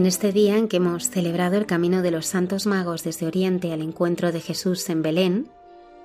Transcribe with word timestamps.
En 0.00 0.06
este 0.06 0.32
día 0.32 0.56
en 0.56 0.66
que 0.66 0.78
hemos 0.78 1.10
celebrado 1.10 1.58
el 1.58 1.66
camino 1.66 2.00
de 2.00 2.10
los 2.10 2.24
Santos 2.24 2.64
Magos 2.66 3.04
desde 3.04 3.26
Oriente 3.26 3.70
al 3.70 3.82
encuentro 3.82 4.32
de 4.32 4.40
Jesús 4.40 4.88
en 4.88 5.02
Belén, 5.02 5.50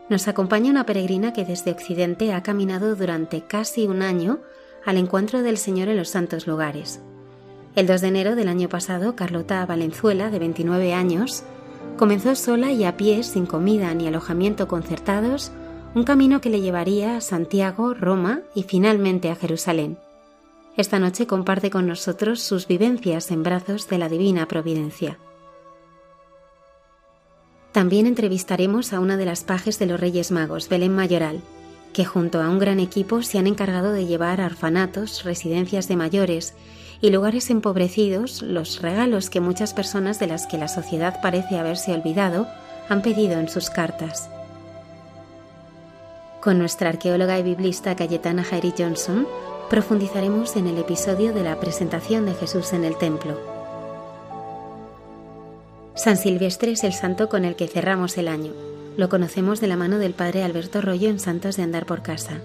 nos 0.09 0.27
acompaña 0.27 0.69
una 0.69 0.85
peregrina 0.85 1.31
que 1.31 1.45
desde 1.45 1.71
Occidente 1.71 2.33
ha 2.33 2.43
caminado 2.43 2.97
durante 2.97 3.43
casi 3.47 3.87
un 3.87 4.01
año 4.01 4.41
al 4.85 4.97
encuentro 4.97 5.43
del 5.43 5.57
Señor 5.57 5.87
en 5.87 5.95
los 5.95 6.09
santos 6.09 6.45
lugares. 6.45 6.99
El 7.77 7.87
2 7.87 8.01
de 8.01 8.07
enero 8.09 8.35
del 8.35 8.49
año 8.49 8.67
pasado, 8.67 9.15
Carlota 9.15 9.65
Valenzuela, 9.65 10.29
de 10.29 10.39
29 10.39 10.93
años, 10.93 11.43
comenzó 11.95 12.35
sola 12.35 12.73
y 12.73 12.83
a 12.83 12.97
pie, 12.97 13.23
sin 13.23 13.45
comida 13.45 13.93
ni 13.93 14.09
alojamiento 14.09 14.67
concertados, 14.67 15.53
un 15.93 16.03
camino 16.03 16.41
que 16.41 16.49
le 16.49 16.59
llevaría 16.59 17.15
a 17.15 17.21
Santiago, 17.21 17.93
Roma 17.93 18.41
y 18.55 18.63
finalmente 18.63 19.31
a 19.31 19.37
Jerusalén. 19.37 19.97
Esta 20.77 20.99
noche 20.99 21.25
comparte 21.25 21.69
con 21.69 21.87
nosotros 21.87 22.41
sus 22.41 22.67
vivencias 22.67 23.31
en 23.31 23.43
brazos 23.43 23.87
de 23.87 23.97
la 23.97 24.09
Divina 24.09 24.45
Providencia. 24.45 25.17
También 27.71 28.07
entrevistaremos 28.07 28.91
a 28.91 28.99
una 28.99 29.15
de 29.15 29.25
las 29.25 29.45
pajes 29.45 29.79
de 29.79 29.85
los 29.85 29.99
Reyes 29.99 30.31
Magos, 30.31 30.67
Belén 30.67 30.93
Mayoral, 30.93 31.41
que 31.93 32.03
junto 32.03 32.41
a 32.41 32.49
un 32.49 32.59
gran 32.59 32.81
equipo 32.81 33.21
se 33.21 33.39
han 33.39 33.47
encargado 33.47 33.93
de 33.93 34.05
llevar 34.05 34.41
a 34.41 34.47
orfanatos, 34.47 35.23
residencias 35.23 35.87
de 35.87 35.95
mayores 35.95 36.53
y 36.99 37.09
lugares 37.09 37.49
empobrecidos 37.49 38.41
los 38.41 38.81
regalos 38.81 39.29
que 39.29 39.39
muchas 39.39 39.73
personas 39.73 40.19
de 40.19 40.27
las 40.27 40.45
que 40.45 40.57
la 40.57 40.67
sociedad 40.67 41.21
parece 41.21 41.57
haberse 41.57 41.93
olvidado 41.93 42.47
han 42.89 43.01
pedido 43.01 43.39
en 43.39 43.47
sus 43.47 43.69
cartas. 43.69 44.29
Con 46.41 46.59
nuestra 46.59 46.89
arqueóloga 46.89 47.39
y 47.39 47.43
biblista 47.43 47.95
Cayetana 47.95 48.43
Jairi 48.43 48.73
Johnson 48.77 49.25
profundizaremos 49.69 50.55
en 50.55 50.67
el 50.67 50.77
episodio 50.77 51.33
de 51.33 51.43
la 51.43 51.59
presentación 51.59 52.25
de 52.25 52.35
Jesús 52.35 52.73
en 52.73 52.83
el 52.83 52.97
templo. 52.97 53.39
San 55.95 56.17
Silvestre 56.17 56.71
es 56.71 56.83
el 56.83 56.93
santo 56.93 57.29
con 57.29 57.45
el 57.45 57.55
que 57.55 57.67
cerramos 57.67 58.17
el 58.17 58.27
año. 58.27 58.51
Lo 58.95 59.09
conocemos 59.09 59.59
de 59.61 59.67
la 59.67 59.75
mano 59.75 59.97
del 59.97 60.13
padre 60.13 60.43
Alberto 60.43 60.81
Rollo 60.81 61.09
en 61.09 61.19
Santos 61.19 61.57
de 61.57 61.63
Andar 61.63 61.85
por 61.85 62.03
Casa. 62.03 62.41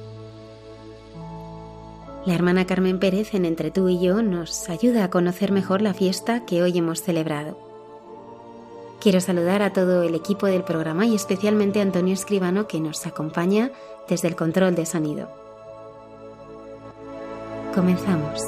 La 2.24 2.34
hermana 2.34 2.66
Carmen 2.66 2.98
Pérez 2.98 3.34
en 3.34 3.44
Entre 3.44 3.70
tú 3.70 3.88
y 3.88 4.00
yo 4.00 4.22
nos 4.22 4.68
ayuda 4.68 5.04
a 5.04 5.10
conocer 5.10 5.52
mejor 5.52 5.82
la 5.82 5.94
fiesta 5.94 6.46
que 6.46 6.62
hoy 6.62 6.78
hemos 6.78 7.02
celebrado. 7.02 7.58
Quiero 9.00 9.20
saludar 9.20 9.62
a 9.62 9.72
todo 9.72 10.02
el 10.02 10.14
equipo 10.14 10.46
del 10.46 10.62
programa 10.62 11.06
y 11.06 11.14
especialmente 11.14 11.80
a 11.80 11.82
Antonio 11.82 12.14
Escribano 12.14 12.66
que 12.66 12.80
nos 12.80 13.06
acompaña 13.06 13.72
desde 14.08 14.28
el 14.28 14.36
control 14.36 14.74
de 14.74 14.86
sonido. 14.86 15.49
Comenzamos. 17.74 18.42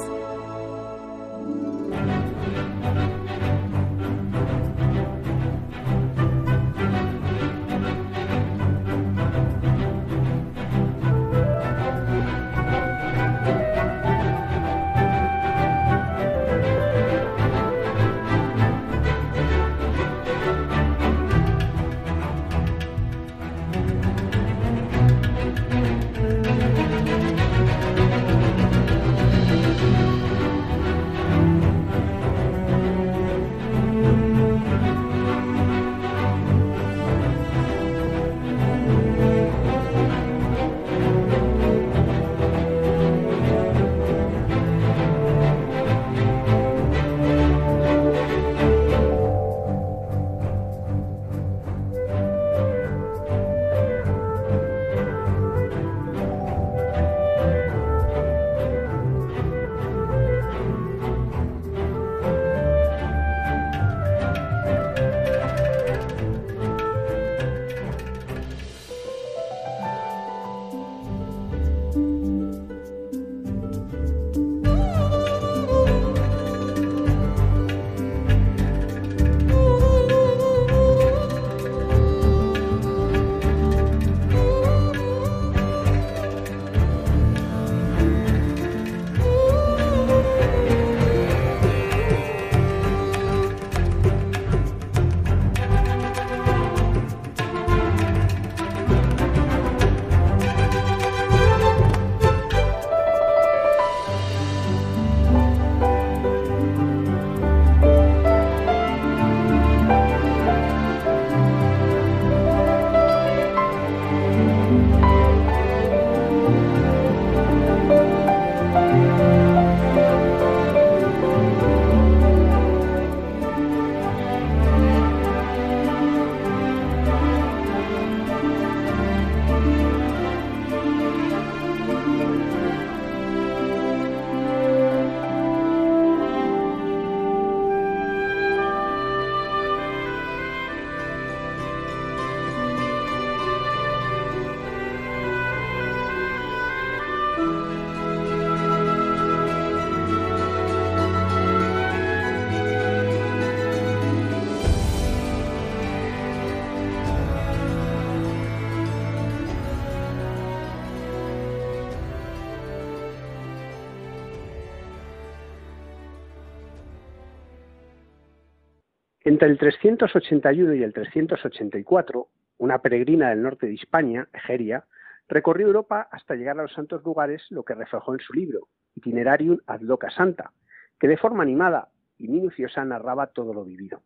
Entre 169.43 169.51
el 169.51 169.75
381 169.75 170.73
y 170.73 170.83
el 170.83 170.93
384, 170.93 172.29
una 172.59 172.79
peregrina 172.79 173.29
del 173.29 173.41
norte 173.41 173.67
de 173.67 173.73
España, 173.73 174.29
Egeria, 174.31 174.85
recorrió 175.27 175.67
Europa 175.67 176.07
hasta 176.11 176.35
llegar 176.35 176.57
a 176.57 176.61
los 176.61 176.71
santos 176.71 177.03
lugares, 177.03 177.43
lo 177.49 177.63
que 177.63 177.75
reflejó 177.75 178.13
en 178.13 178.21
su 178.21 178.31
libro, 178.31 178.69
Itinerarium 178.95 179.59
ad 179.67 179.81
loca 179.81 180.09
santa, 180.11 180.53
que 180.97 181.09
de 181.09 181.17
forma 181.17 181.43
animada 181.43 181.89
y 182.17 182.29
minuciosa 182.29 182.85
narraba 182.85 183.33
todo 183.33 183.53
lo 183.53 183.65
vivido. 183.65 184.01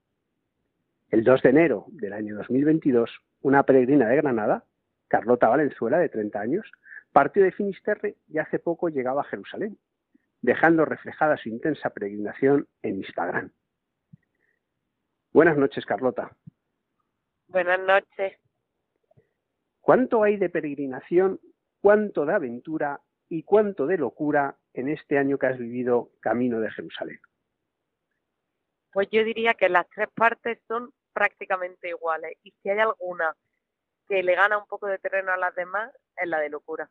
El 1.10 1.24
2 1.24 1.44
de 1.44 1.50
enero 1.50 1.86
del 1.90 2.14
año 2.14 2.36
2022, 2.38 3.20
una 3.42 3.62
peregrina 3.62 4.08
de 4.08 4.16
Granada, 4.16 4.64
Carlota 5.08 5.50
Valenzuela, 5.50 6.00
de 6.00 6.10
30 6.10 6.40
años, 6.40 6.72
partió 7.14 7.44
de 7.44 7.52
Finisterre 7.52 8.16
y 8.28 8.40
hace 8.40 8.58
poco 8.58 8.90
llegaba 8.90 9.22
a 9.22 9.26
Jerusalén, 9.26 9.78
dejando 10.42 10.84
reflejada 10.84 11.38
su 11.38 11.50
intensa 11.50 11.92
peregrinación 11.92 12.68
en 12.82 12.96
Instagram. 12.96 13.52
Buenas 15.38 15.56
noches, 15.56 15.86
Carlota. 15.86 16.36
Buenas 17.48 17.80
noches. 17.82 18.40
¿Cuánto 19.82 20.24
hay 20.24 20.38
de 20.38 20.50
peregrinación, 20.50 21.40
cuánto 21.80 22.26
de 22.26 22.34
aventura 22.34 23.00
y 23.30 23.44
cuánto 23.44 23.86
de 23.86 24.00
locura 24.00 24.58
en 24.74 24.90
este 24.90 25.20
año 25.20 25.38
que 25.38 25.46
has 25.46 25.60
vivido 25.60 26.10
camino 26.22 26.60
de 26.60 26.72
Jerusalén? 26.72 27.20
Pues 28.92 29.10
yo 29.12 29.24
diría 29.24 29.54
que 29.54 29.70
las 29.70 29.88
tres 29.90 30.10
partes 30.16 30.58
son 30.68 30.90
prácticamente 31.14 31.90
iguales 31.90 32.36
y 32.42 32.50
si 32.50 32.72
hay 32.72 32.80
alguna 32.80 33.36
que 34.10 34.24
le 34.24 34.34
gana 34.34 34.58
un 34.58 34.66
poco 34.66 34.88
de 34.88 34.98
terreno 34.98 35.34
a 35.34 35.38
las 35.38 35.54
demás 35.54 35.92
es 36.16 36.28
la 36.28 36.40
de 36.40 36.50
locura. 36.50 36.90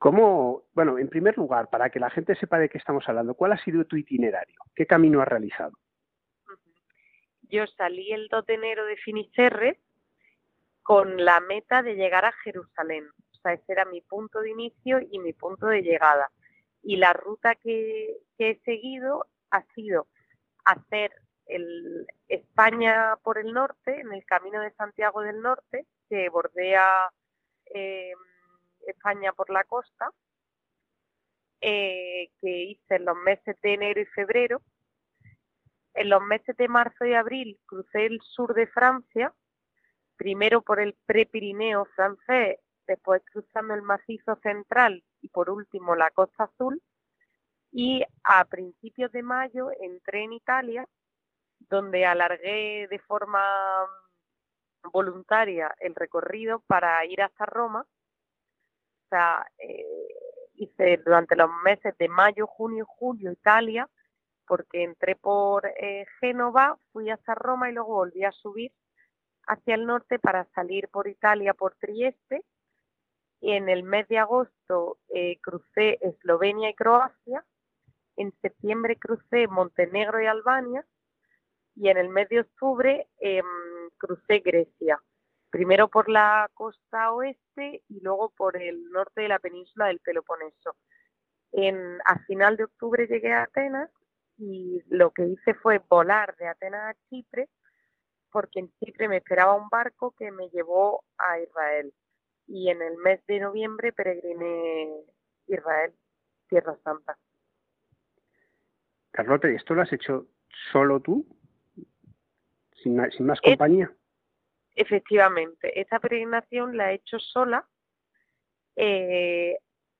¿Cómo, 0.00 0.62
bueno, 0.72 0.96
en 0.96 1.10
primer 1.10 1.36
lugar, 1.36 1.68
para 1.68 1.90
que 1.90 2.00
la 2.00 2.08
gente 2.08 2.34
sepa 2.36 2.58
de 2.58 2.70
qué 2.70 2.78
estamos 2.78 3.06
hablando, 3.06 3.34
¿cuál 3.34 3.52
ha 3.52 3.62
sido 3.62 3.84
tu 3.84 3.96
itinerario? 3.96 4.58
¿Qué 4.74 4.86
camino 4.86 5.20
has 5.20 5.28
realizado? 5.28 5.72
Yo 7.42 7.66
salí 7.66 8.10
el 8.10 8.28
2 8.28 8.46
de 8.46 8.54
enero 8.54 8.86
de 8.86 8.96
Finisterre 8.96 9.78
con 10.82 11.22
la 11.22 11.40
meta 11.40 11.82
de 11.82 11.96
llegar 11.96 12.24
a 12.24 12.32
Jerusalén. 12.32 13.08
O 13.10 13.34
sea, 13.42 13.52
ese 13.52 13.70
era 13.70 13.84
mi 13.84 14.00
punto 14.00 14.40
de 14.40 14.48
inicio 14.48 15.00
y 15.02 15.18
mi 15.18 15.34
punto 15.34 15.66
de 15.66 15.82
llegada. 15.82 16.30
Y 16.82 16.96
la 16.96 17.12
ruta 17.12 17.54
que, 17.56 18.16
que 18.38 18.52
he 18.52 18.60
seguido 18.60 19.26
ha 19.50 19.62
sido 19.74 20.06
hacer 20.64 21.12
el 21.44 22.06
España 22.26 23.16
por 23.22 23.36
el 23.36 23.52
norte, 23.52 24.00
en 24.00 24.14
el 24.14 24.24
camino 24.24 24.62
de 24.62 24.72
Santiago 24.72 25.20
del 25.20 25.42
Norte, 25.42 25.84
que 26.08 26.30
bordea 26.30 27.10
eh, 27.74 28.14
España 28.86 29.32
por 29.32 29.50
la 29.50 29.64
costa, 29.64 30.10
eh, 31.60 32.30
que 32.40 32.50
hice 32.50 32.96
en 32.96 33.04
los 33.04 33.16
meses 33.16 33.56
de 33.62 33.74
enero 33.74 34.00
y 34.00 34.06
febrero. 34.06 34.62
En 35.94 36.08
los 36.08 36.22
meses 36.22 36.56
de 36.56 36.68
marzo 36.68 37.04
y 37.04 37.14
abril 37.14 37.58
crucé 37.66 38.06
el 38.06 38.20
sur 38.22 38.54
de 38.54 38.66
Francia, 38.66 39.34
primero 40.16 40.62
por 40.62 40.80
el 40.80 40.96
Prepirineo 41.06 41.84
francés, 41.96 42.58
después 42.86 43.22
cruzando 43.30 43.74
el 43.74 43.82
macizo 43.82 44.36
central 44.42 45.04
y 45.20 45.28
por 45.28 45.50
último 45.50 45.96
la 45.96 46.10
costa 46.10 46.44
azul 46.44 46.80
y 47.72 48.04
a 48.24 48.44
principios 48.44 49.12
de 49.12 49.22
mayo 49.22 49.70
entré 49.80 50.24
en 50.24 50.32
Italia, 50.32 50.86
donde 51.68 52.04
alargué 52.04 52.88
de 52.88 52.98
forma 53.00 53.40
voluntaria 54.92 55.74
el 55.78 55.94
recorrido 55.94 56.60
para 56.66 57.04
ir 57.06 57.22
hasta 57.22 57.46
Roma. 57.46 57.86
Sea, 59.10 59.46
eh, 59.58 59.84
hice 60.54 60.98
durante 61.04 61.36
los 61.36 61.50
meses 61.64 61.96
de 61.98 62.08
mayo, 62.08 62.46
junio 62.46 62.86
julio 62.86 63.32
Italia, 63.32 63.88
porque 64.46 64.84
entré 64.84 65.16
por 65.16 65.66
eh, 65.66 66.06
Génova, 66.20 66.78
fui 66.92 67.10
hasta 67.10 67.34
Roma 67.34 67.70
y 67.70 67.72
luego 67.72 67.94
volví 67.94 68.24
a 68.24 68.32
subir 68.32 68.72
hacia 69.46 69.74
el 69.74 69.86
norte 69.86 70.18
para 70.18 70.44
salir 70.54 70.88
por 70.88 71.08
Italia, 71.08 71.54
por 71.54 71.74
Trieste. 71.76 72.44
Y 73.40 73.52
en 73.52 73.68
el 73.68 73.82
mes 73.82 74.06
de 74.08 74.18
agosto 74.18 74.98
eh, 75.08 75.38
crucé 75.40 75.98
Eslovenia 76.00 76.70
y 76.70 76.74
Croacia. 76.74 77.44
En 78.16 78.32
septiembre 78.42 78.96
crucé 78.96 79.48
Montenegro 79.48 80.22
y 80.22 80.26
Albania. 80.26 80.86
Y 81.74 81.88
en 81.88 81.96
el 81.96 82.10
mes 82.10 82.28
de 82.28 82.40
octubre 82.40 83.08
em, 83.18 83.44
crucé 83.96 84.40
Grecia, 84.40 85.00
primero 85.50 85.88
por 85.88 86.08
la 86.08 86.48
costa 86.54 87.12
oeste 87.12 87.82
y 87.88 88.00
luego 88.00 88.30
por 88.30 88.56
el 88.56 88.90
norte 88.90 89.22
de 89.22 89.28
la 89.28 89.38
península 89.38 89.86
del 89.86 90.00
Peloponeso. 90.00 90.76
En, 91.52 91.98
a 92.04 92.18
final 92.26 92.56
de 92.56 92.64
octubre 92.64 93.06
llegué 93.06 93.32
a 93.32 93.42
Atenas 93.42 93.90
y 94.38 94.82
lo 94.88 95.10
que 95.10 95.26
hice 95.26 95.54
fue 95.54 95.82
volar 95.88 96.36
de 96.36 96.48
Atenas 96.48 96.94
a 96.94 96.98
Chipre 97.08 97.48
porque 98.30 98.60
en 98.60 98.72
Chipre 98.78 99.08
me 99.08 99.16
esperaba 99.18 99.54
un 99.54 99.68
barco 99.68 100.14
que 100.16 100.30
me 100.30 100.48
llevó 100.50 101.04
a 101.18 101.40
Israel 101.40 101.92
y 102.46 102.68
en 102.70 102.82
el 102.82 102.96
mes 102.98 103.24
de 103.26 103.40
noviembre 103.40 103.92
peregriné 103.92 105.04
Israel, 105.46 105.92
Tierra 106.48 106.76
Santa. 106.82 107.16
Carlota, 109.12 109.50
¿y 109.50 109.56
esto 109.56 109.74
lo 109.74 109.82
has 109.82 109.92
hecho 109.92 110.26
solo 110.72 111.00
tú? 111.00 111.26
¿Sin, 112.82 112.96
más 112.96 113.40
compañía? 113.40 113.92
Efectivamente, 114.74 115.80
esta 115.80 115.98
peregrinación 115.98 116.76
la 116.76 116.92
he 116.92 116.96
hecho 116.96 117.18
sola, 117.18 117.66
eh, 118.76 119.58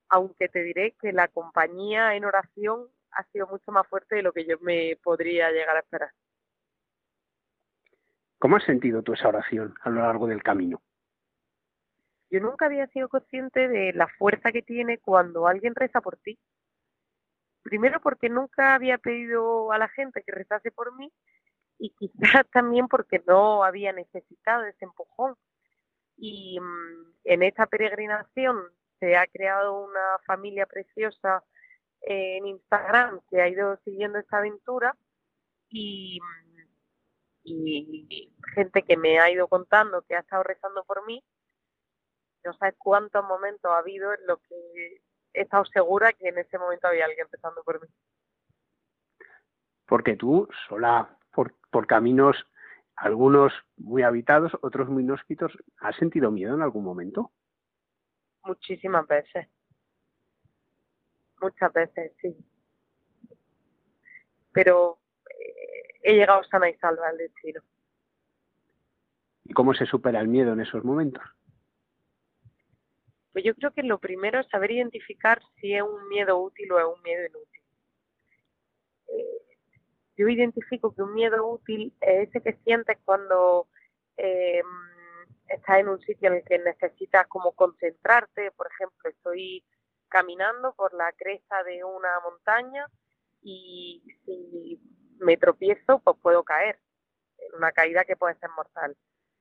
aunque 0.09 0.49
te 0.49 0.63
diré 0.63 0.95
que 0.99 1.13
la 1.13 1.27
compañía 1.27 2.15
en 2.15 2.25
oración 2.25 2.87
ha 3.11 3.23
sido 3.25 3.47
mucho 3.47 3.71
más 3.71 3.87
fuerte 3.87 4.15
de 4.15 4.23
lo 4.23 4.33
que 4.33 4.45
yo 4.45 4.57
me 4.61 4.97
podría 5.03 5.51
llegar 5.51 5.75
a 5.75 5.81
esperar. 5.81 6.11
¿Cómo 8.39 8.55
has 8.55 8.63
sentido 8.63 9.03
tú 9.03 9.13
esa 9.13 9.27
oración 9.27 9.75
a 9.81 9.89
lo 9.89 10.01
largo 10.01 10.27
del 10.27 10.41
camino? 10.41 10.81
Yo 12.29 12.39
nunca 12.39 12.65
había 12.65 12.87
sido 12.87 13.09
consciente 13.09 13.67
de 13.67 13.93
la 13.93 14.07
fuerza 14.07 14.51
que 14.51 14.61
tiene 14.61 14.97
cuando 14.97 15.47
alguien 15.47 15.75
reza 15.75 16.01
por 16.01 16.17
ti 16.17 16.39
primero 17.61 18.01
porque 18.01 18.29
nunca 18.29 18.75
había 18.75 18.97
pedido 18.97 19.71
a 19.71 19.77
la 19.77 19.87
gente 19.89 20.23
que 20.23 20.31
rezase 20.31 20.71
por 20.71 20.95
mí 20.97 21.11
y 21.81 21.89
quizás 21.89 22.13
también 22.53 22.87
porque 22.87 23.21
no 23.25 23.63
había 23.63 23.91
necesitado 23.91 24.63
ese 24.65 24.85
empujón. 24.85 25.35
Y 26.15 26.59
mm, 26.59 27.13
en 27.25 27.43
esta 27.43 27.65
peregrinación 27.65 28.61
se 28.99 29.17
ha 29.17 29.25
creado 29.25 29.83
una 29.83 30.19
familia 30.27 30.67
preciosa 30.67 31.43
en 32.01 32.45
Instagram 32.45 33.19
que 33.29 33.41
ha 33.41 33.49
ido 33.49 33.77
siguiendo 33.83 34.19
esta 34.19 34.37
aventura 34.37 34.95
y, 35.69 36.19
mm, 36.21 36.67
y 37.45 38.31
gente 38.53 38.83
que 38.83 38.95
me 38.95 39.19
ha 39.19 39.31
ido 39.31 39.47
contando 39.47 40.03
que 40.03 40.15
ha 40.15 40.19
estado 40.19 40.43
rezando 40.43 40.83
por 40.83 41.03
mí. 41.07 41.23
No 42.43 42.53
sabes 42.53 42.75
cuántos 42.77 43.23
momentos 43.25 43.71
ha 43.71 43.79
habido 43.79 44.13
en 44.13 44.27
los 44.27 44.39
que 44.41 45.01
he 45.33 45.41
estado 45.41 45.65
segura 45.65 46.13
que 46.13 46.29
en 46.29 46.37
ese 46.37 46.59
momento 46.59 46.87
había 46.87 47.05
alguien 47.05 47.25
empezando 47.25 47.63
por 47.63 47.81
mí. 47.81 47.87
Porque 49.87 50.15
tú, 50.15 50.47
sola, 50.67 51.17
por, 51.31 51.55
por 51.69 51.87
caminos, 51.87 52.35
algunos 52.95 53.53
muy 53.77 54.03
habitados, 54.03 54.51
otros 54.61 54.89
muy 54.89 55.03
inhóspitos, 55.03 55.51
¿has 55.79 55.95
sentido 55.95 56.31
miedo 56.31 56.53
en 56.55 56.61
algún 56.61 56.83
momento? 56.83 57.31
Muchísimas 58.43 59.07
veces. 59.07 59.47
Muchas 61.41 61.73
veces, 61.73 62.11
sí. 62.21 62.35
Pero 64.51 64.99
eh, 65.29 65.99
he 66.03 66.13
llegado 66.13 66.43
sana 66.43 66.69
y 66.69 66.75
salva 66.75 67.07
al 67.07 67.17
destino. 67.17 67.61
¿Y 69.45 69.53
cómo 69.53 69.73
se 69.73 69.85
supera 69.85 70.19
el 70.21 70.27
miedo 70.27 70.53
en 70.53 70.61
esos 70.61 70.83
momentos? 70.83 71.23
Pues 73.31 73.45
yo 73.45 73.55
creo 73.55 73.71
que 73.71 73.83
lo 73.83 73.99
primero 73.99 74.39
es 74.39 74.47
saber 74.49 74.71
identificar 74.71 75.41
si 75.59 75.73
es 75.73 75.81
un 75.81 76.07
miedo 76.09 76.37
útil 76.37 76.71
o 76.71 76.79
es 76.79 76.85
un 76.85 77.01
miedo 77.01 77.25
inútil. 77.25 77.61
Eh, 79.07 79.40
yo 80.17 80.27
identifico 80.27 80.93
que 80.93 81.01
un 81.01 81.13
miedo 81.13 81.45
útil 81.47 81.93
es 82.01 82.29
ese 82.29 82.41
que 82.41 82.53
sientes 82.63 82.97
cuando 83.05 83.67
eh, 84.17 84.61
estás 85.47 85.79
en 85.79 85.89
un 85.89 85.99
sitio 86.01 86.29
en 86.29 86.37
el 86.37 86.43
que 86.43 86.59
necesitas 86.59 87.27
como 87.27 87.53
concentrarte. 87.53 88.51
Por 88.51 88.67
ejemplo, 88.67 89.09
estoy 89.09 89.63
caminando 90.09 90.73
por 90.73 90.93
la 90.93 91.11
cresta 91.13 91.63
de 91.63 91.83
una 91.83 92.19
montaña 92.23 92.85
y 93.41 94.03
si 94.25 94.79
me 95.19 95.37
tropiezo, 95.37 95.99
pues 95.99 96.17
puedo 96.21 96.43
caer. 96.43 96.79
En 97.37 97.55
una 97.57 97.71
caída 97.71 98.05
que 98.05 98.15
puede 98.15 98.35
ser 98.35 98.49
mortal. 98.55 98.95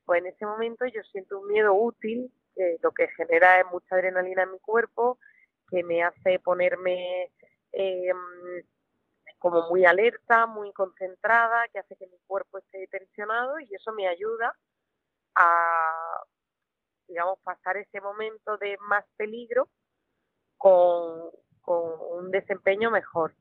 Pues 0.04 0.20
en 0.20 0.26
ese 0.26 0.46
momento 0.46 0.86
yo 0.86 1.02
siento 1.04 1.40
un 1.40 1.48
miedo 1.48 1.74
útil 1.74 2.32
lo 2.82 2.92
que 2.92 3.08
genera 3.08 3.60
es 3.60 3.66
mucha 3.70 3.94
adrenalina 3.94 4.42
en 4.42 4.52
mi 4.52 4.58
cuerpo, 4.58 5.18
que 5.68 5.82
me 5.82 6.02
hace 6.02 6.38
ponerme 6.40 7.30
em, 7.72 8.16
como 9.40 9.68
muy 9.68 9.86
alerta, 9.86 10.46
muy 10.46 10.70
concentrada, 10.72 11.66
que 11.72 11.80
hace 11.80 11.96
que 11.96 12.06
mi 12.06 12.18
cuerpo 12.26 12.58
esté 12.58 12.86
tensionado 12.88 13.58
y 13.58 13.74
eso 13.74 13.90
me 13.92 14.06
ayuda 14.06 14.54
a, 15.34 16.22
digamos, 17.08 17.38
pasar 17.40 17.78
ese 17.78 18.02
momento 18.02 18.58
de 18.58 18.76
más 18.82 19.04
peligro 19.16 19.68
con, 20.58 21.30
un 21.66 22.30
desempeño 22.30 22.90
mejor. 22.90 23.34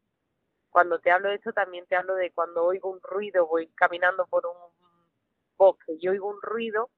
cuando 0.70 1.00
te 1.00 1.12
hablo 1.12 1.29
de 1.29 1.36
esto 1.36 1.51
también 1.51 1.86
te 1.88 1.96
hablo 1.96 2.15
de 2.15 2.32
cuando 2.32 2.63
oigo 2.63 2.89
un 2.91 3.01
ruido, 3.01 3.48
voy 3.48 3.68
caminando 3.75 4.25
por 4.27 4.46
un 4.46 4.56
bosque 5.58 5.94
y 6.00 6.08
oigo 6.08 6.27
un 6.29 6.41
ruido, 6.41 6.89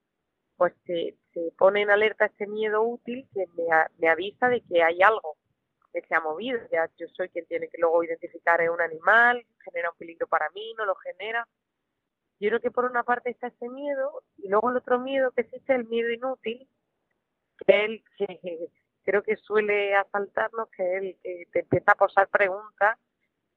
pues 0.56 0.74
se, 0.84 1.16
se 1.32 1.52
pone 1.58 1.82
en 1.82 1.90
alerta 1.90 2.26
este 2.26 2.46
miedo 2.46 2.82
útil 2.82 3.26
que 3.32 3.46
me, 3.56 3.64
me 3.98 4.08
avisa 4.10 4.48
de 4.48 4.60
que 4.60 4.82
hay 4.82 5.02
algo 5.02 5.36
que 5.92 6.02
se 6.02 6.14
ha 6.14 6.20
movido. 6.20 6.58
Ya 6.70 6.88
yo 6.96 7.06
soy 7.08 7.28
quien 7.28 7.46
tiene 7.46 7.68
que 7.68 7.78
luego 7.78 8.02
identificar 8.02 8.60
es 8.60 8.70
un 8.70 8.80
animal, 8.80 9.44
genera 9.64 9.90
un 9.90 9.96
peligro 9.96 10.26
para 10.26 10.48
mí, 10.50 10.74
no 10.76 10.86
lo 10.86 10.94
genera. 10.96 11.46
Yo 12.40 12.48
creo 12.48 12.60
que 12.60 12.70
por 12.70 12.86
una 12.86 13.04
parte 13.04 13.30
está 13.30 13.48
ese 13.48 13.68
miedo 13.68 14.22
y 14.38 14.48
luego 14.48 14.70
el 14.70 14.76
otro 14.78 14.98
miedo 14.98 15.30
que 15.30 15.42
existe, 15.42 15.74
el 15.74 15.86
miedo 15.86 16.10
inútil, 16.10 16.68
que 17.66 17.84
él 17.84 18.04
que 18.16 18.26
creo 19.04 19.22
que 19.22 19.36
suele 19.36 19.94
asaltarnos, 19.94 20.68
que 20.70 20.96
el 20.96 21.16
que 21.22 21.46
te 21.52 21.60
empieza 21.60 21.92
a 21.92 21.96
posar 21.96 22.28
preguntas 22.28 22.98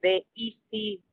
de 0.01 0.27
¿y 0.33 0.59
si 0.69 1.03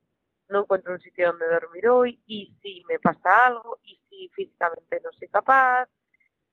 no 0.49 0.61
encuentro 0.61 0.93
un 0.93 1.01
sitio 1.01 1.29
donde 1.29 1.49
dormir 1.49 1.89
hoy? 1.89 2.21
¿y 2.27 2.55
si 2.63 2.83
me 2.89 2.99
pasa 2.99 3.47
algo? 3.47 3.79
¿y 3.85 3.99
si 4.09 4.29
físicamente 4.35 5.01
no 5.03 5.13
soy 5.13 5.29
capaz? 5.29 5.89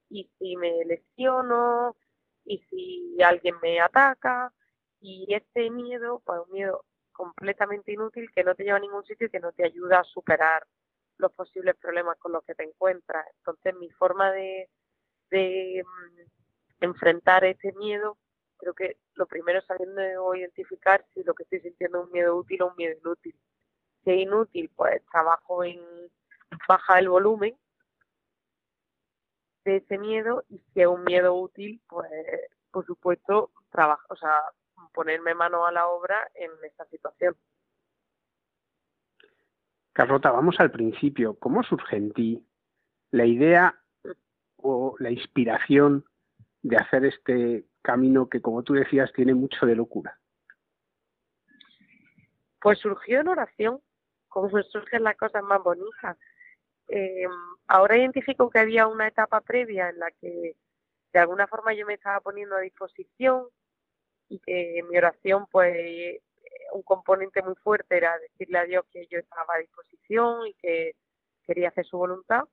¿y 0.10 0.30
si 0.38 0.56
me 0.56 0.86
lesiono? 0.86 1.98
¿y 2.46 2.60
si 2.70 3.22
alguien 3.22 3.56
me 3.62 3.80
ataca? 3.80 4.52
Y 5.02 5.34
este 5.34 5.70
miedo, 5.70 6.22
pues 6.26 6.42
un 6.46 6.52
miedo 6.52 6.86
completamente 7.12 7.92
inútil 7.92 8.32
que 8.34 8.44
no 8.44 8.56
te 8.56 8.64
lleva 8.64 8.78
a 8.78 8.82
ningún 8.82 9.04
sitio 9.06 9.28
y 9.28 9.30
que 9.30 9.40
no 9.40 9.52
te 9.52 9.66
ayuda 9.66 10.00
a 10.00 10.04
superar 10.06 10.66
los 11.18 11.34
posibles 11.34 11.76
problemas 11.76 12.18
con 12.18 12.32
los 12.32 12.44
que 12.44 12.56
te 12.56 12.64
encuentras. 12.64 13.26
Entonces 13.40 13.76
mi 13.76 13.90
forma 13.90 14.32
de, 14.32 14.70
de 15.30 15.84
mm, 15.86 16.84
enfrentar 16.86 17.44
este 17.44 17.74
miedo, 17.74 18.18
creo 18.58 18.74
que 18.74 18.98
lo 19.16 19.26
primero 19.28 19.60
es 19.60 19.66
sabiendo 19.66 20.34
identificar 20.36 21.06
si 21.14 21.24
lo 21.24 21.34
que 21.34 21.44
estoy 21.44 21.60
sintiendo 21.60 22.00
es 22.00 22.06
un 22.06 22.12
miedo 22.12 22.36
útil 22.36 22.62
o 22.62 22.68
un 22.68 22.76
miedo 22.78 22.98
inútil. 22.98 23.36
Si 24.04 24.12
es 24.12 24.20
inútil, 24.20 24.72
pues 24.76 25.04
trabajo 25.12 25.64
en 25.64 25.82
bajar 26.68 27.00
el 27.00 27.10
volumen 27.10 27.58
de 29.66 29.78
ese 29.78 29.98
miedo 29.98 30.46
y 30.50 30.60
si 30.74 30.82
es 30.82 30.88
un 30.88 31.04
miedo 31.04 31.36
útil, 31.36 31.82
pues 31.88 32.10
por 32.72 32.86
supuesto 32.86 33.52
trabajo, 33.72 34.06
o 34.10 34.16
sea, 34.16 34.42
ponerme 34.94 35.34
mano 35.34 35.66
a 35.66 35.72
la 35.72 35.88
obra 35.88 36.30
en 36.36 36.52
esta 36.64 36.86
situación. 36.86 37.36
Carlota, 39.94 40.32
vamos 40.32 40.60
al 40.60 40.72
principio. 40.72 41.38
¿Cómo 41.40 41.64
surge 41.64 41.98
en 41.98 42.12
ti 42.14 42.48
la 43.12 43.26
idea 43.26 43.82
o 44.58 44.96
la 45.00 45.12
inspiración 45.12 46.06
de 46.62 46.78
hacer 46.78 47.06
este 47.06 47.66
camino 47.82 48.30
que, 48.30 48.42
como 48.42 48.64
tú 48.64 48.74
decías, 48.74 49.12
tiene 49.14 49.34
mucho 49.34 49.66
de 49.66 49.76
locura? 49.76 50.18
Pues 52.62 52.80
surgió 52.80 53.22
en 53.22 53.28
oración, 53.28 53.82
como 54.28 54.50
surgen 54.72 55.04
las 55.04 55.18
cosas 55.18 55.44
más 55.44 55.62
bonitas. 55.64 56.18
Eh, 56.88 57.28
ahora 57.68 57.98
identifico 57.98 58.50
que 58.50 58.60
había 58.60 58.88
una 58.88 59.08
etapa 59.08 59.42
previa 59.42 59.90
en 59.90 60.00
la 60.00 60.12
que 60.12 60.56
de 61.14 61.20
alguna 61.20 61.48
forma 61.48 61.74
yo 61.74 61.86
me 61.86 61.96
estaba 61.96 62.20
poniendo 62.20 62.56
a 62.56 62.62
disposición 62.62 63.48
y 64.30 64.40
que 64.40 64.84
mi 64.90 64.98
oración, 64.98 65.48
pues, 65.52 66.22
un 66.72 66.84
componente 66.84 67.42
muy 67.42 67.56
fuerte 67.56 67.98
era 67.98 68.18
decirle 68.20 68.60
a 68.60 68.66
Dios 68.66 68.86
que 68.92 69.08
yo 69.08 69.20
estaba 69.20 69.56
a 69.56 69.60
disposición 69.60 70.48
y 70.48 70.54
que 70.54 70.96
quería 71.46 71.70
hacer 71.70 71.86
su 71.86 71.98
voluntad. 71.98 72.44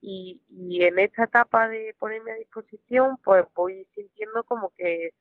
Y, 0.00 0.42
y 0.48 0.84
en 0.84 0.98
esta 0.98 1.24
etapa 1.24 1.68
de 1.68 1.94
ponerme 1.98 2.32
a 2.32 2.36
disposición, 2.36 3.16
pues 3.24 3.44
voy 3.54 3.86
sintiendo 3.94 4.44
como 4.44 4.70
que, 4.76 5.14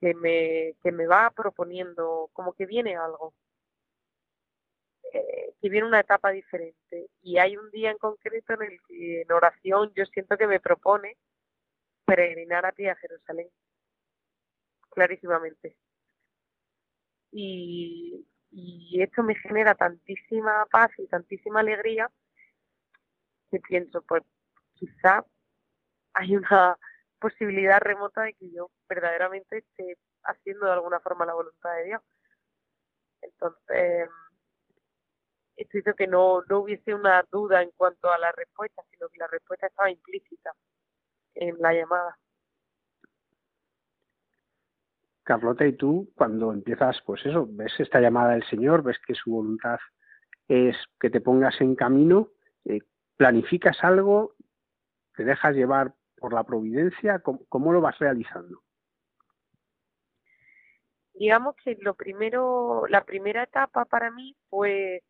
que, 0.00 0.14
me, 0.14 0.74
que 0.82 0.92
me 0.92 1.06
va 1.06 1.30
proponiendo, 1.30 2.30
como 2.32 2.52
que 2.52 2.66
viene 2.66 2.96
algo, 2.96 3.34
eh, 5.12 5.54
que 5.60 5.68
viene 5.68 5.86
una 5.86 6.00
etapa 6.00 6.30
diferente. 6.30 7.08
Y 7.22 7.38
hay 7.38 7.56
un 7.56 7.70
día 7.70 7.90
en 7.90 7.98
concreto 7.98 8.54
en 8.54 8.62
el 8.62 8.80
que 8.86 9.22
en 9.22 9.32
oración 9.32 9.92
yo 9.94 10.04
siento 10.06 10.36
que 10.36 10.46
me 10.46 10.60
propone 10.60 11.16
peregrinar 12.04 12.66
a 12.66 12.72
ti 12.72 12.86
a 12.86 12.96
Jerusalén 12.96 13.48
clarísimamente. 14.92 15.76
Y, 17.30 18.26
esto 19.00 19.22
me 19.22 19.34
genera 19.34 19.74
tantísima 19.74 20.66
paz 20.70 20.90
y 20.98 21.06
tantísima 21.06 21.60
alegría 21.60 22.10
que 23.50 23.58
pienso, 23.60 24.02
pues 24.02 24.22
quizá 24.74 25.24
hay 26.14 26.36
una 26.36 26.76
posibilidad 27.18 27.80
remota 27.80 28.22
de 28.22 28.34
que 28.34 28.50
yo 28.50 28.70
verdaderamente 28.88 29.58
esté 29.58 29.96
haciendo 30.24 30.66
de 30.66 30.72
alguna 30.72 31.00
forma 31.00 31.26
la 31.26 31.34
voluntad 31.34 31.74
de 31.76 31.84
Dios. 31.84 32.02
Entonces, 33.22 34.08
esto 35.56 35.78
hizo 35.78 35.94
que 35.94 36.06
no, 36.06 36.42
no 36.48 36.60
hubiese 36.60 36.94
una 36.94 37.24
duda 37.30 37.62
en 37.62 37.70
cuanto 37.76 38.10
a 38.10 38.18
la 38.18 38.32
respuesta, 38.32 38.82
sino 38.90 39.08
que 39.08 39.18
la 39.18 39.28
respuesta 39.28 39.66
estaba 39.66 39.90
implícita 39.90 40.52
en 41.34 41.56
la 41.60 41.72
llamada. 41.72 42.18
Carlota, 45.24 45.64
y 45.66 45.74
tú 45.74 46.10
cuando 46.16 46.52
empiezas, 46.52 47.00
pues 47.06 47.24
eso, 47.24 47.46
ves 47.48 47.72
esta 47.78 48.00
llamada 48.00 48.32
del 48.32 48.44
Señor, 48.44 48.82
ves 48.82 48.98
que 49.06 49.14
su 49.14 49.30
voluntad 49.30 49.78
es 50.48 50.76
que 51.00 51.10
te 51.10 51.20
pongas 51.20 51.60
en 51.60 51.76
camino, 51.76 52.28
eh, 52.64 52.80
planificas 53.16 53.82
algo, 53.82 54.34
te 55.14 55.24
dejas 55.24 55.54
llevar 55.54 55.94
por 56.16 56.32
la 56.32 56.44
providencia, 56.44 57.20
¿cómo, 57.20 57.72
lo 57.72 57.80
vas 57.80 57.98
realizando? 57.98 58.62
Digamos 61.14 61.54
que 61.62 61.76
lo 61.80 61.94
primero, 61.94 62.84
la 62.88 63.04
primera 63.04 63.44
etapa 63.44 63.84
para 63.84 64.10
mí 64.10 64.36
fue 64.48 65.02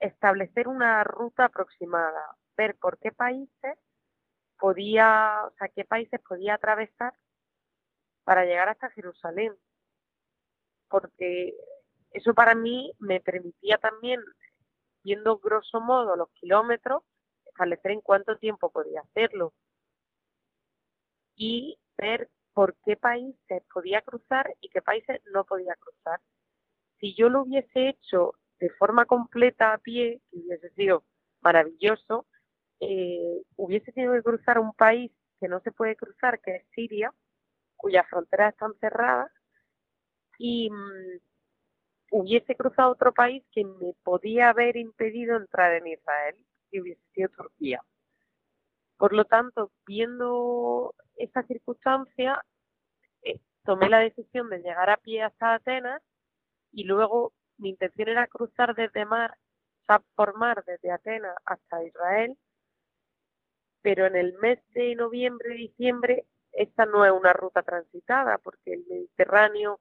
establecer 0.00 0.68
una 0.68 1.04
ruta 1.04 1.46
aproximada, 1.46 2.36
ver 2.56 2.76
por 2.76 2.98
qué 2.98 3.12
países 3.12 3.78
podía, 4.58 5.42
o 5.46 5.50
sea, 5.58 5.68
qué 5.68 5.84
países 5.84 6.20
podía 6.20 6.54
atravesar 6.54 7.14
para 8.24 8.44
llegar 8.44 8.68
hasta 8.68 8.90
Jerusalén, 8.90 9.54
porque 10.88 11.54
eso 12.10 12.34
para 12.34 12.54
mí 12.54 12.92
me 12.98 13.20
permitía 13.20 13.78
también, 13.78 14.20
viendo 15.02 15.38
grosso 15.38 15.80
modo 15.80 16.16
los 16.16 16.30
kilómetros, 16.30 17.02
establecer 17.46 17.92
en 17.92 18.00
cuánto 18.00 18.36
tiempo 18.38 18.70
podía 18.70 19.00
hacerlo 19.02 19.52
y 21.36 21.78
ver 21.96 22.30
por 22.52 22.76
qué 22.84 22.96
países 22.96 23.62
podía 23.72 24.00
cruzar 24.02 24.54
y 24.60 24.68
qué 24.68 24.80
países 24.80 25.20
no 25.32 25.44
podía 25.44 25.74
cruzar. 25.74 26.20
Si 27.00 27.14
yo 27.14 27.28
lo 27.28 27.42
hubiese 27.42 27.88
hecho 27.88 28.34
de 28.60 28.70
forma 28.70 29.04
completa 29.04 29.74
a 29.74 29.78
pie, 29.78 30.20
que 30.30 30.38
hubiese 30.38 30.70
sido 30.70 31.04
maravilloso, 31.40 32.26
eh, 32.80 33.42
hubiese 33.56 33.92
tenido 33.92 34.14
que 34.14 34.22
cruzar 34.22 34.58
un 34.58 34.72
país 34.72 35.12
que 35.40 35.48
no 35.48 35.60
se 35.60 35.72
puede 35.72 35.96
cruzar, 35.96 36.40
que 36.40 36.56
es 36.56 36.66
Siria, 36.74 37.12
cuyas 37.76 38.06
fronteras 38.08 38.52
están 38.52 38.74
cerradas, 38.80 39.30
y 40.38 40.70
mm, 40.70 41.20
hubiese 42.12 42.56
cruzado 42.56 42.92
otro 42.92 43.12
país 43.12 43.44
que 43.52 43.64
me 43.64 43.94
podía 44.02 44.50
haber 44.50 44.76
impedido 44.76 45.36
entrar 45.36 45.72
en 45.74 45.86
Israel, 45.86 46.36
si 46.70 46.80
hubiese 46.80 47.02
sido 47.12 47.28
Turquía. 47.30 47.82
Por 48.96 49.12
lo 49.12 49.24
tanto, 49.24 49.72
viendo 49.86 50.94
esta 51.16 51.42
circunstancia, 51.44 52.40
eh, 53.22 53.40
tomé 53.64 53.88
la 53.88 53.98
decisión 53.98 54.48
de 54.50 54.58
llegar 54.58 54.90
a 54.90 54.96
pie 54.96 55.22
hasta 55.22 55.54
Atenas 55.54 56.02
y 56.72 56.84
luego 56.84 57.32
mi 57.58 57.70
intención 57.70 58.08
era 58.08 58.26
cruzar 58.26 58.74
desde 58.74 59.04
mar, 59.04 59.36
por 60.14 60.36
mar 60.36 60.64
desde 60.66 60.90
Atenas 60.90 61.36
hasta 61.44 61.84
Israel, 61.84 62.38
pero 63.82 64.06
en 64.06 64.16
el 64.16 64.34
mes 64.38 64.58
de 64.70 64.94
noviembre, 64.94 65.54
diciembre, 65.54 66.26
esta 66.54 66.86
no 66.86 67.04
es 67.04 67.12
una 67.12 67.32
ruta 67.32 67.62
transitada 67.62 68.38
porque 68.38 68.74
el 68.74 68.84
Mediterráneo 68.88 69.80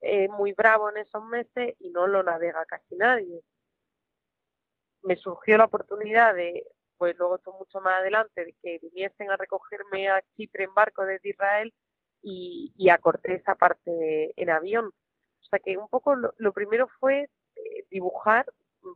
es 0.00 0.30
muy 0.30 0.52
bravo 0.52 0.90
en 0.90 0.98
esos 0.98 1.24
meses 1.24 1.74
y 1.78 1.90
no 1.90 2.06
lo 2.06 2.22
navega 2.22 2.64
casi 2.66 2.96
nadie. 2.96 3.42
Me 5.02 5.16
surgió 5.16 5.56
la 5.58 5.64
oportunidad 5.64 6.34
de, 6.34 6.66
pues 6.96 7.16
luego 7.18 7.36
esto 7.36 7.52
mucho 7.52 7.80
más 7.80 8.00
adelante, 8.00 8.44
de 8.44 8.54
que 8.62 8.78
viniesen 8.82 9.30
a 9.30 9.36
recogerme 9.36 10.10
a 10.10 10.22
Chipre 10.36 10.64
en 10.64 10.74
barco 10.74 11.04
desde 11.04 11.30
Israel 11.30 11.72
y, 12.22 12.72
y 12.76 12.90
acorté 12.90 13.34
esa 13.34 13.54
parte 13.54 14.32
en 14.36 14.50
avión. 14.50 14.86
O 14.86 15.44
sea 15.44 15.58
que 15.58 15.76
un 15.76 15.88
poco 15.88 16.14
lo, 16.14 16.52
primero 16.52 16.88
fue 17.00 17.28
eh, 17.56 17.86
dibujar 17.90 18.46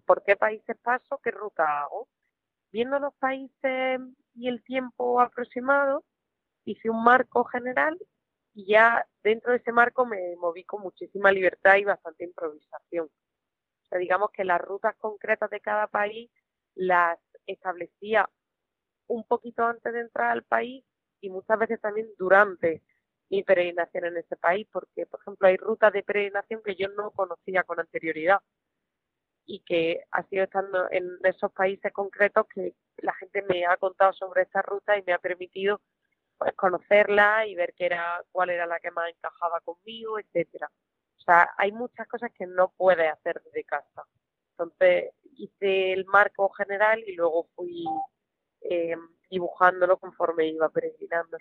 por 0.06 0.22
qué 0.22 0.36
países 0.36 0.76
paso, 0.82 1.20
qué 1.22 1.30
ruta 1.30 1.82
hago. 1.82 2.08
Viendo 2.72 2.98
los 2.98 3.14
países 3.14 4.00
y 4.34 4.48
el 4.48 4.62
tiempo 4.64 5.20
aproximado, 5.20 6.04
hice 6.64 6.90
un 6.90 7.02
marco 7.04 7.44
general 7.44 7.98
y 8.54 8.66
ya 8.66 9.06
dentro 9.22 9.52
de 9.52 9.58
ese 9.58 9.72
marco 9.72 10.06
me 10.06 10.36
moví 10.36 10.64
con 10.64 10.82
muchísima 10.82 11.32
libertad 11.32 11.76
y 11.76 11.84
bastante 11.84 12.24
improvisación. 12.24 13.06
O 13.06 13.86
sea, 13.88 13.98
digamos 13.98 14.30
que 14.32 14.44
las 14.44 14.60
rutas 14.60 14.96
concretas 14.96 15.50
de 15.50 15.60
cada 15.60 15.86
país 15.88 16.30
las 16.74 17.18
establecía 17.46 18.28
un 19.08 19.24
poquito 19.24 19.64
antes 19.64 19.92
de 19.92 20.00
entrar 20.00 20.30
al 20.30 20.44
país 20.44 20.84
y 21.20 21.30
muchas 21.30 21.58
veces 21.58 21.80
también 21.80 22.08
durante. 22.18 22.82
mi 23.30 23.42
peregrinación 23.42 24.04
en 24.06 24.18
ese 24.18 24.36
país, 24.36 24.66
porque, 24.72 25.06
por 25.06 25.20
ejemplo, 25.20 25.48
hay 25.48 25.56
rutas 25.56 25.92
de 25.92 26.02
peregrinación 26.02 26.62
que 26.62 26.76
yo 26.76 26.88
no 26.90 27.10
conocía 27.10 27.64
con 27.64 27.80
anterioridad 27.80 28.40
y 29.46 29.60
que 29.60 30.04
ha 30.10 30.22
sido 30.24 30.44
estando 30.44 30.90
en 30.90 31.18
esos 31.24 31.52
países 31.52 31.92
concretos 31.92 32.46
que 32.48 32.74
la 32.98 33.14
gente 33.14 33.42
me 33.42 33.66
ha 33.66 33.76
contado 33.76 34.12
sobre 34.12 34.42
esta 34.42 34.62
ruta 34.62 34.96
y 34.98 35.02
me 35.06 35.12
ha 35.12 35.18
permitido 35.18 35.80
pues 36.38 36.54
conocerla 36.54 37.46
y 37.46 37.54
ver 37.54 37.74
qué 37.76 37.86
era 37.86 38.22
cuál 38.32 38.50
era 38.50 38.66
la 38.66 38.80
que 38.80 38.90
más 38.90 39.10
encajaba 39.10 39.60
conmigo, 39.60 40.18
etcétera. 40.18 40.70
O 41.18 41.20
sea, 41.20 41.50
hay 41.56 41.72
muchas 41.72 42.06
cosas 42.08 42.30
que 42.32 42.46
no 42.46 42.72
puedes 42.76 43.10
hacer 43.10 43.40
desde 43.44 43.64
casa. 43.64 44.04
Entonces 44.50 45.12
hice 45.36 45.92
el 45.92 46.04
marco 46.06 46.48
general 46.50 47.02
y 47.06 47.14
luego 47.14 47.48
fui 47.54 47.84
eh, 48.60 48.96
dibujándolo 49.30 49.96
conforme 49.96 50.46
iba 50.48 50.68
peregrinando. 50.68 51.38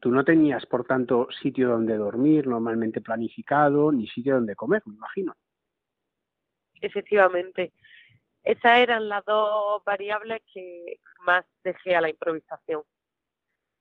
Tú 0.00 0.10
no 0.10 0.24
tenías, 0.24 0.66
por 0.66 0.84
tanto, 0.84 1.28
sitio 1.42 1.70
donde 1.70 1.96
dormir 1.96 2.46
normalmente 2.46 3.00
planificado, 3.00 3.90
ni 3.90 4.06
sitio 4.06 4.34
donde 4.34 4.54
comer, 4.54 4.82
me 4.86 4.94
imagino. 4.94 5.34
Efectivamente. 6.80 7.72
Esas 8.48 8.78
eran 8.78 9.10
las 9.10 9.22
dos 9.26 9.84
variables 9.84 10.40
que 10.54 11.00
más 11.20 11.44
dejé 11.62 11.94
a 11.94 12.00
la 12.00 12.08
improvisación. 12.08 12.82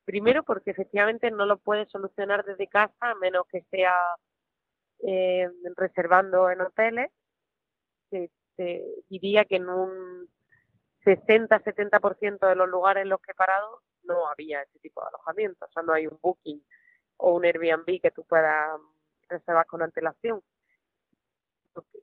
Primero, 0.04 0.44
porque 0.44 0.72
efectivamente 0.72 1.32
no 1.32 1.46
lo 1.46 1.58
puedes 1.58 1.90
solucionar 1.90 2.44
desde 2.44 2.68
casa, 2.68 2.94
a 3.00 3.16
menos 3.16 3.48
que 3.50 3.62
sea 3.72 3.96
eh, 5.04 5.48
reservando 5.78 6.52
en 6.52 6.60
hoteles. 6.60 7.10
te 8.10 8.84
diría 9.08 9.46
que 9.46 9.56
en 9.56 9.70
un 9.70 10.30
60-70% 11.06 12.46
de 12.46 12.56
los 12.56 12.68
lugares 12.68 13.04
en 13.04 13.10
los 13.10 13.22
que 13.22 13.32
he 13.32 13.36
parado 13.36 13.84
no 14.04 14.28
había 14.28 14.64
ese 14.64 14.80
tipo 14.80 15.00
de 15.00 15.08
alojamiento. 15.08 15.64
O 15.64 15.72
sea, 15.72 15.82
no 15.84 15.94
hay 15.94 16.08
un 16.08 16.20
booking 16.22 16.62
o 17.16 17.36
un 17.36 17.46
Airbnb 17.46 18.02
que 18.02 18.12
tú 18.12 18.26
puedas 18.26 18.78
reservar 19.30 19.66
con 19.66 19.82
antelación. 19.82 20.42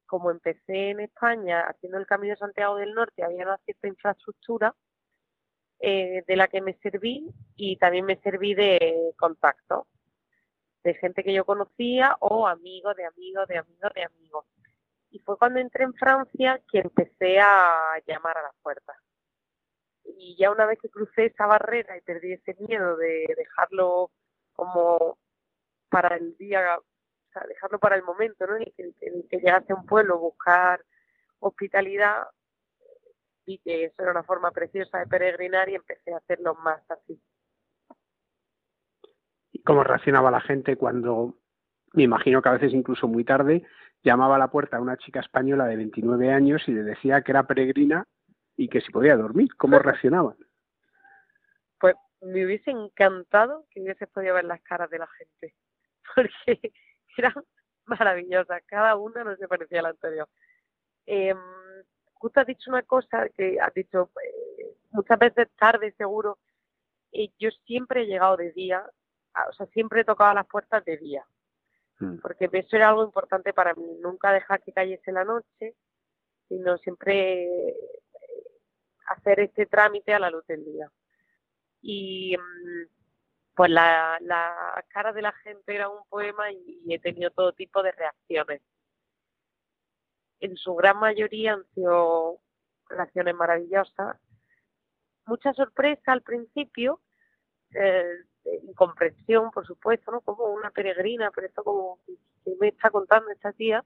Como 0.07 0.31
empecé 0.31 0.91
en 0.91 1.01
España 1.01 1.63
haciendo 1.63 1.99
el 1.99 2.07
Camino 2.07 2.33
de 2.35 2.39
Santiago 2.39 2.77
del 2.77 2.95
Norte, 2.95 3.25
había 3.25 3.45
una 3.45 3.59
cierta 3.59 3.89
infraestructura 3.89 4.75
eh, 5.81 6.25
de 6.27 6.37
la 6.37 6.49
que 6.49 6.61
me 6.61 6.75
serví 6.75 7.29
y 7.57 7.77
también 7.77 8.05
me 8.07 8.17
serví 8.21 8.55
de 8.55 9.13
contacto, 9.19 9.87
de 10.83 10.95
gente 10.95 11.25
que 11.25 11.33
yo 11.33 11.45
conocía 11.45 12.17
o 12.21 12.47
amigos 12.47 12.97
de 12.97 13.07
amigos 13.07 13.49
de 13.49 13.59
amigos 13.59 13.93
de 13.95 14.05
amigos. 14.05 14.47
Y 15.11 15.19
fue 15.21 15.39
cuando 15.39 15.61
entré 15.61 15.85
en 15.85 15.95
Francia 15.95 16.61
que 16.71 16.81
empecé 16.81 17.41
a 17.41 18.01
llamar 18.07 18.37
a 18.39 18.43
las 18.43 18.55
puertas 18.63 18.97
y 20.05 20.37
ya 20.37 20.51
una 20.51 20.67
vez 20.67 20.79
que 20.81 20.89
crucé 20.89 21.27
esa 21.27 21.47
barrera 21.47 21.97
y 21.97 22.01
perdí 22.03 22.33
ese 22.33 22.55
miedo 22.61 22.97
de 22.97 23.27
dejarlo 23.37 24.11
como 24.53 25.19
para 25.89 26.17
el 26.17 26.37
día, 26.37 26.79
sea, 27.35 27.47
dejarlo 27.47 27.79
para 27.79 27.97
el 27.97 28.03
momento, 28.03 28.47
¿no? 28.47 28.57
En 28.57 28.65
el 28.79 28.95
que, 29.29 29.39
llegase 29.39 29.73
a 29.73 29.77
un 29.77 29.87
pueblo, 29.87 30.19
buscar 30.19 30.85
hospitalidad, 31.41 32.29
vi 33.47 33.59
que 33.59 33.85
eso 33.85 34.03
era 34.03 34.13
una 34.13 34.23
forma 34.23 34.51
preciosa 34.51 34.99
de 34.99 35.07
peregrinar 35.07 35.69
y 35.69 35.75
empecé 35.75 36.15
a 36.15 36.19
hacerlo 36.19 36.55
más 36.55 36.83
así. 36.91 37.21
¿Y 39.53 39.63
cómo 39.63 39.85
reaccionaba 39.85 40.31
la 40.31 40.41
gente 40.41 40.77
cuando, 40.77 41.39
me 41.93 42.05
imagino 42.05 42.41
que 42.41 42.49
a 42.49 42.53
veces 42.53 42.73
incluso 42.73 43.07
muy 43.07 43.25
tarde, 43.25 43.63
llamaba 44.03 44.37
a 44.37 44.39
la 44.39 44.49
puerta 44.49 44.77
a 44.77 44.81
una 44.81 44.97
chica 44.97 45.21
española 45.21 45.67
de 45.67 45.77
29 45.77 46.31
años 46.31 46.63
y 46.67 46.73
le 46.73 46.83
decía 46.83 47.23
que 47.23 47.33
era 47.33 47.47
peregrina 47.47 48.07
y 48.57 48.69
que 48.69 48.81
si 48.81 48.91
podía 48.91 49.17
dormir, 49.17 49.49
¿cómo 49.57 49.79
reaccionaban? 49.79 50.37
Pues 51.79 51.95
me 52.21 52.45
hubiese 52.45 52.71
encantado 52.71 53.67
que 53.71 53.81
hubiese 53.81 54.07
podido 54.07 54.35
ver 54.35 54.45
las 54.45 54.63
caras 54.63 54.91
de 54.91 54.99
la 54.99 55.09
gente, 55.09 55.55
porque 56.15 56.73
eran 57.23 57.35
maravillosas, 57.87 58.63
cada 58.67 58.97
una 58.97 59.25
no 59.25 59.37
se 59.37 59.49
parecía 59.49 59.81
a 59.81 59.83
la 59.83 59.89
anterior. 59.91 60.29
Eh, 61.07 61.35
justo 62.15 62.41
has 62.41 62.47
dicho 62.47 62.71
una 62.71 62.83
cosa 62.83 63.29
que 63.29 63.61
has 63.61 63.73
dicho 63.75 64.11
eh, 64.25 64.77
muchas 64.91 65.19
veces 65.19 65.49
tarde, 65.57 65.95
seguro. 65.97 66.39
yo 67.39 67.51
siempre 67.67 68.03
he 68.03 68.07
llegado 68.07 68.37
de 68.37 68.53
día, 68.53 68.85
o 69.49 69.53
sea, 69.53 69.67
siempre 69.67 70.01
he 70.01 70.05
tocado 70.05 70.35
las 70.35 70.47
puertas 70.47 70.85
de 70.85 70.97
día, 70.97 71.25
mm. 72.01 72.19
porque 72.19 72.49
eso 72.53 72.77
era 72.77 72.89
algo 72.89 73.05
importante 73.05 73.53
para 73.53 73.75
mí, 73.75 73.99
nunca 74.01 74.33
dejar 74.33 74.63
que 74.63 74.73
cayese 74.73 75.13
la 75.13 75.25
noche, 75.25 75.75
sino 76.49 76.79
siempre 76.79 77.75
hacer 79.07 79.41
este 79.41 79.67
trámite 79.67 80.15
a 80.15 80.19
la 80.19 80.31
luz 80.31 80.47
del 80.47 80.65
día. 80.65 80.91
Y 81.83 82.37
mm, 82.37 83.04
pues 83.55 83.71
la, 83.71 84.19
la 84.21 84.85
cara 84.89 85.13
de 85.13 85.23
la 85.23 85.33
gente 85.33 85.75
era 85.75 85.89
un 85.89 86.05
poema 86.09 86.51
y, 86.51 86.83
he 86.89 86.99
tenido 86.99 87.31
todo 87.31 87.53
tipo 87.53 87.83
de 87.83 87.93
reacciones. 87.93 88.63
En 90.41 90.57
su 90.57 90.75
gran 90.75 90.99
mayoría 90.99 91.55
han 91.55 91.65
sido 91.75 92.41
reacciones 92.89 93.35
maravillosas. 93.35 94.17
Mucha 95.27 95.53
sorpresa 95.55 96.13
al 96.13 96.23
principio, 96.23 97.01
eh, 97.75 98.25
incomprensión, 98.65 99.51
por 99.51 99.67
supuesto, 99.67 100.11
¿no? 100.11 100.21
Como 100.21 100.47
una 100.47 100.71
peregrina, 100.71 101.31
pero 101.31 101.47
esto 101.47 101.65
como 101.65 101.99
que 102.45 102.55
me 102.61 102.69
está 102.69 102.91
contando 102.91 103.31
esta 103.31 103.53
tía, 103.53 103.83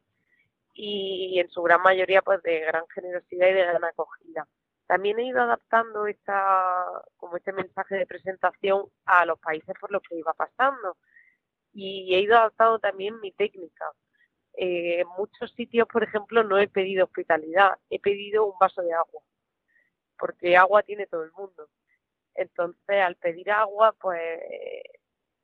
y 0.74 1.38
en 1.40 1.48
su 1.50 1.62
gran 1.62 1.83
mayoría 1.83 2.22
pues 2.22 2.42
de 2.42 2.61
gran 2.61 2.87
generosidad 2.88 3.48
y 3.48 3.52
de 3.52 3.64
gran 3.64 3.85
acogida. 3.85 4.46
También 4.88 5.18
he 5.18 5.27
ido 5.27 5.42
adaptando 5.42 6.07
esta, 6.07 6.87
como 7.18 7.37
este 7.37 7.53
mensaje 7.53 7.96
de 7.96 8.07
presentación 8.07 8.87
a 9.05 9.27
los 9.27 9.38
países 9.38 9.74
por 9.79 9.92
los 9.92 10.03
que 10.03 10.16
iba 10.16 10.33
pasando. 10.33 10.96
Y 11.74 12.14
he 12.14 12.20
ido 12.22 12.37
adaptando 12.38 12.79
también 12.79 13.20
mi 13.20 13.31
técnica. 13.33 13.85
Eh, 14.55 15.01
en 15.03 15.09
muchos 15.18 15.53
sitios, 15.53 15.87
por 15.88 16.05
ejemplo, 16.05 16.42
no 16.42 16.59
he 16.59 16.68
pedido 16.68 17.05
hospitalidad, 17.05 17.77
he 17.90 18.01
pedido 18.01 18.46
un 18.46 18.59
vaso 18.59 18.83
de 18.83 18.94
agua, 18.94 19.22
porque 20.18 20.57
agua 20.57 20.83
tiene 20.83 21.07
todo 21.07 21.24
el 21.24 21.33
mundo. 21.33 21.68
Entonces, 22.35 23.03
al 23.03 23.16
pedir 23.16 23.51
agua, 23.51 23.92
pues, 24.01 24.40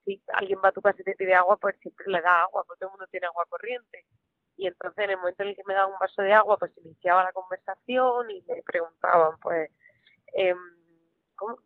si 0.04 0.22
alguien 0.28 0.60
va 0.64 0.70
a 0.70 0.72
tu 0.72 0.82
casa 0.82 1.02
y 1.02 1.04
te 1.04 1.16
pide 1.16 1.34
agua, 1.34 1.58
pues 1.58 1.76
siempre 1.80 2.06
le 2.08 2.22
da 2.22 2.42
agua, 2.44 2.64
porque 2.64 2.80
todo 2.80 2.90
el 2.90 2.92
mundo 2.92 3.06
tiene 3.08 3.26
agua 3.26 3.46
corriente 3.48 4.06
y 4.56 4.66
entonces 4.66 5.04
en 5.04 5.10
el 5.10 5.16
momento 5.18 5.42
en 5.42 5.50
el 5.50 5.56
que 5.56 5.62
me 5.66 5.74
daban 5.74 5.92
un 5.92 5.98
vaso 5.98 6.22
de 6.22 6.32
agua, 6.32 6.56
pues 6.58 6.72
iniciaba 6.84 7.24
la 7.24 7.32
conversación 7.32 8.30
y 8.30 8.42
me 8.42 8.62
preguntaban, 8.62 9.38
pues, 9.40 9.70
eh, 10.34 10.54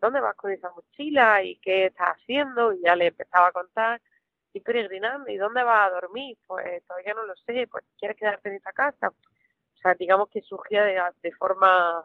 ¿dónde 0.00 0.20
vas 0.20 0.34
con 0.36 0.50
esa 0.50 0.70
mochila 0.70 1.42
y 1.42 1.58
qué 1.60 1.86
estás 1.86 2.16
haciendo? 2.16 2.72
Y 2.72 2.82
ya 2.82 2.96
le 2.96 3.08
empezaba 3.08 3.48
a 3.48 3.52
contar, 3.52 4.00
y 4.52 4.60
peregrinando, 4.60 5.30
¿y 5.30 5.36
dónde 5.36 5.62
vas 5.62 5.88
a 5.88 5.94
dormir? 5.94 6.38
Pues 6.46 6.84
todavía 6.86 7.14
no 7.14 7.24
lo 7.24 7.36
sé, 7.36 7.68
pues 7.70 7.84
¿quieres 7.98 8.16
quedarte 8.16 8.48
en 8.48 8.56
esa 8.56 8.72
casa? 8.72 9.08
O 9.08 9.76
sea, 9.80 9.94
digamos 9.94 10.28
que 10.30 10.42
surgía 10.42 10.84
de, 10.84 11.00
de 11.22 11.32
forma 11.32 12.04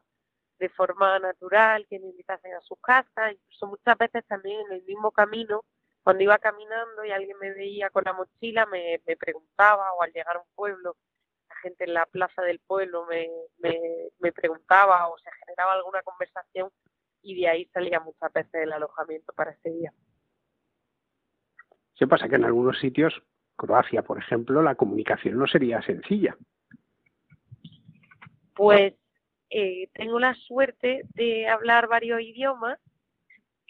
de 0.60 0.70
forma 0.70 1.20
natural, 1.20 1.86
que 1.90 2.00
me 2.00 2.08
invitasen 2.08 2.54
a 2.54 2.62
su 2.62 2.76
casa, 2.78 3.32
incluso 3.32 3.68
muchas 3.68 3.98
veces 3.98 4.24
también 4.28 4.62
en 4.68 4.74
el 4.74 4.84
mismo 4.84 5.12
camino 5.12 5.66
cuando 6.04 6.24
iba 6.24 6.38
caminando 6.38 7.06
y 7.06 7.12
alguien 7.12 7.38
me 7.40 7.52
veía 7.52 7.90
con 7.90 8.04
la 8.04 8.14
mochila, 8.14 8.66
me, 8.66 9.00
preguntaba, 9.16 9.94
o 9.94 10.04
al 10.04 10.12
llegar 10.12 10.36
a 10.36 10.40
un 10.40 10.48
pueblo, 10.54 10.98
la 11.50 11.56
gente 11.56 11.86
en 11.86 11.94
la 11.94 12.06
plaza 12.06 12.42
del 12.42 12.60
pueblo 12.60 13.06
me, 13.06 13.30
me, 14.20 14.32
preguntaba 14.34 15.08
o 15.08 15.18
se 15.18 15.32
generaba 15.40 15.74
alguna 15.74 16.02
conversación 16.02 16.70
y 17.22 17.40
de 17.40 17.48
ahí 17.48 17.66
salía 17.74 18.02
muchas 18.02 18.34
veces 18.34 18.54
el 18.54 18.74
alojamiento 18.74 19.32
para 19.34 19.52
ese 19.52 19.70
día. 19.70 19.94
Se 21.94 22.06
pasa 22.06 22.28
que 22.28 22.36
en 22.36 22.46
algunos 22.46 22.80
sitios, 22.80 23.14
Croacia, 23.56 24.02
por 24.02 24.18
ejemplo, 24.18 24.62
la 24.62 24.76
comunicación 24.76 25.38
no 25.38 25.48
sería 25.48 25.82
sencilla. 25.84 26.36
Pues 28.56 28.94
eh, 29.50 29.90
tengo 29.94 30.20
la 30.20 30.34
suerte 30.34 31.04
de 31.14 31.48
hablar 31.48 31.88
varios 31.88 32.20
idiomas, 32.20 32.78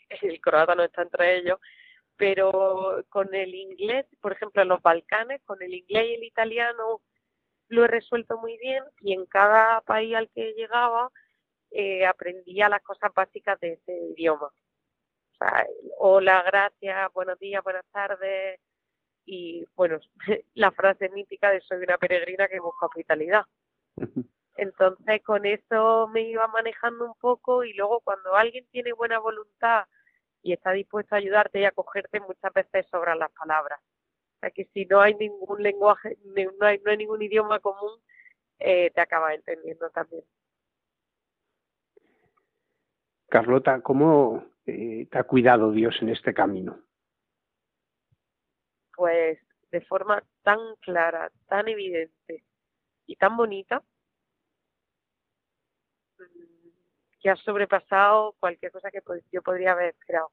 el 0.09 0.41
croata 0.41 0.73
no 0.73 0.83
está 0.83 1.03
entre 1.03 1.37
ellos, 1.37 1.59
pero 2.17 3.03
con 3.09 3.33
el 3.33 3.55
inglés, 3.55 4.05
por 4.21 4.33
ejemplo, 4.33 4.61
en 4.61 4.67
los 4.67 4.81
Balcanes, 4.81 5.41
con 5.45 5.61
el 5.61 5.73
inglés 5.73 6.07
y 6.09 6.13
el 6.15 6.23
italiano 6.23 7.01
lo 7.69 7.85
he 7.85 7.87
resuelto 7.87 8.37
muy 8.37 8.57
bien 8.57 8.83
y 9.01 9.13
en 9.13 9.25
cada 9.25 9.81
país 9.81 10.15
al 10.15 10.29
que 10.29 10.53
llegaba 10.53 11.09
eh, 11.71 12.05
aprendía 12.05 12.69
las 12.69 12.83
cosas 12.83 13.11
básicas 13.13 13.59
de 13.59 13.73
ese 13.73 13.93
idioma. 14.11 14.47
O 14.47 15.35
sea, 15.37 15.65
hola, 15.97 16.43
gracias, 16.43 17.11
buenos 17.13 17.39
días, 17.39 17.63
buenas 17.63 17.85
tardes 17.91 18.59
y, 19.25 19.65
bueno, 19.75 19.99
la 20.53 20.71
frase 20.71 21.09
mítica 21.09 21.49
de 21.49 21.61
soy 21.61 21.83
una 21.83 21.97
peregrina 21.97 22.47
que 22.47 22.59
busca 22.59 22.85
hospitalidad. 22.85 23.43
Entonces, 24.55 25.23
con 25.23 25.45
eso 25.45 26.07
me 26.09 26.21
iba 26.21 26.47
manejando 26.47 27.05
un 27.05 27.15
poco 27.15 27.63
y 27.63 27.73
luego 27.73 28.01
cuando 28.01 28.35
alguien 28.35 28.67
tiene 28.71 28.93
buena 28.93 29.17
voluntad 29.19 29.85
y 30.43 30.51
está 30.51 30.71
dispuesto 30.71 31.15
a 31.15 31.17
ayudarte 31.17 31.61
y 31.61 31.65
a 31.65 31.71
cogerte, 31.71 32.19
muchas 32.19 32.53
veces 32.53 32.85
sobran 32.91 33.17
las 33.17 33.31
palabras. 33.31 33.79
O 33.79 34.39
sea 34.41 34.51
que 34.51 34.65
si 34.65 34.85
no 34.85 34.99
hay 34.99 35.15
ningún 35.15 35.63
lenguaje, 35.63 36.17
no 36.25 36.67
hay, 36.67 36.79
no 36.79 36.91
hay 36.91 36.97
ningún 36.97 37.21
idioma 37.21 37.59
común, 37.59 37.97
eh, 38.59 38.91
te 38.91 39.01
acabas 39.01 39.35
entendiendo 39.35 39.89
también. 39.89 40.23
Carlota, 43.29 43.81
¿cómo, 43.81 44.45
eh, 44.65 45.07
te 45.09 45.17
ha 45.17 45.23
cuidado 45.23 45.71
Dios 45.71 45.95
en 46.01 46.09
este 46.09 46.33
camino? 46.33 46.77
Pues 48.95 49.39
de 49.71 49.81
forma 49.81 50.23
tan 50.43 50.59
clara, 50.81 51.31
tan 51.47 51.67
evidente 51.67 52.43
y 53.07 53.15
tan 53.15 53.35
bonita, 53.35 53.81
mm, 56.19 56.69
que 57.23 57.29
ha 57.29 57.37
sobrepasado 57.37 58.35
cualquier 58.37 58.73
cosa 58.73 58.91
que 58.91 59.01
yo 59.31 59.41
podría 59.41 59.71
haber 59.71 59.95
esperado. 59.95 60.29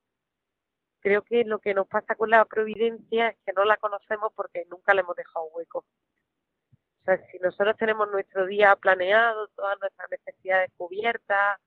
Creo 0.99 1.23
que 1.23 1.45
lo 1.45 1.61
que 1.61 1.73
nos 1.73 1.87
pasa 1.87 2.17
con 2.17 2.31
la 2.31 2.45
providencia 2.45 3.29
es 3.29 3.39
que 3.47 3.53
no 3.53 3.65
la 3.65 3.77
conocemos 3.77 4.33
porque 4.35 4.67
nunca 4.69 4.93
le 4.93 5.03
hemos 5.03 5.15
dejado 5.15 5.47
hueco. 5.47 5.79
O 5.79 7.05
sea, 7.05 7.25
si 7.31 7.39
nosotros 7.39 7.77
tenemos 7.77 8.11
nuestro 8.11 8.45
día 8.45 8.75
planeado, 8.75 9.47
todas 9.49 9.79
nuestras 9.81 10.11
necesidades 10.11 10.73
cubiertas, 10.77 11.61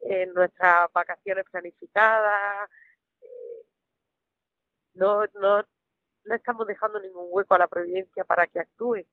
eh, 0.00 0.26
nuestras 0.26 0.92
vacaciones 0.92 1.46
planificadas, 1.50 2.68
eh, 3.22 3.66
no, 4.94 5.24
no, 5.40 5.64
no 6.24 6.34
estamos 6.34 6.66
dejando 6.66 7.00
ningún 7.00 7.26
hueco 7.30 7.54
a 7.54 7.58
la 7.58 7.68
providencia 7.68 8.22
para 8.24 8.46
que 8.46 8.60
actúe. 8.60 9.06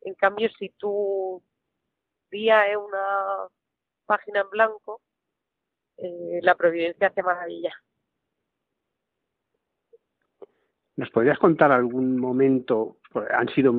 En 0.00 0.14
cambio, 0.14 0.48
si 0.58 0.70
tu 0.70 1.42
día 2.30 2.66
es 2.68 2.78
una 2.78 3.48
página 4.04 4.40
en 4.40 4.50
blanco, 4.50 5.00
eh, 5.96 6.40
la 6.42 6.54
providencia 6.54 7.08
hace 7.08 7.22
maravilla. 7.22 7.72
¿Nos 10.96 11.10
podrías 11.10 11.38
contar 11.38 11.72
algún 11.72 12.18
momento? 12.18 12.98
Pues, 13.10 13.28
han 13.30 13.48
sido 13.48 13.72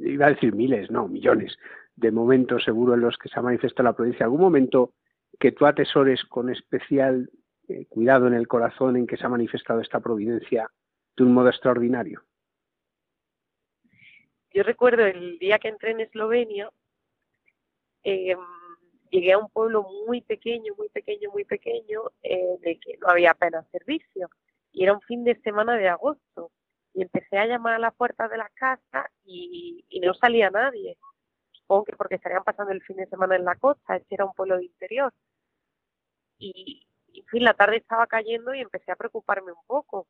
iba 0.00 0.26
a 0.26 0.30
decir 0.30 0.54
miles, 0.54 0.90
no, 0.90 1.08
millones 1.08 1.56
de 1.96 2.10
momentos 2.12 2.62
seguro 2.64 2.94
en 2.94 3.00
los 3.00 3.16
que 3.18 3.28
se 3.28 3.38
ha 3.38 3.42
manifestado 3.42 3.88
la 3.88 3.96
provincia. 3.96 4.24
¿Algún 4.24 4.40
momento 4.40 4.94
que 5.38 5.52
tú 5.52 5.66
atesores 5.66 6.24
con 6.24 6.48
especial 6.48 7.30
eh, 7.68 7.86
cuidado 7.86 8.26
en 8.26 8.34
el 8.34 8.46
corazón 8.46 8.96
en 8.96 9.06
que 9.06 9.16
se 9.16 9.26
ha 9.26 9.28
manifestado 9.28 9.80
esta 9.80 10.00
providencia 10.00 10.68
de 11.16 11.24
un 11.24 11.34
modo 11.34 11.48
extraordinario? 11.48 12.22
Yo 14.52 14.62
recuerdo 14.62 15.04
el 15.04 15.38
día 15.38 15.58
que 15.58 15.68
entré 15.68 15.90
en 15.90 16.00
Eslovenia, 16.00 16.70
em, 18.02 18.38
llegué 19.10 19.32
a 19.32 19.38
un 19.38 19.48
pueblo 19.50 19.86
muy 20.06 20.20
pequeño, 20.20 20.74
muy 20.76 20.88
pequeño, 20.88 21.30
muy 21.30 21.44
pequeño, 21.44 22.02
eh, 22.22 22.56
de 22.60 22.78
que 22.78 22.96
no 22.98 23.08
había 23.08 23.32
apenas 23.32 23.66
servicio. 23.70 24.28
Y 24.72 24.84
era 24.84 24.94
un 24.94 25.00
fin 25.02 25.24
de 25.24 25.40
semana 25.40 25.76
de 25.76 25.88
agosto 25.88 26.50
y 26.94 27.02
empecé 27.02 27.38
a 27.38 27.46
llamar 27.46 27.74
a 27.74 27.78
las 27.78 27.94
puertas 27.94 28.30
de 28.30 28.38
las 28.38 28.50
casas 28.54 29.06
y, 29.24 29.84
no 30.02 30.14
salía 30.14 30.50
nadie. 30.50 30.96
Supongo 31.52 31.84
que 31.84 31.96
porque 31.96 32.16
estarían 32.16 32.44
pasando 32.44 32.72
el 32.72 32.82
fin 32.82 32.96
de 32.96 33.06
semana 33.06 33.36
en 33.36 33.44
la 33.44 33.56
costa, 33.56 33.96
este 33.96 34.14
era 34.14 34.24
un 34.24 34.32
pueblo 34.34 34.56
de 34.56 34.64
interior. 34.64 35.12
Y, 36.38 36.86
en 37.14 37.26
fin, 37.26 37.44
la 37.44 37.54
tarde 37.54 37.76
estaba 37.78 38.06
cayendo 38.06 38.54
y 38.54 38.60
empecé 38.60 38.92
a 38.92 38.96
preocuparme 38.96 39.52
un 39.52 39.64
poco. 39.66 40.06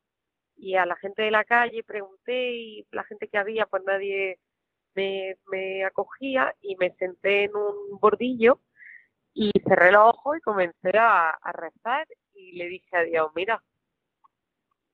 Y 0.55 0.75
a 0.75 0.85
la 0.85 0.95
gente 0.97 1.23
de 1.23 1.31
la 1.31 1.43
calle 1.45 1.83
pregunté 1.83 2.51
y 2.53 2.87
la 2.91 3.03
gente 3.03 3.27
que 3.27 3.37
había, 3.37 3.65
pues 3.65 3.83
nadie 3.85 4.39
me, 4.95 5.37
me 5.51 5.85
acogía 5.85 6.55
y 6.61 6.75
me 6.75 6.91
senté 6.95 7.45
en 7.45 7.55
un 7.55 7.99
bordillo 7.99 8.59
y 9.33 9.51
cerré 9.67 9.91
los 9.91 10.09
ojos 10.09 10.37
y 10.37 10.41
comencé 10.41 10.97
a, 10.97 11.29
a 11.29 11.51
rezar 11.51 12.07
y 12.33 12.53
le 12.53 12.65
dije 12.65 12.97
a 12.97 13.03
Dios, 13.03 13.31
mira, 13.35 13.61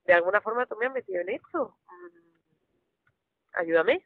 de 0.06 0.14
alguna 0.14 0.42
forma 0.42 0.66
tú 0.66 0.76
me 0.78 0.88
has 0.88 0.94
metido 0.94 1.22
en 1.22 1.30
esto. 1.30 1.78
Mm, 1.88 3.60
ayúdame. 3.60 4.06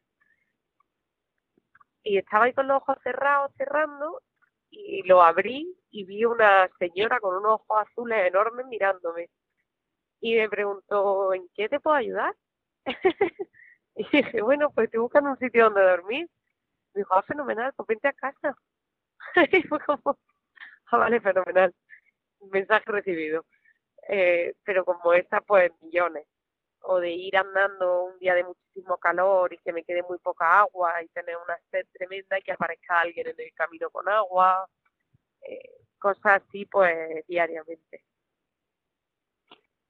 Y 2.02 2.18
estaba 2.18 2.46
ahí 2.46 2.54
con 2.54 2.66
los 2.68 2.78
ojos 2.78 2.96
cerrados, 3.02 3.52
cerrando, 3.56 4.22
y 4.70 5.02
lo 5.02 5.22
abrí 5.22 5.76
y 5.90 6.04
vi 6.04 6.24
una 6.24 6.68
señora 6.78 7.20
con 7.20 7.36
unos 7.36 7.60
ojos 7.60 7.86
azules 7.88 8.26
enormes 8.26 8.66
mirándome. 8.66 9.28
Y 10.20 10.36
me 10.36 10.48
preguntó, 10.48 11.34
¿en 11.34 11.48
qué 11.54 11.68
te 11.68 11.80
puedo 11.80 11.96
ayudar? 11.96 12.34
y 13.96 14.08
dije, 14.10 14.42
bueno, 14.42 14.70
pues 14.70 14.86
estoy 14.86 15.00
buscando 15.00 15.30
un 15.30 15.38
sitio 15.38 15.64
donde 15.64 15.82
dormir. 15.82 16.28
Me 16.94 17.00
dijo, 17.00 17.14
ah, 17.14 17.22
fenomenal, 17.22 17.72
pues 17.74 17.86
vente 17.88 18.08
a 18.08 18.12
casa. 18.12 18.56
y 19.52 19.62
fue 19.62 19.78
como, 19.80 20.18
ah, 20.90 20.96
vale, 20.96 21.20
fenomenal. 21.20 21.74
Mensaje 22.50 22.90
recibido. 22.90 23.44
Eh, 24.08 24.54
pero 24.64 24.84
como 24.84 25.12
esta, 25.12 25.40
pues 25.40 25.70
millones. 25.82 26.26
O 26.82 26.98
de 26.98 27.10
ir 27.10 27.36
andando 27.36 28.04
un 28.04 28.18
día 28.18 28.34
de 28.34 28.44
muchísimo 28.44 28.96
calor 28.98 29.52
y 29.52 29.58
que 29.58 29.72
me 29.72 29.84
quede 29.84 30.02
muy 30.02 30.18
poca 30.18 30.60
agua 30.60 31.02
y 31.02 31.08
tener 31.08 31.36
una 31.36 31.58
sed 31.70 31.86
tremenda 31.92 32.38
y 32.38 32.42
que 32.42 32.52
aparezca 32.52 33.00
alguien 33.00 33.28
en 33.28 33.34
el 33.38 33.52
camino 33.54 33.90
con 33.90 34.08
agua. 34.08 34.66
Eh, 35.42 35.82
cosas 35.98 36.42
así, 36.42 36.64
pues 36.66 37.26
diariamente. 37.26 38.04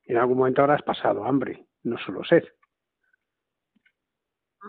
En 0.04 0.16
algún 0.16 0.38
momento 0.38 0.62
habrás 0.62 0.82
pasado 0.82 1.24
hambre, 1.24 1.64
no 1.84 1.96
solo 1.98 2.24
sed. 2.24 2.42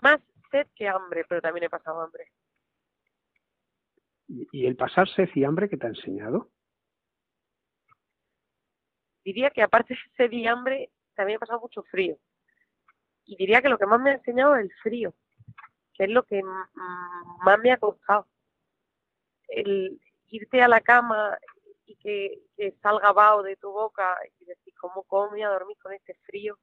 Más 0.00 0.20
sed 0.52 0.68
que 0.76 0.88
hambre, 0.88 1.24
pero 1.28 1.40
también 1.40 1.64
he 1.64 1.70
pasado 1.70 2.00
hambre. 2.00 2.30
¿Y 4.50 4.66
el 4.66 4.76
pasar 4.76 5.08
sed 5.08 5.28
y 5.34 5.44
hambre 5.44 5.68
que 5.68 5.76
te 5.76 5.86
ha 5.86 5.90
enseñado? 5.90 6.48
diría 9.24 9.50
que 9.50 9.62
aparte 9.62 9.94
de 10.18 10.24
ese 10.24 10.48
hambre, 10.48 10.90
también 11.14 11.36
he 11.36 11.40
pasado 11.40 11.60
mucho 11.60 11.82
frío. 11.84 12.18
Y 13.24 13.36
diría 13.36 13.62
que 13.62 13.68
lo 13.68 13.78
que 13.78 13.86
más 13.86 14.00
me 14.00 14.10
ha 14.10 14.14
enseñado 14.14 14.56
es 14.56 14.64
el 14.64 14.72
frío, 14.82 15.14
que 15.94 16.04
es 16.04 16.10
lo 16.10 16.24
que 16.24 16.42
más 16.42 17.58
me 17.60 17.72
ha 17.72 17.76
costado. 17.76 18.26
El 19.48 20.00
irte 20.28 20.62
a 20.62 20.68
la 20.68 20.80
cama 20.80 21.38
y 21.86 21.96
que, 21.96 22.42
salga 22.80 23.12
vaho 23.12 23.42
de 23.42 23.56
tu 23.56 23.70
boca 23.70 24.16
y 24.38 24.44
decir, 24.44 24.74
¿cómo, 24.80 25.02
¿cómo 25.04 25.30
voy 25.30 25.42
a 25.42 25.50
dormir 25.50 25.76
con 25.78 25.92
este 25.92 26.14
frío? 26.26 26.58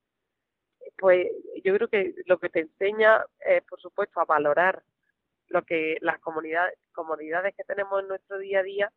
Pues 0.98 1.28
yo 1.64 1.74
creo 1.76 1.88
que 1.88 2.16
lo 2.26 2.40
que 2.40 2.50
te 2.50 2.62
enseña 2.62 3.24
es, 3.40 3.64
por 3.64 3.80
supuesto, 3.80 4.20
a 4.20 4.26
valorar 4.26 4.84
lo 5.50 5.64
que 5.66 5.98
las 6.02 6.20
comodidades 6.20 7.56
que 7.56 7.64
tenemos 7.64 8.02
en 8.02 8.08
nuestro 8.08 8.38
día 8.38 8.60
a 8.60 8.64
día 8.64 8.94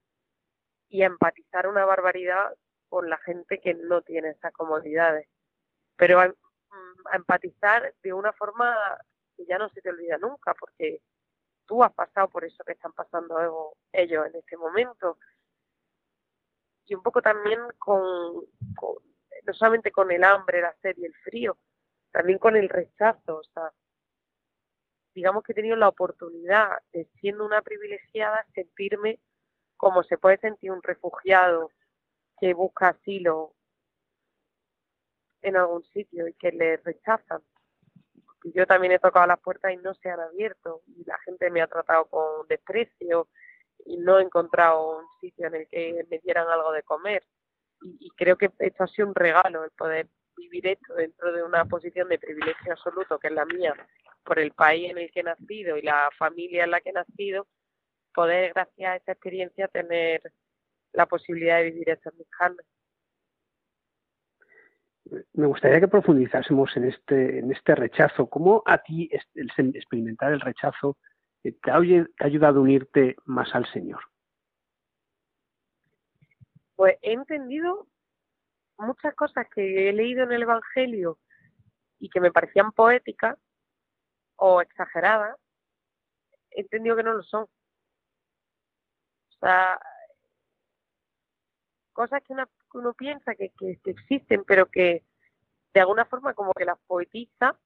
y 0.89 1.03
empatizar 1.03 1.67
una 1.67 1.85
barbaridad 1.85 2.55
con 2.89 3.09
la 3.09 3.17
gente 3.19 3.59
que 3.59 3.75
no 3.75 4.03
tiene 4.03 4.31
esas 4.31 4.53
comodidades. 4.53 5.27
Pero 5.97 6.21
a, 6.21 6.29
mm, 6.29 7.15
empatizar 7.15 7.95
de 8.03 8.13
una 8.13 8.33
forma 8.35 8.77
que 9.35 9.47
ya 9.47 9.57
no 9.59 9.71
se 9.71 9.81
te 9.81 9.89
olvida 9.89 10.19
nunca, 10.19 10.55
porque 10.55 11.01
tú 11.65 11.83
has 11.83 11.93
pasado 11.95 12.29
por 12.29 12.45
eso 12.45 12.63
que 12.65 12.73
están 12.73 12.93
pasando 12.93 13.75
ellos 13.93 14.27
en 14.27 14.37
este 14.37 14.59
momento. 14.59 15.19
Y 16.85 16.95
un 16.95 17.03
poco 17.03 17.23
también 17.23 17.61
con, 17.79 18.45
no 19.45 19.55
solamente 19.55 19.91
con 19.91 20.11
el 20.11 20.23
hambre, 20.23 20.61
la 20.61 20.75
sed 20.83 20.95
y 20.99 21.07
el 21.07 21.15
frío, 21.15 21.57
también 22.11 22.39
con 22.39 22.57
el 22.57 22.69
rechazo. 22.69 23.39
O 23.39 23.45
sea, 23.45 23.73
digamos 25.15 25.43
que 25.43 25.53
he 25.53 25.55
tenido 25.55 25.77
la 25.77 25.89
oportunidad 25.89 26.71
de, 26.93 27.07
siendo 27.21 27.45
una 27.45 27.63
privilegiada, 27.63 28.47
sentirme 28.55 29.21
como 29.77 30.03
se 30.05 30.19
puede 30.19 30.39
sentir 30.39 30.71
un 30.71 30.83
refugiado 30.83 31.71
que 32.41 32.55
busca 32.55 32.89
asilo 32.89 33.55
en 35.43 35.57
algún 35.57 35.85
sitio 35.85 36.29
y 36.29 36.35
que 36.35 36.53
le 36.53 36.77
rechazan. 36.79 37.43
Yo 38.45 38.67
también 38.67 38.93
he 38.93 38.99
tocado 38.99 39.27
las 39.27 39.41
puertas 39.41 39.73
y 39.73 39.77
no 39.77 39.95
se 39.95 40.11
han 40.11 40.21
abierto 40.21 40.83
y 40.87 41.05
la 41.05 41.19
gente 41.19 41.51
me 41.51 41.63
ha 41.63 41.67
tratado 41.67 42.07
con 42.07 42.47
desprecio 42.49 43.29
y 43.85 43.97
no 43.99 44.19
he 44.19 44.23
encontrado 44.23 44.99
un 44.99 45.07
sitio 45.21 45.47
en 45.49 45.55
el 45.55 45.69
que 45.69 46.05
me 46.11 46.19
dieran 46.21 46.49
algo 46.49 46.73
de 46.73 46.83
comer. 46.83 47.25
Y, 47.81 48.11
creo 48.17 48.37
que 48.37 48.51
esto 48.61 48.85
ha 48.85 48.87
sido 48.87 49.09
un 49.09 49.15
regalo, 49.15 49.65
el 49.65 49.73
poder 49.73 50.09
vivir 50.37 50.67
esto 50.67 50.95
dentro 50.95 51.33
de 51.33 51.43
una 51.43 51.65
posición 51.65 52.09
de 52.09 52.19
privilegio 52.19 52.73
absoluto, 52.73 53.19
que 53.19 53.29
es 53.29 53.35
la 53.35 53.45
mía, 53.47 53.75
por 54.25 54.39
el 54.39 54.53
país 54.53 54.91
en 54.91 54.99
el 54.99 55.11
que 55.11 55.21
he 55.21 55.25
nacido 55.25 55.77
y 55.77 55.83
la 55.83 56.11
familia 56.19 56.65
en 56.65 56.71
la 56.71 56.81
que 56.81 56.91
he 56.91 56.93
nacido, 56.93 57.47
poder, 58.15 58.53
gracias 58.53 58.91
a 58.91 58.97
esa 58.97 59.13
experiencia, 59.13 59.69
tener 59.69 60.23
la 60.93 61.07
posibilidad 61.07 61.59
de 61.59 61.71
vivir 61.71 61.91
estas 61.91 62.15
mis 62.15 62.29
Me 65.33 65.47
gustaría 65.47 65.81
que 65.81 65.89
profundizásemos 65.89 66.77
en 66.77 66.85
este, 66.85 67.39
en 67.39 67.51
este 67.51 67.75
rechazo. 67.75 68.29
¿Cómo 68.29 68.63
a 68.67 68.79
ti 68.79 69.11
el 69.35 69.51
experimentar 69.75 70.33
el 70.33 70.41
rechazo 70.41 70.97
eh, 71.45 71.53
te 71.53 71.71
ha, 71.71 71.81
ayudado 72.25 72.59
a 72.59 72.63
unirte 72.63 73.17
más 73.25 73.55
al 73.55 73.67
Señor? 73.73 74.01
Pues 76.77 76.97
he 77.03 77.13
entendido 77.13 77.87
muchas 78.83 79.15
cosas 79.15 79.47
que 79.55 79.89
he 79.89 79.93
leído 79.93 80.25
en 80.25 80.33
el 80.33 80.43
Evangelio 80.43 81.19
y 81.99 82.09
que 82.11 82.21
me 82.21 82.33
parecían 82.33 82.73
poéticas 82.73 83.39
o 84.37 84.61
exageradas, 84.61 85.37
he 86.51 86.63
entendido 86.63 86.97
que 86.97 87.03
no 87.03 87.15
lo 87.15 87.23
son. 87.23 87.45
O 87.45 89.39
sea, 89.41 89.81
cosas 91.93 92.23
que, 92.25 92.35
uno 92.75 92.95
piensa 92.95 93.35
que, 93.35 93.53
existen, 93.85 94.45
pero 94.45 94.67
que 94.67 95.05
de 95.75 95.81
alguna 95.81 96.05
forma 96.05 96.35
como 96.35 96.53
que 96.53 96.65
las 96.65 96.79
poetiza 96.87 97.59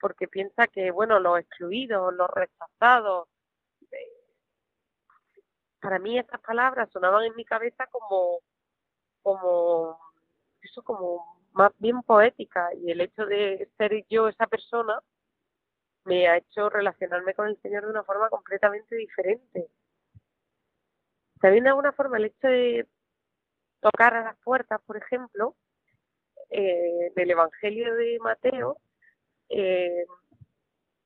porque 0.00 0.28
piensa 0.28 0.66
que, 0.68 0.90
bueno, 0.90 1.18
los 1.18 1.40
excluidos, 1.40 2.14
los 2.14 2.30
rechazados, 2.30 3.28
eh, 3.90 4.18
para 5.80 5.98
mí 5.98 6.18
esas 6.18 6.40
palabras 6.40 6.88
sonaban 6.92 7.24
en 7.24 7.34
mi 7.36 7.44
cabeza 7.44 7.86
como, 7.88 8.40
como, 9.22 9.98
eso 10.62 10.82
como 10.82 11.38
más 11.52 11.72
bien 11.78 12.02
poética 12.02 12.70
y 12.74 12.90
el 12.90 13.00
hecho 13.00 13.26
de 13.26 13.68
ser 13.76 14.04
yo 14.08 14.28
esa 14.28 14.46
persona 14.46 15.00
me 16.04 16.28
ha 16.28 16.38
hecho 16.38 16.68
relacionarme 16.70 17.34
con 17.34 17.48
el 17.48 17.60
Señor 17.60 17.84
de 17.84 17.90
una 17.90 18.04
forma 18.04 18.30
completamente 18.30 18.96
diferente. 18.96 19.68
También 21.40 21.64
de 21.64 21.70
alguna 21.70 21.92
forma 21.92 22.16
el 22.16 22.26
hecho 22.26 22.48
de 22.48 22.86
tocar 23.80 24.14
a 24.14 24.24
las 24.24 24.36
puertas, 24.38 24.80
por 24.82 24.96
ejemplo, 24.96 25.54
eh, 26.50 27.12
del 27.14 27.30
Evangelio 27.30 27.94
de 27.94 28.18
Mateo, 28.20 28.78
eh, 29.50 30.06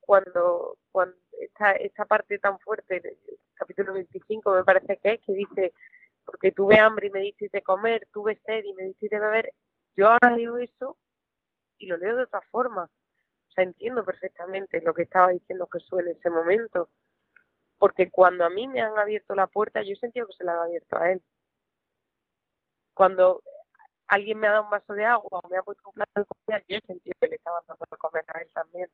cuando, 0.00 0.78
cuando 0.90 1.16
esta, 1.40 1.72
esta 1.72 2.04
parte 2.04 2.38
tan 2.38 2.58
fuerte, 2.60 3.00
del 3.00 3.18
capítulo 3.54 3.92
25 3.92 4.54
me 4.54 4.64
parece 4.64 4.96
que 4.98 5.14
es, 5.14 5.20
que 5.20 5.32
dice, 5.32 5.72
porque 6.24 6.52
tuve 6.52 6.78
hambre 6.78 7.08
y 7.08 7.10
me 7.10 7.20
diste 7.20 7.62
comer, 7.62 8.08
tuve 8.12 8.40
sed 8.44 8.64
y 8.64 8.74
me 8.74 8.84
diste 8.84 9.08
beber, 9.18 9.52
yo 9.96 10.08
ahora 10.08 10.36
leo 10.36 10.56
eso 10.58 10.96
y 11.78 11.86
lo 11.86 11.96
leo 11.96 12.16
de 12.16 12.24
otra 12.24 12.40
forma. 12.50 12.84
O 12.84 13.52
sea, 13.52 13.64
entiendo 13.64 14.04
perfectamente 14.04 14.80
lo 14.80 14.94
que 14.94 15.02
estaba 15.02 15.28
diciendo 15.28 15.68
Jesús 15.70 16.00
en 16.00 16.08
ese 16.08 16.30
momento. 16.30 16.88
Porque 17.78 18.10
cuando 18.10 18.44
a 18.44 18.50
mí 18.50 18.68
me 18.68 18.80
han 18.80 18.96
abierto 18.96 19.34
la 19.34 19.46
puerta, 19.46 19.82
yo 19.82 19.92
he 19.92 19.96
sentido 19.96 20.26
que 20.26 20.34
se 20.34 20.44
la 20.44 20.52
han 20.52 20.60
abierto 20.60 20.96
a 20.96 21.12
él. 21.12 21.22
Cuando 22.94 23.42
alguien 24.06 24.38
me 24.38 24.46
ha 24.46 24.52
dado 24.52 24.64
un 24.64 24.70
vaso 24.70 24.92
de 24.94 25.04
agua 25.04 25.40
o 25.42 25.48
me 25.48 25.58
ha 25.58 25.62
puesto 25.62 25.82
un 25.88 25.94
plato 25.94 26.12
de 26.20 26.24
comida, 26.24 26.64
yo 26.68 26.76
he 26.76 26.86
sentido 26.86 27.14
que 27.20 27.28
le 27.28 27.36
estaban 27.36 27.62
dando 27.66 27.84
de 27.90 27.96
comer 27.96 28.24
a 28.28 28.38
él 28.40 28.48
también. 28.54 28.88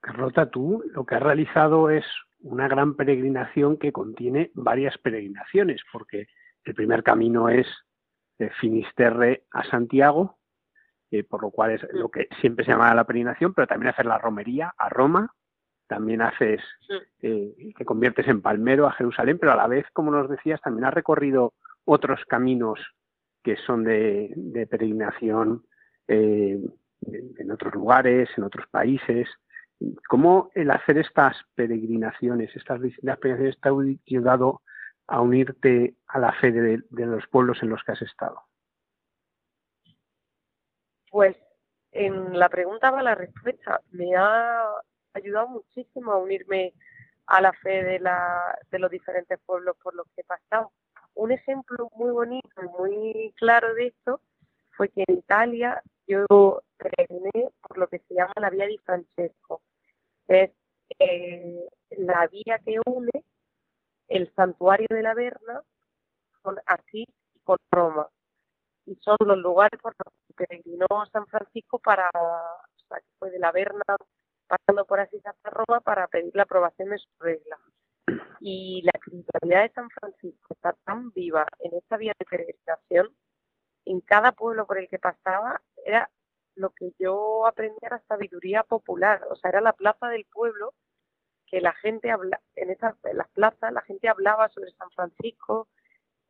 Carlota, 0.00 0.48
tú 0.48 0.82
lo 0.92 1.04
que 1.04 1.16
has 1.16 1.22
realizado 1.22 1.90
es 1.90 2.04
una 2.46 2.68
gran 2.68 2.94
peregrinación 2.94 3.76
que 3.76 3.92
contiene 3.92 4.50
varias 4.54 4.96
peregrinaciones, 4.98 5.82
porque 5.92 6.28
el 6.64 6.74
primer 6.74 7.02
camino 7.02 7.48
es 7.48 7.66
de 8.38 8.50
Finisterre 8.50 9.44
a 9.50 9.64
Santiago, 9.64 10.38
eh, 11.10 11.24
por 11.24 11.42
lo 11.42 11.50
cual 11.50 11.72
es 11.72 11.86
lo 11.92 12.10
que 12.10 12.28
siempre 12.40 12.64
se 12.64 12.72
llama 12.72 12.94
la 12.94 13.04
peregrinación, 13.04 13.54
pero 13.54 13.66
también 13.66 13.92
hacer 13.92 14.06
la 14.06 14.18
romería 14.18 14.72
a 14.76 14.88
Roma, 14.88 15.32
también 15.88 16.22
haces, 16.22 16.60
eh, 17.22 17.72
que 17.76 17.84
conviertes 17.84 18.26
en 18.28 18.42
palmero 18.42 18.86
a 18.86 18.92
Jerusalén, 18.92 19.38
pero 19.38 19.52
a 19.52 19.56
la 19.56 19.68
vez, 19.68 19.86
como 19.92 20.10
nos 20.10 20.28
decías, 20.28 20.60
también 20.60 20.84
has 20.84 20.94
recorrido 20.94 21.54
otros 21.84 22.24
caminos 22.26 22.80
que 23.42 23.56
son 23.56 23.84
de, 23.84 24.66
peregrinación 24.68 25.64
eh, 26.08 26.60
en 27.02 27.50
otros 27.50 27.74
lugares, 27.74 28.28
en 28.36 28.44
otros 28.44 28.66
países. 28.68 29.28
¿Cómo 30.08 30.50
el 30.54 30.70
hacer 30.70 30.98
estas 30.98 31.36
peregrinaciones, 31.54 32.54
estas 32.56 32.80
distintas 32.80 33.18
peregrinaciones, 33.18 33.60
te 33.60 33.68
ha 33.68 34.16
ayudado 34.16 34.62
a 35.06 35.20
unirte 35.20 35.94
a 36.06 36.18
la 36.18 36.32
fe 36.32 36.50
de, 36.50 36.82
los 36.90 37.26
pueblos 37.28 37.62
en 37.62 37.70
los 37.70 37.82
que 37.84 37.92
has 37.92 38.02
estado? 38.02 38.42
Pues 41.10 41.36
en 41.92 42.38
la 42.38 42.48
pregunta 42.48 42.90
va 42.90 43.02
la 43.02 43.14
respuesta. 43.14 43.80
Me 43.90 44.16
ha 44.16 44.64
ayudado 45.12 45.48
muchísimo 45.48 46.12
a 46.12 46.18
unirme 46.18 46.72
a 47.26 47.40
la 47.40 47.52
fe 47.52 47.82
de, 47.82 48.78
los 48.78 48.90
diferentes 48.90 49.38
pueblos 49.44 49.76
por 49.82 49.94
los 49.94 50.06
que 50.14 50.22
he 50.22 50.24
pasado. 50.24 50.72
Un 51.14 51.32
ejemplo 51.32 51.90
muy 51.94 52.10
bonito 52.10 52.62
muy 52.78 53.32
claro 53.36 53.74
de 53.74 53.88
esto 53.88 54.20
fue 54.70 54.88
que 54.90 55.04
en 55.06 55.18
Italia 55.18 55.82
yo 56.06 56.62
peregriné 56.76 57.50
por 57.60 57.78
lo 57.78 57.88
que 57.88 57.98
se 58.00 58.14
llama 58.14 58.32
la 58.36 58.50
Vía 58.50 58.66
di 58.66 58.78
Francesco. 58.78 59.62
Es 60.28 60.50
eh, 60.98 61.68
la 61.90 62.26
vía 62.28 62.58
que 62.64 62.80
une 62.84 63.24
el 64.08 64.32
santuario 64.34 64.86
de 64.90 65.02
la 65.02 65.14
Verna 65.14 65.62
con 66.42 66.56
Asís 66.66 67.08
y 67.34 67.40
con 67.40 67.58
Roma. 67.70 68.08
Y 68.86 68.94
son 68.96 69.16
los 69.20 69.38
lugares 69.38 69.80
por 69.80 69.94
los 70.04 70.14
que 70.26 70.46
peregrinó 70.46 70.86
San 71.12 71.26
Francisco 71.26 71.78
para, 71.78 72.08
o 72.14 72.88
sea, 72.88 72.98
que 72.98 73.06
fue 73.18 73.30
de 73.30 73.38
la 73.38 73.50
Verna 73.52 73.82
pasando 74.46 74.84
por 74.84 75.00
Asís 75.00 75.24
hasta 75.26 75.50
Roma 75.50 75.80
para 75.80 76.06
pedir 76.06 76.34
la 76.34 76.44
aprobación 76.44 76.90
de 76.90 76.98
su 76.98 77.08
regla. 77.18 77.58
Y 78.40 78.82
la 78.82 78.92
espiritualidad 78.94 79.62
de 79.62 79.72
San 79.72 79.90
Francisco 79.90 80.54
está 80.54 80.72
tan 80.84 81.10
viva 81.12 81.46
en 81.58 81.74
esta 81.74 81.96
vía 81.96 82.12
de 82.16 82.24
peregrinación, 82.24 83.16
en 83.84 84.00
cada 84.00 84.32
pueblo 84.32 84.66
por 84.66 84.78
el 84.78 84.88
que 84.88 84.98
pasaba, 84.98 85.60
era 85.84 86.08
lo 86.56 86.70
que 86.70 86.92
yo 86.98 87.46
aprendía 87.46 87.90
la 87.90 88.02
sabiduría 88.08 88.62
popular, 88.64 89.22
o 89.30 89.36
sea, 89.36 89.50
era 89.50 89.60
la 89.60 89.72
plaza 89.72 90.08
del 90.08 90.24
pueblo 90.26 90.74
que 91.46 91.60
la 91.60 91.72
gente 91.74 92.10
habla, 92.10 92.40
en, 92.56 92.70
esas, 92.70 92.96
las 93.12 93.28
plazas 93.28 93.72
la 93.72 93.82
gente 93.82 94.08
hablaba 94.08 94.48
sobre 94.48 94.72
San 94.72 94.90
Francisco, 94.90 95.68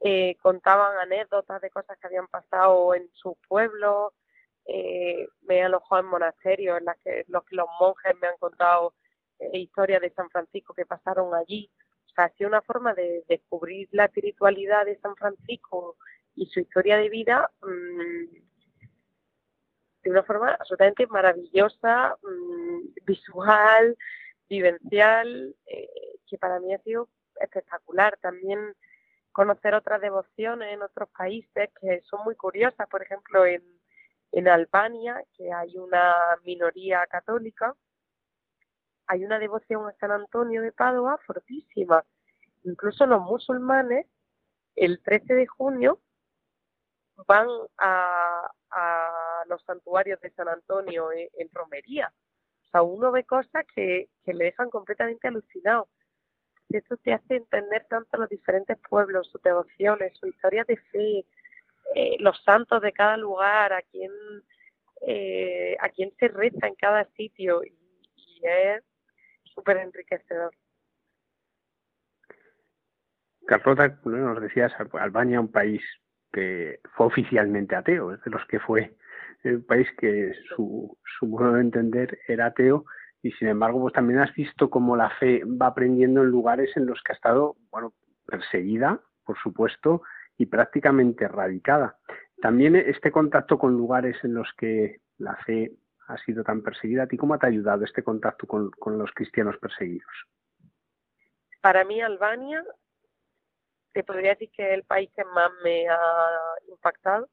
eh, 0.00 0.36
contaban 0.42 0.98
anécdotas 0.98 1.60
de 1.62 1.70
cosas 1.70 1.98
que 1.98 2.06
habían 2.06 2.28
pasado 2.28 2.94
en 2.94 3.08
su 3.14 3.36
pueblo, 3.48 4.12
eh, 4.66 5.28
me 5.42 5.58
he 5.58 5.62
alojado 5.62 6.02
en 6.02 6.08
monasterios 6.08 6.78
en 6.78 6.84
las 6.84 6.98
que 6.98 7.24
los, 7.28 7.44
los 7.50 7.66
monjes 7.80 8.14
me 8.20 8.28
han 8.28 8.36
contado 8.36 8.94
eh, 9.38 9.58
historias 9.58 10.02
de 10.02 10.10
San 10.10 10.28
Francisco 10.30 10.74
que 10.74 10.84
pasaron 10.84 11.34
allí. 11.34 11.70
O 12.06 12.08
sea, 12.14 12.24
ha 12.24 12.30
sido 12.30 12.48
una 12.48 12.62
forma 12.62 12.92
de 12.94 13.24
descubrir 13.28 13.88
la 13.92 14.06
espiritualidad 14.06 14.84
de 14.84 14.98
San 14.98 15.14
Francisco 15.16 15.96
y 16.34 16.46
su 16.46 16.60
historia 16.60 16.96
de 16.98 17.08
vida 17.08 17.50
mm, 17.62 18.46
de 20.06 20.12
una 20.12 20.22
forma 20.22 20.52
absolutamente 20.52 21.04
maravillosa, 21.08 22.16
mm, 22.22 23.04
visual, 23.04 23.98
vivencial, 24.48 25.56
eh, 25.66 26.20
que 26.28 26.38
para 26.38 26.60
mí 26.60 26.72
ha 26.72 26.78
sido 26.78 27.08
espectacular. 27.40 28.16
También 28.18 28.76
conocer 29.32 29.74
otras 29.74 30.00
devociones 30.00 30.72
en 30.72 30.82
otros 30.82 31.08
países 31.08 31.70
que 31.80 32.02
son 32.02 32.22
muy 32.22 32.36
curiosas, 32.36 32.88
por 32.88 33.02
ejemplo, 33.02 33.44
en, 33.46 33.64
en 34.30 34.46
Albania, 34.46 35.24
que 35.36 35.52
hay 35.52 35.76
una 35.76 36.14
minoría 36.44 37.04
católica, 37.08 37.74
hay 39.08 39.24
una 39.24 39.40
devoción 39.40 39.88
a 39.88 39.92
San 39.98 40.12
Antonio 40.12 40.62
de 40.62 40.70
Padua 40.70 41.18
fortísima. 41.26 42.04
Incluso 42.62 43.06
los 43.06 43.22
musulmanes, 43.22 44.06
el 44.76 45.02
13 45.02 45.34
de 45.34 45.46
junio, 45.48 45.98
van 47.26 47.48
a, 47.78 48.52
a 48.70 49.25
los 49.48 49.62
santuarios 49.64 50.20
de 50.20 50.30
San 50.30 50.48
Antonio 50.48 51.10
en 51.12 51.48
romería 51.52 52.12
o 52.66 52.70
sea, 52.70 52.82
uno 52.82 53.12
ve 53.12 53.24
cosas 53.24 53.64
que, 53.74 54.08
que 54.24 54.34
le 54.34 54.46
dejan 54.46 54.70
completamente 54.70 55.28
alucinado. 55.28 55.88
Eso 56.68 56.96
te 56.96 57.12
hace 57.12 57.36
entender 57.36 57.86
tanto 57.88 58.18
los 58.18 58.28
diferentes 58.28 58.76
pueblos, 58.88 59.30
sus 59.30 59.40
devociones, 59.42 60.16
su 60.18 60.26
historia 60.26 60.64
de 60.64 60.76
fe, 60.76 61.24
eh, 61.94 62.16
los 62.18 62.42
santos 62.42 62.82
de 62.82 62.92
cada 62.92 63.16
lugar, 63.16 63.72
a 63.72 63.82
quién, 63.82 64.10
eh, 65.02 65.76
a 65.80 65.88
quién 65.90 66.12
se 66.18 66.26
reza 66.28 66.66
en 66.66 66.74
cada 66.74 67.04
sitio. 67.16 67.62
Y, 67.64 67.74
es 68.42 68.84
súper 69.54 69.78
enriquecedor. 69.78 70.54
Carlota, 73.46 73.98
nos 74.04 74.40
decías, 74.40 74.72
Albania, 74.92 75.40
un 75.40 75.50
país 75.50 75.82
que 76.32 76.80
fue 76.94 77.06
oficialmente 77.06 77.74
ateo, 77.74 78.12
es 78.12 78.22
de 78.22 78.30
los 78.30 78.44
que 78.46 78.60
fue 78.60 78.94
un 79.44 79.64
país 79.64 79.88
que 79.98 80.32
su, 80.48 80.96
su 81.18 81.26
modo 81.26 81.52
de 81.52 81.60
entender 81.60 82.18
era 82.26 82.46
ateo 82.46 82.84
y 83.22 83.32
sin 83.32 83.48
embargo 83.48 83.80
pues 83.80 83.94
también 83.94 84.20
has 84.20 84.34
visto 84.34 84.70
cómo 84.70 84.96
la 84.96 85.10
fe 85.18 85.42
va 85.44 85.68
aprendiendo 85.68 86.22
en 86.22 86.30
lugares 86.30 86.76
en 86.76 86.86
los 86.86 87.02
que 87.02 87.12
ha 87.12 87.16
estado 87.16 87.56
bueno 87.70 87.92
perseguida 88.26 89.00
por 89.24 89.38
supuesto 89.38 90.02
y 90.38 90.46
prácticamente 90.46 91.24
erradicada. 91.24 91.96
También 92.40 92.76
este 92.76 93.10
contacto 93.10 93.58
con 93.58 93.76
lugares 93.76 94.16
en 94.22 94.34
los 94.34 94.48
que 94.58 95.00
la 95.18 95.36
fe 95.46 95.72
ha 96.08 96.18
sido 96.18 96.44
tan 96.44 96.62
perseguida 96.62 97.04
a 97.04 97.06
ti 97.06 97.16
cómo 97.16 97.38
te 97.38 97.46
ha 97.46 97.48
ayudado 97.48 97.84
este 97.84 98.02
contacto 98.02 98.46
con, 98.46 98.70
con 98.72 98.98
los 98.98 99.10
cristianos 99.12 99.56
perseguidos 99.58 100.12
para 101.66 101.84
mí 101.84 102.00
Albania 102.00 102.64
te 103.92 104.04
podría 104.04 104.34
decir 104.34 104.50
que 104.52 104.68
es 104.68 104.74
el 104.74 104.84
país 104.84 105.10
que 105.16 105.24
más 105.24 105.50
me 105.64 105.88
ha 105.88 105.98
impactado 106.68 107.28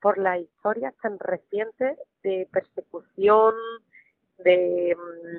por 0.00 0.18
las 0.18 0.40
historias 0.40 0.94
tan 1.02 1.18
recientes 1.18 1.98
de 2.22 2.48
persecución, 2.52 3.54
de 4.38 4.96
mm, 4.96 5.36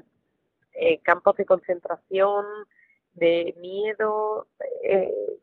eh, 0.74 1.00
campos 1.04 1.36
de 1.38 1.46
concentración, 1.46 2.46
de 3.14 3.56
miedo 3.60 4.48
eh, 4.84 5.40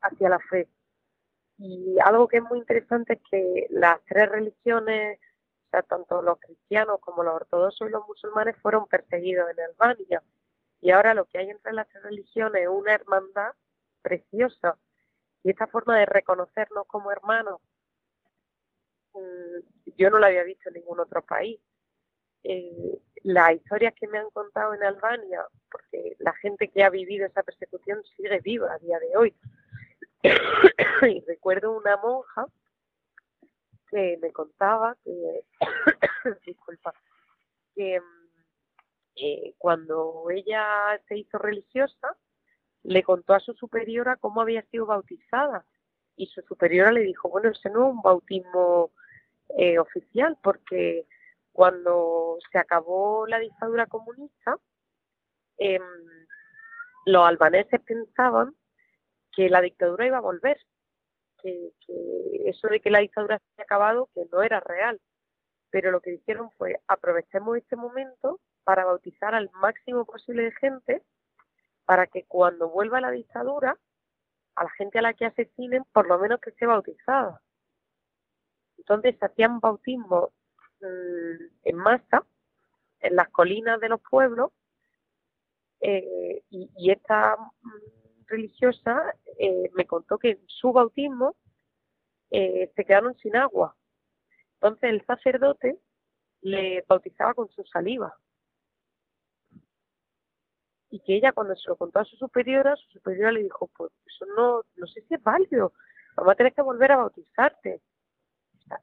hacia 0.00 0.28
la 0.28 0.38
fe. 0.38 0.68
Y 1.58 1.96
algo 2.04 2.26
que 2.26 2.38
es 2.38 2.42
muy 2.42 2.58
interesante 2.58 3.14
es 3.14 3.20
que 3.30 3.66
las 3.70 4.00
tres 4.06 4.28
religiones, 4.28 5.18
o 5.66 5.70
sea, 5.70 5.82
tanto 5.82 6.22
los 6.22 6.38
cristianos 6.40 6.98
como 7.00 7.22
los 7.22 7.34
ortodoxos 7.34 7.88
y 7.88 7.92
los 7.92 8.06
musulmanes, 8.06 8.56
fueron 8.60 8.86
perseguidos 8.88 9.50
en 9.50 9.60
Albania. 9.60 10.22
Y 10.80 10.90
ahora 10.90 11.14
lo 11.14 11.26
que 11.26 11.38
hay 11.38 11.50
entre 11.50 11.72
las 11.72 11.88
tres 11.88 12.02
religiones 12.02 12.62
es 12.62 12.68
una 12.68 12.94
hermandad 12.94 13.52
preciosa. 14.02 14.76
Y 15.44 15.50
esta 15.50 15.68
forma 15.68 15.98
de 15.98 16.06
reconocernos 16.06 16.86
como 16.88 17.12
hermanos 17.12 17.60
yo 19.96 20.10
no 20.10 20.18
la 20.18 20.28
había 20.28 20.44
visto 20.44 20.68
en 20.68 20.74
ningún 20.74 21.00
otro 21.00 21.22
país. 21.22 21.60
Eh, 22.44 22.98
las 23.24 23.54
historias 23.54 23.94
que 23.94 24.08
me 24.08 24.18
han 24.18 24.30
contado 24.30 24.74
en 24.74 24.82
Albania, 24.82 25.44
porque 25.70 26.16
la 26.18 26.32
gente 26.34 26.68
que 26.68 26.82
ha 26.82 26.90
vivido 26.90 27.26
esa 27.26 27.42
persecución 27.42 28.02
sigue 28.16 28.40
viva 28.40 28.72
a 28.72 28.78
día 28.78 28.98
de 28.98 29.16
hoy. 29.16 29.34
recuerdo 31.26 31.76
una 31.76 31.96
monja 31.96 32.46
que 33.90 34.18
me 34.20 34.32
contaba 34.32 34.96
que, 35.04 35.44
disculpa, 36.46 36.92
que 37.74 38.00
eh, 39.16 39.54
cuando 39.58 40.26
ella 40.30 41.00
se 41.06 41.18
hizo 41.18 41.38
religiosa, 41.38 42.16
le 42.84 43.02
contó 43.02 43.34
a 43.34 43.40
su 43.40 43.52
superiora 43.54 44.16
cómo 44.16 44.40
había 44.40 44.62
sido 44.62 44.86
bautizada. 44.86 45.64
Y 46.16 46.26
su 46.26 46.42
superiora 46.42 46.92
le 46.92 47.00
dijo, 47.00 47.28
bueno, 47.28 47.50
ese 47.50 47.70
no 47.70 47.86
es 47.86 47.94
un 47.94 48.02
bautismo 48.02 48.92
eh, 49.58 49.78
oficial, 49.78 50.36
porque 50.42 51.06
cuando 51.52 52.38
se 52.50 52.58
acabó 52.58 53.26
la 53.26 53.38
dictadura 53.38 53.86
comunista, 53.86 54.56
em, 55.58 55.82
los 57.06 57.26
albaneses 57.26 57.80
pensaban 57.82 58.54
que 59.32 59.48
la 59.48 59.60
dictadura 59.60 60.06
iba 60.06 60.18
a 60.18 60.20
volver, 60.20 60.58
que, 61.42 61.72
eso 62.46 62.68
de 62.68 62.80
que 62.80 62.90
la 62.90 63.00
dictadura 63.00 63.38
se 63.38 63.44
había 63.52 63.64
acabado, 63.64 64.08
que 64.14 64.26
no 64.32 64.42
era 64.42 64.60
real. 64.60 65.00
Pero 65.70 65.90
lo 65.90 66.00
que 66.00 66.14
hicieron 66.14 66.50
fue 66.52 66.80
aprovechemos 66.86 67.56
este 67.56 67.76
momento 67.76 68.40
para 68.64 68.84
bautizar 68.84 69.34
al 69.34 69.50
máximo 69.54 70.04
posible 70.04 70.44
de 70.44 70.52
gente 70.52 71.02
para 71.84 72.06
que 72.06 72.24
cuando 72.24 72.70
vuelva 72.70 73.00
la 73.00 73.10
dictadura, 73.10 73.76
a 74.54 74.64
la 74.64 74.70
gente 74.70 74.98
a 74.98 75.02
la 75.02 75.14
que 75.14 75.26
asesinen, 75.26 75.84
por 75.92 76.06
lo 76.06 76.18
menos 76.18 76.40
que 76.40 76.50
esté 76.50 76.66
bautizada. 76.66 77.40
Entonces 78.82 79.16
hacían 79.22 79.60
bautismos 79.60 80.30
mm, 80.80 81.44
en 81.62 81.76
masa 81.76 82.26
en 82.98 83.14
las 83.14 83.28
colinas 83.30 83.80
de 83.80 83.88
los 83.88 84.00
pueblos 84.00 84.50
eh, 85.80 86.42
y, 86.50 86.90
esta 86.90 87.36
mm, 87.36 88.26
religiosa 88.26 89.14
eh, 89.38 89.70
me 89.74 89.86
contó 89.86 90.18
que 90.18 90.30
en 90.30 90.40
su 90.48 90.72
bautismo 90.72 91.36
eh, 92.30 92.72
se 92.74 92.84
quedaron 92.84 93.16
sin 93.18 93.36
agua. 93.36 93.76
Entonces 94.54 94.90
el 94.90 95.06
sacerdote 95.06 95.78
le 96.40 96.84
bautizaba 96.88 97.34
con 97.34 97.48
su 97.50 97.62
saliva 97.64 98.16
y 100.90 100.98
que 101.00 101.14
ella 101.16 101.32
cuando 101.32 101.54
se 101.54 101.68
lo 101.68 101.76
contó 101.76 102.00
a 102.00 102.04
su 102.04 102.16
superiora, 102.16 102.74
su 102.74 102.90
superiora 102.90 103.30
le 103.30 103.44
dijo, 103.44 103.68
pues 103.76 103.92
eso 104.06 104.26
no, 104.36 104.62
no 104.74 104.86
sé 104.88 105.02
si 105.02 105.14
es 105.14 105.22
válido, 105.22 105.72
vamos 106.16 106.32
a 106.32 106.36
tener 106.36 106.52
que 106.52 106.62
volver 106.62 106.90
a 106.90 106.96
bautizarte. 106.96 107.80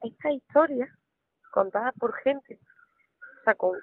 Esta 0.04 0.32
historia 0.32 0.88
contada 1.52 1.92
por 1.94 2.14
gente, 2.16 2.60
o 3.42 3.44
sea, 3.44 3.56
con 3.56 3.78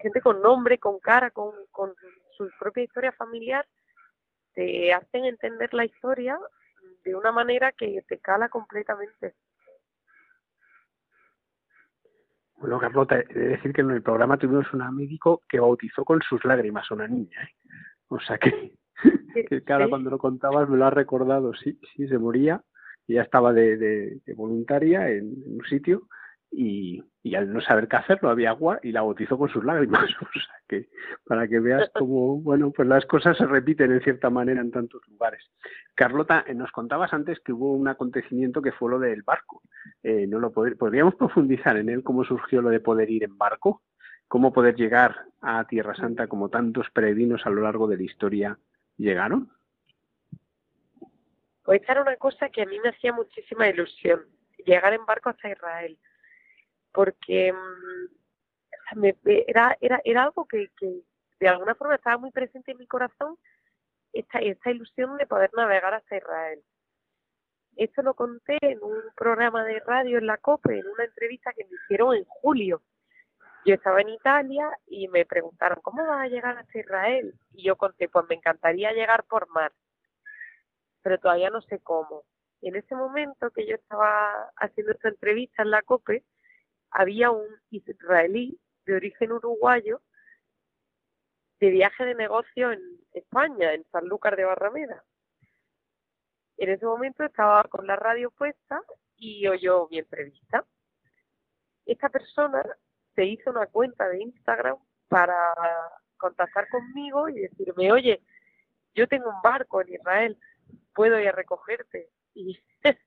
gente 0.00 0.20
con 0.20 0.40
nombre, 0.42 0.78
con 0.78 0.98
cara, 0.98 1.30
con, 1.30 1.52
con 1.70 1.94
su 2.36 2.48
propia 2.58 2.84
historia 2.84 3.12
familiar, 3.12 3.66
te 4.54 4.92
hacen 4.92 5.24
entender 5.24 5.72
la 5.74 5.84
historia 5.84 6.38
de 7.04 7.14
una 7.14 7.32
manera 7.32 7.72
que 7.72 8.02
te 8.08 8.18
cala 8.18 8.48
completamente. 8.48 9.34
Bueno, 12.58 12.78
Carlota, 12.80 13.20
he 13.20 13.24
de 13.26 13.48
decir 13.48 13.72
que 13.72 13.82
en 13.82 13.90
el 13.90 14.02
programa 14.02 14.38
tuvimos 14.38 14.72
una 14.72 14.90
médico 14.90 15.42
que 15.48 15.60
bautizó 15.60 16.04
con 16.04 16.22
sus 16.22 16.44
lágrimas 16.44 16.90
a 16.90 16.94
una 16.94 17.06
niña. 17.06 17.42
¿eh? 17.42 17.54
O 18.08 18.18
sea 18.20 18.38
que, 18.38 18.72
que 19.48 19.62
cada 19.62 19.88
cuando 19.88 20.10
lo 20.10 20.18
contabas 20.18 20.68
me 20.68 20.78
lo 20.78 20.86
has 20.86 20.94
recordado. 20.94 21.52
Sí, 21.54 21.78
sí, 21.94 22.08
se 22.08 22.18
moría. 22.18 22.62
Ya 23.08 23.22
estaba 23.22 23.52
de, 23.52 24.20
voluntaria 24.34 25.10
en, 25.10 25.34
un 25.46 25.64
sitio 25.68 26.08
y, 26.50 27.02
y, 27.22 27.34
al 27.34 27.52
no 27.52 27.60
saber 27.60 27.88
qué 27.88 27.96
hacer 27.96 28.18
no 28.22 28.30
había 28.30 28.50
agua 28.50 28.78
y 28.82 28.92
la 28.92 29.02
bautizó 29.02 29.38
con 29.38 29.48
sus 29.48 29.64
lágrimas. 29.64 30.08
O 30.20 30.40
sea 30.40 30.56
que 30.68 30.88
para 31.24 31.46
que 31.46 31.60
veas 31.60 31.90
cómo, 31.94 32.40
bueno, 32.40 32.72
pues 32.72 32.88
las 32.88 33.06
cosas 33.06 33.36
se 33.36 33.46
repiten 33.46 33.92
en 33.92 34.00
cierta 34.00 34.30
manera 34.30 34.60
en 34.60 34.70
tantos 34.70 35.02
lugares. 35.08 35.42
Carlota, 35.94 36.44
eh, 36.46 36.54
nos 36.54 36.72
contabas 36.72 37.12
antes 37.12 37.38
que 37.40 37.52
hubo 37.52 37.72
un 37.72 37.88
acontecimiento 37.88 38.60
que 38.60 38.72
fue 38.72 38.90
lo 38.90 38.98
del 38.98 39.22
barco. 39.22 39.62
Eh, 40.02 40.26
¿no 40.26 40.38
lo 40.38 40.52
¿Podríamos 40.52 41.14
profundizar 41.14 41.76
en 41.76 41.88
él 41.88 42.02
cómo 42.02 42.24
surgió 42.24 42.62
lo 42.62 42.70
de 42.70 42.80
poder 42.80 43.10
ir 43.10 43.24
en 43.24 43.38
barco? 43.38 43.82
¿Cómo 44.28 44.52
poder 44.52 44.74
llegar 44.74 45.14
a 45.40 45.64
Tierra 45.66 45.94
Santa 45.94 46.26
como 46.26 46.48
tantos 46.48 46.90
peregrinos 46.90 47.46
a 47.46 47.50
lo 47.50 47.62
largo 47.62 47.86
de 47.86 47.96
la 47.96 48.02
historia 48.02 48.58
llegaron? 48.96 49.50
Pues 51.66 51.80
esta 51.80 51.94
era 51.94 52.02
una 52.02 52.16
cosa 52.16 52.48
que 52.48 52.62
a 52.62 52.66
mí 52.66 52.78
me 52.78 52.90
hacía 52.90 53.12
muchísima 53.12 53.68
ilusión, 53.68 54.24
llegar 54.64 54.92
en 54.92 55.04
barco 55.04 55.30
hasta 55.30 55.50
Israel, 55.50 55.98
porque 56.92 57.52
mm, 57.52 59.04
era, 59.48 59.76
era, 59.80 60.00
era 60.04 60.22
algo 60.22 60.46
que, 60.46 60.70
que 60.78 61.00
de 61.40 61.48
alguna 61.48 61.74
forma 61.74 61.96
estaba 61.96 62.18
muy 62.18 62.30
presente 62.30 62.70
en 62.70 62.78
mi 62.78 62.86
corazón, 62.86 63.36
esta, 64.12 64.38
esta 64.38 64.70
ilusión 64.70 65.16
de 65.16 65.26
poder 65.26 65.50
navegar 65.56 65.92
hasta 65.92 66.16
Israel. 66.16 66.62
Esto 67.74 68.02
lo 68.02 68.14
conté 68.14 68.58
en 68.60 68.80
un 68.80 69.02
programa 69.16 69.64
de 69.64 69.80
radio 69.80 70.18
en 70.18 70.26
la 70.26 70.38
COPE, 70.38 70.78
en 70.78 70.86
una 70.86 71.04
entrevista 71.04 71.52
que 71.52 71.64
me 71.64 71.76
hicieron 71.82 72.14
en 72.14 72.24
julio. 72.26 72.80
Yo 73.64 73.74
estaba 73.74 74.00
en 74.02 74.10
Italia 74.10 74.70
y 74.86 75.08
me 75.08 75.26
preguntaron, 75.26 75.80
¿cómo 75.82 76.06
vas 76.06 76.20
a 76.20 76.28
llegar 76.28 76.56
hasta 76.58 76.78
Israel? 76.78 77.34
Y 77.50 77.64
yo 77.64 77.74
conté, 77.74 78.08
pues 78.08 78.24
me 78.28 78.36
encantaría 78.36 78.92
llegar 78.92 79.24
por 79.24 79.48
mar, 79.48 79.72
pero 81.06 81.20
todavía 81.20 81.50
no 81.50 81.62
sé 81.62 81.78
cómo. 81.78 82.24
En 82.62 82.74
ese 82.74 82.96
momento 82.96 83.52
que 83.52 83.64
yo 83.64 83.76
estaba 83.76 84.50
haciendo 84.56 84.90
esta 84.90 85.10
entrevista 85.10 85.62
en 85.62 85.70
la 85.70 85.82
COPE, 85.82 86.24
había 86.90 87.30
un 87.30 87.46
israelí 87.70 88.58
de 88.86 88.96
origen 88.96 89.30
uruguayo 89.30 90.02
de 91.60 91.70
viaje 91.70 92.04
de 92.04 92.16
negocio 92.16 92.72
en 92.72 92.80
España, 93.12 93.72
en 93.72 93.84
Sanlúcar 93.92 94.34
de 94.34 94.46
Barrameda. 94.46 95.04
En 96.56 96.70
ese 96.70 96.84
momento 96.84 97.22
estaba 97.22 97.62
con 97.70 97.86
la 97.86 97.94
radio 97.94 98.32
puesta 98.32 98.82
y 99.16 99.46
oyó 99.46 99.86
mi 99.88 100.00
entrevista. 100.00 100.64
Esta 101.84 102.08
persona 102.08 102.64
se 103.14 103.26
hizo 103.26 103.50
una 103.50 103.68
cuenta 103.68 104.08
de 104.08 104.22
Instagram 104.24 104.78
para 105.06 105.36
contactar 106.16 106.68
conmigo 106.68 107.28
y 107.28 107.42
decirme, 107.42 107.92
oye, 107.92 108.20
yo 108.96 109.06
tengo 109.06 109.30
un 109.30 109.40
barco 109.40 109.82
en 109.82 109.94
Israel, 109.94 110.36
puedo 110.96 111.20
ir 111.20 111.28
a 111.28 111.32
recogerte. 111.32 112.10
Y 112.34 112.58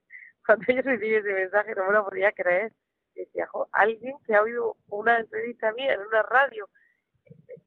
cuando 0.46 0.66
yo 0.68 0.82
recibí 0.82 1.16
ese 1.16 1.34
mensaje 1.34 1.76
no 1.76 1.88
me 1.88 1.94
lo 1.94 2.06
podía 2.06 2.32
creer. 2.32 2.72
Decía, 3.16 3.50
alguien 3.74 4.16
que 4.26 4.36
ha 4.36 4.42
oído 4.42 4.78
una 4.88 5.20
entrevista 5.20 5.74
mía 5.74 5.94
en 5.94 6.02
una 6.02 6.24
radio 6.24 6.70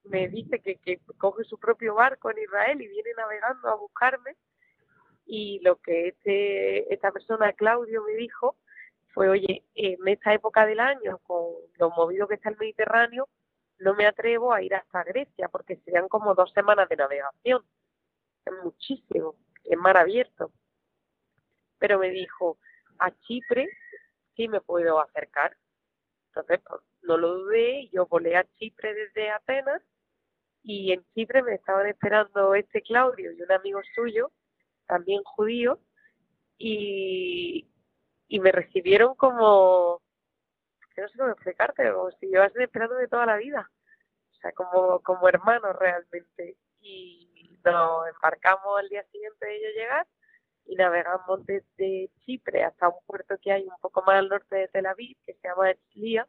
me 0.05 0.29
dice 0.29 0.61
que, 0.61 0.77
que 0.77 1.01
coge 1.19 1.45
su 1.45 1.59
propio 1.59 1.95
barco 1.95 2.31
en 2.31 2.39
Israel 2.39 2.81
y 2.81 2.89
viene 2.89 3.11
navegando 3.17 3.69
a 3.69 3.77
buscarme. 3.77 4.37
Y 5.27 5.61
lo 5.63 5.77
que 5.77 6.09
este, 6.09 6.93
esta 6.93 7.13
persona, 7.13 7.53
Claudio, 7.53 8.03
me 8.05 8.15
dijo 8.15 8.57
fue, 9.15 9.29
oye, 9.29 9.65
en 9.75 10.09
esta 10.09 10.33
época 10.33 10.65
del 10.65 10.81
año, 10.81 11.19
con 11.19 11.53
lo 11.79 11.91
movido 11.91 12.27
que 12.27 12.35
está 12.37 12.49
el 12.49 12.57
Mediterráneo, 12.57 13.29
no 13.79 13.95
me 13.95 14.07
atrevo 14.07 14.53
a 14.53 14.63
ir 14.63 14.75
hasta 14.75 15.05
Grecia 15.05 15.49
porque 15.49 15.77
serían 15.85 16.09
como 16.09 16.35
dos 16.35 16.51
semanas 16.53 16.89
de 16.89 16.97
navegación. 16.97 17.63
Es 18.47 18.53
muchísimo, 18.65 19.35
es 19.65 19.79
mar 19.79 19.97
abierto. 19.97 20.53
Pero 21.79 21.99
me 21.99 22.11
dijo, 22.11 22.59
a 22.99 23.11
Chipre 23.11 23.69
sí 24.37 24.49
me 24.49 24.61
puedo 24.61 25.01
acercar. 25.01 25.57
Entonces, 26.29 26.61
pues, 26.67 26.81
no 27.03 27.17
lo 27.17 27.35
dudé, 27.39 27.89
yo 27.93 28.07
volé 28.07 28.37
a 28.37 28.45
Chipre 28.59 28.95
desde 28.95 29.31
Atenas 29.31 29.83
y 30.63 30.93
en 30.93 31.05
Chipre 31.15 31.43
me 31.43 31.55
estaban 31.55 31.87
esperando 31.87 32.55
este 32.55 32.83
Claudio 32.83 33.33
y 33.33 33.43
un 33.43 33.53
amigo 33.53 33.81
suyo, 33.95 34.31
también 34.87 35.23
judío, 35.25 35.81
y, 36.57 37.69
y 38.29 38.41
me 38.41 38.53
recibieron 38.53 39.17
como, 39.17 40.01
que 40.95 41.03
no 41.03 41.09
sé 41.09 41.19
cómo 41.19 41.31
explicarte, 41.31 41.93
como 41.93 42.11
si 42.13 42.27
llevasen 42.27 42.63
esperándome 42.63 43.09
toda 43.09 43.27
la 43.27 43.37
vida, 43.37 43.69
o 44.31 44.35
sea, 44.37 44.53
como, 44.53 45.01
como 45.01 45.29
hermanos 45.29 45.77
realmente. 45.77 46.57
Y 46.81 47.32
nos 47.65 48.09
embarcamos 48.09 48.79
al 48.79 48.89
día 48.89 49.05
siguiente 49.05 49.47
de 49.47 49.57
ellos 49.57 49.75
llegar 49.75 50.07
y 50.67 50.77
navegamos 50.77 51.45
desde 51.47 52.11
Chipre 52.21 52.65
hasta 52.65 52.89
un 52.89 53.05
puerto 53.07 53.37
que 53.41 53.53
hay 53.53 53.65
un 53.65 53.77
poco 53.81 54.03
más 54.03 54.17
al 54.17 54.29
norte 54.29 54.57
de 54.57 54.69
Tel 54.69 54.87
Aviv, 54.87 55.17
que 55.25 55.35
se 55.35 55.49
llama 55.49 55.71
Etzlia, 55.71 56.29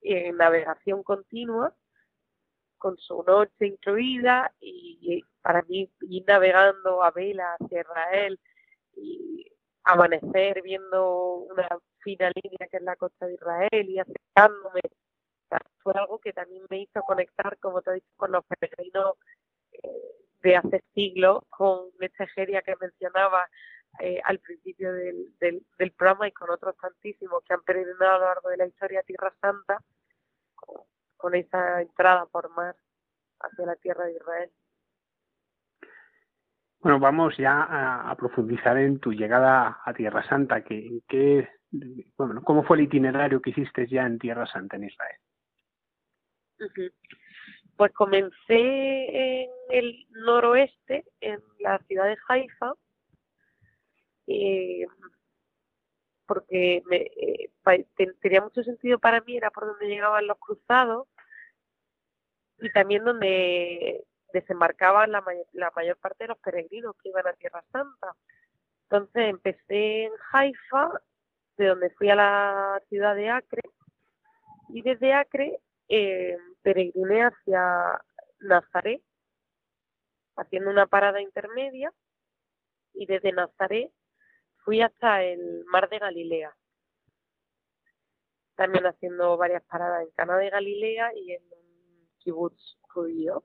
en 0.00 0.36
navegación 0.36 1.02
continua, 1.02 1.74
con 2.78 2.96
su 2.96 3.24
noche 3.24 3.66
incluida, 3.66 4.54
y 4.60 5.22
para 5.42 5.62
mí 5.62 5.90
ir 6.02 6.24
navegando 6.26 7.02
a 7.02 7.10
vela 7.10 7.56
hacia 7.58 7.80
Israel 7.80 8.40
y 8.94 9.50
amanecer 9.84 10.62
viendo 10.62 11.38
una 11.50 11.68
fina 12.00 12.30
línea 12.42 12.68
que 12.70 12.76
es 12.76 12.82
la 12.82 12.96
costa 12.96 13.26
de 13.26 13.34
Israel 13.34 13.88
y 13.90 13.98
acercándome. 13.98 14.80
Fue 15.82 15.92
algo 15.96 16.18
que 16.18 16.32
también 16.32 16.64
me 16.70 16.80
hizo 16.80 17.02
conectar, 17.02 17.58
como 17.58 17.82
te 17.82 17.90
he 17.90 17.94
dicho, 17.94 18.12
con 18.16 18.32
los 18.32 18.44
peregrinos 18.46 19.14
eh, 19.72 19.88
de 20.42 20.56
hace 20.56 20.84
siglos, 20.94 21.44
con 21.48 21.90
esta 22.00 22.24
Egeria 22.24 22.62
que 22.62 22.74
mencionaba 22.80 23.46
eh, 24.00 24.20
al 24.24 24.38
principio 24.38 24.92
del, 24.92 25.64
programa 25.96 26.28
y 26.28 26.32
con 26.32 26.50
otros 26.50 26.76
tantísimos 26.76 27.42
que 27.44 27.54
han 27.54 27.62
peregrinado 27.62 28.14
a 28.14 28.18
lo 28.18 28.24
largo 28.26 28.48
de 28.50 28.56
la 28.58 28.66
historia 28.66 29.00
a 29.00 29.04
Tierra 29.04 29.34
Santa, 29.40 29.82
con, 30.54 30.82
con 31.16 31.34
esa 31.34 31.80
entrada 31.80 32.26
por 32.26 32.50
mar 32.50 32.76
hacia 33.40 33.66
la 33.66 33.76
tierra 33.76 34.04
de 34.04 34.12
Israel. 34.12 34.50
Bueno, 36.80 37.00
vamos 37.00 37.36
ya 37.36 38.08
a, 38.08 38.14
profundizar 38.14 38.78
en 38.78 39.00
tu 39.00 39.12
llegada 39.12 39.80
a 39.84 39.92
Tierra 39.94 40.22
Santa. 40.28 40.62
Que, 40.62 41.00
que, 41.08 41.48
bueno, 42.16 42.42
¿Cómo 42.44 42.62
fue 42.62 42.76
el 42.76 42.84
itinerario 42.84 43.42
que 43.42 43.50
hiciste 43.50 43.86
ya 43.88 44.06
en 44.06 44.18
Tierra 44.18 44.46
Santa, 44.46 44.76
en 44.76 44.84
Israel? 44.84 45.16
Pues 47.76 47.92
comencé 47.92 48.32
en 48.48 49.50
el 49.70 50.06
noroeste, 50.10 51.04
en 51.20 51.40
la 51.60 51.78
ciudad 51.86 52.06
de 52.06 52.18
Haifa, 52.28 52.74
eh, 54.26 54.86
porque 56.26 56.82
me, 56.86 56.96
eh, 56.96 57.50
tenía 58.20 58.40
mucho 58.42 58.62
sentido 58.62 58.98
para 58.98 59.20
mí, 59.20 59.36
era 59.36 59.50
por 59.50 59.66
donde 59.66 59.86
llegaban 59.86 60.26
los 60.26 60.38
cruzados 60.38 61.08
y 62.60 62.70
también 62.72 63.04
donde 63.04 64.04
desembarcaban 64.32 65.12
la, 65.12 65.24
la 65.52 65.72
mayor 65.74 65.96
parte 65.96 66.24
de 66.24 66.28
los 66.28 66.38
peregrinos 66.38 66.96
que 67.02 67.08
iban 67.08 67.26
a 67.26 67.32
Tierra 67.34 67.64
Santa. 67.72 68.14
Entonces 68.82 69.30
empecé 69.30 70.04
en 70.04 70.12
Haifa, 70.32 71.00
de 71.56 71.66
donde 71.66 71.90
fui 71.90 72.10
a 72.10 72.16
la 72.16 72.82
ciudad 72.88 73.14
de 73.14 73.30
Acre, 73.30 73.62
y 74.68 74.82
desde 74.82 75.14
Acre 75.14 75.60
eh, 75.88 76.36
peregriné 76.62 77.24
hacia 77.24 78.00
Nazaret, 78.40 79.02
haciendo 80.36 80.70
una 80.70 80.86
parada 80.86 81.20
intermedia, 81.20 81.92
y 82.94 83.06
desde 83.06 83.32
Nazaret 83.32 83.92
fui 84.64 84.80
hasta 84.82 85.22
el 85.22 85.64
mar 85.66 85.88
de 85.88 85.98
Galilea, 85.98 86.56
también 88.56 88.86
haciendo 88.86 89.36
varias 89.36 89.62
paradas 89.64 90.02
en 90.02 90.10
Cana 90.10 90.36
de 90.36 90.50
Galilea 90.50 91.12
y 91.14 91.32
en 91.32 91.42
un 91.44 92.08
kibutz 92.18 92.76
judío, 92.80 93.44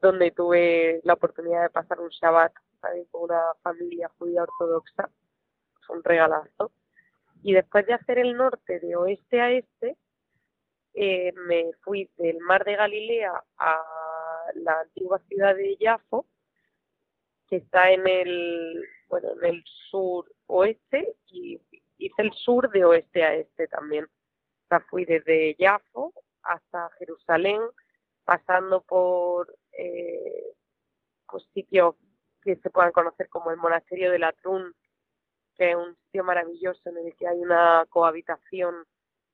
donde 0.00 0.30
tuve 0.30 1.00
la 1.04 1.14
oportunidad 1.14 1.62
de 1.62 1.70
pasar 1.70 2.00
un 2.00 2.10
Shabbat 2.10 2.52
también 2.80 3.06
con 3.06 3.22
una 3.24 3.54
familia 3.62 4.08
judía 4.18 4.42
ortodoxa, 4.42 5.10
un 5.88 6.04
regalazo. 6.04 6.72
Y 7.42 7.52
después 7.54 7.86
de 7.86 7.94
hacer 7.94 8.18
el 8.18 8.36
norte 8.36 8.80
de 8.80 8.96
oeste 8.96 9.40
a 9.40 9.50
este, 9.50 9.96
eh, 11.00 11.32
me 11.46 11.70
fui 11.84 12.10
del 12.16 12.40
mar 12.40 12.64
de 12.64 12.74
Galilea 12.74 13.44
a 13.58 13.82
la 14.54 14.80
antigua 14.80 15.20
ciudad 15.28 15.54
de 15.54 15.76
Yafo, 15.76 16.26
que 17.46 17.58
está 17.58 17.92
en 17.92 18.04
el, 18.08 18.84
bueno, 19.08 19.28
en 19.40 19.54
el 19.54 19.64
sur 19.90 20.28
oeste 20.48 21.14
y 21.28 21.60
hice 21.98 22.22
el 22.22 22.32
sur 22.32 22.68
de 22.72 22.84
oeste 22.84 23.22
a 23.22 23.34
este 23.34 23.68
también. 23.68 24.06
O 24.06 24.66
sea, 24.68 24.80
fui 24.80 25.04
desde 25.04 25.54
Yafo 25.54 26.12
hasta 26.42 26.90
Jerusalén, 26.98 27.60
pasando 28.24 28.80
por 28.80 29.56
eh, 29.78 30.52
pues, 31.30 31.44
sitios 31.54 31.94
que 32.42 32.56
se 32.56 32.70
puedan 32.70 32.90
conocer 32.90 33.28
como 33.28 33.52
el 33.52 33.56
monasterio 33.56 34.10
de 34.10 34.18
Latrun, 34.18 34.74
que 35.54 35.70
es 35.70 35.76
un 35.76 35.94
sitio 36.06 36.24
maravilloso 36.24 36.90
en 36.90 36.98
el 36.98 37.14
que 37.14 37.28
hay 37.28 37.38
una 37.38 37.86
cohabitación 37.88 38.84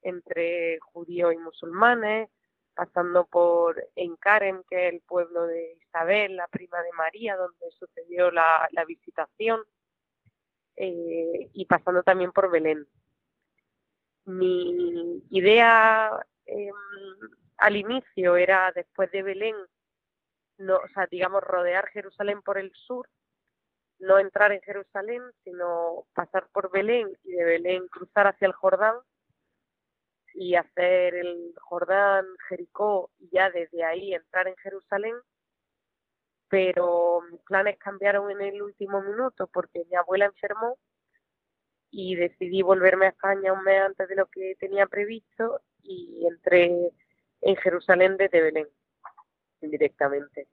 entre 0.05 0.79
judíos 0.81 1.35
y 1.35 1.39
musulmanes, 1.39 2.31
pasando 2.75 3.27
por 3.27 3.83
Encarem, 3.97 4.63
que 4.69 4.89
es 4.89 4.95
el 4.95 5.01
pueblo 5.01 5.47
de 5.47 5.79
Isabel, 5.81 6.37
la 6.37 6.47
prima 6.49 6.81
de 6.83 6.93
María, 6.93 7.37
donde 7.37 7.71
sucedió 7.79 8.31
la, 8.31 8.69
visitación, 8.87 9.63
eh, 10.77 11.51
y 11.53 11.65
pasando 11.67 12.03
también 12.03 12.33
por 12.33 12.51
Belén. 12.51 12.87
Mi 14.27 15.23
idea 15.31 16.11
em, 16.47 16.75
al 17.59 17.77
inicio 17.77 18.37
era, 18.37 18.73
después 18.75 19.11
de 19.13 19.23
Belén, 19.23 19.57
no, 20.59 20.77
o 20.77 20.89
sea, 20.95 21.07
digamos, 21.07 21.43
rodear 21.43 21.89
Jerusalén 21.89 22.43
por 22.43 22.59
el 22.59 22.73
sur, 22.75 23.09
no 23.99 24.19
entrar 24.19 24.53
en 24.53 24.61
Jerusalén, 24.63 25.23
sino 25.45 26.07
pasar 26.15 26.49
por 26.53 26.71
Belén 26.71 27.17
y 27.23 27.33
de 27.33 27.45
Belén 27.45 27.87
cruzar 27.89 28.27
hacia 28.27 28.47
el 28.47 28.53
Jordán 28.53 28.97
y 30.35 30.57
hacer 30.57 31.15
el 31.15 31.55
Jordán, 31.57 32.27
Jericó 32.49 33.11
y 33.19 33.31
ya 33.31 33.51
desde 33.51 33.85
ahí 33.85 34.15
entrar 34.15 34.49
en 34.49 34.57
Jerusalén. 34.57 35.15
Pero 36.49 37.23
mis 37.31 37.41
planes 37.43 37.79
cambiaron 37.79 38.31
en 38.31 38.41
el 38.41 38.63
último 38.63 39.01
minuto 39.01 39.49
porque 39.53 39.85
mi 39.89 39.97
abuela 39.97 40.27
enfermó 40.27 40.77
y 41.91 42.17
decidí 42.17 42.63
volverme 42.63 43.07
a 43.07 43.11
España 43.11 43.53
un 43.53 43.63
mes 43.63 43.81
antes 43.81 44.09
de 44.09 44.17
lo 44.17 44.27
que 44.27 44.57
tenía 44.59 44.87
previsto 44.87 45.61
y 45.83 46.27
entré 46.27 46.93
en 47.41 47.57
Jerusalén 47.57 48.17
desde 48.17 48.43
Belén 48.43 48.69
directamente. 49.61 50.49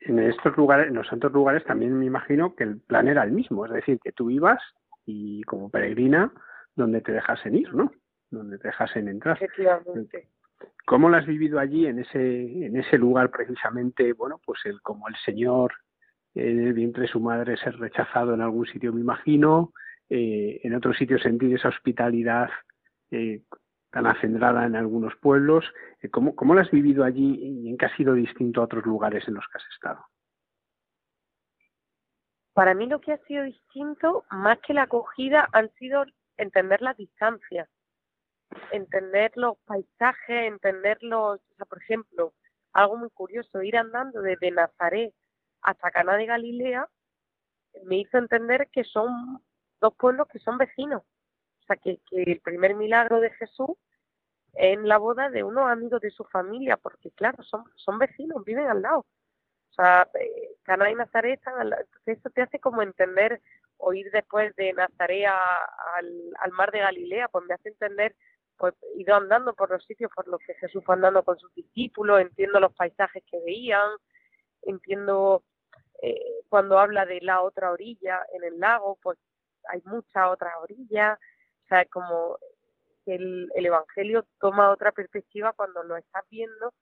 En 0.00 0.20
estos 0.20 0.56
lugares, 0.56 0.86
en 0.86 0.94
los 0.94 1.08
santos 1.08 1.32
lugares, 1.32 1.64
también 1.64 1.98
me 1.98 2.06
imagino 2.06 2.54
que 2.54 2.62
el 2.62 2.80
plan 2.80 3.08
era 3.08 3.24
el 3.24 3.32
mismo, 3.32 3.66
es 3.66 3.72
decir, 3.72 3.98
que 3.98 4.12
tú 4.12 4.30
ibas 4.30 4.60
y 5.06 5.42
como 5.44 5.70
peregrina 5.70 6.32
donde 6.74 7.00
te 7.00 7.12
dejasen 7.12 7.56
ir, 7.56 7.72
¿no? 7.72 7.90
Donde 8.30 8.58
te 8.58 8.68
dejasen 8.68 9.08
entrar. 9.08 9.36
Efectivamente. 9.36 10.28
¿Cómo 10.84 11.08
lo 11.08 11.16
has 11.16 11.26
vivido 11.26 11.58
allí 11.58 11.86
en 11.86 12.00
ese 12.00 12.66
en 12.66 12.76
ese 12.76 12.98
lugar 12.98 13.30
precisamente, 13.30 14.12
bueno, 14.12 14.40
pues 14.44 14.60
el 14.64 14.80
como 14.82 15.08
el 15.08 15.16
Señor 15.24 15.72
en 16.34 16.66
el 16.66 16.72
vientre 16.74 17.02
de 17.02 17.08
su 17.08 17.20
madre 17.20 17.56
ser 17.56 17.78
rechazado 17.78 18.34
en 18.34 18.42
algún 18.42 18.66
sitio, 18.66 18.92
me 18.92 19.00
imagino, 19.00 19.72
eh, 20.10 20.60
en 20.62 20.74
otros 20.74 20.96
sitios 20.96 21.22
sentir 21.22 21.54
esa 21.54 21.68
hospitalidad 21.68 22.50
eh, 23.10 23.42
tan 23.90 24.06
acendrada 24.06 24.66
en 24.66 24.76
algunos 24.76 25.16
pueblos. 25.16 25.64
Eh, 26.02 26.10
¿Cómo, 26.10 26.36
¿Cómo 26.36 26.54
lo 26.54 26.60
has 26.60 26.70
vivido 26.70 27.04
allí 27.04 27.38
y 27.40 27.70
en 27.70 27.78
qué 27.78 27.86
ha 27.86 27.96
sido 27.96 28.12
distinto 28.12 28.60
a 28.60 28.64
otros 28.64 28.84
lugares 28.84 29.26
en 29.26 29.34
los 29.34 29.46
que 29.48 29.58
has 29.58 29.64
estado? 29.74 30.04
Para 32.56 32.72
mí 32.72 32.86
lo 32.86 33.02
que 33.02 33.12
ha 33.12 33.18
sido 33.26 33.44
distinto, 33.44 34.24
más 34.30 34.58
que 34.60 34.72
la 34.72 34.84
acogida, 34.84 35.46
han 35.52 35.70
sido 35.74 36.06
entender 36.38 36.80
las 36.80 36.96
distancias, 36.96 37.68
entender 38.72 39.30
los 39.34 39.58
paisajes, 39.66 40.48
entender 40.48 40.96
los, 41.02 41.38
o 41.38 41.54
sea, 41.54 41.66
por 41.66 41.82
ejemplo, 41.82 42.32
algo 42.72 42.96
muy 42.96 43.10
curioso, 43.10 43.62
ir 43.62 43.76
andando 43.76 44.22
desde 44.22 44.50
Nazaret 44.52 45.12
hasta 45.60 45.90
Cana 45.90 46.16
de 46.16 46.24
Galilea, 46.24 46.88
me 47.84 47.98
hizo 47.98 48.16
entender 48.16 48.70
que 48.72 48.84
son 48.84 49.44
dos 49.78 49.94
pueblos 49.94 50.26
que 50.28 50.38
son 50.38 50.56
vecinos. 50.56 51.02
O 51.02 51.66
sea, 51.66 51.76
que, 51.76 52.00
que 52.08 52.22
el 52.22 52.40
primer 52.40 52.74
milagro 52.74 53.20
de 53.20 53.32
Jesús 53.32 53.76
en 54.54 54.88
la 54.88 54.96
boda 54.96 55.28
de 55.28 55.44
unos 55.44 55.68
amigos 55.68 56.00
de 56.00 56.10
su 56.10 56.24
familia, 56.24 56.78
porque 56.78 57.10
claro, 57.10 57.42
son, 57.42 57.64
son 57.74 57.98
vecinos, 57.98 58.42
viven 58.46 58.66
al 58.66 58.80
lado. 58.80 59.04
Sea, 59.76 60.08
eh, 60.14 60.56
Cana 60.62 60.90
y 60.90 60.94
Nazaret 60.94 61.40
eso 62.06 62.30
te 62.30 62.42
hace 62.42 62.58
como 62.58 62.82
entender 62.82 63.40
o 63.78 63.92
ir 63.92 64.10
después 64.10 64.54
de 64.56 64.72
Nazaret 64.72 65.26
al, 65.26 66.52
mar 66.52 66.72
de 66.72 66.80
Galilea, 66.80 67.28
pues 67.28 67.44
me 67.46 67.54
hace 67.54 67.68
entender, 67.68 68.16
pues 68.56 68.74
ido 68.96 69.14
andando 69.14 69.54
por 69.54 69.70
los 69.70 69.84
sitios 69.84 70.10
por 70.14 70.26
los 70.28 70.40
que 70.40 70.54
Jesús 70.54 70.82
fue 70.84 70.94
andando 70.94 71.22
con 71.22 71.38
sus 71.38 71.52
discípulos, 71.54 72.20
entiendo 72.20 72.58
los 72.58 72.74
paisajes 72.74 73.22
que 73.30 73.38
veían, 73.44 73.90
entiendo 74.62 75.44
eh, 76.02 76.42
cuando 76.48 76.78
habla 76.78 77.04
de 77.04 77.20
la 77.20 77.42
otra 77.42 77.70
orilla 77.70 78.24
en 78.32 78.44
el 78.44 78.58
lago, 78.58 78.98
pues 79.02 79.18
hay 79.68 79.82
muchas 79.84 80.28
otras 80.30 80.54
orillas, 80.62 81.18
o 81.64 81.68
sea, 81.68 81.84
como 81.86 82.38
el, 83.04 83.50
el 83.54 83.66
Evangelio 83.66 84.26
toma 84.40 84.70
otra 84.70 84.92
perspectiva 84.92 85.52
cuando 85.52 85.82
lo 85.82 85.96
estás 85.96 86.24
viendo, 86.30 86.72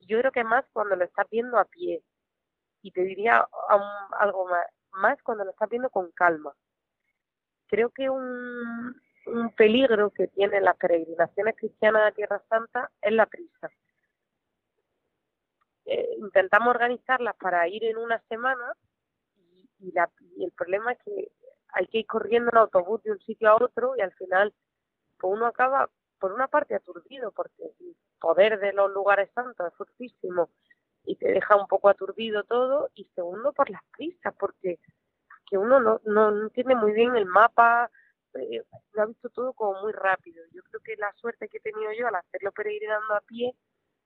yo 0.00 0.20
creo 0.20 0.32
que 0.32 0.44
más 0.44 0.64
cuando 0.72 0.94
lo 0.96 1.04
estás 1.04 1.26
viendo 1.30 1.58
a 1.58 1.64
pie, 1.64 2.02
y 2.84 2.90
te 2.90 3.02
diría 3.02 3.48
algo 4.18 4.46
más, 4.92 5.22
cuando 5.22 5.42
lo 5.42 5.52
estás 5.52 5.70
viendo 5.70 5.88
con 5.88 6.10
calma. 6.12 6.54
Creo 7.66 7.88
que 7.88 8.10
un, 8.10 8.94
un 9.26 9.54
peligro 9.56 10.10
que 10.10 10.28
tienen 10.28 10.64
las 10.64 10.76
peregrinaciones 10.76 11.56
cristianas 11.56 12.02
a 12.06 12.12
Tierra 12.12 12.42
Santa 12.46 12.90
es 13.00 13.12
la 13.12 13.24
prisa. 13.24 13.70
Eh, 15.86 16.14
intentamos 16.18 16.68
organizarlas 16.68 17.34
para 17.36 17.66
ir 17.68 17.84
en 17.84 17.96
una 17.96 18.20
semana 18.28 18.74
y, 19.78 19.90
la, 19.92 20.10
y 20.36 20.44
el 20.44 20.52
problema 20.52 20.92
es 20.92 20.98
que 21.04 21.32
hay 21.68 21.86
que 21.86 21.98
ir 22.00 22.06
corriendo 22.06 22.50
en 22.52 22.58
autobús 22.58 23.02
de 23.02 23.12
un 23.12 23.20
sitio 23.20 23.48
a 23.48 23.56
otro 23.56 23.96
y 23.96 24.02
al 24.02 24.12
final 24.12 24.52
pues 25.16 25.32
uno 25.32 25.46
acaba 25.46 25.88
por 26.18 26.32
una 26.34 26.48
parte 26.48 26.74
aturdido 26.74 27.32
porque 27.32 27.62
el 27.62 27.96
poder 28.20 28.58
de 28.60 28.74
los 28.74 28.90
lugares 28.92 29.30
santos 29.34 29.68
es 29.68 29.74
fortísimo 29.74 30.50
y 31.04 31.16
te 31.16 31.28
deja 31.28 31.56
un 31.56 31.66
poco 31.66 31.88
aturdido 31.88 32.44
todo 32.44 32.90
y 32.94 33.04
segundo 33.14 33.52
por 33.52 33.70
las 33.70 33.82
prisas 33.96 34.34
porque 34.38 34.78
que 35.46 35.58
uno 35.58 35.80
no, 35.80 36.00
no, 36.04 36.42
entiende 36.42 36.74
muy 36.74 36.92
bien 36.92 37.14
el 37.16 37.26
mapa 37.26 37.90
eh, 38.34 38.62
lo 38.92 39.02
ha 39.02 39.06
visto 39.06 39.28
todo 39.28 39.52
como 39.52 39.80
muy 39.82 39.92
rápido. 39.92 40.42
Yo 40.52 40.62
creo 40.64 40.80
que 40.80 40.96
la 40.96 41.12
suerte 41.14 41.48
que 41.48 41.58
he 41.58 41.60
tenido 41.60 41.92
yo 41.92 42.08
al 42.08 42.16
hacerlo 42.16 42.52
peregrinando 42.52 43.14
a 43.14 43.20
pie 43.20 43.54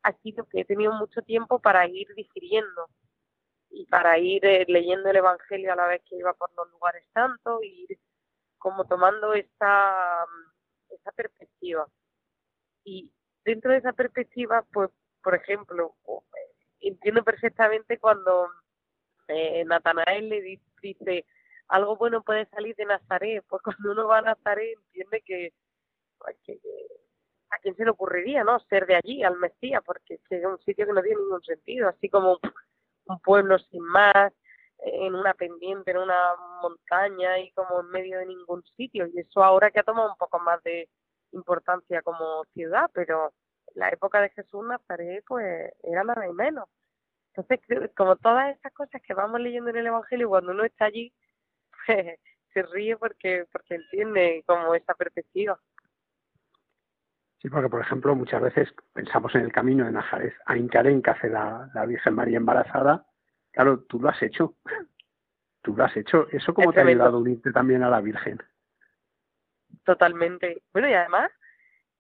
ha 0.03 0.13
sido 0.19 0.45
que 0.47 0.61
he 0.61 0.65
tenido 0.65 0.93
mucho 0.93 1.23
tiempo 1.23 1.59
para 1.59 1.87
ir 1.87 2.13
digiriendo 2.15 2.89
y 3.71 3.87
para 3.87 4.19
ir 4.19 4.45
eh, 4.45 4.65
leyendo 4.69 5.11
el 5.11 5.17
evangelio 5.17 5.73
a 5.73 5.77
la 5.77 5.87
vez 5.87 6.03
que 6.05 6.17
iba 6.17 6.33
por 6.35 6.51
los 6.55 6.71
lugares 6.71 7.05
santos 7.15 7.63
y 7.63 7.87
ir 7.89 7.99
como 8.59 8.85
tomando 8.87 9.33
esa 9.35 10.25
esa 10.91 11.13
perspectiva. 11.13 11.87
Y 12.85 13.13
dentro 13.45 13.73
de 13.73 13.79
esa 13.79 13.93
perspectiva 13.93 14.65
pues 14.73 14.91
por 15.23 15.35
ejemplo 15.35 15.95
entiendo 16.81 17.25
perfectamente 17.25 17.99
cuando 17.99 18.49
eh, 19.29 19.65
Natanael 19.65 20.29
le 20.29 20.61
dice 20.81 21.27
algo 21.69 21.97
bueno 21.97 22.23
puede 22.23 22.47
salir 22.47 22.75
de 22.77 22.87
Nazaret, 22.87 23.45
pues 23.49 23.63
cuando 23.63 23.93
uno 23.93 24.09
va 24.09 24.19
a 24.19 24.23
Nazaret 24.23 24.79
entiende 24.87 25.23
que, 25.23 25.53
pues, 26.19 26.37
a 27.51 27.59
quién 27.59 27.77
se 27.77 27.85
le 27.85 27.91
ocurriría, 27.91 28.45
¿no? 28.45 28.59
Ser 28.61 28.87
de 28.87 28.97
allí, 28.97 29.23
al 29.23 29.39
Mesías, 29.39 29.83
porque 29.85 30.21
es 30.31 30.45
un 30.45 30.59
sitio 30.61 30.87
que 30.87 30.93
no 30.93 31.03
tiene 31.03 31.21
ningún 31.21 31.43
sentido, 31.43 31.89
así 31.89 32.09
como 32.09 32.39
un 33.07 33.21
pueblo 33.21 33.59
sin 33.59 33.83
más, 33.83 34.33
en 34.79 35.15
una 35.15 35.35
pendiente, 35.35 35.91
en 35.91 35.99
una 35.99 36.35
montaña 36.63 37.39
y 37.39 37.51
como 37.53 37.81
en 37.81 37.91
medio 37.91 38.19
de 38.19 38.27
ningún 38.27 38.63
sitio. 38.77 39.07
Y 39.07 39.21
eso 39.21 39.43
ahora 39.43 39.71
que 39.71 39.81
ha 39.81 39.85
tomado 39.85 40.11
un 40.11 40.17
poco 40.19 40.39
más 40.39 40.63
de 40.63 40.89
importancia 41.33 42.03
como 42.03 42.45
ciudad, 42.55 42.91
pero 42.93 43.33
la 43.75 43.89
época 43.91 44.21
de 44.21 44.31
Jesús 44.31 44.65
Nazaret 44.65 45.25
pues 45.27 45.73
era 45.83 46.05
nada 46.05 46.27
y 46.27 46.33
menos. 46.33 46.69
Entonces, 47.35 47.61
como 47.97 48.17
todas 48.17 48.57
esas 48.57 48.73
cosas 48.73 49.01
que 49.03 49.15
vamos 49.15 49.41
leyendo 49.41 49.71
en 49.71 49.77
el 49.77 49.87
Evangelio, 49.87 50.29
cuando 50.29 50.53
uno 50.53 50.65
está 50.65 50.87
allí, 50.87 51.13
pues, 51.87 52.19
se 52.53 52.63
ríe 52.63 52.97
porque, 52.97 53.47
porque 53.53 53.77
entiende 53.77 54.43
como 54.47 54.75
esa 54.75 54.95
perspectiva. 54.95 55.59
Sí, 57.41 57.49
porque 57.49 57.69
por 57.69 57.81
ejemplo 57.81 58.17
muchas 58.17 58.43
veces 58.43 58.69
pensamos 58.93 59.33
en 59.37 59.43
el 59.43 59.53
camino 59.53 59.85
de 59.85 59.93
Nazaret, 59.93 60.35
a 60.47 60.57
Incarén 60.57 61.03
que 61.03 61.11
hace 61.11 61.29
la, 61.29 61.71
la 61.73 61.87
Virgen 61.87 62.15
María 62.15 62.39
embarazada, 62.39 63.07
claro, 63.53 63.85
tú 63.85 64.01
lo 64.01 64.09
has 64.09 64.21
hecho, 64.23 64.57
tú 65.63 65.77
lo 65.77 65.85
has 65.85 65.97
hecho, 65.97 66.27
¿eso 66.33 66.53
cómo 66.53 66.73
te 66.73 66.81
ha 66.81 66.85
ayudado 66.85 67.19
a 67.19 67.21
unirte 67.21 67.53
también 67.53 67.85
a 67.85 67.91
la 67.91 68.01
Virgen? 68.01 68.43
Totalmente. 69.85 70.63
Bueno, 70.73 70.89
y 70.89 70.95
además, 70.95 71.31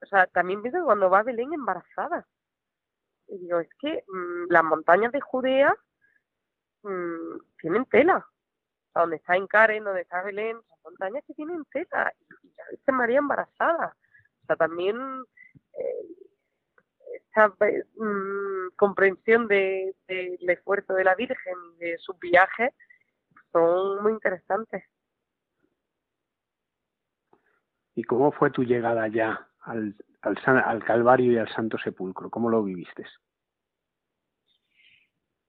o 0.00 0.06
sea, 0.06 0.26
también 0.26 0.62
pienso 0.62 0.84
cuando 0.84 1.10
va 1.10 1.22
Belén 1.22 1.52
embarazada. 1.52 2.26
Y 3.28 3.38
digo, 3.38 3.60
es 3.60 3.68
que 3.80 4.04
mm, 4.06 4.50
las 4.50 4.64
montañas 4.64 5.12
de 5.12 5.20
Judea 5.20 5.74
mmm, 6.82 7.38
tienen 7.60 7.84
tela. 7.86 8.18
O 8.18 8.92
sea, 8.92 9.02
donde 9.02 9.16
está 9.16 9.36
Incaren, 9.36 9.84
donde 9.84 10.02
está 10.02 10.22
Belén, 10.22 10.56
son 10.56 10.78
montañas 10.84 11.24
que 11.26 11.34
tienen 11.34 11.64
tela. 11.66 12.12
Y, 12.20 12.48
ya 12.56 12.64
viste 12.70 12.92
María 12.92 13.18
embarazada. 13.18 13.96
O 14.42 14.46
sea, 14.46 14.56
también 14.56 14.96
eh, 15.74 16.18
esta 17.14 17.48
mm, 17.48 18.74
comprensión 18.76 19.46
del 19.46 19.94
de, 20.06 20.38
esfuerzo 20.40 20.94
de 20.94 21.04
la 21.04 21.14
Virgen 21.14 21.54
y 21.76 21.78
de 21.78 21.98
sus 21.98 22.18
viajes 22.18 22.72
son 23.52 24.02
muy 24.02 24.12
interesantes. 24.12 24.84
¿Y 27.94 28.04
cómo 28.04 28.30
fue 28.30 28.50
tu 28.50 28.62
llegada 28.62 29.08
ya 29.08 29.48
al, 29.68 29.94
al, 30.22 30.84
Calvario 30.84 31.32
y 31.32 31.38
al 31.38 31.48
Santo 31.52 31.78
Sepulcro? 31.78 32.30
¿Cómo 32.30 32.50
lo 32.50 32.62
viviste? 32.62 33.04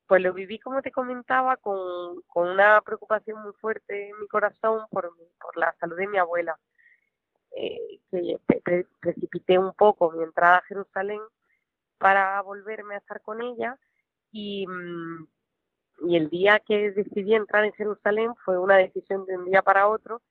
Pues 0.07 0.21
lo 0.21 0.33
viví, 0.33 0.59
como 0.59 0.81
te 0.81 0.91
comentaba, 0.91 1.57
con, 1.57 2.23
una 2.35 2.81
preocupación 2.81 3.41
muy 3.43 3.53
fuerte 3.53 4.09
en 4.09 4.19
mi 4.19 4.27
corazón 4.27 4.85
por, 4.89 5.11
por 5.39 5.57
la 5.57 5.73
salud 5.79 5.97
de 5.97 6.07
mi 6.07 6.17
abuela. 6.17 6.57
Eh, 7.51 7.99
que 8.11 8.85
precipité 8.99 9.57
un 9.57 9.73
poco 9.73 10.11
mi 10.11 10.23
entrada 10.23 10.57
a 10.57 10.63
Jerusalén 10.63 11.21
para 11.97 12.41
volverme 12.41 12.95
a 12.95 12.99
estar 12.99 13.21
con 13.21 13.41
ella 13.41 13.77
y, 14.31 14.67
mm, 14.67 15.27
y 16.07 16.15
el 16.15 16.29
día 16.29 16.59
que 16.59 16.91
decidí 16.91 17.33
entrar 17.33 17.65
en 17.65 17.73
Jerusalén 17.73 18.35
fue 18.45 18.57
una 18.57 18.77
decisión 18.77 19.25
de 19.25 19.37
un 19.37 19.45
día 19.45 19.61
para 19.61 19.87
otro 19.87 20.21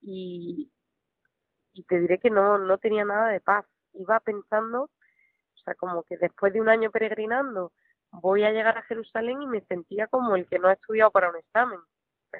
y, 0.00 0.70
y 1.74 1.82
te 1.82 2.00
diré 2.00 2.18
que 2.18 2.30
no, 2.30 2.58
no 2.58 2.78
tenía 2.78 3.04
nada 3.04 3.28
de 3.28 3.40
paz. 3.40 3.66
Iba 3.92 4.20
pensando, 4.20 4.84
o 4.84 5.58
sea, 5.64 5.74
como 5.74 6.04
que 6.04 6.16
después 6.16 6.52
de 6.52 6.60
un 6.60 6.68
año 6.68 6.90
peregrinando, 6.90 7.72
voy 8.10 8.44
a 8.44 8.52
llegar 8.52 8.78
a 8.78 8.82
Jerusalén 8.82 9.42
y 9.42 9.46
me 9.46 9.60
sentía 9.62 10.06
como 10.06 10.36
el 10.36 10.46
que 10.46 10.58
no 10.58 10.68
ha 10.68 10.74
estudiado 10.74 11.10
para 11.10 11.30
un 11.30 11.36
examen. 11.36 11.80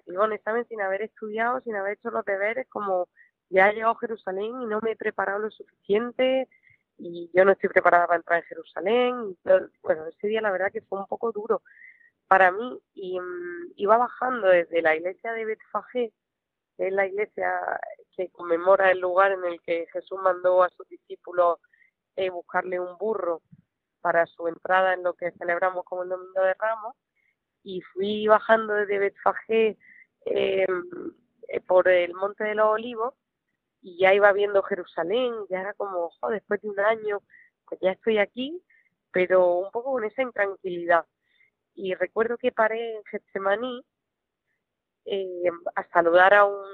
Iba 0.06 0.24
un 0.24 0.32
examen 0.32 0.66
sin 0.68 0.80
haber 0.80 1.02
estudiado, 1.02 1.60
sin 1.60 1.76
haber 1.76 1.94
hecho 1.94 2.10
los 2.10 2.24
deberes, 2.24 2.66
como 2.68 3.08
ya 3.50 3.68
he 3.68 3.74
llegado 3.74 3.92
a 3.92 3.98
Jerusalén 3.98 4.62
y 4.62 4.66
no 4.66 4.80
me 4.80 4.92
he 4.92 4.96
preparado 4.96 5.40
lo 5.40 5.50
suficiente 5.50 6.48
y 6.96 7.30
yo 7.34 7.44
no 7.44 7.52
estoy 7.52 7.68
preparada 7.70 8.06
para 8.06 8.18
entrar 8.18 8.40
en 8.40 8.46
Jerusalén. 8.46 9.36
bueno, 9.82 10.06
ese 10.06 10.28
día 10.28 10.40
la 10.40 10.52
verdad 10.52 10.72
que 10.72 10.80
fue 10.82 10.98
un 10.98 11.06
poco 11.06 11.32
duro 11.32 11.62
para 12.26 12.50
mí 12.50 12.80
y 12.94 13.20
mm, 13.20 13.72
iba 13.76 13.96
bajando 13.96 14.48
desde 14.48 14.82
la 14.82 14.96
iglesia 14.96 15.32
de 15.32 15.44
Betfagé 15.44 16.12
es 16.78 16.92
la 16.92 17.06
iglesia 17.06 17.52
que 18.16 18.30
conmemora 18.30 18.90
el 18.90 19.00
lugar 19.00 19.32
en 19.32 19.44
el 19.44 19.60
que 19.62 19.86
Jesús 19.92 20.18
mandó 20.20 20.62
a 20.62 20.70
sus 20.70 20.88
discípulos 20.88 21.58
eh, 22.16 22.30
buscarle 22.30 22.78
un 22.80 22.96
burro 22.98 23.42
para 24.00 24.26
su 24.26 24.46
entrada 24.48 24.94
en 24.94 25.02
lo 25.02 25.14
que 25.14 25.32
celebramos 25.32 25.84
como 25.84 26.02
el 26.02 26.10
Domingo 26.10 26.42
de 26.42 26.54
Ramos. 26.54 26.94
Y 27.62 27.80
fui 27.80 28.26
bajando 28.26 28.74
desde 28.74 28.98
Betfagé 28.98 29.78
eh, 30.26 30.66
eh, 31.48 31.60
por 31.60 31.88
el 31.88 32.12
Monte 32.14 32.44
de 32.44 32.54
los 32.54 32.66
Olivos 32.66 33.14
y 33.80 33.98
ya 33.98 34.14
iba 34.14 34.32
viendo 34.32 34.62
Jerusalén, 34.62 35.34
ya 35.50 35.60
era 35.60 35.74
como, 35.74 36.10
después 36.30 36.60
de 36.62 36.70
un 36.70 36.80
año, 36.80 37.20
pues 37.66 37.80
ya 37.80 37.92
estoy 37.92 38.18
aquí, 38.18 38.62
pero 39.12 39.56
un 39.56 39.70
poco 39.70 39.92
con 39.92 40.04
esa 40.04 40.22
intranquilidad. 40.22 41.04
Y 41.74 41.94
recuerdo 41.94 42.38
que 42.38 42.52
paré 42.52 42.96
en 42.96 43.04
Getsemaní 43.04 43.84
eh, 45.06 45.50
a 45.76 45.86
saludar 45.88 46.34
a 46.34 46.44
un 46.44 46.64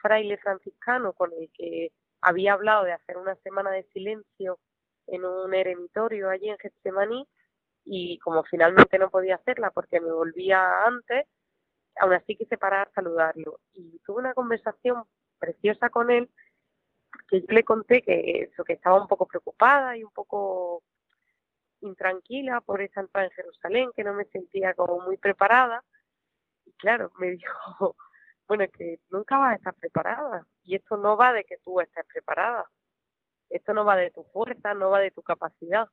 fraile 0.00 0.36
franciscano 0.38 1.12
con 1.12 1.32
el 1.32 1.50
que 1.52 1.92
había 2.20 2.54
hablado 2.54 2.84
de 2.84 2.92
hacer 2.92 3.16
una 3.16 3.34
semana 3.36 3.70
de 3.70 3.84
silencio 3.92 4.58
en 5.06 5.24
un 5.24 5.52
eremitorio 5.54 6.30
allí 6.30 6.48
en 6.48 6.58
Getsemaní 6.58 7.26
y 7.84 8.18
como 8.18 8.44
finalmente 8.44 8.98
no 8.98 9.10
podía 9.10 9.36
hacerla 9.36 9.70
porque 9.70 10.00
me 10.00 10.12
volvía 10.12 10.84
antes, 10.84 11.26
aún 11.96 12.12
así 12.14 12.36
quise 12.36 12.56
parar 12.56 12.88
a 12.88 12.94
saludarlo. 12.94 13.60
Y 13.72 13.98
tuve 14.04 14.20
una 14.20 14.34
conversación 14.34 15.04
preciosa 15.38 15.90
con 15.90 16.10
él 16.10 16.30
que 17.28 17.40
yo 17.40 17.46
le 17.48 17.64
conté 17.64 18.02
que 18.02 18.42
eso, 18.42 18.64
que 18.64 18.74
estaba 18.74 19.00
un 19.00 19.08
poco 19.08 19.26
preocupada 19.26 19.96
y 19.96 20.04
un 20.04 20.12
poco 20.12 20.82
intranquila 21.80 22.60
por 22.60 22.80
esa 22.80 23.00
entrada 23.00 23.26
en 23.26 23.32
Jerusalén, 23.32 23.90
que 23.94 24.04
no 24.04 24.14
me 24.14 24.24
sentía 24.26 24.74
como 24.74 25.00
muy 25.00 25.16
preparada 25.16 25.82
y 26.64 26.72
claro, 26.74 27.12
me 27.18 27.30
dijo, 27.32 27.96
bueno, 28.48 28.64
que 28.72 29.00
nunca 29.10 29.38
vas 29.38 29.52
a 29.52 29.56
estar 29.56 29.74
preparada. 29.74 30.46
Y 30.64 30.76
esto 30.76 30.96
no 30.96 31.16
va 31.16 31.32
de 31.32 31.44
que 31.44 31.58
tú 31.64 31.80
estés 31.80 32.06
preparada. 32.06 32.64
Esto 33.50 33.74
no 33.74 33.84
va 33.84 33.96
de 33.96 34.10
tu 34.10 34.24
fuerza, 34.24 34.74
no 34.74 34.90
va 34.90 35.00
de 35.00 35.10
tu 35.10 35.22
capacidad. 35.22 35.88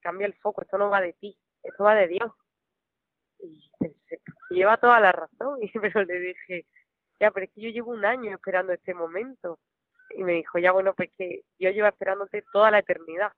Cambia 0.00 0.26
el 0.26 0.34
foco, 0.34 0.62
esto 0.62 0.78
no 0.78 0.90
va 0.90 1.00
de 1.00 1.12
ti, 1.14 1.38
esto 1.62 1.84
va 1.84 1.94
de 1.94 2.08
Dios. 2.08 2.32
Y 3.38 3.70
lleva 4.50 4.76
toda 4.78 5.00
la 5.00 5.12
razón. 5.12 5.58
Y 5.62 5.70
pero 5.78 6.04
le 6.04 6.20
dije, 6.20 6.66
ya, 7.20 7.30
pero 7.30 7.46
es 7.46 7.52
que 7.52 7.60
yo 7.60 7.70
llevo 7.70 7.92
un 7.92 8.04
año 8.04 8.34
esperando 8.34 8.72
este 8.72 8.94
momento. 8.94 9.58
Y 10.10 10.24
me 10.24 10.32
dijo, 10.32 10.58
ya, 10.58 10.72
bueno, 10.72 10.94
pues 10.94 11.10
que 11.16 11.42
yo 11.58 11.70
llevo 11.70 11.88
esperándote 11.88 12.42
toda 12.52 12.70
la 12.70 12.78
eternidad. 12.80 13.32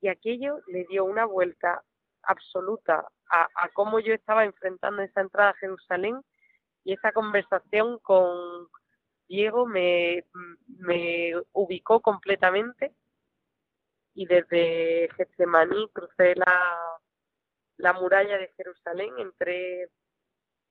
Y 0.00 0.08
aquello 0.08 0.60
le 0.66 0.84
dio 0.84 1.04
una 1.04 1.24
vuelta 1.24 1.82
absoluta 2.26 3.06
a, 3.30 3.68
cómo 3.72 3.98
yo 4.00 4.14
estaba 4.14 4.44
enfrentando 4.44 5.02
esa 5.02 5.20
entrada 5.20 5.50
a 5.50 5.54
Jerusalén 5.54 6.20
y 6.84 6.92
esa 6.92 7.12
conversación 7.12 7.98
con 8.00 8.68
Diego 9.28 9.66
me, 9.66 10.24
ubicó 11.52 12.00
completamente 12.00 12.92
y 14.14 14.26
desde 14.26 15.08
Getsemaní 15.16 15.88
crucé 15.92 16.34
la, 16.36 16.78
la 17.76 17.92
muralla 17.92 18.38
de 18.38 18.52
Jerusalén, 18.56 19.12
entré, 19.18 19.90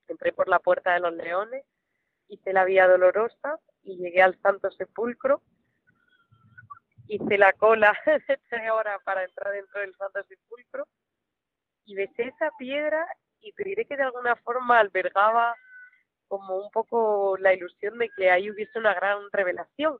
entré 0.08 0.34
por 0.34 0.48
la 0.48 0.60
puerta 0.60 0.94
de 0.94 1.02
los 1.02 1.14
leones, 1.14 1.66
hice 2.28 2.54
la 2.54 2.66
vía 2.66 2.88
dolorosa 2.88 3.60
y 3.84 3.98
llegué 3.98 4.22
al 4.22 4.40
Santo 4.42 4.72
Sepulcro. 4.72 5.42
Hice 7.08 7.38
la 7.38 7.54
cola 7.54 7.96
tres 8.50 8.72
horas 8.72 9.00
para 9.04 9.24
entrar 9.24 9.54
dentro 9.54 9.80
del 9.82 9.96
Santo 9.96 10.24
Sepulcro 10.24 10.88
y 11.86 11.96
besé 11.96 12.24
esa 12.24 12.52
piedra 12.58 13.06
y 13.42 13.52
te 13.54 13.64
diré 13.64 13.86
que 13.86 13.98
de 13.98 14.04
alguna 14.04 14.36
forma 14.38 14.80
albergaba 14.80 15.56
como 16.28 16.58
un 16.58 16.72
poco 16.72 17.38
la 17.38 17.54
ilusión 17.54 17.98
de 17.98 18.10
que 18.10 18.32
ahí 18.32 18.50
hubiese 18.50 18.80
una 18.80 18.94
gran 18.94 19.20
revelación, 19.32 19.98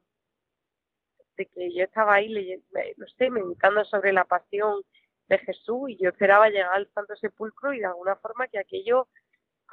de 1.38 1.46
que 1.46 1.74
yo 1.74 1.84
estaba 1.84 2.16
ahí, 2.16 2.30
leyendo, 2.30 2.66
no 2.98 3.08
sé, 3.18 3.30
meditando 3.30 3.86
sobre 3.86 4.12
la 4.14 4.26
pasión 4.26 4.82
de 5.28 5.38
Jesús 5.40 5.90
y 5.90 5.98
yo 5.98 6.10
esperaba 6.10 6.50
llegar 6.50 6.74
al 6.74 6.90
Santo 6.94 7.16
Sepulcro 7.16 7.74
y 7.74 7.80
de 7.80 7.86
alguna 7.86 8.16
forma 8.16 8.48
que 8.48 8.60
aquello, 8.60 9.08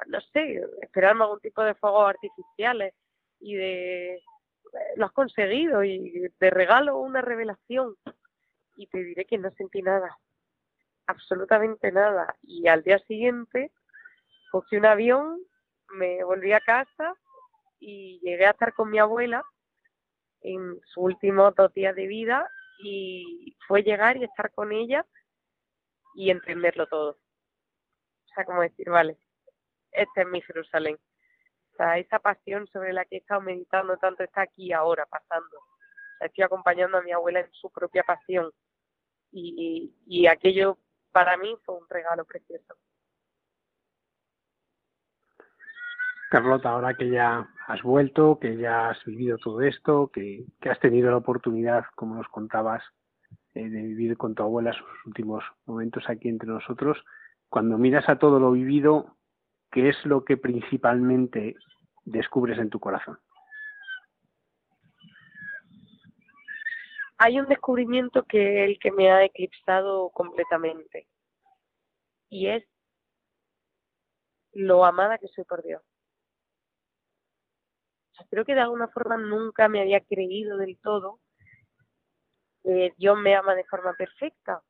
no 0.07 0.21
sé, 0.21 0.61
esperarme 0.81 1.23
algún 1.23 1.39
tipo 1.39 1.63
de 1.63 1.75
fuegos 1.75 2.09
artificiales 2.09 2.93
y 3.39 3.55
de 3.55 4.23
lo 4.95 5.05
has 5.05 5.11
conseguido 5.11 5.83
y 5.83 6.31
de 6.39 6.49
regalo 6.49 6.97
una 6.97 7.21
revelación 7.21 7.95
y 8.75 8.87
te 8.87 9.03
diré 9.03 9.25
que 9.25 9.37
no 9.37 9.51
sentí 9.51 9.81
nada, 9.81 10.17
absolutamente 11.07 11.91
nada. 11.91 12.35
Y 12.41 12.67
al 12.67 12.83
día 12.83 12.99
siguiente 12.99 13.71
cogí 14.51 14.77
un 14.77 14.85
avión, 14.85 15.39
me 15.89 16.23
volví 16.23 16.53
a 16.53 16.59
casa 16.59 17.15
y 17.79 18.19
llegué 18.21 18.45
a 18.45 18.51
estar 18.51 18.73
con 18.73 18.89
mi 18.89 18.99
abuela 18.99 19.43
en 20.41 20.79
sus 20.85 20.97
últimos 20.97 21.55
dos 21.55 21.73
días 21.73 21.95
de 21.95 22.07
vida 22.07 22.49
y 22.79 23.55
fue 23.67 23.83
llegar 23.83 24.17
y 24.17 24.23
estar 24.23 24.51
con 24.51 24.71
ella 24.71 25.05
y 26.15 26.29
entenderlo 26.29 26.87
todo. 26.87 27.11
O 27.11 28.33
sea, 28.35 28.45
como 28.45 28.61
decir, 28.61 28.89
vale, 28.89 29.17
este 29.91 30.21
es 30.21 30.27
mi 30.27 30.41
Jerusalén. 30.41 30.97
O 31.73 31.75
sea, 31.75 31.97
esa 31.97 32.19
pasión 32.19 32.67
sobre 32.67 32.93
la 32.93 33.05
que 33.05 33.15
he 33.15 33.19
estado 33.19 33.41
meditando 33.41 33.97
tanto 33.97 34.23
está 34.23 34.41
aquí 34.41 34.71
ahora, 34.73 35.05
pasando. 35.05 35.57
O 35.57 36.17
sea, 36.17 36.27
estoy 36.27 36.43
acompañando 36.43 36.97
a 36.97 37.01
mi 37.01 37.11
abuela 37.11 37.39
en 37.39 37.51
su 37.53 37.71
propia 37.71 38.03
pasión. 38.03 38.51
Y, 39.31 39.95
y 40.05 40.27
aquello 40.27 40.77
para 41.13 41.37
mí 41.37 41.55
fue 41.63 41.75
un 41.75 41.87
regalo 41.89 42.25
precioso. 42.25 42.75
Carlota, 46.29 46.71
ahora 46.71 46.95
que 46.95 47.11
ya 47.11 47.47
has 47.67 47.83
vuelto, 47.83 48.39
que 48.39 48.57
ya 48.57 48.89
has 48.89 49.05
vivido 49.05 49.37
todo 49.37 49.61
esto, 49.61 50.09
que, 50.11 50.45
has 50.67 50.79
tenido 50.79 51.11
la 51.11 51.17
oportunidad, 51.17 51.85
como 51.95 52.15
nos 52.15 52.27
contabas, 52.27 52.83
eh, 53.53 53.69
de 53.69 53.81
vivir 53.83 54.17
con 54.17 54.33
tu 54.33 54.41
abuela 54.41 54.73
sus 54.73 55.05
últimos 55.05 55.43
momentos 55.67 56.03
aquí 56.09 56.29
entre 56.29 56.49
nosotros, 56.49 56.97
cuando 57.49 57.77
miras 57.77 58.09
a 58.09 58.17
todo 58.17 58.39
lo 58.39 58.51
vivido, 58.51 59.15
¿qué 59.71 59.89
es 59.89 60.05
lo 60.05 60.25
que 60.25 60.37
principalmente 60.37 61.55
descubres 62.03 62.57
en 62.57 62.71
tu 62.71 62.79
corazón? 62.79 63.19
Hay 67.25 67.39
un 67.39 67.47
descubrimiento 67.47 68.23
que 68.23 68.65
el 68.65 68.77
que 68.79 68.91
me 68.91 69.09
ha 69.09 69.23
eclipsado 69.23 70.09
completamente 70.09 71.07
y 72.29 72.49
es 72.49 72.65
lo 74.51 74.83
amada 74.83 75.17
que 75.17 75.29
soy 75.29 75.45
por 75.45 75.63
Dios. 75.63 75.81
creo 78.29 78.43
que 78.43 78.53
de 78.53 78.59
alguna 78.59 78.89
forma 78.89 79.15
nunca 79.15 79.69
me 79.69 79.79
había 79.79 80.01
creído 80.01 80.57
del 80.57 80.77
todo 80.79 81.21
que 82.61 82.93
Dios 82.97 83.17
me 83.17 83.35
ama 83.35 83.55
de 83.55 83.63
forma 83.63 83.93
perfecta 83.93 84.61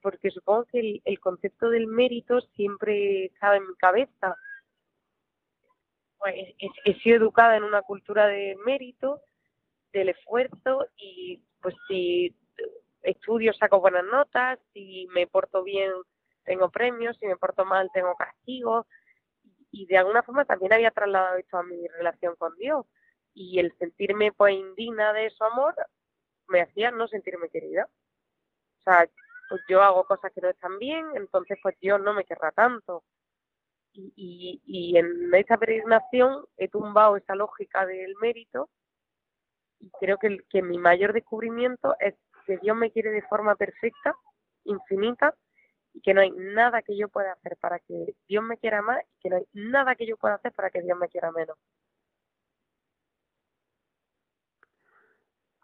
porque 0.00 0.30
supongo 0.30 0.64
que 0.66 1.00
el, 1.04 1.18
concepto 1.18 1.70
del 1.70 1.88
mérito 1.88 2.40
siempre 2.54 3.24
estaba 3.24 3.56
en 3.56 3.66
mi 3.66 3.74
cabeza. 3.74 4.36
Pues, 6.18 6.36
he, 6.84 6.94
sido 7.00 7.16
educada 7.16 7.56
en 7.56 7.64
una 7.64 7.82
cultura 7.82 8.28
de 8.28 8.56
mérito, 8.64 9.20
del 9.92 10.10
esfuerzo 10.10 10.86
y 10.96 11.42
pues 11.60 11.74
si 11.86 12.34
estudio 13.02 13.52
saco 13.52 13.80
buenas 13.80 14.04
notas, 14.04 14.58
si 14.72 15.06
me 15.12 15.26
porto 15.26 15.62
bien 15.62 15.92
tengo 16.44 16.70
premios, 16.70 17.16
si 17.18 17.26
me 17.26 17.36
porto 17.36 17.64
mal 17.64 17.90
tengo 17.92 18.14
castigos 18.14 18.86
y 19.70 19.86
de 19.86 19.98
alguna 19.98 20.22
forma 20.22 20.44
también 20.44 20.72
había 20.72 20.90
trasladado 20.90 21.36
esto 21.36 21.58
a 21.58 21.62
mi 21.62 21.86
relación 21.88 22.36
con 22.36 22.56
Dios 22.56 22.86
y 23.34 23.58
el 23.58 23.76
sentirme 23.78 24.32
pues 24.32 24.54
indigna 24.54 25.12
de 25.12 25.30
su 25.30 25.44
amor 25.44 25.74
me 26.48 26.62
hacía 26.62 26.90
no 26.90 27.06
sentirme 27.08 27.50
querida. 27.50 27.88
O 28.78 28.82
sea, 28.82 29.08
pues 29.48 29.60
yo 29.68 29.82
hago 29.82 30.04
cosas 30.04 30.32
que 30.32 30.40
no 30.40 30.48
están 30.48 30.78
bien, 30.78 31.06
entonces 31.14 31.58
pues 31.62 31.78
Dios 31.80 32.00
no 32.00 32.14
me 32.14 32.24
querrá 32.24 32.50
tanto. 32.52 33.04
Y, 33.92 34.60
y, 34.64 34.96
en 34.96 35.34
esta 35.34 35.56
peregrinación 35.56 36.44
he 36.56 36.68
tumbado 36.68 37.16
esa 37.16 37.34
lógica 37.34 37.84
del 37.84 38.14
mérito 38.20 38.70
y 39.80 39.90
creo 40.00 40.18
que, 40.18 40.38
que 40.50 40.62
mi 40.62 40.78
mayor 40.78 41.12
descubrimiento 41.12 41.94
es 42.00 42.14
que 42.46 42.58
Dios 42.58 42.76
me 42.76 42.90
quiere 42.90 43.10
de 43.10 43.22
forma 43.22 43.54
perfecta, 43.56 44.14
infinita, 44.64 45.34
y 45.92 46.00
que 46.00 46.14
no 46.14 46.20
hay 46.20 46.30
nada 46.30 46.82
que 46.82 46.96
yo 46.96 47.08
pueda 47.08 47.32
hacer 47.32 47.56
para 47.60 47.78
que 47.80 48.14
Dios 48.28 48.44
me 48.44 48.56
quiera 48.58 48.82
más 48.82 49.02
y 49.02 49.20
que 49.20 49.30
no 49.30 49.36
hay 49.36 49.46
nada 49.52 49.94
que 49.94 50.06
yo 50.06 50.16
pueda 50.16 50.34
hacer 50.34 50.52
para 50.52 50.70
que 50.70 50.82
Dios 50.82 50.98
me 50.98 51.08
quiera 51.08 51.30
menos. 51.32 51.56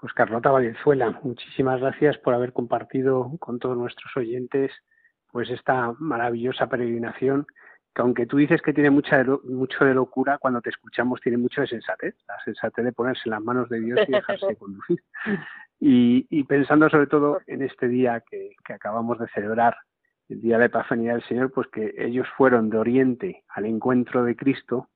Pues 0.01 0.13
Carlota 0.13 0.51
Valenzuela, 0.51 1.19
muchísimas 1.23 1.81
gracias 1.81 2.19
por 2.19 2.35
haber 2.35 2.53
compartido 2.53 3.33
con 3.39 3.59
todos 3.59 3.77
nuestros 3.77 4.15
oyentes 4.17 4.71
pues 5.33 5.51
esta 5.51 5.93
maravillosa 5.99 6.69
peregrinación 6.69 7.47
que 7.95 8.03
aunque 8.03 8.27
tú 8.27 8.39
dices 8.39 8.61
que 8.61 8.73
tiene 8.73 8.91
mucha 8.91 9.25
mucho 9.45 9.85
de 9.85 9.95
locura, 9.95 10.39
cuando 10.39 10.61
te 10.61 10.71
escuchamos 10.71 11.21
tiene 11.21 11.39
mucho 11.39 11.61
de 11.61 11.69
sensatez, 11.69 12.17
la 12.27 12.39
sensatez 12.45 12.85
de 12.85 12.93
ponerse 12.93 13.23
en 13.27 13.31
las 13.31 13.43
manos 13.43 13.69
de 13.69 13.81
Dios 13.81 14.01
y 14.09 14.13
dejarse 14.13 14.57
conducir. 14.59 15.03
Y, 15.81 16.45
pensando 16.45 16.89
sobre 16.89 17.07
todo 17.07 17.41
en 17.47 17.63
este 17.63 17.89
día 17.89 18.23
que, 18.29 18.53
que 18.65 18.73
acabamos 18.73 19.19
de 19.19 19.29
celebrar, 19.29 19.77
el 20.29 20.41
día 20.41 20.59
de 20.59 20.67
Epifanía 20.67 21.13
del 21.13 21.25
Señor, 21.25 21.53
pues 21.53 21.69
que 21.69 21.95
ellos 21.99 22.27
fueron 22.37 22.71
de 22.71 22.79
Oriente 22.79 23.45
al 23.49 23.67
encuentro 23.67 24.25
de 24.25 24.35
Cristo 24.35 24.89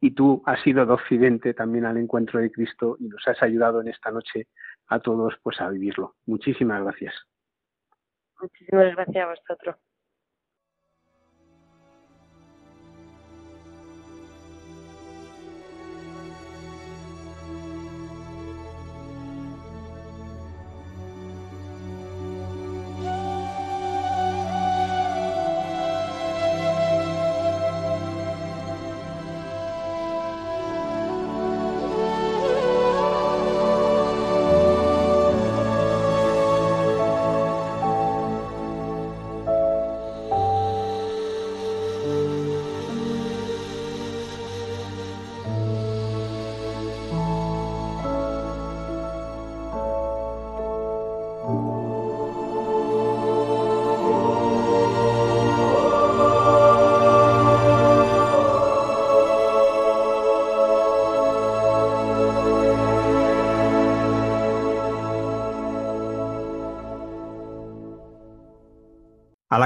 y 0.00 0.10
tú 0.10 0.42
has 0.44 0.60
sido 0.62 0.84
de 0.84 0.92
Occidente 0.92 1.54
también 1.54 1.86
al 1.86 1.96
encuentro 1.96 2.38
de 2.38 2.52
Cristo 2.52 2.96
y 3.00 3.08
nos 3.08 3.26
has 3.26 3.42
ayudado 3.42 3.80
en 3.80 3.88
esta 3.88 4.10
noche 4.10 4.48
a 4.88 5.00
todos 5.00 5.34
pues 5.42 5.60
a 5.60 5.70
vivirlo. 5.70 6.16
Muchísimas 6.26 6.82
gracias. 6.82 7.14
Muchísimas 8.40 8.94
gracias 8.94 9.24
a 9.24 9.28
vosotros. 9.30 9.76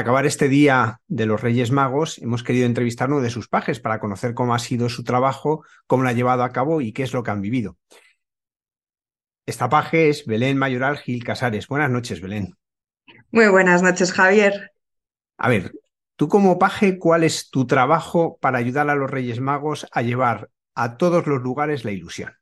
Acabar 0.01 0.27
este 0.27 0.49
día 0.49 1.01
de 1.07 1.27
los 1.27 1.41
Reyes 1.41 1.71
Magos, 1.71 2.19
hemos 2.19 2.43
querido 2.43 2.67
entrevistar 2.67 3.09
a 3.09 3.13
uno 3.13 3.23
de 3.23 3.31
sus 3.31 3.49
pajes 3.49 3.81
para 3.81 4.01
conocer 4.01 4.35
cómo 4.35 4.55
ha 4.55 4.59
sido 4.59 4.89
su 4.89 5.05
trabajo, 5.05 5.65
cómo 5.87 6.03
lo 6.03 6.09
ha 6.09 6.13
llevado 6.13 6.43
a 6.43 6.53
cabo 6.53 6.81
y 6.81 6.93
qué 6.93 7.03
es 7.03 7.13
lo 7.13 7.23
que 7.23 7.31
han 7.31 7.41
vivido. 7.41 7.77
Esta 9.47 9.69
paje 9.69 10.09
es 10.11 10.27
Belén 10.27 10.59
Mayoral 10.59 10.99
Gil 10.99 11.25
Casares. 11.25 11.69
Buenas 11.69 11.91
noches, 11.91 12.21
Belén. 12.21 12.55
Muy 13.31 13.49
buenas 13.49 13.83
noches, 13.83 14.13
Javier. 14.13 14.73
A 15.39 15.49
ver, 15.49 15.73
tú 16.17 16.29
como 16.29 16.59
paje, 16.59 16.99
¿cuál 16.99 17.25
es 17.25 17.51
tu 17.51 17.67
trabajo 17.67 18.39
para 18.41 18.59
ayudar 18.59 18.91
a 18.91 18.95
los 18.95 19.11
Reyes 19.11 19.41
Magos 19.41 19.87
a 19.91 20.03
llevar 20.03 20.51
a 20.75 20.97
todos 20.97 21.27
los 21.27 21.43
lugares 21.43 21.85
la 21.85 21.93
ilusión? 21.93 22.35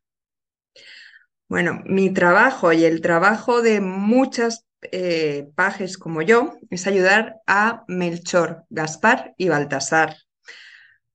Bueno, 1.49 1.81
mi 1.87 2.13
trabajo 2.13 2.73
y 2.73 2.85
el 2.85 3.01
trabajo 3.01 3.63
de 3.63 3.81
muchas 3.81 4.66
eh, 4.83 5.49
pajes 5.55 5.99
como 5.99 6.23
yo 6.23 6.55
es 6.71 6.87
ayudar 6.87 7.37
a 7.47 7.85
Melchor, 7.89 8.65
Gaspar 8.71 9.35
y 9.37 9.49
Baltasar 9.49 10.17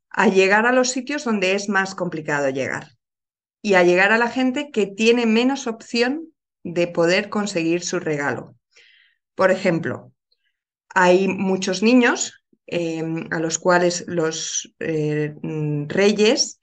a 0.09 0.27
llegar 0.27 0.65
a 0.65 0.73
los 0.73 0.89
sitios 0.89 1.23
donde 1.23 1.53
es 1.53 1.69
más 1.69 1.95
complicado 1.95 2.49
llegar 2.49 2.89
y 3.61 3.75
a 3.75 3.83
llegar 3.83 4.11
a 4.11 4.17
la 4.17 4.29
gente 4.29 4.71
que 4.71 4.87
tiene 4.87 5.25
menos 5.25 5.67
opción 5.67 6.33
de 6.63 6.87
poder 6.87 7.29
conseguir 7.29 7.83
su 7.83 7.99
regalo. 7.99 8.55
Por 9.35 9.51
ejemplo, 9.51 10.11
hay 10.89 11.27
muchos 11.27 11.81
niños 11.81 12.43
em, 12.67 13.27
a 13.31 13.39
los 13.39 13.57
cuales 13.57 14.03
los 14.07 14.73
eh, 14.79 15.33
reyes 15.87 16.59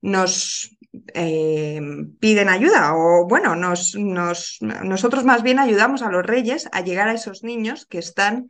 nos 0.00 0.76
eh, 1.14 1.80
piden 2.20 2.48
ayuda 2.48 2.94
o 2.94 3.26
bueno, 3.26 3.56
nos, 3.56 3.96
nosotros 3.98 5.24
más 5.24 5.42
bien 5.42 5.58
ayudamos 5.58 6.02
a 6.02 6.10
los 6.10 6.24
reyes 6.24 6.68
a 6.72 6.80
llegar 6.82 7.08
a 7.08 7.14
esos 7.14 7.42
niños 7.42 7.86
que 7.86 7.98
están, 7.98 8.48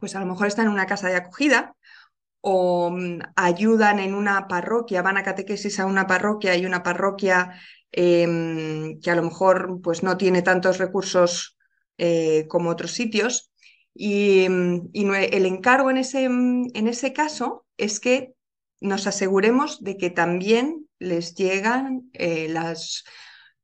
pues 0.00 0.14
a 0.16 0.20
lo 0.20 0.26
mejor 0.26 0.46
están 0.46 0.66
en 0.66 0.72
una 0.72 0.86
casa 0.86 1.08
de 1.08 1.16
acogida 1.16 1.74
o 2.40 2.90
mm, 2.90 3.20
ayudan 3.36 3.98
en 3.98 4.14
una 4.14 4.48
parroquia, 4.48 5.02
van 5.02 5.16
a 5.16 5.22
catequesis 5.22 5.80
a 5.80 5.86
una 5.86 6.06
parroquia 6.06 6.56
y 6.56 6.66
una 6.66 6.82
parroquia 6.82 7.52
em, 7.92 9.00
que 9.00 9.10
a 9.10 9.16
lo 9.16 9.22
mejor 9.22 9.80
pues 9.82 10.02
no 10.02 10.16
tiene 10.16 10.42
tantos 10.42 10.78
recursos 10.78 11.56
eh, 11.98 12.46
como 12.48 12.70
otros 12.70 12.92
sitios. 12.92 13.50
Y, 13.94 14.48
mm, 14.48 14.90
y, 14.92 15.04
el 15.06 15.46
encargo 15.46 15.90
en 15.90 15.98
ese, 15.98 16.28
mm, 16.28 16.68
en 16.74 16.88
ese 16.88 17.12
caso 17.12 17.66
es 17.76 18.00
que 18.00 18.34
nos 18.80 19.06
aseguremos 19.06 19.82
de 19.82 19.96
que 19.96 20.10
también 20.10 20.87
les 20.98 21.34
llegan 21.34 22.10
eh, 22.12 22.48
las, 22.48 23.04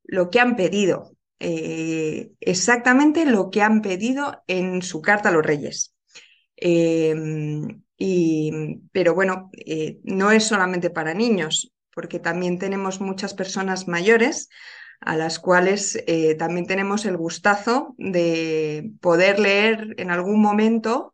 lo 0.05 0.31
que 0.31 0.41
han 0.41 0.57
pedido. 0.57 1.13
eh, 1.41 2.33
exactamente 2.41 3.27
lo 3.27 3.51
que 3.51 3.61
han 3.63 3.83
pedido 3.83 4.43
en 4.47 4.81
su 4.83 5.03
carta 5.03 5.29
a 5.29 5.33
los 5.33 5.45
reyes. 5.45 5.95
Em, 6.57 7.83
y, 7.99 8.53
pero 8.93 9.15
bueno, 9.15 9.51
eh, 9.67 9.99
no 10.05 10.31
es 10.31 10.45
solamente 10.45 10.91
para 10.91 11.13
niños, 11.15 11.73
porque 11.93 12.19
también 12.19 12.59
tenemos 12.59 13.01
muchas 13.01 13.35
personas 13.35 13.89
mayores 13.89 14.49
a 15.01 15.17
las 15.17 15.39
cuales 15.39 16.03
también 16.39 16.67
tenemos 16.67 17.05
el 17.05 17.17
gustazo 17.19 17.95
de 17.99 18.91
poder 19.01 19.39
leer 19.39 19.95
en 19.99 20.11
algún 20.11 20.41
momento 20.41 21.14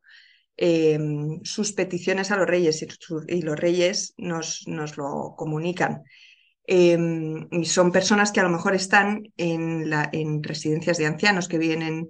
em, 0.61 1.40
sus 1.42 1.72
peticiones 1.72 2.30
a 2.30 2.36
los 2.36 2.46
reyes 2.46 2.86
y, 3.28 3.42
los 3.42 3.58
reyes 3.58 4.14
nos, 4.18 4.66
nos 4.66 4.96
lo 4.96 5.34
comunican. 5.36 6.02
Em, 6.66 7.48
y 7.50 7.64
son 7.64 7.90
personas 7.90 8.30
que 8.30 8.40
a 8.40 8.44
lo 8.44 8.50
mejor 8.50 8.74
están 8.74 9.24
en, 9.36 9.90
en 10.12 10.42
residencias 10.42 10.98
de 10.98 11.06
ancianos 11.06 11.48
que 11.48 11.58
vienen 11.58 12.08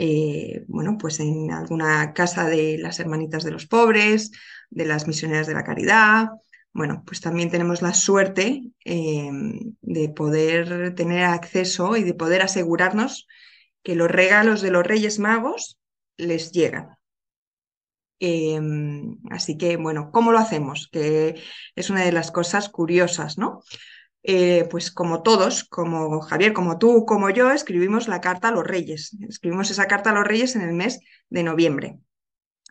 eh, 0.00 0.64
bueno, 0.68 0.96
pues 0.96 1.18
en 1.18 1.50
alguna 1.50 2.12
casa 2.12 2.48
de 2.48 2.78
las 2.78 3.00
hermanitas 3.00 3.42
de 3.42 3.50
los 3.50 3.66
pobres, 3.66 4.30
de 4.70 4.86
las 4.86 5.08
misioneras 5.08 5.48
de 5.48 5.54
la 5.54 5.64
caridad. 5.64 6.28
Bueno, 6.72 7.02
pues 7.04 7.20
también 7.20 7.50
tenemos 7.50 7.82
la 7.82 7.94
suerte 7.94 8.62
eh, 8.84 9.30
de 9.80 10.08
poder 10.10 10.94
tener 10.94 11.24
acceso 11.24 11.96
y 11.96 12.04
de 12.04 12.14
poder 12.14 12.42
asegurarnos 12.42 13.26
que 13.82 13.96
los 13.96 14.08
regalos 14.08 14.62
de 14.62 14.70
los 14.70 14.86
Reyes 14.86 15.18
Magos 15.18 15.80
les 16.16 16.52
llegan. 16.52 16.97
Em, 18.20 19.16
así 19.30 19.56
que, 19.56 19.76
bueno, 19.76 20.10
¿cómo 20.12 20.32
lo 20.32 20.38
hacemos? 20.38 20.88
Que 20.90 21.40
es 21.76 21.90
una 21.90 22.04
de 22.04 22.12
las 22.12 22.30
cosas 22.30 22.68
curiosas, 22.68 23.38
¿no? 23.38 23.62
Eh, 24.22 24.66
pues 24.70 24.90
como 24.90 25.22
todos, 25.22 25.64
como 25.64 26.20
Javier, 26.20 26.52
como 26.52 26.78
tú, 26.78 27.06
como 27.06 27.30
yo, 27.30 27.50
escribimos 27.50 28.08
la 28.08 28.20
carta 28.20 28.48
a 28.48 28.52
los 28.52 28.66
reyes. 28.66 29.16
Escribimos 29.28 29.70
esa 29.70 29.86
carta 29.86 30.10
a 30.10 30.14
los 30.14 30.26
reyes 30.26 30.56
en 30.56 30.62
el 30.62 30.74
mes 30.74 31.00
de 31.30 31.42
noviembre. 31.42 31.98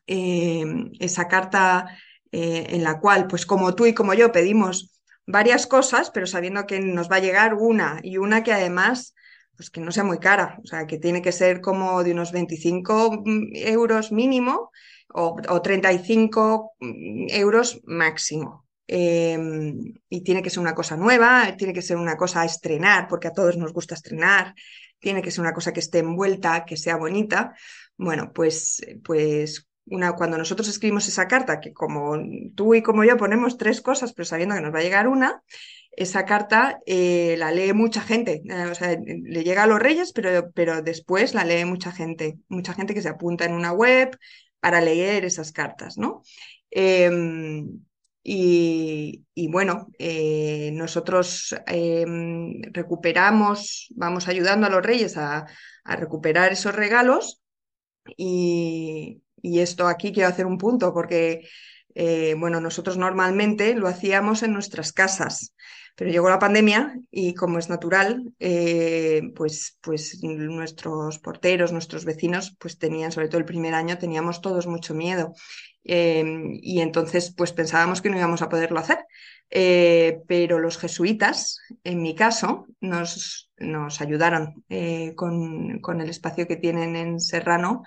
Eh, 0.06 0.66
esa 1.00 1.28
carta 1.28 1.98
eh, 2.32 2.68
en 2.70 2.84
la 2.84 3.00
cual, 3.00 3.28
pues 3.28 3.46
como 3.46 3.76
tú 3.76 3.86
y 3.86 3.94
como 3.94 4.14
yo, 4.14 4.32
pedimos 4.32 5.02
varias 5.26 5.68
cosas, 5.68 6.12
pero 6.12 6.28
sabiendo 6.28 6.66
que 6.66 6.80
nos 6.80 7.10
va 7.10 7.18
a 7.18 7.20
llegar 7.20 7.54
una 7.56 8.00
y 8.04 8.18
una 8.18 8.44
que 8.44 8.54
además, 8.54 9.16
pues 9.56 9.70
que 9.70 9.82
no 9.82 9.92
sea 9.92 10.04
muy 10.04 10.20
cara, 10.20 10.60
o 10.64 10.68
sea, 10.68 10.88
que 10.88 10.98
tiene 10.98 11.22
que 11.22 11.32
ser 11.32 11.62
como 11.62 12.04
de 12.04 12.12
unos 12.12 12.32
25 12.32 13.24
mm, 13.26 13.56
euros 13.56 14.12
mínimo 14.12 14.72
o, 15.14 15.38
o 15.50 15.62
35 15.62 16.74
mm, 16.80 17.28
euros 17.30 17.82
máximo. 17.86 18.68
Em, 18.88 19.94
y 20.10 20.22
tiene 20.22 20.42
que 20.42 20.50
ser 20.50 20.60
una 20.60 20.74
cosa 20.74 20.96
nueva, 20.96 21.56
tiene 21.58 21.74
que 21.74 21.82
ser 21.82 21.98
una 21.98 22.16
cosa 22.16 22.42
a 22.42 22.46
estrenar, 22.46 23.08
porque 23.08 23.28
a 23.28 23.34
todos 23.34 23.58
nos 23.58 23.74
gusta 23.74 23.96
estrenar, 23.96 24.56
tiene 25.00 25.22
que 25.22 25.32
ser 25.32 25.42
una 25.42 25.54
cosa 25.54 25.74
que 25.74 25.82
esté 25.82 26.00
envuelta, 26.00 26.66
que 26.66 26.78
sea 26.78 26.96
bonita. 26.96 27.54
Bueno, 27.98 28.32
pues, 28.34 28.82
pues 29.04 29.68
una, 29.86 30.14
cuando 30.14 30.38
nosotros 30.38 30.68
escribimos 30.70 31.08
esa 31.08 31.28
carta, 31.28 31.60
que 31.60 31.74
como 31.74 32.18
tú 32.56 32.76
y 32.76 32.82
como 32.82 33.04
yo 33.04 33.18
ponemos 33.18 33.58
tres 33.58 33.82
cosas, 33.82 34.14
pero 34.14 34.26
sabiendo 34.26 34.56
que 34.56 34.62
nos 34.62 34.74
va 34.74 34.80
a 34.80 34.84
llegar 34.84 35.08
una, 35.08 35.44
esa 35.92 36.26
carta 36.26 36.80
eh, 36.86 37.36
la 37.38 37.52
lee 37.52 37.74
mucha 37.74 38.02
gente, 38.02 38.44
eh, 38.46 38.66
o 38.72 38.76
sea, 38.76 38.98
le 39.00 39.44
llega 39.44 39.64
a 39.64 39.68
los 39.68 39.80
reyes, 39.80 40.14
pero, 40.14 40.52
pero 40.52 40.82
después 40.82 41.34
la 41.34 41.44
lee 41.44 41.66
mucha 41.66 41.92
gente, 41.92 42.38
mucha 42.50 42.74
gente 42.74 42.94
que 42.94 43.02
se 43.02 43.10
apunta 43.10 43.46
en 43.46 43.54
una 43.54 43.72
web 43.72 44.18
para 44.60 44.82
leer 44.82 45.26
esas 45.26 45.52
cartas, 45.52 45.98
¿no? 45.98 46.24
Em, 46.72 47.82
y, 48.30 49.24
bueno, 49.50 49.88
eh, 50.00 50.72
nosotros 50.74 51.56
em, 51.66 52.62
recuperamos, 52.74 53.88
vamos 53.96 54.28
ayudando 54.28 54.68
a 54.68 54.70
los 54.70 54.86
reyes 54.86 55.16
a, 55.18 55.46
recuperar 55.86 56.52
esos 56.52 56.76
regalos 56.76 57.42
y, 58.18 59.22
esto 59.42 59.88
aquí 59.88 60.12
quiero 60.12 60.28
hacer 60.30 60.46
un 60.46 60.58
punto 60.58 60.94
porque, 60.94 61.48
eh, 61.96 62.36
bueno, 62.38 62.60
nosotros 62.60 62.98
normalmente 62.98 63.74
lo 63.76 63.88
hacíamos 63.88 64.44
en 64.44 64.52
nuestras 64.52 64.92
casas, 64.92 65.54
pero 65.98 66.12
llegó 66.12 66.30
la 66.30 66.40
pandemia 66.40 66.98
y 67.12 67.34
como 67.34 67.58
es 67.58 67.68
natural, 67.68 68.32
eh, 68.40 69.24
pues, 69.36 69.78
pues 69.82 70.24
nuestros 70.24 71.20
porteros, 71.20 71.74
nuestros 71.74 72.06
vecinos, 72.06 72.56
pues 72.58 72.78
tenían, 72.78 73.12
sobre 73.12 73.28
todo 73.28 73.40
el 73.40 73.46
primer 73.46 73.74
año, 73.74 73.98
teníamos 73.98 74.40
todos 74.40 74.68
mucho 74.68 74.94
miedo 74.94 75.34
Em, 75.90 76.60
y 76.62 76.82
entonces 76.82 77.34
pues 77.36 77.54
pensábamos 77.54 78.02
que 78.02 78.10
no 78.10 78.18
íbamos 78.18 78.42
a 78.42 78.50
poderlo 78.50 78.80
hacer. 78.80 79.00
Eh, 79.50 80.20
pero 80.28 80.60
los 80.60 80.78
jesuitas, 80.78 81.62
en 81.86 82.02
mi 82.02 82.14
caso, 82.14 82.68
nos, 82.82 83.50
nos 83.58 84.02
ayudaron 84.02 84.66
eh, 84.68 85.14
con, 85.16 85.80
con, 85.80 86.02
el 86.02 86.10
espacio 86.10 86.46
que 86.48 86.58
tienen 86.58 86.98
en 86.98 87.22
Serrano 87.22 87.84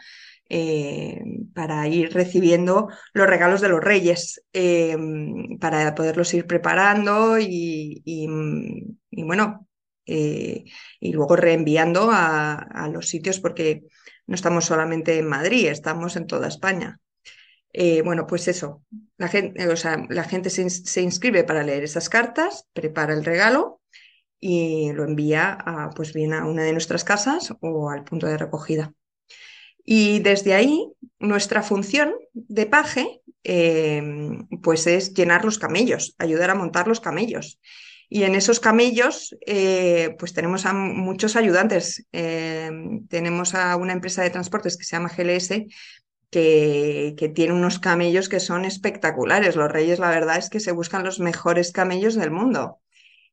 eh, 0.51 1.23
para 1.55 1.87
ir 1.87 2.13
recibiendo 2.13 2.89
los 3.13 3.27
regalos 3.29 3.61
de 3.61 3.69
los 3.69 3.81
reyes, 3.81 4.43
em, 4.53 5.59
para 5.59 5.95
poderlos 5.95 6.35
ir 6.35 6.47
preparando 6.47 7.39
y, 7.39 8.03
y, 8.05 8.27
bueno, 9.23 9.69
y 10.05 11.13
luego 11.13 11.37
reenviando 11.37 12.11
a, 12.13 12.89
los 12.93 13.09
sitios 13.09 13.39
porque 13.39 13.85
no 14.27 14.35
estamos 14.35 14.65
solamente 14.65 15.19
en 15.19 15.29
Madrid, 15.29 15.69
estamos 15.69 16.17
en 16.17 16.27
toda 16.27 16.49
España. 16.49 16.99
Eh, 17.73 18.03
bueno, 18.03 18.27
pues 18.27 18.49
eso, 18.49 18.83
la 19.17 19.29
gente, 19.29 19.69
o 19.69 19.77
sea, 19.77 20.05
la 20.09 20.25
gente 20.25 20.51
se, 20.51 21.03
inscribe 21.03 21.45
para 21.45 21.63
leer 21.63 21.85
esas 21.85 22.09
cartas, 22.09 22.67
prepara 22.73 23.15
el 23.15 23.25
regalo 23.25 23.81
y 24.41 24.93
lo 24.93 25.05
envía 25.05 25.53
a, 25.53 25.91
pues 25.91 26.13
bien 26.13 26.33
a 26.33 26.47
una 26.47 26.65
de 26.65 26.73
nuestras 26.73 27.05
casas 27.05 27.55
o 27.61 27.91
al 27.91 28.05
punto 28.05 28.27
de 28.27 28.39
recogida. 28.39 28.93
Y 29.93 30.21
desde 30.21 30.55
ahí, 30.55 30.89
nuestra 31.19 31.65
función 31.65 32.15
de 32.33 32.65
paje, 32.67 33.23
em, 33.43 34.47
pues 34.63 34.87
es 34.87 35.13
llenar 35.15 35.45
los 35.45 35.59
camellos, 35.59 36.15
ayudar 36.17 36.51
a 36.51 36.55
montar 36.55 36.87
los 36.87 37.01
camellos. 37.01 37.59
Y 38.09 38.23
en 38.23 38.37
esos 38.37 38.61
camellos, 38.61 39.37
eh, 39.45 40.15
pues 40.17 40.33
tenemos 40.33 40.65
a 40.65 40.75
muchos 40.75 41.35
ayudantes. 41.35 42.07
Em, 42.13 43.05
tenemos 43.09 43.57
a 43.57 43.75
una 43.75 43.93
empresa 43.93 44.23
de 44.23 44.31
transportes 44.31 44.77
que 44.77 44.85
se 44.85 44.95
llama 44.95 45.11
GLS, 45.11 45.67
que, 46.31 47.33
tiene 47.35 47.53
unos 47.53 47.81
camellos 47.81 48.29
que 48.29 48.39
son 48.39 48.65
espectaculares. 48.65 49.57
Los 49.57 49.73
reyes, 49.73 49.99
la 49.99 50.11
verdad 50.11 50.39
es 50.39 50.51
que 50.51 50.61
se 50.61 50.71
buscan 50.71 51.03
los 51.03 51.19
mejores 51.19 51.73
camellos 51.73 52.15
del 52.15 52.31
mundo. 52.31 52.79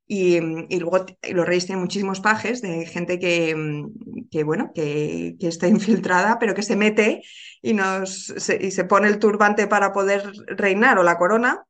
Y, 0.09 0.39
luego 0.39 1.05
los 1.31 1.45
reyes 1.45 1.65
tienen 1.65 1.81
muchísimos 1.81 2.21
pajes 2.21 2.61
de 2.61 2.85
gente 2.85 3.19
que, 3.19 3.83
que 4.31 4.43
bueno, 4.43 4.71
que, 4.73 5.35
está 5.39 5.67
infiltrada, 5.67 6.39
pero 6.39 6.55
que 6.55 6.63
se 6.63 6.77
mete 6.77 7.21
y, 7.61 7.73
nos, 7.73 8.27
se, 8.37 8.57
y 8.63 8.71
se 8.71 8.85
pone 8.85 9.09
el 9.09 9.19
turbante 9.19 9.67
para 9.67 9.91
poder 9.91 10.31
reinar 10.47 10.97
o 10.97 11.03
la 11.03 11.17
corona. 11.17 11.65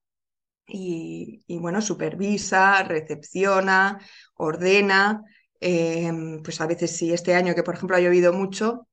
Y, 0.68 1.44
bueno, 1.60 1.82
supervisa, 1.82 2.84
recepciona, 2.84 4.00
ordena. 4.36 5.24
Eh, 5.60 6.12
pues 6.44 6.62
a 6.62 6.68
veces 6.68 6.96
sí, 6.96 7.14
este 7.14 7.34
año 7.34 7.56
que 7.56 7.64
por 7.64 7.76
ejemplo 7.76 7.96
ha 7.98 8.00
llovido 8.00 8.32
mucho, 8.32 8.88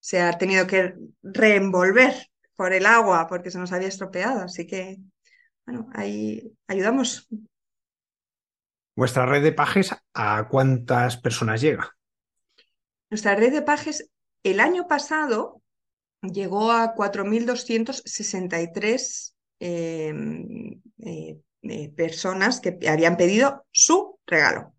se 0.00 0.20
ha 0.22 0.38
tenido 0.38 0.66
que 0.66 0.94
reenvolver 1.22 2.14
por 2.56 2.72
el 2.72 2.86
agua 2.86 3.26
porque 3.28 3.50
se 3.50 3.58
nos 3.58 3.72
había 3.72 3.88
estropeado. 3.88 4.42
Así 4.42 4.66
que, 4.66 4.98
bueno, 5.66 5.88
ahí 5.94 6.52
ayudamos. 6.68 7.28
¿Vuestra 8.96 9.26
red 9.26 9.42
de 9.42 9.52
pajes 9.52 9.94
a 10.14 10.48
cuántas 10.48 11.18
personas 11.18 11.60
llega? 11.60 11.94
Nuestra 13.10 13.34
red 13.34 13.52
de 13.52 13.60
pajes 13.60 14.10
el 14.42 14.58
año 14.58 14.88
pasado 14.88 15.60
llegó 16.22 16.72
a 16.72 16.94
4.263 16.94 19.34
em, 19.60 20.80
eh, 20.98 21.38
eh, 21.62 21.92
personas 21.94 22.60
que 22.60 22.78
habían 22.88 23.18
pedido 23.18 23.66
su 23.70 24.18
regalo. 24.26 24.72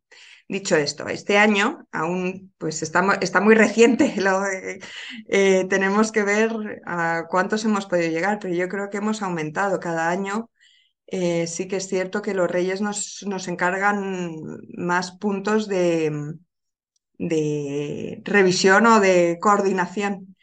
Dicho 0.50 0.78
esto, 0.78 1.10
este 1.10 1.38
año 1.38 1.86
aún 1.92 2.54
pues 2.58 2.82
está, 2.82 3.20
está 3.22 3.42
muy 3.42 3.54
reciente, 3.54 4.16
eh, 5.28 5.68
tenemos 5.70 6.12
que 6.12 6.24
ver 6.24 6.82
a 6.86 7.26
cuántos 7.30 7.66
hemos 7.66 7.86
podido 7.86 8.10
llegar, 8.10 8.40
pero 8.40 8.56
yo 8.56 8.68
creo 8.68 8.90
que 8.90 8.98
hemos 8.98 9.22
aumentado 9.22 9.80
cada 9.80 10.10
año. 10.10 10.50
Eh, 11.08 11.48
sí 11.48 11.68
que 11.68 11.78
es 11.78 11.88
cierto 11.88 12.22
que 12.22 12.34
los 12.34 12.52
reyes 12.52 12.82
nos, 12.82 13.24
nos 13.28 13.48
encargan 13.48 14.36
más 14.76 15.12
puntos 15.12 15.68
de, 15.68 16.36
de 17.18 18.22
revisión 18.24 18.86
o 18.88 19.00
de 19.00 19.38
coordinación. 19.40 20.36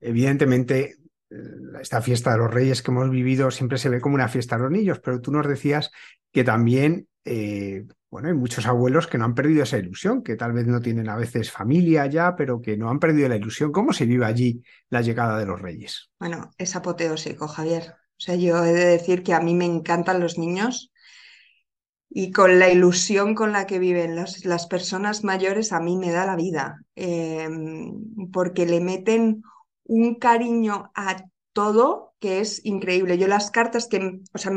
Evidentemente, 0.00 0.96
esta 1.80 2.02
fiesta 2.02 2.32
de 2.32 2.38
los 2.38 2.52
reyes 2.52 2.82
que 2.82 2.90
hemos 2.90 3.10
vivido 3.10 3.50
siempre 3.50 3.78
se 3.78 3.88
ve 3.88 4.00
como 4.00 4.16
una 4.16 4.28
fiesta 4.28 4.56
de 4.56 4.62
los 4.62 4.72
niños, 4.72 5.00
pero 5.00 5.20
tú 5.20 5.30
nos 5.30 5.46
decías 5.46 5.90
que 6.32 6.44
también 6.44 7.08
eh, 7.24 7.86
bueno, 8.10 8.28
hay 8.28 8.34
muchos 8.34 8.66
abuelos 8.66 9.06
que 9.06 9.18
no 9.18 9.26
han 9.26 9.34
perdido 9.34 9.62
esa 9.62 9.76
ilusión, 9.76 10.22
que 10.22 10.36
tal 10.36 10.52
vez 10.52 10.66
no 10.66 10.80
tienen 10.80 11.10
a 11.10 11.16
veces 11.16 11.50
familia 11.50 12.06
ya, 12.06 12.34
pero 12.34 12.62
que 12.62 12.76
no 12.76 12.88
han 12.88 12.98
perdido 12.98 13.28
la 13.28 13.36
ilusión. 13.36 13.70
¿Cómo 13.70 13.92
se 13.92 14.06
vive 14.06 14.24
allí 14.24 14.62
la 14.88 15.02
llegada 15.02 15.38
de 15.38 15.44
los 15.44 15.60
reyes? 15.60 16.10
Bueno, 16.18 16.50
es 16.56 16.74
apoteósico, 16.74 17.46
Javier. 17.48 17.94
O 18.18 18.20
sea, 18.20 18.34
yo 18.34 18.64
he 18.64 18.72
de 18.72 18.84
decir 18.86 19.22
que 19.22 19.34
a 19.34 19.40
mí 19.40 19.54
me 19.54 19.64
encantan 19.64 20.20
los 20.20 20.38
niños 20.38 20.92
y 22.10 22.32
con 22.32 22.58
la 22.58 22.70
ilusión 22.70 23.34
con 23.34 23.52
la 23.52 23.66
que 23.66 23.78
viven 23.78 24.16
las 24.16 24.66
personas 24.66 25.24
mayores 25.24 25.72
a 25.72 25.80
mí 25.80 25.96
me 25.96 26.10
da 26.10 26.26
la 26.26 26.36
vida, 26.36 26.80
em, 26.96 27.92
porque 28.32 28.66
le 28.66 28.80
meten 28.80 29.42
un 29.84 30.14
cariño 30.16 30.90
a 30.94 31.24
todo 31.52 32.14
que 32.18 32.40
es 32.40 32.64
increíble. 32.64 33.18
Yo 33.18 33.28
las 33.28 33.50
cartas 33.50 33.86
que, 33.86 34.20
o 34.32 34.38
sea, 34.38 34.52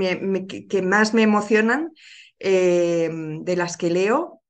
que 0.70 0.82
más 0.82 1.14
me 1.14 1.24
emocionan 1.24 1.92
em, 2.40 3.44
de 3.44 3.56
las 3.56 3.78
que 3.78 3.90
leo 3.92 4.42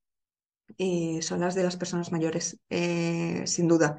eh, 0.78 1.22
son 1.22 1.42
las 1.42 1.56
de 1.56 1.64
las 1.64 1.76
personas 1.78 2.12
mayores, 2.12 2.58
eh, 2.70 3.44
sin 3.46 3.68
duda, 3.68 3.98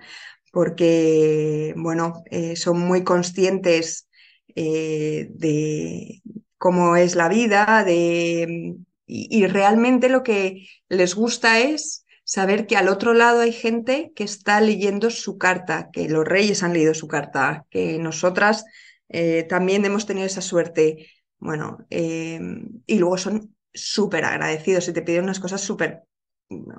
porque, 0.53 1.75
bueno, 1.77 2.23
eh, 2.31 2.57
son 2.57 2.81
muy 2.81 3.05
conscientes 3.05 4.09
de 4.55 6.23
cómo 6.59 6.97
es 6.97 7.15
la 7.15 7.29
vida, 7.29 7.85
de 7.85 8.77
y, 9.15 9.47
realmente 9.47 10.09
lo 10.09 10.23
que 10.23 10.69
les 10.89 11.15
gusta 11.15 11.61
es 11.61 12.07
saber 12.25 12.67
que 12.67 12.77
al 12.77 12.89
otro 12.89 13.13
lado 13.13 13.41
hay 13.41 13.53
gente 13.53 14.13
que 14.15 14.25
está 14.25 14.61
leyendo 14.61 15.11
su 15.11 15.37
carta, 15.37 15.91
que 15.93 16.09
los 16.09 16.25
reyes 16.27 16.63
han 16.63 16.73
leído 16.73 16.95
su 16.95 17.09
carta, 17.09 17.67
que 17.69 17.99
nosotras 17.99 18.65
eh, 19.09 19.43
también 19.49 19.85
hemos 19.85 20.07
tenido 20.07 20.27
esa 20.27 20.41
suerte. 20.41 21.11
Bueno, 21.39 21.79
em, 21.91 22.83
y 22.87 22.99
luego 22.99 23.19
son 23.19 23.55
súper 23.75 24.25
agradecidos 24.25 24.89
y 24.89 24.93
te 24.93 25.03
piden 25.03 25.25
unas 25.25 25.41
cosas 25.41 25.61
súper 25.61 26.05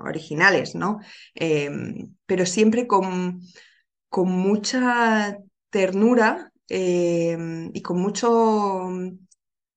originales, 0.04 0.74
¿no? 0.74 1.00
Pero 2.26 2.46
siempre 2.46 2.86
con, 2.86 3.42
con 4.08 4.30
mucha 4.30 5.38
ternura 5.70 6.52
em, 6.68 7.70
y 7.74 7.82
con 7.82 8.00
mucho 8.00 8.88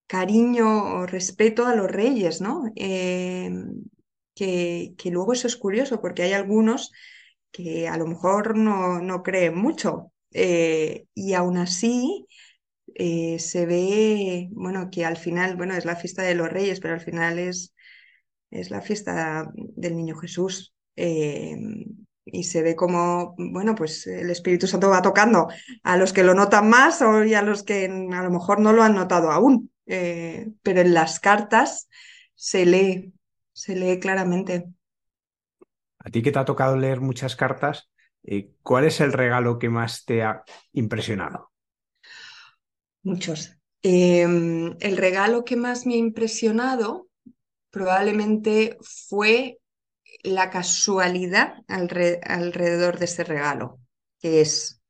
cariño 0.08 1.00
o 1.02 1.06
respeto 1.06 1.66
a 1.66 1.76
los 1.76 1.92
reyes, 1.92 2.42
¿no? 2.42 2.64
Eh, 2.76 3.52
que, 4.36 4.94
luego 5.12 5.34
eso 5.34 5.48
es 5.48 5.58
curioso 5.58 6.00
porque 6.02 6.24
hay 6.24 6.34
algunos 6.34 6.92
que 7.52 7.88
a 7.88 7.98
lo 7.98 8.08
mejor 8.08 8.58
no, 8.58 9.00
no 9.02 9.24
creen 9.24 9.58
mucho 9.58 10.12
eh, 10.32 11.08
y 11.14 11.34
aún 11.34 11.58
así 11.58 12.28
eh, 12.96 13.40
se 13.40 13.66
ve, 13.66 14.50
bueno, 14.52 14.90
que 14.92 15.06
al 15.06 15.18
final, 15.18 15.56
bueno, 15.58 15.76
es 15.76 15.86
la 15.86 15.96
fiesta 15.96 16.24
de 16.24 16.36
los 16.36 16.50
reyes, 16.50 16.80
pero 16.80 16.96
al 16.96 17.02
final 17.02 17.40
es, 17.40 17.74
es 18.52 18.72
la 18.72 18.82
fiesta 18.82 19.52
del 19.56 19.96
niño 19.98 20.16
Jesús. 20.18 20.74
Y 22.32 22.44
se 22.44 22.62
ve 22.62 22.76
como, 22.76 23.36
bueno, 23.38 23.76
pues 23.76 24.06
el 24.08 24.30
Espíritu 24.30 24.68
Santo 24.68 24.90
va 24.90 25.02
tocando 25.02 25.48
a 25.84 25.98
los 25.98 26.14
que 26.14 26.24
lo 26.24 26.34
notan 26.34 26.70
más 26.70 27.02
o 27.02 27.24
y 27.24 27.34
a 27.34 27.42
los 27.42 27.64
que 27.64 27.86
a 27.86 28.24
lo 28.24 28.32
mejor 28.32 28.60
no 28.60 28.74
lo 28.74 28.84
han 28.84 28.96
notado 28.96 29.32
aún. 29.32 29.72
Eh, 29.86 30.50
pero 30.62 30.82
en 30.82 30.94
las 30.94 31.20
cartas 31.20 31.88
se 32.36 32.66
lee, 32.66 33.14
se 33.54 33.76
lee 33.76 34.00
claramente. 34.00 34.66
A 36.00 36.10
ti 36.10 36.22
que 36.22 36.32
te 36.32 36.40
ha 36.40 36.46
tocado 36.46 36.78
leer 36.78 37.00
muchas 37.00 37.36
cartas, 37.36 37.90
eh, 38.24 38.52
¿cuál 38.62 38.86
es 38.86 39.00
el 39.00 39.14
regalo 39.14 39.58
que 39.58 39.70
más 39.70 40.06
te 40.06 40.24
ha 40.24 40.44
impresionado? 40.74 41.52
Muchos. 43.04 43.58
Em, 43.82 44.76
el 44.82 44.98
regalo 44.98 45.46
que 45.46 45.56
más 45.56 45.86
me 45.86 45.94
ha 45.94 45.98
impresionado 45.98 47.08
probablemente 47.72 48.78
fue 48.82 49.60
la 50.28 50.50
casualidad 50.50 51.56
alrededor 51.68 53.00
de 53.00 53.06
ese 53.06 53.24
regalo, 53.24 53.80
que 54.20 54.42
es 54.42 54.82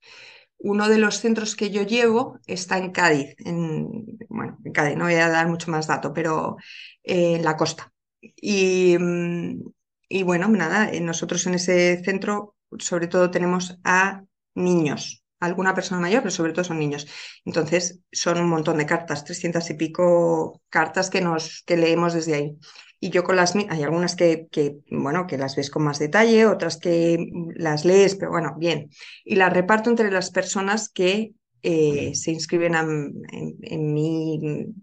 uno 0.60 0.90
de 0.90 0.98
los 0.98 1.20
centros 1.20 1.56
que 1.56 1.70
yo 1.70 1.84
llevo 1.84 2.40
está 2.48 2.78
en 2.78 2.92
Cádiz, 2.92 3.36
en, 3.40 4.18
bueno, 4.30 4.58
en 4.64 4.72
Cádiz, 4.74 4.98
no 4.98 5.06
voy 5.06 5.16
a 5.16 5.30
dar 5.30 5.48
mucho 5.48 5.72
más 5.72 5.88
dato, 5.88 6.14
pero 6.14 6.58
eh, 7.04 7.36
en 7.36 7.44
la 7.44 7.56
costa. 7.56 7.92
Y, 8.22 8.98
mm, 9.00 9.62
y 10.10 10.24
bueno, 10.24 10.48
nada, 10.48 10.90
eh, 10.92 11.02
nosotros 11.02 11.46
en 11.48 11.56
ese 11.56 12.02
centro 12.04 12.56
sobre 12.80 13.08
todo 13.08 13.32
tenemos 13.32 13.78
a 13.84 14.24
niños, 14.56 15.24
alguna 15.40 15.74
persona 15.74 16.02
mayor, 16.02 16.22
pero 16.22 16.32
sobre 16.32 16.54
todo 16.54 16.66
son 16.66 16.80
niños. 16.80 17.08
Entonces 17.46 18.00
son 18.12 18.40
un 18.40 18.50
montón 18.50 18.78
de 18.78 18.86
cartas, 18.86 19.24
trescientas 19.24 19.70
y 19.70 19.76
pico 19.76 20.62
cartas 20.70 21.10
que, 21.10 21.22
nos, 21.22 21.64
que 21.66 21.78
leemos 21.78 22.14
desde 22.14 22.34
ahí. 22.36 22.58
Y 23.00 23.10
yo 23.10 23.24
con 23.24 23.36
las 23.36 23.56
hay 23.56 23.84
algunas 23.84 24.16
que, 24.16 24.48
que, 24.52 24.78
bueno, 24.90 25.28
que 25.28 25.38
las 25.38 25.56
ves 25.56 25.70
con 25.70 25.84
más 25.84 26.00
detalle, 26.00 26.46
otras 26.46 26.78
que 26.78 27.30
las 27.56 27.86
lees, 27.86 28.16
pero 28.16 28.32
bueno, 28.32 28.56
bien. 28.58 28.90
Y 29.24 29.36
las 29.36 29.54
reparto 29.54 29.90
entre 29.90 30.12
las 30.12 30.32
personas 30.32 30.90
que 30.90 31.34
eh, 31.62 32.16
se 32.16 32.32
inscriben 32.32 32.76
en, 32.76 33.94
mi, 33.94 34.74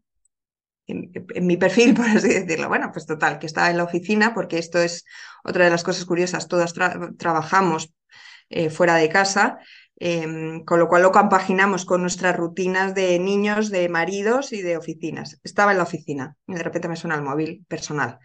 en, 0.86 1.46
mi 1.46 1.56
perfil, 1.56 1.94
por 1.96 2.06
así 2.06 2.28
decirlo. 2.28 2.68
Bueno, 2.68 2.90
pues 2.92 3.06
total, 3.06 3.38
que 3.38 3.46
está 3.46 3.70
en 3.70 3.78
la 3.78 3.84
oficina, 3.84 4.32
porque 4.32 4.58
esto 4.58 4.78
es 4.78 5.04
otra 5.42 5.64
de 5.64 5.70
las 5.70 5.82
cosas 5.82 6.04
curiosas, 6.04 6.46
todas 6.46 6.72
trabajamos 7.18 7.94
eh, 8.50 8.70
fuera 8.70 8.96
de 8.96 9.08
casa 9.08 9.58
Em, 9.97 10.64
con 10.64 10.80
lo 10.80 10.88
cual 10.88 11.03
lo 11.03 11.12
compaginamos 11.12 11.84
con 11.84 12.01
nuestras 12.01 12.36
rutinas 12.36 12.95
de 12.95 13.18
niños, 13.20 13.70
de 13.70 13.88
maridos 13.88 14.53
y 14.53 14.61
de 14.61 14.76
oficinas. 14.76 15.38
Estaba 15.45 15.70
en 15.70 15.78
la 15.78 15.84
oficina 15.84 16.36
y 16.49 16.55
de 16.55 16.62
repente 16.62 16.88
me 16.88 16.97
suena 16.97 17.14
el 17.14 17.22
móvil 17.22 17.64
personal 17.68 18.18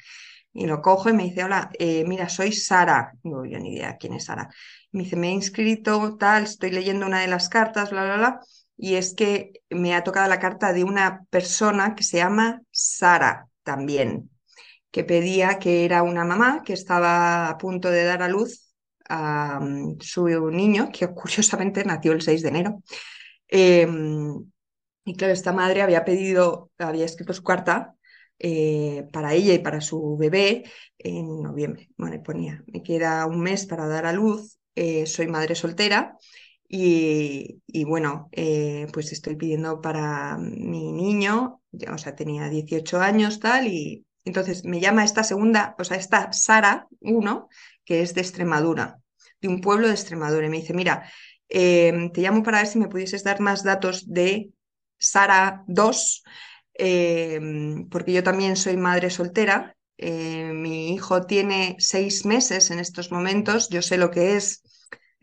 y 0.53 0.65
lo 0.65 0.81
cojo 0.81 1.09
y 1.09 1.13
me 1.13 1.23
dice, 1.23 1.43
hola, 1.43 1.69
eh, 1.79 2.03
mira, 2.07 2.29
soy 2.29 2.51
Sara. 2.51 3.13
No, 3.23 3.45
yo 3.45 3.59
ni 3.59 3.75
idea 3.75 3.97
quién 3.97 4.13
es 4.13 4.25
Sara. 4.25 4.49
Me 4.91 5.03
dice, 5.03 5.15
me 5.15 5.29
he 5.29 5.31
inscrito, 5.31 6.17
tal, 6.17 6.43
estoy 6.43 6.71
leyendo 6.71 7.05
una 7.05 7.21
de 7.21 7.27
las 7.27 7.49
cartas, 7.49 7.91
bla, 7.91 8.03
bla, 8.03 8.17
bla. 8.17 8.39
Y 8.77 8.95
es 8.95 9.13
que 9.13 9.51
me 9.69 9.93
ha 9.95 10.03
tocado 10.03 10.27
la 10.27 10.39
carta 10.39 10.73
de 10.73 10.83
una 10.83 11.25
persona 11.29 11.95
que 11.95 12.03
se 12.03 12.17
llama 12.17 12.61
Sara 12.71 13.47
también, 13.63 14.29
que 14.91 15.03
pedía 15.03 15.59
que 15.59 15.85
era 15.85 16.01
una 16.03 16.25
mamá 16.25 16.63
que 16.63 16.73
estaba 16.73 17.49
a 17.49 17.57
punto 17.57 17.91
de 17.91 18.03
dar 18.03 18.23
a 18.23 18.29
luz 18.29 18.68
a 19.09 19.59
mm, 19.59 19.99
su 19.99 20.27
niño, 20.51 20.89
que 20.91 21.07
curiosamente 21.13 21.83
nació 21.83 22.13
el 22.13 22.21
6 22.21 22.41
de 22.41 22.49
enero. 22.49 22.83
Em, 23.47 24.45
y 25.05 25.15
claro, 25.15 25.33
esta 25.33 25.53
madre 25.53 25.81
había 25.81 26.05
pedido, 26.05 26.71
había 26.77 27.05
escrito 27.05 27.33
su 27.33 27.43
carta 27.43 27.95
eh, 28.37 29.07
para 29.11 29.33
ella 29.33 29.53
y 29.53 29.59
para 29.59 29.81
su 29.81 30.17
bebé 30.17 30.63
en 30.97 31.41
noviembre. 31.41 31.89
Bueno, 31.97 32.21
ponía, 32.23 32.63
me 32.67 32.83
queda 32.83 33.25
un 33.25 33.41
mes 33.41 33.65
para 33.65 33.87
dar 33.87 34.05
a 34.05 34.13
luz, 34.13 34.59
eh, 34.75 35.05
soy 35.07 35.27
madre 35.27 35.55
soltera 35.55 36.17
y, 36.71 37.83
bueno, 37.85 38.29
eh, 38.31 38.87
pues 38.93 39.11
estoy 39.11 39.35
pidiendo 39.35 39.81
para 39.81 40.37
mi 40.37 40.91
niño, 40.91 41.61
o 41.91 41.97
sea, 41.97 42.15
tenía 42.15 42.47
18 42.47 43.01
años 43.01 43.39
tal, 43.39 43.67
y 43.67 44.05
entonces 44.23 44.63
me 44.65 44.79
llama 44.79 45.03
esta 45.03 45.23
segunda, 45.23 45.75
o 45.79 45.83
sea, 45.83 45.97
esta 45.97 46.31
Sara, 46.31 46.87
uno, 47.01 47.49
que 47.89 48.01
es 48.03 48.13
de 48.13 48.21
Extremadura, 48.21 48.99
de 49.41 49.47
un 49.47 49.61
pueblo 49.61 49.87
de 49.87 49.95
Extremadura. 49.95 50.45
Y 50.45 50.49
me 50.51 50.57
dice, 50.57 50.75
mira, 50.75 51.11
em, 51.49 52.11
te 52.11 52.21
llamo 52.21 52.43
para 52.43 52.59
ver 52.59 52.67
si 52.67 52.77
me 52.77 52.87
pudieses 52.87 53.23
dar 53.23 53.39
más 53.41 53.63
datos 53.63 54.07
de 54.07 54.51
Sara 54.99 55.63
2, 55.67 56.23
em, 56.75 57.89
porque 57.89 58.13
yo 58.13 58.23
también 58.23 58.55
soy 58.55 58.77
madre 58.77 59.09
soltera. 59.09 59.75
Eh, 59.97 60.51
mi 60.53 60.93
hijo 60.93 61.23
tiene 61.25 61.75
seis 61.79 62.25
meses 62.25 62.69
en 62.69 62.77
estos 62.79 63.11
momentos. 63.11 63.69
Yo 63.69 63.81
sé 63.81 63.97
lo 63.97 64.11
que 64.11 64.35
es 64.37 64.61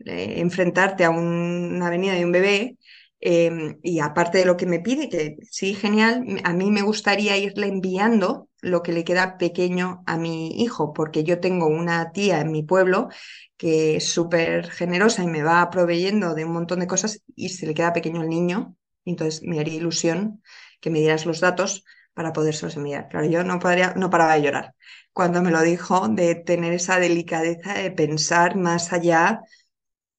eh, 0.05 0.35
enfrentarte 0.41 1.05
a 1.05 1.09
una 1.09 1.87
avenida 1.87 2.13
de 2.15 2.25
un 2.25 2.33
bebé. 2.33 2.77
Em, 3.21 3.79
y 3.81 3.99
aparte 3.99 4.39
de 4.39 4.45
lo 4.45 4.57
que 4.57 4.65
me 4.67 4.79
pide, 4.79 5.09
que 5.09 5.37
sí, 5.49 5.73
genial, 5.73 6.23
a 6.43 6.53
mí 6.53 6.69
me 6.69 6.83
gustaría 6.83 7.37
irle 7.37 7.67
enviando 7.67 8.46
lo 8.61 8.83
que 8.83 8.91
le 8.91 9.03
queda 9.03 9.37
pequeño 9.37 10.03
a 10.05 10.17
mi 10.17 10.61
hijo, 10.63 10.93
porque 10.93 11.23
yo 11.23 11.39
tengo 11.39 11.67
una 11.67 12.11
tía 12.11 12.41
en 12.41 12.51
mi 12.51 12.63
pueblo 12.63 13.09
que 13.57 13.97
es 13.97 14.09
súper 14.09 14.69
generosa 14.69 15.23
y 15.23 15.27
me 15.27 15.43
va 15.43 15.69
proveyendo 15.69 16.33
de 16.35 16.45
un 16.45 16.53
montón 16.53 16.79
de 16.79 16.87
cosas 16.87 17.21
y 17.35 17.49
se 17.49 17.65
le 17.67 17.73
queda 17.73 17.93
pequeño 17.93 18.21
el 18.21 18.29
niño, 18.29 18.75
entonces 19.05 19.41
me 19.43 19.59
haría 19.59 19.75
ilusión 19.75 20.41
que 20.81 20.89
me 20.89 20.99
dieras 20.99 21.25
los 21.25 21.39
datos 21.39 21.83
para 22.13 22.33
podérselos 22.33 22.75
enviar. 22.77 23.07
Claro, 23.09 23.27
yo 23.27 23.43
no, 23.43 23.59
podría, 23.59 23.93
no 23.95 24.09
paraba 24.09 24.35
de 24.35 24.41
llorar 24.43 24.75
cuando 25.13 25.41
me 25.41 25.51
lo 25.51 25.61
dijo, 25.61 26.07
de 26.09 26.35
tener 26.35 26.73
esa 26.73 26.99
delicadeza 26.99 27.73
de 27.73 27.89
pensar 27.91 28.55
más 28.55 28.93
allá 28.93 29.41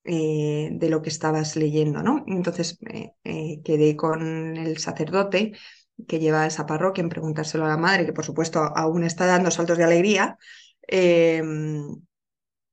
eh, 0.04 0.70
de 0.72 0.88
lo 0.90 1.02
que 1.02 1.10
estabas 1.10 1.56
leyendo, 1.56 2.02
¿no? 2.02 2.24
Entonces 2.26 2.78
eh, 3.24 3.60
quedé 3.62 3.96
con 3.96 4.56
el 4.56 4.78
sacerdote 4.78 5.52
que 6.06 6.18
lleva 6.18 6.46
esa 6.46 6.66
parroquia 6.66 7.02
en 7.02 7.08
preguntárselo 7.08 7.64
a 7.64 7.68
la 7.68 7.76
madre, 7.76 8.06
que 8.06 8.12
por 8.12 8.24
supuesto 8.24 8.60
aún 8.60 9.04
está 9.04 9.26
dando 9.26 9.50
saltos 9.50 9.78
de 9.78 9.84
alegría. 9.84 10.38
Em, 10.86 11.96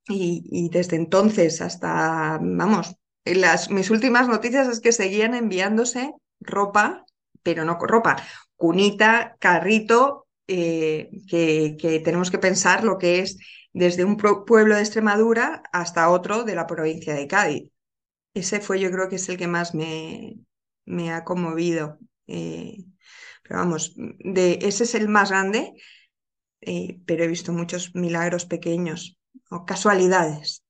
y, 0.07 0.69
desde 0.69 0.95
entonces 0.97 1.61
hasta, 1.61 2.39
vamos, 2.41 2.95
las, 3.25 3.71
mis 3.71 3.89
últimas 3.89 4.27
noticias 4.27 4.67
es 4.67 4.79
que 4.79 4.91
seguían 4.91 5.33
enviándose 5.33 6.13
ropa, 6.39 7.05
pero 7.43 7.65
no 7.65 7.77
ropa, 7.79 8.17
cunita, 8.55 9.35
carrito, 9.39 10.27
eh, 10.47 11.09
que, 11.27 12.01
tenemos 12.03 12.29
que 12.29 12.37
pensar 12.39 12.83
lo 12.83 12.97
que 12.97 13.19
es 13.19 13.37
desde 13.73 14.05
un 14.05 14.17
pueblo 14.17 14.75
de 14.75 14.81
Extremadura 14.81 15.63
hasta 15.73 16.09
otro 16.09 16.43
de 16.43 16.55
la 16.55 16.67
provincia 16.67 17.15
de 17.15 17.27
Cádiz. 17.27 17.71
Ese 18.33 18.59
fue 18.61 18.79
yo 18.79 18.91
creo 18.91 19.09
que 19.09 19.15
es 19.17 19.29
el 19.29 19.37
que 19.37 19.47
más 19.47 19.73
me, 19.73 20.37
me 20.85 21.11
ha 21.11 21.23
conmovido. 21.23 21.99
Eh, 22.27 22.85
pero 23.47 23.59
vamos, 23.59 23.93
de, 23.95 24.59
ese 24.61 24.83
es 24.85 24.95
el 24.95 25.07
más 25.07 25.29
grande. 25.29 25.73
eh, 26.61 26.99
pero 27.05 27.23
he 27.23 27.27
visto 27.27 27.53
muchos 27.53 27.93
milagros 27.95 28.45
pequeños 28.45 29.19
o 29.51 29.65
casualidades. 29.65 30.63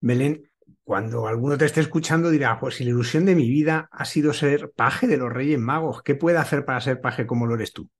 Belén, 0.00 0.48
cuando 0.84 1.26
alguno 1.26 1.58
te 1.58 1.64
esté 1.64 1.80
escuchando 1.80 2.30
dirá, 2.30 2.58
pues 2.60 2.76
si 2.76 2.84
la 2.84 2.90
ilusión 2.90 3.24
de 3.26 3.34
mi 3.34 3.48
vida 3.48 3.88
ha 3.90 4.04
sido 4.04 4.32
ser 4.32 4.70
paje 4.74 5.06
de 5.08 5.16
los 5.16 5.32
Reyes 5.32 5.58
Magos, 5.58 6.02
¿qué 6.02 6.14
puede 6.14 6.38
hacer 6.38 6.64
para 6.64 6.80
ser 6.80 7.00
paje 7.00 7.26
como 7.26 7.46
lo 7.46 7.56
eres 7.56 7.72
tú? 7.72 7.90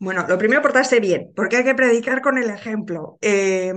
Bueno, 0.00 0.26
lo 0.28 0.38
primero, 0.38 0.62
portarse 0.62 1.00
bien, 1.00 1.32
porque 1.34 1.56
hay 1.56 1.64
que 1.64 1.74
predicar 1.74 2.22
con 2.22 2.38
el 2.38 2.50
ejemplo. 2.50 3.18
Eh, 3.20 3.72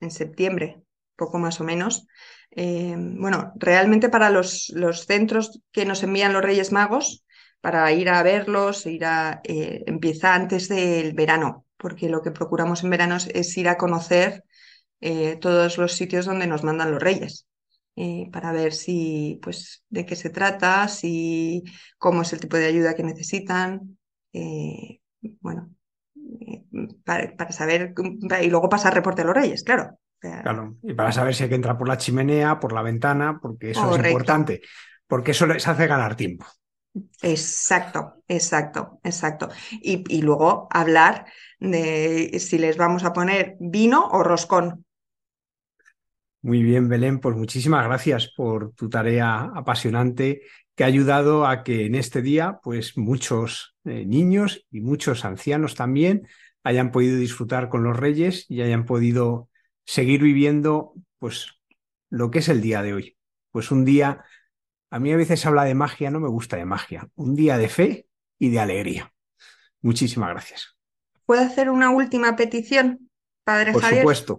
en 0.00 0.10
septiembre, 0.10 0.82
poco 1.16 1.38
más 1.38 1.60
o 1.60 1.64
menos. 1.64 2.06
Eh, 2.52 2.96
bueno, 2.96 3.52
realmente 3.56 4.08
para 4.08 4.30
los, 4.30 4.70
los, 4.74 5.06
centros 5.06 5.60
que 5.72 5.84
nos 5.84 6.02
envían 6.02 6.32
los 6.32 6.42
Reyes 6.42 6.72
Magos, 6.72 7.24
para 7.60 7.92
ir 7.92 8.08
a 8.08 8.22
verlos, 8.22 8.86
ir 8.86 9.04
a, 9.04 9.40
eh, 9.44 9.84
empieza 9.86 10.34
antes 10.34 10.68
del 10.68 11.12
verano, 11.12 11.66
porque 11.76 12.08
lo 12.08 12.22
que 12.22 12.30
procuramos 12.32 12.82
en 12.82 12.90
verano 12.90 13.16
es, 13.16 13.56
ir 13.56 13.68
a 13.68 13.76
conocer 13.76 14.44
eh, 15.00 15.36
todos 15.40 15.78
los 15.78 15.92
sitios 15.92 16.26
donde 16.26 16.46
nos 16.46 16.64
mandan 16.64 16.90
los 16.92 17.02
Reyes. 17.02 17.46
para 18.32 18.52
ver 18.52 18.72
si, 18.72 19.38
pues, 19.42 19.84
de 19.90 20.06
qué 20.06 20.16
se 20.16 20.30
trata, 20.30 20.88
si, 20.88 21.64
cómo 21.98 22.22
es 22.22 22.32
el 22.32 22.40
tipo 22.40 22.56
de 22.56 22.66
ayuda 22.66 22.94
que 22.94 23.02
necesitan. 23.02 23.98
bueno, 25.40 25.70
para, 27.04 27.36
para, 27.36 27.52
saber, 27.52 27.94
y 28.42 28.48
luego 28.50 28.68
pasar 28.68 28.94
reporte 28.94 29.22
a 29.22 29.24
los 29.26 29.34
Reyes, 29.34 29.62
claro. 29.64 29.98
Claro, 30.20 30.76
y 30.82 30.92
para 30.92 31.12
saber 31.12 31.34
si 31.34 31.44
hay 31.44 31.48
que 31.48 31.54
entrar 31.54 31.78
por 31.78 31.88
la 31.88 31.96
chimenea, 31.96 32.60
por 32.60 32.72
la 32.72 32.82
ventana, 32.82 33.38
porque 33.40 33.70
eso 33.70 33.96
es 33.96 34.04
importante, 34.04 34.60
porque 35.06 35.30
eso 35.30 35.46
les 35.46 35.66
hace 35.66 35.86
ganar 35.86 36.14
tiempo. 36.14 36.46
Exacto, 37.22 38.22
exacto, 38.26 39.00
exacto. 39.02 39.48
Y, 39.80 40.22
luego 40.22 40.68
hablar 40.70 41.26
de 41.58 42.36
si 42.40 42.58
les 42.58 42.76
vamos 42.76 43.04
a 43.04 43.12
poner 43.12 43.56
vino 43.60 44.08
o 44.08 44.22
roscón. 44.22 44.84
Muy 46.42 46.62
bien, 46.62 46.88
Belén, 46.88 47.20
pues 47.20 47.36
muchísimas 47.36 47.84
gracias 47.84 48.32
por 48.34 48.72
tu 48.72 48.88
tarea 48.88 49.50
apasionante 49.54 50.42
que 50.74 50.84
ha 50.84 50.86
ayudado 50.86 51.46
a 51.46 51.62
que 51.62 51.84
en 51.84 51.94
este 51.94 52.22
día, 52.22 52.58
pues 52.62 52.96
muchos 52.96 53.76
eh, 53.84 54.06
niños 54.06 54.66
y 54.70 54.80
muchos 54.80 55.24
ancianos 55.24 55.74
también 55.74 56.26
hayan 56.64 56.90
podido 56.90 57.18
disfrutar 57.18 57.68
con 57.68 57.84
los 57.84 57.96
reyes 57.96 58.46
y 58.48 58.62
hayan 58.62 58.86
podido 58.86 59.49
seguir 59.90 60.22
viviendo 60.22 60.94
pues 61.18 61.48
lo 62.10 62.30
que 62.30 62.38
es 62.38 62.48
el 62.48 62.60
día 62.60 62.80
de 62.80 62.94
hoy. 62.94 63.16
Pues 63.50 63.72
un 63.72 63.84
día, 63.84 64.24
a 64.88 65.00
mí 65.00 65.12
a 65.12 65.16
veces 65.16 65.44
habla 65.46 65.64
de 65.64 65.74
magia, 65.74 66.12
no 66.12 66.20
me 66.20 66.28
gusta 66.28 66.56
de 66.56 66.64
magia, 66.64 67.08
un 67.16 67.34
día 67.34 67.58
de 67.58 67.68
fe 67.68 68.06
y 68.38 68.50
de 68.50 68.60
alegría. 68.60 69.12
Muchísimas 69.82 70.30
gracias. 70.30 70.76
¿Puedo 71.26 71.42
hacer 71.42 71.70
una 71.70 71.90
última 71.90 72.36
petición, 72.36 73.10
padre 73.42 73.72
Por 73.72 73.84
supuesto. 73.84 74.38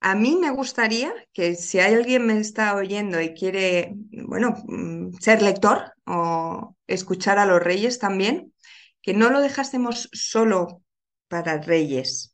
A 0.00 0.14
mí 0.14 0.38
me 0.40 0.48
gustaría 0.48 1.12
que 1.34 1.54
si 1.54 1.78
hay 1.78 1.92
alguien 1.92 2.26
me 2.26 2.38
está 2.38 2.74
oyendo 2.74 3.20
y 3.20 3.34
quiere, 3.34 3.92
bueno, 4.26 4.54
mm, 4.66 5.18
ser 5.20 5.42
lector 5.42 5.92
o 6.06 6.74
escuchar 6.86 7.38
a 7.38 7.44
los 7.44 7.62
reyes 7.62 7.98
también, 7.98 8.54
que 9.02 9.12
no 9.12 9.28
lo 9.28 9.42
dejásemos 9.42 10.08
solo 10.14 10.82
para 11.28 11.58
reyes, 11.58 12.29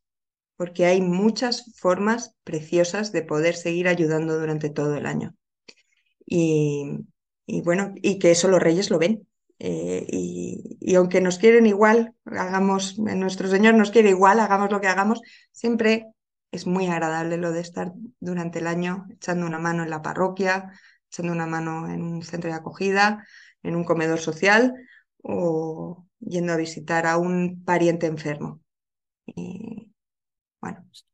porque 0.57 0.87
hay 0.87 1.01
muchas 1.01 1.73
formas 1.77 2.35
preciosas 2.45 3.13
de 3.13 3.23
poder 3.23 3.55
seguir 3.55 3.89
ayudando 3.89 4.39
durante 4.39 4.71
todo 4.71 4.97
el 4.97 5.07
año. 5.07 5.35
Y, 6.27 7.03
bueno, 7.65 7.95
y 7.97 8.19
que 8.19 8.33
eso 8.33 8.49
los 8.49 8.63
reyes 8.63 8.91
lo 8.91 8.99
ven. 8.99 9.27
Eh, 9.59 10.07
y, 10.11 10.95
aunque 10.95 11.21
nos 11.21 11.39
quieren 11.39 11.67
igual, 11.67 12.15
hagamos, 12.25 12.99
nuestro 12.99 13.49
Señor 13.49 13.75
nos 13.75 13.91
quiere 13.91 14.11
igual, 14.11 14.41
hagamos 14.41 14.71
lo 14.71 14.81
que 14.81 14.89
hagamos, 14.89 15.21
siempre 15.53 16.07
es 16.51 16.67
muy 16.67 16.87
agradable 16.87 17.37
lo 17.37 17.53
de 17.53 17.61
estar 17.61 17.93
durante 18.21 18.61
el 18.61 18.67
año 18.67 19.07
echando 19.11 19.47
una 19.47 19.59
mano 19.59 19.83
en 19.83 19.91
la 19.91 20.03
parroquia, 20.03 20.73
echando 21.11 21.33
una 21.33 21.47
mano 21.47 21.89
en 21.89 22.03
un 22.03 22.23
centro 22.23 22.51
de 22.51 22.57
acogida, 22.57 23.27
en 23.63 23.77
un 23.77 23.85
comedor 23.85 24.19
social 24.19 24.75
o 25.23 26.07
yendo 26.21 26.53
a 26.53 26.57
visitar 26.57 27.07
a 27.07 27.19
un 27.19 27.63
pariente 27.65 28.07
enfermo. 28.07 28.61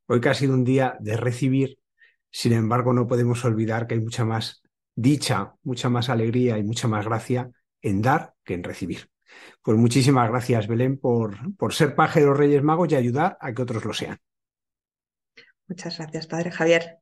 Hoy 0.07 0.21
que 0.21 0.29
ha 0.29 0.35
sido 0.35 0.55
un 0.55 0.65
día 0.65 0.97
de 1.01 1.17
recibir, 1.17 1.79
sin 2.31 2.53
embargo, 2.53 2.93
no 2.93 3.07
podemos 3.07 3.45
olvidar 3.45 3.87
que 3.87 3.95
hay 3.95 4.01
mucha 4.01 4.25
más 4.25 4.63
dicha, 4.95 5.55
mucha 5.63 5.89
más 5.89 6.09
alegría 6.09 6.59
y 6.59 6.63
mucha 6.63 6.89
más 6.89 7.07
gracia 7.07 7.51
en 7.81 8.03
dar 8.03 8.35
que 8.45 8.55
en 8.55 8.65
recibir. 8.65 9.09
Pues 9.63 9.79
muchísimas 9.79 10.29
gracias, 10.29 10.67
Belén, 10.67 10.99
por, 10.99 11.57
por 11.57 11.73
ser 11.73 11.95
paje 11.95 12.21
de 12.21 12.27
los 12.27 12.37
Reyes 12.37 12.63
Magos 12.63 12.91
y 12.93 12.97
ayudar 12.97 13.39
a 13.41 13.53
que 13.53 13.63
otros 13.63 13.85
lo 13.85 13.93
sean. 13.93 14.19
Muchas 15.67 15.99
gracias, 15.99 16.27
Padre 16.27 16.51
Javier. 16.51 17.02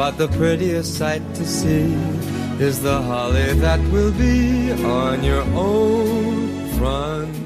but 0.00 0.16
the 0.16 0.28
prettiest 0.28 0.96
sight 0.96 1.22
to 1.34 1.44
see 1.44 1.92
is 2.58 2.80
the 2.80 3.02
holly 3.02 3.52
that 3.64 3.78
will 3.92 4.10
be 4.12 4.72
on 4.82 5.22
your 5.22 5.42
own 5.52 6.66
front 6.78 7.39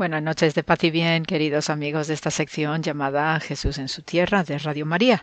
Buenas 0.00 0.22
noches 0.22 0.54
de 0.54 0.62
paz 0.62 0.82
y 0.84 0.90
bien, 0.90 1.26
queridos 1.26 1.68
amigos 1.68 2.06
de 2.06 2.14
esta 2.14 2.30
sección 2.30 2.82
llamada 2.82 3.38
Jesús 3.38 3.76
en 3.76 3.88
su 3.88 4.00
tierra 4.00 4.44
de 4.44 4.56
Radio 4.56 4.86
María. 4.86 5.22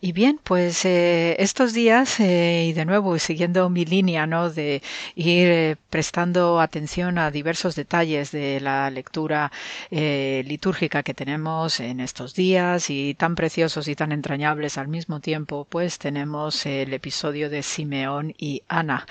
Y 0.00 0.10
bien, 0.10 0.40
pues 0.42 0.84
eh, 0.84 1.36
estos 1.38 1.72
días, 1.72 2.18
eh, 2.18 2.66
y 2.68 2.72
de 2.72 2.84
nuevo 2.84 3.16
siguiendo 3.20 3.70
mi 3.70 3.84
línea, 3.84 4.26
¿no? 4.26 4.50
De 4.50 4.82
ir 5.14 5.48
eh, 5.48 5.76
prestando 5.88 6.60
atención 6.60 7.16
a 7.16 7.30
diversos 7.30 7.76
detalles 7.76 8.32
de 8.32 8.58
la 8.58 8.90
lectura 8.90 9.52
litúrgica 9.88 11.04
que 11.04 11.14
tenemos 11.14 11.78
en 11.78 12.00
estos 12.00 12.34
días 12.34 12.90
y 12.90 13.14
tan 13.14 13.36
preciosos 13.36 13.86
y 13.86 13.94
tan 13.94 14.10
entrañables 14.10 14.78
al 14.78 14.88
mismo 14.88 15.20
tiempo, 15.20 15.64
pues 15.70 16.00
tenemos 16.00 16.66
el 16.66 16.92
episodio 16.92 17.48
de 17.50 17.62
Simeón 17.62 18.34
y 18.36 18.64
Ana 18.66 19.06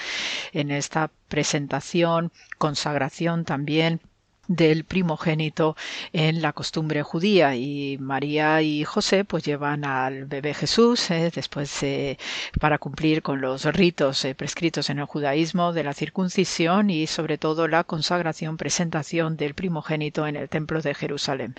en 0.52 0.70
esta 0.70 1.10
presentación, 1.30 2.34
consagración 2.58 3.46
también 3.46 4.02
del 4.48 4.84
primogénito 4.86 5.76
en 6.14 6.42
la 6.42 6.54
costumbre 6.54 7.04
judía. 7.04 7.56
Y 7.56 7.98
María 8.00 8.62
y 8.62 8.84
José 8.84 9.26
pues 9.26 9.44
llevan 9.44 9.86
al 9.86 10.26
bebé 10.26 10.54
Jesús 10.54 11.10
eh, 11.12 11.32
después 11.34 11.84
eh, 11.84 12.18
para 12.60 12.78
cumplir 12.78 13.22
con 13.22 13.42
los 13.42 13.66
ritos 13.66 14.24
eh, 14.26 14.36
prescritos 14.36 14.90
en 14.90 15.00
el 15.00 15.06
judaísmo 15.06 15.74
de 15.74 15.84
la 15.84 15.94
circuncisión 15.94 16.90
y 16.90 17.08
sobre 17.08 17.38
todo 17.38 17.68
la 17.68 17.84
consagración 17.84 18.58
presentación 18.58 19.38
del 19.38 19.54
primogénito 19.54 20.28
en 20.28 20.36
el 20.36 20.50
templo 20.50 20.82
de 20.82 20.94
Jerusalén. 20.94 21.56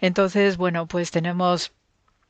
Entonces 0.00 0.56
bueno 0.56 0.86
pues 0.86 1.10
tenemos 1.10 1.72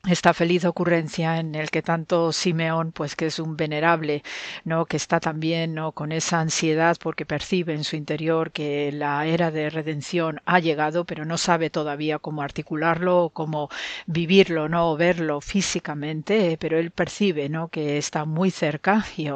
esta 0.07 0.33
feliz 0.33 0.65
ocurrencia 0.65 1.39
en 1.39 1.55
el 1.55 1.69
que 1.71 1.81
tanto 1.81 2.33
Simeón, 2.33 2.91
pues 2.91 3.15
que 3.15 3.27
es 3.27 3.39
un 3.39 3.55
venerable, 3.55 4.21
¿no? 4.65 4.85
que 4.85 4.97
está 4.97 5.21
también 5.21 5.73
¿no? 5.73 5.93
con 5.93 6.11
esa 6.11 6.41
ansiedad 6.41 6.97
porque 7.01 7.25
percibe 7.25 7.73
en 7.73 7.85
su 7.85 7.95
interior 7.95 8.51
que 8.51 8.91
la 8.91 9.25
era 9.25 9.49
de 9.49 9.69
redención 9.69 10.41
ha 10.45 10.59
llegado, 10.59 11.05
pero 11.05 11.23
no 11.23 11.37
sabe 11.37 11.69
todavía 11.69 12.19
cómo 12.19 12.41
articularlo 12.41 13.29
cómo 13.29 13.69
vivirlo, 14.05 14.67
¿no? 14.67 14.91
o 14.91 14.97
verlo 14.97 15.39
físicamente, 15.39 16.57
pero 16.59 16.77
él 16.77 16.91
percibe 16.91 17.47
¿no? 17.47 17.69
que 17.69 17.97
está 17.97 18.25
muy 18.25 18.51
cerca 18.51 19.05
y, 19.15 19.29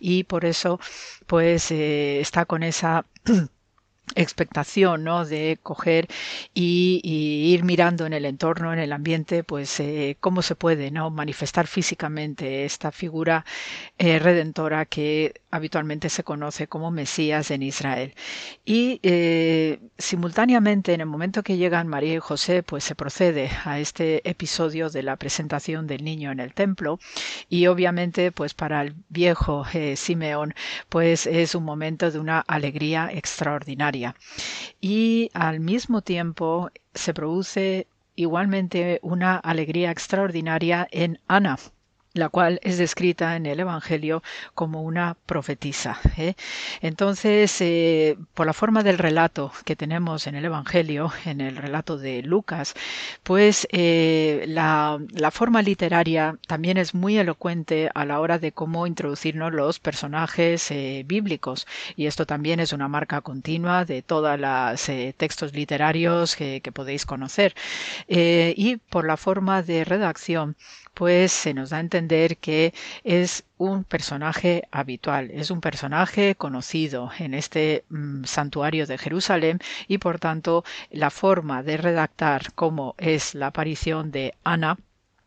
y 0.00 0.24
por 0.24 0.44
eso 0.44 0.80
pues 1.26 1.70
eh, 1.70 2.20
está 2.20 2.46
con 2.46 2.62
esa 2.64 3.06
expectación 4.14 5.04
¿no? 5.04 5.24
de 5.24 5.58
coger 5.62 6.08
y, 6.52 7.00
ir 7.54 7.64
mirando 7.64 8.06
en 8.06 8.12
el 8.12 8.24
entorno, 8.24 8.72
en 8.72 8.78
el 8.78 8.92
ambiente, 8.92 9.44
pues 9.44 9.80
eh, 9.80 10.16
cómo 10.20 10.42
se 10.42 10.54
puede 10.54 10.90
¿no? 10.90 11.10
manifestar 11.10 11.66
físicamente 11.66 12.64
esta 12.64 12.92
figura 12.92 13.44
eh, 13.98 14.18
redentora 14.18 14.84
que 14.86 15.40
habitualmente 15.50 16.10
se 16.10 16.24
conoce 16.24 16.66
como 16.66 16.90
Mesías 16.90 17.50
en 17.50 17.62
Israel. 17.62 18.14
Y 18.64 19.00
eh, 19.02 19.80
simultáneamente, 19.98 20.94
en 20.94 21.00
el 21.00 21.06
momento 21.06 21.42
que 21.42 21.56
llegan 21.56 21.88
María 21.88 22.14
y 22.14 22.18
José, 22.18 22.62
pues 22.62 22.84
se 22.84 22.94
procede 22.94 23.50
a 23.64 23.78
este 23.78 24.28
episodio 24.28 24.90
de 24.90 25.02
la 25.02 25.16
presentación 25.16 25.86
del 25.86 26.04
niño 26.04 26.30
en 26.32 26.40
el 26.40 26.54
templo 26.54 26.98
y 27.48 27.66
obviamente 27.66 28.32
pues 28.32 28.54
para 28.54 28.82
el 28.82 28.94
viejo 29.08 29.64
Simeón 29.96 30.54
pues 30.88 31.26
es 31.26 31.54
un 31.54 31.64
momento 31.64 32.10
de 32.10 32.18
una 32.18 32.40
alegría 32.40 33.10
extraordinaria 33.12 33.93
y 34.80 35.30
al 35.34 35.60
mismo 35.60 36.02
tiempo 36.02 36.70
se 36.94 37.14
produce 37.14 37.86
igualmente 38.16 39.00
una 39.02 39.36
alegría 39.36 39.90
extraordinaria 39.90 40.86
en 40.90 41.20
Ana, 41.26 41.58
la 42.14 42.28
cual 42.28 42.60
es 42.62 42.78
descrita 42.78 43.36
en 43.36 43.44
el 43.44 43.60
Evangelio 43.60 44.22
como 44.54 44.82
una 44.82 45.16
profetisa. 45.26 45.98
¿eh? 46.16 46.34
Entonces, 46.80 47.60
eh, 47.60 48.16
por 48.34 48.46
la 48.46 48.52
forma 48.52 48.82
del 48.84 48.98
relato 48.98 49.52
que 49.64 49.76
tenemos 49.76 50.28
en 50.28 50.36
el 50.36 50.44
Evangelio, 50.44 51.12
en 51.26 51.40
el 51.40 51.56
relato 51.56 51.98
de 51.98 52.22
Lucas, 52.22 52.74
pues 53.24 53.66
eh, 53.72 54.44
la, 54.48 54.98
la, 55.10 55.30
forma 55.32 55.60
literaria 55.62 56.38
también 56.46 56.76
es 56.76 56.94
muy 56.94 57.18
elocuente 57.18 57.90
a 57.94 58.04
la 58.04 58.20
hora 58.20 58.38
de 58.38 58.52
cómo 58.52 58.86
introducirnos 58.86 59.52
los 59.52 59.80
personajes 59.80 60.72
bíblicos. 61.06 61.66
Y 61.96 62.06
esto 62.06 62.26
también 62.26 62.60
es 62.60 62.72
una 62.72 62.86
marca 62.86 63.20
continua 63.22 63.84
de 63.84 64.02
todos 64.02 64.38
los 64.38 64.84
textos 65.16 65.52
literarios 65.52 66.36
que 66.36 66.60
podéis 66.72 67.06
conocer. 67.06 67.54
y 68.06 68.76
por 68.76 69.04
la 69.06 69.16
forma 69.16 69.62
de 69.62 69.84
redacción, 69.84 70.56
pues 70.94 71.32
se 71.32 71.54
nos 71.54 71.70
da 71.70 71.78
a 71.78 71.80
entender 71.80 72.38
que 72.38 72.72
es 73.02 73.44
un 73.58 73.84
personaje 73.84 74.64
habitual, 74.70 75.30
es 75.32 75.50
un 75.50 75.60
personaje 75.60 76.34
conocido 76.36 77.10
en 77.18 77.34
este 77.34 77.84
mm, 77.88 78.24
santuario 78.24 78.86
de 78.86 78.98
Jerusalén 78.98 79.58
y 79.88 79.98
por 79.98 80.18
tanto 80.18 80.64
la 80.90 81.10
forma 81.10 81.62
de 81.62 81.76
redactar 81.76 82.52
cómo 82.54 82.94
es 82.98 83.34
la 83.34 83.48
aparición 83.48 84.10
de 84.10 84.34
Ana 84.44 84.78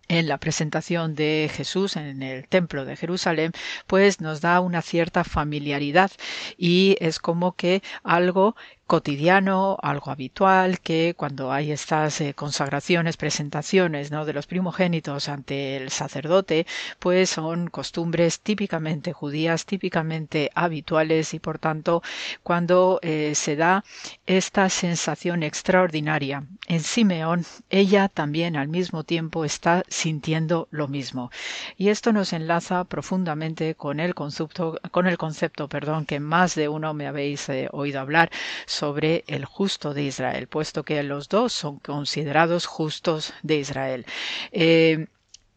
en 0.07 0.28
la 0.28 0.38
presentación 0.38 1.15
de 1.15 1.49
Jesús 1.53 1.95
en 1.95 2.24
el 2.24 2.47
templo 2.47 2.86
de 2.86 2.95
Jerusalén, 2.95 3.51
pues 3.88 4.22
nos 4.22 4.41
da 4.41 4.59
una 4.61 4.82
cierta 4.82 5.24
familiaridad 5.24 6.11
y 6.57 6.95
es 6.99 7.20
como 7.20 7.55
que 7.55 7.82
algo 8.03 8.55
cotidiano, 8.88 9.78
algo 9.82 10.12
habitual, 10.12 10.80
que 10.80 11.14
cuando 11.16 11.51
hay 11.51 11.74
estas 11.74 12.22
eh, 12.22 12.34
consagraciones, 12.34 13.18
presentaciones 13.18 14.12
¿no? 14.12 14.26
de 14.26 14.32
los 14.32 14.47
primogénitos 14.47 15.28
ante 15.28 15.76
el 15.76 15.89
sacerdote, 15.89 16.66
pues 16.97 17.30
son 17.30 17.68
costumbres 17.68 18.39
típicamente 18.39 19.12
judías, 19.12 19.66
típicamente 19.66 20.51
habituales 20.55 21.34
y 21.34 21.39
por 21.39 21.59
tanto 21.59 22.01
cuando 22.43 23.00
eh, 23.01 23.34
se 23.36 23.58
da 23.58 23.84
esta 24.26 24.70
sensación 24.70 25.43
extraordinaria 25.43 26.46
en 26.68 26.82
Simeón, 26.82 27.46
ella 27.70 28.08
también 28.08 28.55
al 28.55 28.70
mismo 28.70 29.04
tiempo 29.04 29.43
está 29.43 29.84
sintiendo 29.89 30.68
lo 30.72 30.88
mismo. 30.88 31.30
Y 31.78 31.89
esto 31.89 32.14
nos 32.14 32.32
enlaza 32.32 32.86
profundamente 32.86 33.76
con 33.76 34.00
el 34.00 34.16
concepto, 34.16 34.80
con 34.92 35.08
el 35.08 35.18
concepto 35.18 35.68
perdón, 35.68 36.05
que 36.05 36.22
más 36.22 36.55
de 36.55 36.70
uno 36.70 36.93
me 36.93 37.08
habéis 37.08 37.50
eh, 37.50 37.68
oído 37.72 38.00
hablar 38.00 38.32
sobre 38.78 39.24
el 39.28 39.45
justo 39.45 39.93
de 39.93 40.04
Israel, 40.04 40.47
puesto 40.47 40.83
que 40.83 41.01
los 41.04 41.29
dos 41.29 41.51
son 41.54 41.79
considerados 41.79 42.66
justos 42.66 43.33
de 43.41 43.55
Israel. 43.58 44.05
Eh, 44.51 45.08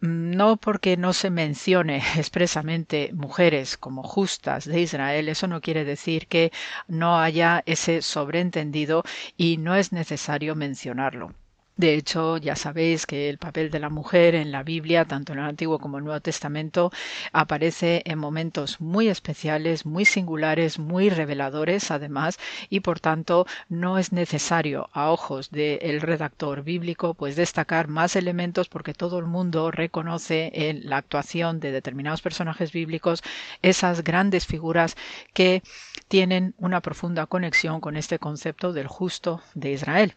no 0.01 0.57
porque 0.57 0.97
no 0.97 1.13
se 1.13 1.31
mencione 1.31 1.97
expresamente 2.17 3.11
mujeres 3.13 3.77
como 3.77 4.03
justas 4.03 4.65
de 4.65 4.81
Israel, 4.81 5.29
eso 5.29 5.47
no 5.47 5.61
quiere 5.61 5.85
decir 5.85 6.27
que 6.27 6.51
no 6.89 7.19
haya 7.21 7.63
ese 7.67 8.01
sobreentendido 8.03 9.03
y 9.37 9.59
no 9.59 9.77
es 9.77 9.93
necesario 9.93 10.55
mencionarlo. 10.55 11.35
De 11.81 11.95
hecho, 11.95 12.37
ya 12.37 12.57
sabéis 12.57 13.07
que 13.07 13.31
el 13.31 13.39
papel 13.39 13.71
de 13.71 13.79
la 13.79 13.89
mujer 13.89 14.35
en 14.35 14.53
la 14.53 14.63
Biblia, 14.63 15.07
tanto 15.07 15.33
en 15.33 15.39
el 15.39 15.47
Antiguo 15.47 15.79
como 15.79 15.97
en 15.97 16.03
el 16.03 16.05
Nuevo 16.05 16.21
Testamento, 16.21 16.93
aparece 17.33 18.03
en 18.05 18.19
momentos 18.19 18.83
muy 18.83 19.09
especiales, 19.09 19.87
muy 19.87 20.05
singulares, 20.05 20.79
muy 20.79 21.09
reveladores, 21.09 21.91
además, 21.91 22.39
y 22.69 22.81
por 22.81 23.01
tanto 23.01 23.47
no 23.71 23.97
es 23.97 24.13
necesario, 24.13 24.91
a 24.93 25.11
ojos 25.11 25.51
del 25.51 26.03
redactor 26.03 26.65
bíblico, 26.65 27.15
pues 27.15 27.35
destacar 27.35 27.89
más 27.89 28.15
elementos 28.15 28.69
porque 28.69 28.93
todo 28.93 29.19
el 29.19 29.25
mundo 29.25 29.71
reconoce 29.71 30.51
en 30.53 30.87
la 30.87 30.99
actuación 30.99 31.61
de 31.61 31.73
determinados 31.73 32.21
personajes 32.21 32.73
bíblicos 32.73 33.23
esas 33.63 34.05
grandes 34.05 34.45
figuras 34.47 34.99
que 35.33 35.63
tienen 36.09 36.55
una 36.59 36.83
profunda 36.83 37.25
conexión 37.25 37.81
con 37.81 37.97
este 37.97 38.19
concepto 38.19 38.75
del 38.75 38.87
justo 38.87 39.41
de 39.55 39.73
Israel. 39.73 40.15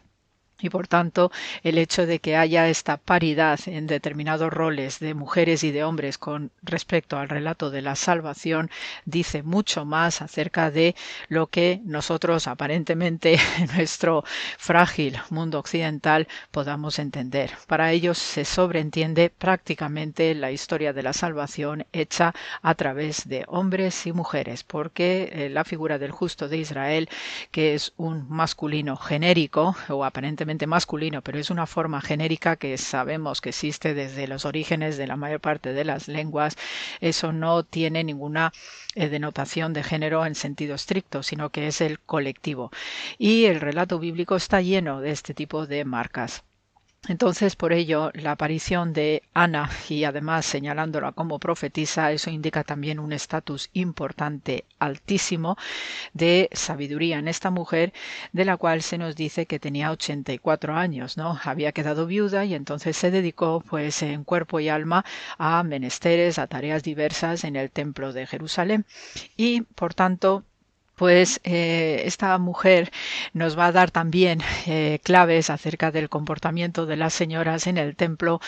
Y 0.60 0.70
por 0.70 0.86
tanto, 0.86 1.32
el 1.64 1.78
hecho 1.78 2.06
de 2.06 2.20
que 2.20 2.36
haya 2.36 2.68
esta 2.68 2.96
paridad 2.96 3.58
en 3.66 3.88
determinados 3.88 4.52
roles 4.52 5.00
de 5.00 5.12
mujeres 5.12 5.64
y 5.64 5.72
de 5.72 5.82
hombres 5.82 6.16
con 6.16 6.52
respecto 6.62 7.18
al 7.18 7.28
relato 7.28 7.70
de 7.70 7.82
la 7.82 7.96
salvación 7.96 8.70
dice 9.04 9.42
mucho 9.42 9.84
más 9.84 10.22
acerca 10.22 10.70
de 10.70 10.94
lo 11.28 11.48
que 11.48 11.80
nosotros 11.84 12.46
aparentemente 12.46 13.34
en 13.58 13.66
nuestro 13.74 14.24
frágil 14.56 15.18
mundo 15.28 15.58
occidental 15.58 16.28
podamos 16.52 17.00
entender. 17.00 17.50
Para 17.66 17.90
ellos 17.90 18.18
se 18.18 18.44
sobreentiende 18.44 19.30
prácticamente 19.30 20.34
la 20.36 20.52
historia 20.52 20.92
de 20.92 21.02
la 21.02 21.12
salvación 21.12 21.84
hecha 21.92 22.32
a 22.62 22.74
través 22.76 23.28
de 23.28 23.44
hombres 23.48 24.06
y 24.06 24.12
mujeres, 24.12 24.62
porque 24.62 25.30
eh, 25.32 25.50
la 25.50 25.64
figura 25.64 25.98
del 25.98 26.12
justo 26.12 26.48
de 26.48 26.58
Israel, 26.58 27.08
que 27.50 27.74
es 27.74 27.92
un 27.96 28.28
masculino 28.28 28.96
genérico 28.96 29.76
o 29.88 30.04
aparentemente 30.04 30.43
masculino, 30.66 31.22
pero 31.22 31.38
es 31.38 31.50
una 31.50 31.66
forma 31.66 32.00
genérica 32.00 32.56
que 32.56 32.76
sabemos 32.78 33.40
que 33.40 33.50
existe 33.50 33.94
desde 33.94 34.26
los 34.26 34.44
orígenes 34.44 34.96
de 34.96 35.06
la 35.06 35.16
mayor 35.16 35.40
parte 35.40 35.72
de 35.72 35.84
las 35.84 36.08
lenguas. 36.08 36.56
Eso 37.00 37.32
no 37.32 37.64
tiene 37.64 38.04
ninguna 38.04 38.52
eh, 38.94 39.08
denotación 39.08 39.72
de 39.72 39.82
género 39.82 40.26
en 40.26 40.34
sentido 40.34 40.74
estricto, 40.74 41.22
sino 41.22 41.50
que 41.50 41.66
es 41.66 41.80
el 41.80 42.00
colectivo. 42.00 42.70
Y 43.18 43.46
el 43.46 43.60
relato 43.60 43.98
bíblico 43.98 44.36
está 44.36 44.60
lleno 44.60 45.00
de 45.00 45.10
este 45.10 45.34
tipo 45.34 45.66
de 45.66 45.84
marcas. 45.84 46.44
Entonces, 47.06 47.54
por 47.54 47.74
ello, 47.74 48.10
la 48.14 48.32
aparición 48.32 48.94
de 48.94 49.22
Ana 49.34 49.68
y 49.90 50.04
además 50.04 50.46
señalándola 50.46 51.12
como 51.12 51.38
profetisa, 51.38 52.12
eso 52.12 52.30
indica 52.30 52.64
también 52.64 52.98
un 52.98 53.12
estatus 53.12 53.68
importante, 53.74 54.64
altísimo, 54.78 55.58
de 56.14 56.48
sabiduría 56.52 57.18
en 57.18 57.28
esta 57.28 57.50
mujer, 57.50 57.92
de 58.32 58.46
la 58.46 58.56
cual 58.56 58.80
se 58.82 58.96
nos 58.96 59.16
dice 59.16 59.44
que 59.44 59.60
tenía 59.60 59.90
84 59.90 60.74
años, 60.76 61.18
¿no? 61.18 61.38
Había 61.44 61.72
quedado 61.72 62.06
viuda 62.06 62.46
y 62.46 62.54
entonces 62.54 62.96
se 62.96 63.10
dedicó, 63.10 63.62
pues, 63.68 64.02
en 64.02 64.24
cuerpo 64.24 64.60
y 64.60 64.70
alma 64.70 65.04
a 65.36 65.62
menesteres, 65.62 66.38
a 66.38 66.46
tareas 66.46 66.82
diversas 66.82 67.44
en 67.44 67.56
el 67.56 67.70
templo 67.70 68.14
de 68.14 68.26
Jerusalén 68.26 68.86
y, 69.36 69.60
por 69.62 69.92
tanto, 69.92 70.44
pues 70.94 71.40
eh, 71.44 72.02
esta 72.04 72.36
mujer 72.38 72.90
nos 73.32 73.58
va 73.58 73.66
a 73.66 73.72
dar 73.72 73.90
también 73.90 74.40
eh, 74.66 75.00
claves 75.02 75.50
acerca 75.50 75.90
del 75.90 76.08
comportamiento 76.08 76.86
de 76.86 76.96
las 76.96 77.14
señoras 77.14 77.66
en 77.66 77.78
el 77.78 77.96
templo 77.96 78.40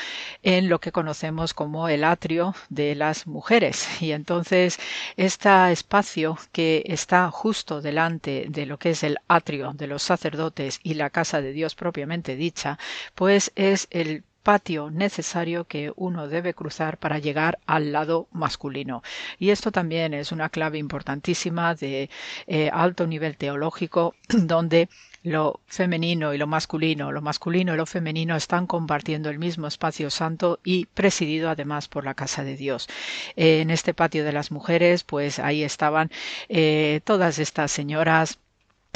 en 0.43 0.69
lo 0.69 0.81
que 0.81 0.93
conocemos 0.93 1.55
como 1.55 1.89
el 1.89 2.05
atrio 2.05 2.55
de 2.69 2.95
las 2.95 3.27
mujeres. 3.27 3.87
Y 4.01 4.13
entonces 4.13 4.79
este 5.17 5.73
espacio 5.73 6.39
que 6.53 6.83
está 6.87 7.31
justo 7.31 7.81
delante 7.81 8.47
de 8.49 8.67
lo 8.67 8.79
que 8.79 8.91
es 8.91 9.03
el 9.03 9.19
atrio 9.29 9.73
de 9.75 9.87
los 9.87 10.03
sacerdotes 10.03 10.81
y 10.83 10.95
la 10.95 11.11
casa 11.11 11.41
de 11.41 11.53
Dios 11.53 11.75
propiamente 11.75 12.37
dicha, 12.37 12.79
pues 13.15 13.53
es 13.57 13.89
el 13.91 14.25
patio 14.47 14.93
necesario 14.93 15.65
que 15.65 15.93
uno 15.97 16.29
debe 16.29 16.55
cruzar 16.55 16.99
para 16.99 17.19
llegar 17.19 17.59
al 17.67 17.91
lado 17.91 18.29
masculino. 18.31 19.03
Y 19.41 19.51
esto 19.51 19.73
también 19.73 20.15
es 20.15 20.31
una 20.31 20.51
clave 20.51 20.79
importantísima 20.79 21.75
de 21.75 22.09
eh, 22.47 22.71
alto 22.73 23.09
nivel 23.09 23.37
teológico 23.37 24.15
donde 24.29 24.89
lo 25.25 25.59
femenino 25.67 26.33
y 26.33 26.39
lo 26.39 26.47
masculino, 26.47 27.11
lo 27.11 27.23
masculino 27.23 27.75
y 27.75 27.77
lo 27.77 27.87
femenino 27.87 28.37
están 28.37 28.69
compartiendo 28.69 29.31
el 29.31 29.41
mismo 29.41 29.67
espacio 29.67 30.11
santo 30.11 30.61
y 30.63 30.87
presidido 30.87 31.51
además 31.51 31.89
por 31.89 32.05
la 32.05 32.15
casa 32.15 32.45
de 32.45 32.57
Dios. 32.57 32.87
Eh, 33.35 33.63
en 33.63 33.71
este 33.73 33.95
patio 33.95 34.25
de 34.25 34.33
las 34.33 34.53
mujeres, 34.53 35.03
pues 35.03 35.41
ahí 35.41 35.65
estaban 35.65 36.13
eh, 36.49 37.01
todas 37.03 37.41
estas 37.41 37.73
señoras 37.73 38.39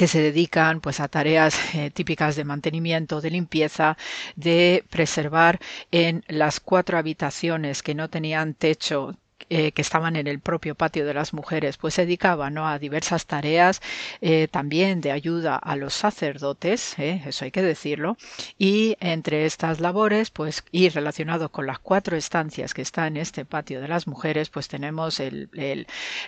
que 0.00 0.08
se 0.08 0.22
dedican 0.22 0.80
pues 0.80 0.98
a 0.98 1.08
tareas 1.08 1.74
eh, 1.74 1.90
típicas 1.90 2.34
de 2.34 2.44
mantenimiento, 2.44 3.20
de 3.20 3.28
limpieza, 3.28 3.98
de 4.34 4.82
preservar 4.88 5.60
en 5.90 6.24
las 6.26 6.58
cuatro 6.58 6.96
habitaciones 6.96 7.82
que 7.82 7.94
no 7.94 8.08
tenían 8.08 8.54
techo 8.54 9.18
eh, 9.48 9.72
que 9.72 9.82
estaban 9.82 10.16
en 10.16 10.26
el 10.26 10.38
propio 10.40 10.74
patio 10.74 11.06
de 11.06 11.14
las 11.14 11.32
mujeres, 11.32 11.76
pues 11.76 11.94
se 11.94 12.02
dedicaban 12.02 12.54
¿no? 12.54 12.68
a 12.68 12.78
diversas 12.78 13.26
tareas 13.26 13.80
eh, 14.20 14.48
también 14.48 15.00
de 15.00 15.10
ayuda 15.12 15.56
a 15.56 15.76
los 15.76 15.94
sacerdotes, 15.94 16.98
¿eh? 16.98 17.22
eso 17.26 17.44
hay 17.44 17.50
que 17.50 17.62
decirlo, 17.62 18.16
y 18.58 18.96
entre 19.00 19.46
estas 19.46 19.80
labores, 19.80 20.30
pues 20.30 20.62
y 20.70 20.88
relacionado 20.88 21.50
con 21.50 21.66
las 21.66 21.78
cuatro 21.78 22.16
estancias 22.16 22.74
que 22.74 22.82
están 22.82 23.16
en 23.16 23.22
este 23.22 23.44
patio 23.44 23.80
de 23.80 23.88
las 23.88 24.06
mujeres, 24.06 24.50
pues 24.50 24.68
tenemos 24.68 25.20
el, 25.20 25.48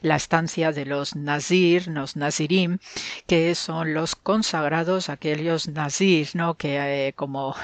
la 0.00 0.16
estancia 0.16 0.72
de 0.72 0.86
los 0.86 1.14
nazir, 1.14 1.88
los 1.88 2.16
nazirim, 2.16 2.78
que 3.26 3.54
son 3.54 3.94
los 3.94 4.16
consagrados, 4.16 5.08
aquellos 5.08 5.68
nazir, 5.68 6.30
¿no? 6.34 6.54
que 6.54 7.12
como 7.14 7.54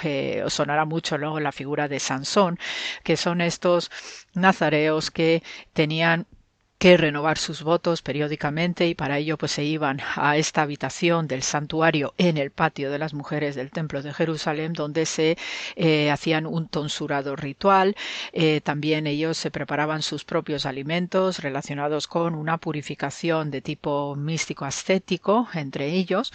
sonará 0.48 0.84
mucho 0.84 1.18
luego 1.18 1.40
la 1.40 1.52
figura 1.52 1.88
de 1.88 2.00
Sansón, 2.00 2.58
que 3.02 3.16
son 3.16 3.40
estos 3.40 3.90
nazareos 4.34 5.10
que 5.10 5.37
tenían 5.72 6.26
que 6.78 6.96
renovar 6.96 7.38
sus 7.38 7.62
votos 7.62 8.02
periódicamente 8.02 8.86
y 8.86 8.94
para 8.94 9.18
ello 9.18 9.36
pues 9.36 9.50
se 9.52 9.64
iban 9.64 10.00
a 10.14 10.36
esta 10.36 10.62
habitación 10.62 11.26
del 11.26 11.42
santuario 11.42 12.14
en 12.18 12.36
el 12.36 12.52
patio 12.52 12.92
de 12.92 12.98
las 12.98 13.14
mujeres 13.14 13.56
del 13.56 13.72
templo 13.72 14.00
de 14.00 14.14
Jerusalén 14.14 14.74
donde 14.74 15.04
se 15.04 15.36
eh, 15.74 16.10
hacían 16.10 16.46
un 16.46 16.68
tonsurado 16.68 17.34
ritual. 17.34 17.96
Eh, 18.32 18.60
también 18.62 19.08
ellos 19.08 19.36
se 19.38 19.50
preparaban 19.50 20.02
sus 20.02 20.24
propios 20.24 20.66
alimentos 20.66 21.40
relacionados 21.40 22.06
con 22.06 22.36
una 22.36 22.58
purificación 22.58 23.50
de 23.50 23.60
tipo 23.60 24.14
místico 24.14 24.64
ascético 24.64 25.48
entre 25.54 25.88
ellos. 25.88 26.32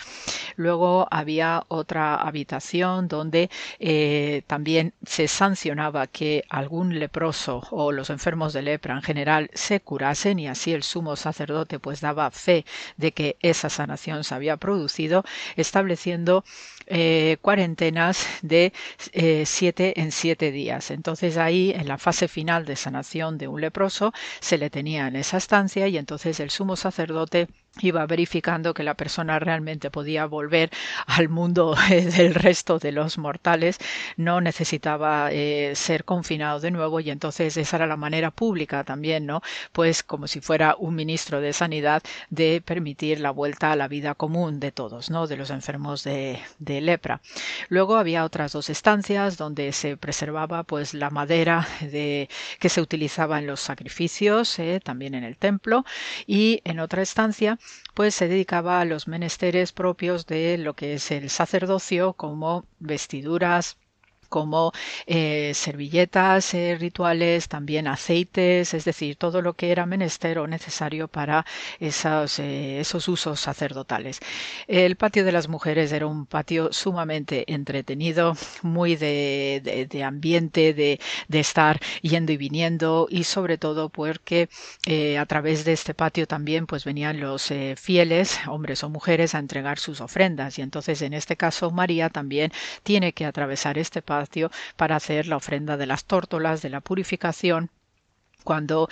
Luego 0.57 1.07
había 1.09 1.63
otra 1.69 2.15
habitación 2.15 3.07
donde 3.07 3.49
eh, 3.79 4.43
también 4.47 4.93
se 5.05 5.29
sancionaba 5.29 6.07
que 6.07 6.43
algún 6.49 6.99
leproso 6.99 7.65
o 7.71 7.93
los 7.93 8.09
enfermos 8.09 8.51
de 8.51 8.61
lepra 8.61 8.95
en 8.95 9.01
general 9.01 9.49
se 9.53 9.79
curasen 9.79 10.32
y 10.39 10.47
así 10.47 10.73
el 10.73 10.83
sumo 10.83 11.15
sacerdote 11.15 11.79
pues 11.79 12.01
daba 12.01 12.29
fe 12.31 12.65
de 12.97 13.11
que 13.13 13.37
esa 13.41 13.69
sanación 13.69 14.23
se 14.23 14.35
había 14.35 14.57
producido, 14.57 15.23
estableciendo 15.55 16.43
eh, 16.87 17.37
cuarentenas 17.41 18.27
de 18.41 18.73
eh, 19.11 19.43
siete 19.45 19.99
en 20.01 20.11
siete 20.11 20.51
días. 20.51 20.91
Entonces 20.91 21.37
ahí, 21.37 21.71
en 21.75 21.87
la 21.87 21.97
fase 21.97 22.27
final 22.27 22.65
de 22.65 22.75
sanación 22.75 23.37
de 23.37 23.47
un 23.47 23.61
leproso, 23.61 24.13
se 24.39 24.57
le 24.57 24.69
tenía 24.69 25.07
en 25.07 25.15
esa 25.15 25.37
estancia 25.37 25.87
y 25.87 25.97
entonces 25.97 26.39
el 26.39 26.49
sumo 26.49 26.75
sacerdote 26.75 27.47
iba 27.81 28.05
verificando 28.05 28.73
que 28.73 28.83
la 28.83 28.93
persona 28.93 29.39
realmente 29.39 29.89
podía 29.89 30.25
volver 30.27 30.69
al 31.07 31.29
mundo 31.29 31.75
del 31.89 32.35
resto 32.35 32.77
de 32.79 32.91
los 32.91 33.17
mortales, 33.17 33.79
no 34.17 34.41
necesitaba 34.41 35.29
eh, 35.31 35.73
ser 35.75 36.05
confinado 36.05 36.59
de 36.59 36.71
nuevo 36.71 36.99
y 36.99 37.09
entonces 37.09 37.57
esa 37.57 37.77
era 37.77 37.87
la 37.87 37.97
manera 37.97 38.29
pública 38.31 38.83
también, 38.83 39.25
¿no? 39.25 39.41
Pues 39.71 40.03
como 40.03 40.27
si 40.27 40.39
fuera 40.41 40.75
un 40.77 40.95
ministro 40.95 41.41
de 41.41 41.53
sanidad 41.53 42.03
de 42.29 42.61
permitir 42.63 43.19
la 43.19 43.31
vuelta 43.31 43.71
a 43.71 43.75
la 43.75 43.87
vida 43.87 44.13
común 44.15 44.59
de 44.59 44.71
todos, 44.71 45.09
¿no? 45.09 45.25
De 45.27 45.37
los 45.37 45.49
enfermos 45.49 46.03
de, 46.03 46.39
de 46.59 46.72
lepra. 46.81 47.21
Luego 47.69 47.95
había 47.95 48.23
otras 48.23 48.53
dos 48.53 48.69
estancias 48.69 49.37
donde 49.37 49.71
se 49.71 49.97
preservaba 49.97 50.63
pues 50.63 50.93
la 50.93 51.09
madera 51.09 51.67
de, 51.81 52.29
que 52.59 52.69
se 52.69 52.81
utilizaba 52.81 53.39
en 53.39 53.47
los 53.47 53.59
sacrificios, 53.59 54.57
eh, 54.59 54.79
también 54.83 55.15
en 55.15 55.23
el 55.23 55.37
templo 55.37 55.85
y 56.27 56.61
en 56.63 56.79
otra 56.79 57.01
estancia 57.01 57.59
pues 57.93 58.15
se 58.15 58.27
dedicaba 58.27 58.79
a 58.79 58.85
los 58.85 59.07
menesteres 59.07 59.71
propios 59.71 60.25
de 60.25 60.57
lo 60.57 60.75
que 60.75 60.93
es 60.95 61.11
el 61.11 61.29
sacerdocio 61.29 62.13
como 62.13 62.65
vestiduras 62.79 63.77
como 64.33 64.71
eh, 65.05 65.51
servilletas 65.53 66.55
eh, 66.55 66.75
rituales, 66.79 67.47
también 67.47 67.87
aceites, 67.87 68.73
es 68.73 68.83
decir, 68.83 69.15
todo 69.15 69.43
lo 69.43 69.53
que 69.53 69.71
era 69.71 69.85
menester 69.85 70.39
o 70.39 70.47
necesario 70.47 71.07
para 71.07 71.45
esos, 71.79 72.39
eh, 72.39 72.79
esos 72.79 73.07
usos 73.07 73.39
sacerdotales. 73.39 74.19
El 74.67 74.95
patio 74.95 75.23
de 75.23 75.31
las 75.33 75.47
mujeres 75.49 75.91
era 75.91 76.07
un 76.07 76.25
patio 76.25 76.73
sumamente 76.73 77.43
entretenido, 77.53 78.35
muy 78.63 78.95
de, 78.95 79.87
de, 79.87 80.03
ambiente, 80.03 80.73
de, 80.73 80.99
de, 81.27 81.39
estar 81.39 81.79
yendo 82.01 82.31
y 82.31 82.37
viniendo 82.37 83.05
y 83.11 83.25
sobre 83.25 83.59
todo 83.59 83.89
porque 83.89 84.49
a 85.19 85.25
través 85.27 85.63
de 85.63 85.73
este 85.73 85.93
patio 85.93 86.25
también 86.25 86.65
pues 86.65 86.85
venían 86.85 87.19
los 87.19 87.53
fieles, 87.75 88.39
hombres 88.47 88.83
o 88.83 88.89
mujeres, 88.89 89.35
a 89.35 89.39
entregar 89.39 89.77
sus 89.77 90.01
ofrendas 90.01 90.57
y 90.57 90.63
entonces 90.63 91.01
en 91.03 91.13
este 91.13 91.35
caso 91.37 91.69
María 91.69 92.09
también 92.09 92.51
tiene 92.81 93.13
que 93.13 93.25
atravesar 93.25 93.77
este 93.77 94.01
patio 94.01 94.22
para 94.75 94.95
hacer 94.95 95.27
la 95.27 95.37
ofrenda 95.37 95.77
de 95.77 95.85
las 95.85 96.05
tórtolas, 96.05 96.61
de 96.61 96.69
la 96.69 96.81
purificación 96.81 97.69
cuando 98.43 98.89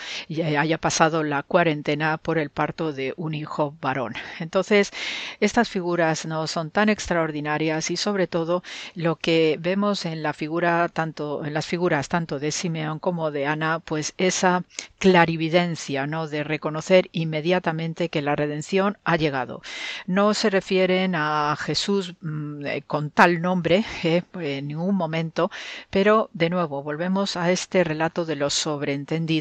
haya 0.57 0.77
pasado 0.77 1.23
la 1.23 1.43
cuarentena 1.43 2.17
por 2.17 2.37
el 2.37 2.49
parto 2.49 2.93
de 2.93 3.13
un 3.17 3.33
hijo 3.33 3.75
varón. 3.81 4.13
Entonces, 4.39 4.91
estas 5.39 5.69
figuras 5.69 6.25
no 6.25 6.47
son 6.47 6.71
tan 6.71 6.89
extraordinarias 6.89 7.91
y 7.91 7.97
sobre 7.97 8.27
todo 8.27 8.63
lo 8.95 9.15
que 9.15 9.57
vemos 9.59 10.05
en 10.05 10.23
la 10.23 10.33
figura 10.33 10.89
tanto 10.89 11.45
en 11.45 11.53
las 11.53 11.65
figuras 11.65 12.09
tanto 12.09 12.39
de 12.39 12.51
Simeón 12.51 12.99
como 12.99 13.31
de 13.31 13.45
Ana, 13.45 13.79
pues 13.79 14.13
esa 14.17 14.63
clarividencia, 14.99 16.07
¿no? 16.07 16.27
de 16.27 16.43
reconocer 16.43 17.09
inmediatamente 17.11 18.09
que 18.09 18.21
la 18.21 18.35
redención 18.35 18.97
ha 19.03 19.17
llegado. 19.17 19.61
No 20.05 20.33
se 20.33 20.49
refieren 20.49 21.15
a 21.15 21.55
Jesús 21.59 22.15
mm, 22.21 22.65
eh, 22.65 22.83
con 22.85 23.09
tal 23.11 23.41
nombre 23.41 23.83
eh, 24.03 24.23
en 24.39 24.67
ningún 24.67 24.95
momento, 24.95 25.51
pero 25.89 26.29
de 26.33 26.49
nuevo 26.49 26.83
volvemos 26.83 27.35
a 27.37 27.51
este 27.51 27.83
relato 27.83 28.25
de 28.25 28.35
los 28.35 28.53
sobreentendidos 28.53 29.40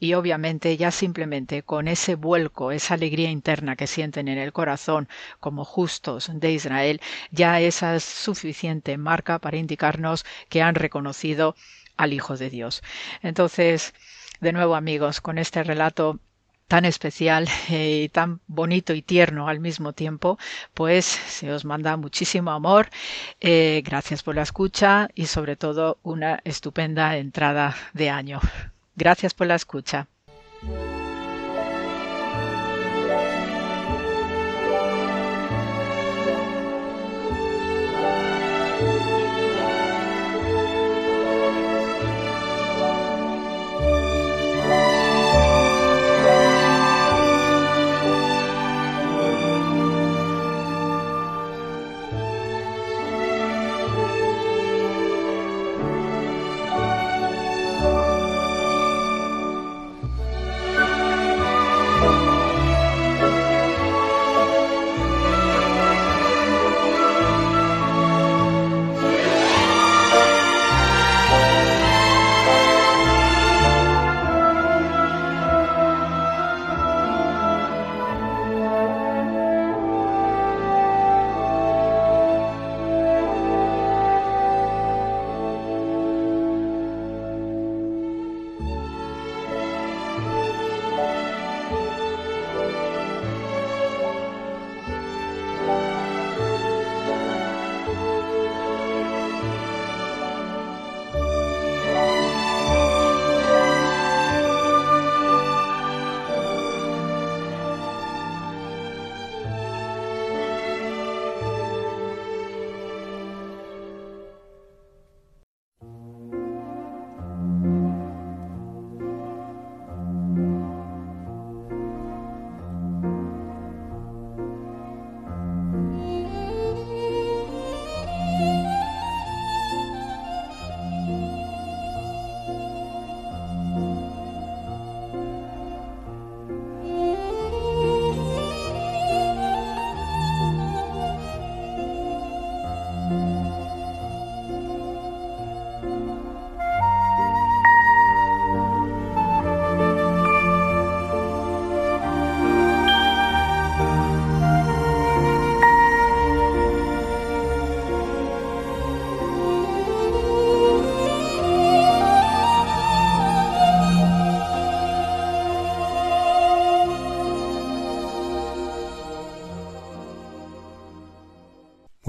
y 0.00 0.14
obviamente 0.14 0.76
ya 0.76 0.90
simplemente 0.90 1.62
con 1.62 1.88
ese 1.88 2.14
vuelco, 2.14 2.72
esa 2.72 2.94
alegría 2.94 3.30
interna 3.30 3.76
que 3.76 3.86
sienten 3.86 4.28
en 4.28 4.38
el 4.38 4.52
corazón 4.52 5.08
como 5.40 5.64
justos 5.64 6.30
de 6.32 6.52
Israel, 6.52 7.00
ya 7.30 7.60
esa 7.60 7.96
es 7.96 8.04
suficiente 8.04 8.96
marca 8.98 9.38
para 9.38 9.56
indicarnos 9.56 10.24
que 10.48 10.62
han 10.62 10.74
reconocido 10.74 11.54
al 11.96 12.12
Hijo 12.12 12.36
de 12.36 12.50
Dios. 12.50 12.82
Entonces, 13.22 13.94
de 14.40 14.52
nuevo 14.52 14.74
amigos, 14.74 15.20
con 15.20 15.38
este 15.38 15.62
relato 15.62 16.20
tan 16.68 16.84
especial 16.84 17.48
eh, 17.70 18.02
y 18.04 18.08
tan 18.08 18.40
bonito 18.46 18.92
y 18.94 19.02
tierno 19.02 19.48
al 19.48 19.60
mismo 19.60 19.92
tiempo, 19.92 20.38
pues 20.74 21.04
se 21.04 21.52
os 21.52 21.64
manda 21.64 21.96
muchísimo 21.96 22.50
amor. 22.50 22.90
Eh, 23.40 23.82
gracias 23.84 24.22
por 24.22 24.34
la 24.34 24.42
escucha 24.42 25.08
y 25.14 25.26
sobre 25.26 25.56
todo 25.56 25.98
una 26.02 26.40
estupenda 26.44 27.16
entrada 27.16 27.76
de 27.94 28.10
año. 28.10 28.40
Gracias 28.96 29.34
por 29.34 29.46
la 29.46 29.54
escucha. 29.54 30.08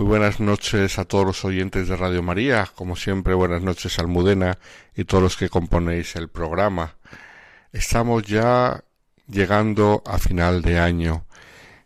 Buenas 0.07 0.39
noches 0.39 0.99
a 0.99 1.05
todos 1.05 1.25
los 1.25 1.43
oyentes 1.43 1.89
de 1.89 1.97
Radio 1.97 2.23
María, 2.23 2.69
como 2.75 2.95
siempre 2.95 3.33
buenas 3.33 3.61
noches 3.61 3.99
Almudena 3.99 4.57
y 4.95 5.03
todos 5.03 5.21
los 5.21 5.35
que 5.35 5.49
componéis 5.49 6.15
el 6.15 6.29
programa. 6.29 6.95
Estamos 7.73 8.23
ya 8.23 8.85
llegando 9.27 10.01
a 10.05 10.17
final 10.17 10.61
de 10.61 10.79
año 10.79 11.25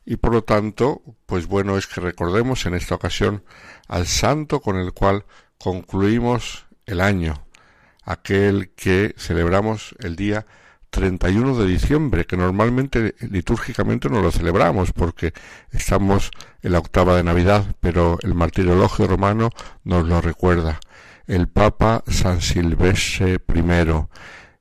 y 0.05 0.17
por 0.17 0.33
lo 0.33 0.43
tanto, 0.43 1.01
pues 1.25 1.47
bueno 1.47 1.79
es 1.79 1.87
que 1.87 1.99
recordemos 1.99 2.67
en 2.67 2.75
esta 2.75 2.93
ocasión 2.93 3.43
al 3.87 4.05
santo 4.05 4.61
con 4.61 4.77
el 4.77 4.93
cual 4.93 5.25
concluimos 5.57 6.67
el 6.85 7.01
año, 7.01 7.47
aquel 8.03 8.69
que 8.75 9.15
celebramos 9.17 9.95
el 9.97 10.15
día 10.15 10.45
31 10.91 11.57
de 11.57 11.65
diciembre, 11.65 12.25
que 12.25 12.37
normalmente 12.37 13.15
litúrgicamente 13.21 14.09
no 14.09 14.21
lo 14.21 14.31
celebramos 14.31 14.91
porque 14.91 15.33
estamos 15.71 16.31
en 16.61 16.73
la 16.73 16.79
octava 16.79 17.15
de 17.15 17.23
Navidad, 17.23 17.75
pero 17.79 18.19
el 18.21 18.35
martirologio 18.35 19.07
romano 19.07 19.49
nos 19.83 20.05
lo 20.05 20.21
recuerda. 20.21 20.79
El 21.25 21.47
Papa 21.47 22.03
San 22.07 22.41
Silvestre 22.41 23.39
I, 23.53 23.61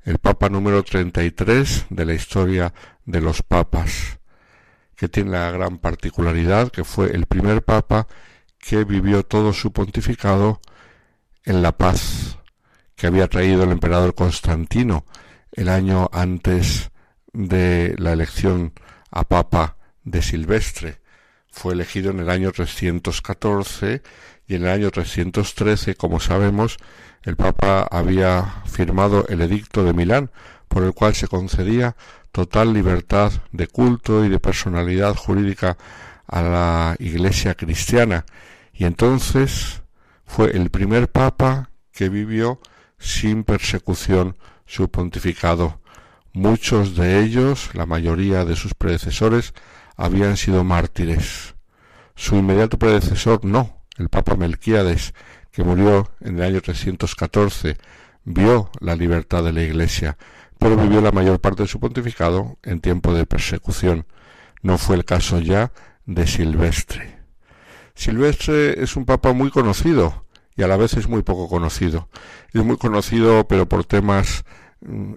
el 0.05 0.19
Papa 0.19 0.49
número 0.49 0.83
33 0.83 1.87
de 1.91 2.05
la 2.05 2.15
historia 2.15 2.73
de 3.05 3.21
los 3.21 3.43
papas, 3.43 4.19
que 4.97 5.09
tiene 5.09 5.33
la 5.33 5.51
gran 5.51 5.79
particularidad 5.79 6.71
que 6.71 6.85
fue 6.85 7.15
el 7.15 7.27
primer 7.27 7.63
Papa 7.63 8.07
que 8.59 8.85
vivió 8.85 9.25
todo 9.25 9.53
su 9.53 9.73
pontificado 9.73 10.61
en 11.45 11.63
la 11.63 11.73
paz 11.73 12.39
que 12.95 13.07
había 13.07 13.29
traído 13.29 13.65
el 13.65 13.73
emperador 13.73 14.15
Constantino, 14.15 15.07
el 15.61 15.69
año 15.69 16.09
antes 16.15 16.91
de 17.35 17.95
la 17.99 18.15
elección 18.15 18.73
a 19.11 19.25
papa 19.25 19.77
de 20.05 20.23
Silvestre. 20.23 21.03
Fue 21.53 21.75
elegido 21.75 22.13
en 22.13 22.21
el 22.21 22.31
año 22.31 22.51
314 22.51 24.03
y 24.47 24.55
en 24.55 24.63
el 24.63 24.69
año 24.71 24.91
313, 24.91 25.97
como 25.97 26.19
sabemos, 26.19 26.79
el 27.25 27.37
Papa 27.37 27.87
había 27.91 28.63
firmado 28.65 29.27
el 29.29 29.43
Edicto 29.43 29.85
de 29.85 29.93
Milán, 29.93 30.31
por 30.67 30.83
el 30.83 30.95
cual 30.95 31.15
se 31.15 31.29
concedía 31.29 31.95
total 32.33 32.73
libertad 32.73 33.31
de 33.53 33.67
culto 33.67 34.25
y 34.25 34.31
de 34.31 34.41
personalidad 34.41 35.15
jurídica 35.15 35.77
a 36.27 36.41
la 36.41 36.97
Iglesia 36.99 37.55
cristiana. 37.55 38.25
Y 38.73 38.87
entonces 38.87 39.83
fue 40.25 40.57
el 40.57 40.71
primer 40.71 41.11
Papa 41.11 41.69
que 41.93 42.09
vivió 42.09 42.61
sin 42.99 43.45
persecución 43.45 44.37
su 44.71 44.89
pontificado. 44.89 45.81
Muchos 46.33 46.95
de 46.95 47.25
ellos, 47.25 47.71
la 47.75 47.87
mayoría 47.87 48.45
de 48.45 48.55
sus 48.55 48.75
predecesores, 48.75 49.53
habían 49.97 50.37
sido 50.37 50.63
mártires. 50.63 51.57
Su 52.15 52.37
inmediato 52.37 52.79
predecesor 52.79 53.45
no, 53.45 53.83
el 53.99 54.09
Papa 54.09 54.37
Melquíades, 54.37 55.13
que 55.51 55.65
murió 55.65 56.13
en 56.21 56.39
el 56.39 56.45
año 56.45 56.61
314, 56.61 57.79
vio 58.23 58.71
la 58.81 58.95
libertad 58.95 59.43
de 59.43 59.53
la 59.53 59.63
Iglesia, 59.63 60.17
pero 60.57 60.77
vivió 60.77 61.01
la 61.01 61.11
mayor 61.11 61.41
parte 61.41 61.65
de 61.65 61.69
su 61.69 61.81
pontificado 61.81 62.57
en 62.63 62.81
tiempo 62.81 63.13
de 63.13 63.27
persecución. 63.27 64.07
No 64.63 64.79
fue 64.79 64.95
el 64.95 65.05
caso 65.05 65.41
ya 65.41 65.73
de 66.07 66.29
Silvestre. 66.29 67.19
Silvestre 67.97 68.81
es 68.81 68.95
un 68.95 69.05
papa 69.05 69.33
muy 69.33 69.51
conocido 69.51 70.27
y 70.55 70.63
a 70.63 70.69
la 70.69 70.77
vez 70.77 70.95
es 70.95 71.09
muy 71.09 71.23
poco 71.23 71.49
conocido. 71.49 72.09
Es 72.53 72.65
muy 72.65 72.77
conocido 72.77 73.49
pero 73.49 73.69
por 73.69 73.85
temas 73.85 74.45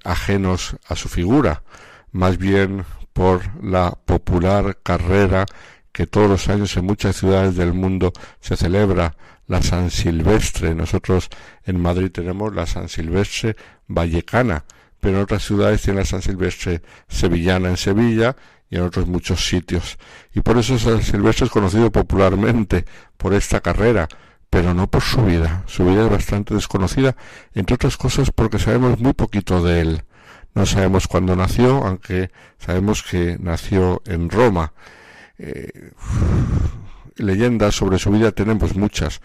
ajenos 0.04 0.76
a 0.88 0.96
su 0.96 1.10
figura, 1.10 1.64
más 2.12 2.38
bien 2.38 2.86
por 3.14 3.42
la 3.64 3.92
popular 3.92 4.78
carrera 4.84 5.46
que 5.92 6.08
todos 6.08 6.30
los 6.30 6.50
años 6.50 6.76
en 6.76 6.86
muchas 6.86 7.16
ciudades 7.16 7.56
del 7.56 7.74
mundo 7.74 8.12
se 8.40 8.58
celebra, 8.58 9.16
la 9.48 9.62
San 9.62 9.92
Silvestre. 9.92 10.74
Nosotros 10.74 11.30
en 11.66 11.80
Madrid 11.80 12.12
tenemos 12.12 12.54
la 12.54 12.66
San 12.66 12.90
Silvestre 12.90 13.56
vallecana, 13.88 14.66
pero 15.00 15.18
en 15.18 15.24
otras 15.24 15.44
ciudades 15.44 15.82
tiene 15.82 16.00
la 16.00 16.06
San 16.06 16.22
Silvestre 16.22 16.82
sevillana 17.08 17.70
en 17.70 17.78
Sevilla 17.78 18.36
y 18.70 18.78
en 18.78 18.84
otros 18.84 19.08
muchos 19.08 19.46
sitios. 19.46 19.98
Y 20.34 20.42
por 20.42 20.58
eso 20.58 20.80
San 20.80 21.04
Silvestre 21.04 21.46
es 21.46 21.52
conocido 21.52 21.92
popularmente 21.92 22.86
por 23.18 23.34
esta 23.34 23.62
carrera, 23.62 24.08
pero 24.54 24.76
no 24.76 24.86
por 24.86 25.02
su 25.02 25.26
vida. 25.26 25.64
Su 25.66 25.84
vida 25.84 26.06
es 26.06 26.12
bastante 26.12 26.54
desconocida, 26.54 27.16
entre 27.56 27.74
otras 27.74 27.98
cosas 27.98 28.30
porque 28.30 28.60
sabemos 28.60 29.00
muy 29.00 29.14
poquito 29.14 29.64
de 29.64 29.82
él. 29.82 30.04
No 30.54 30.68
sabemos 30.68 31.08
cuándo 31.08 31.36
nació, 31.36 31.84
aunque 31.84 32.30
sabemos 32.60 33.02
que 33.02 33.38
nació 33.40 34.04
en 34.06 34.30
Roma. 34.30 34.74
Eh, 35.40 35.94
leyendas 37.16 37.74
sobre 37.74 37.98
su 37.98 38.12
vida 38.12 38.32
tenemos 38.32 38.76
muchas, 38.76 39.22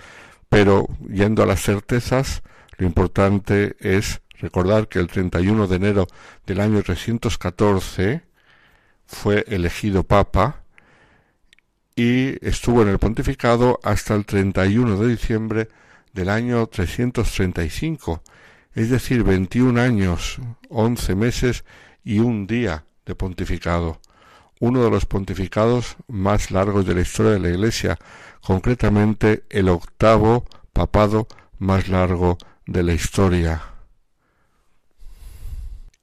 pero 0.49 0.89
yendo 1.11 1.43
a 1.43 1.47
las 1.47 1.61
certezas, 1.61 2.43
lo 2.79 2.87
importante 2.87 3.77
es 3.81 4.23
recordar 4.41 4.89
que 4.89 4.99
el 4.99 5.09
31 5.09 5.67
de 5.67 5.77
enero 5.77 6.07
del 6.47 6.61
año 6.61 6.83
314 6.83 8.23
fue 9.07 9.45
elegido 9.47 10.05
papa 10.05 10.63
y 11.99 12.39
estuvo 12.47 12.83
en 12.83 12.89
el 12.91 13.01
pontificado 13.01 13.81
hasta 13.83 14.15
el 14.15 14.25
31 14.25 14.99
de 14.99 15.09
diciembre 15.09 15.69
del 16.13 16.29
año 16.29 16.65
335, 16.69 18.23
es 18.73 18.89
decir, 18.89 19.25
21 19.25 19.81
años, 19.81 20.39
11 20.69 21.17
meses 21.17 21.65
y 22.05 22.21
un 22.21 22.47
día 22.47 22.85
de 23.05 23.17
pontificado, 23.17 24.01
uno 24.61 24.85
de 24.85 24.91
los 24.93 25.07
pontificados 25.07 25.97
más 26.07 26.53
largos 26.53 26.87
de 26.87 26.95
la 26.95 27.01
historia 27.01 27.33
de 27.33 27.41
la 27.41 27.49
Iglesia, 27.49 27.99
concretamente 28.43 29.43
el 29.51 29.69
octavo 29.69 30.45
papado 30.73 31.27
más 31.59 31.89
largo 31.89 32.39
de 32.65 32.85
la 32.85 32.93
historia. 32.93 33.61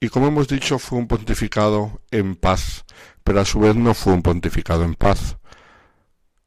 Y 0.02 0.10
como 0.10 0.28
hemos 0.28 0.50
dicho, 0.50 0.78
fue 0.78 1.00
un 1.00 1.08
pontificado 1.08 2.02
en 2.12 2.36
paz, 2.36 2.84
pero 3.24 3.40
a 3.40 3.46
su 3.46 3.62
vez 3.62 3.78
no 3.78 3.94
fue 3.94 4.12
un 4.12 4.24
pontificado 4.24 4.84
en 4.84 4.96
paz 4.96 5.38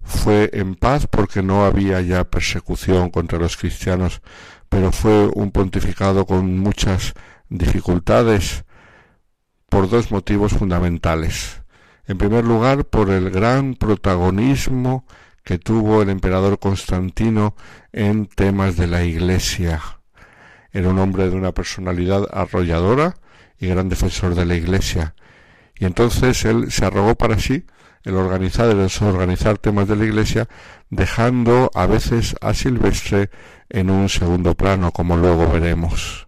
fue 0.08 0.50
en 0.54 0.74
paz 0.74 1.06
porque 1.06 1.42
no 1.42 1.64
había 1.64 2.00
ya 2.00 2.24
persecución 2.24 3.10
contra 3.10 3.38
los 3.38 3.56
cristianos, 3.56 4.22
pero 4.68 4.90
fue 4.90 5.28
un 5.34 5.50
pontificado 5.52 6.26
con 6.26 6.58
muchas 6.58 7.12
dificultades 7.48 8.64
por 9.68 9.88
dos 9.88 10.10
motivos 10.10 10.52
fundamentales. 10.52 11.62
En 12.06 12.16
primer 12.16 12.44
lugar, 12.44 12.86
por 12.86 13.10
el 13.10 13.30
gran 13.30 13.74
protagonismo 13.74 15.04
que 15.44 15.58
tuvo 15.58 16.02
el 16.02 16.08
emperador 16.08 16.58
Constantino 16.58 17.54
en 17.92 18.26
temas 18.26 18.76
de 18.76 18.86
la 18.86 19.04
Iglesia. 19.04 19.80
Era 20.72 20.88
un 20.88 20.98
hombre 20.98 21.28
de 21.28 21.36
una 21.36 21.52
personalidad 21.52 22.26
arrolladora 22.32 23.14
y 23.58 23.66
gran 23.68 23.90
defensor 23.90 24.34
de 24.34 24.46
la 24.46 24.54
Iglesia. 24.54 25.14
Y 25.76 25.84
entonces 25.84 26.44
él 26.46 26.70
se 26.72 26.86
arrogó 26.86 27.14
para 27.14 27.38
sí 27.38 27.64
el 28.08 28.16
organizar, 28.16 28.70
el 28.70 28.78
desorganizar 28.78 29.58
temas 29.58 29.86
de 29.86 29.96
la 29.96 30.06
Iglesia, 30.06 30.48
dejando 30.88 31.70
a 31.74 31.86
veces 31.86 32.34
a 32.40 32.54
Silvestre 32.54 33.30
en 33.68 33.90
un 33.90 34.08
segundo 34.08 34.54
plano, 34.54 34.92
como 34.92 35.16
luego 35.18 35.46
veremos. 35.50 36.26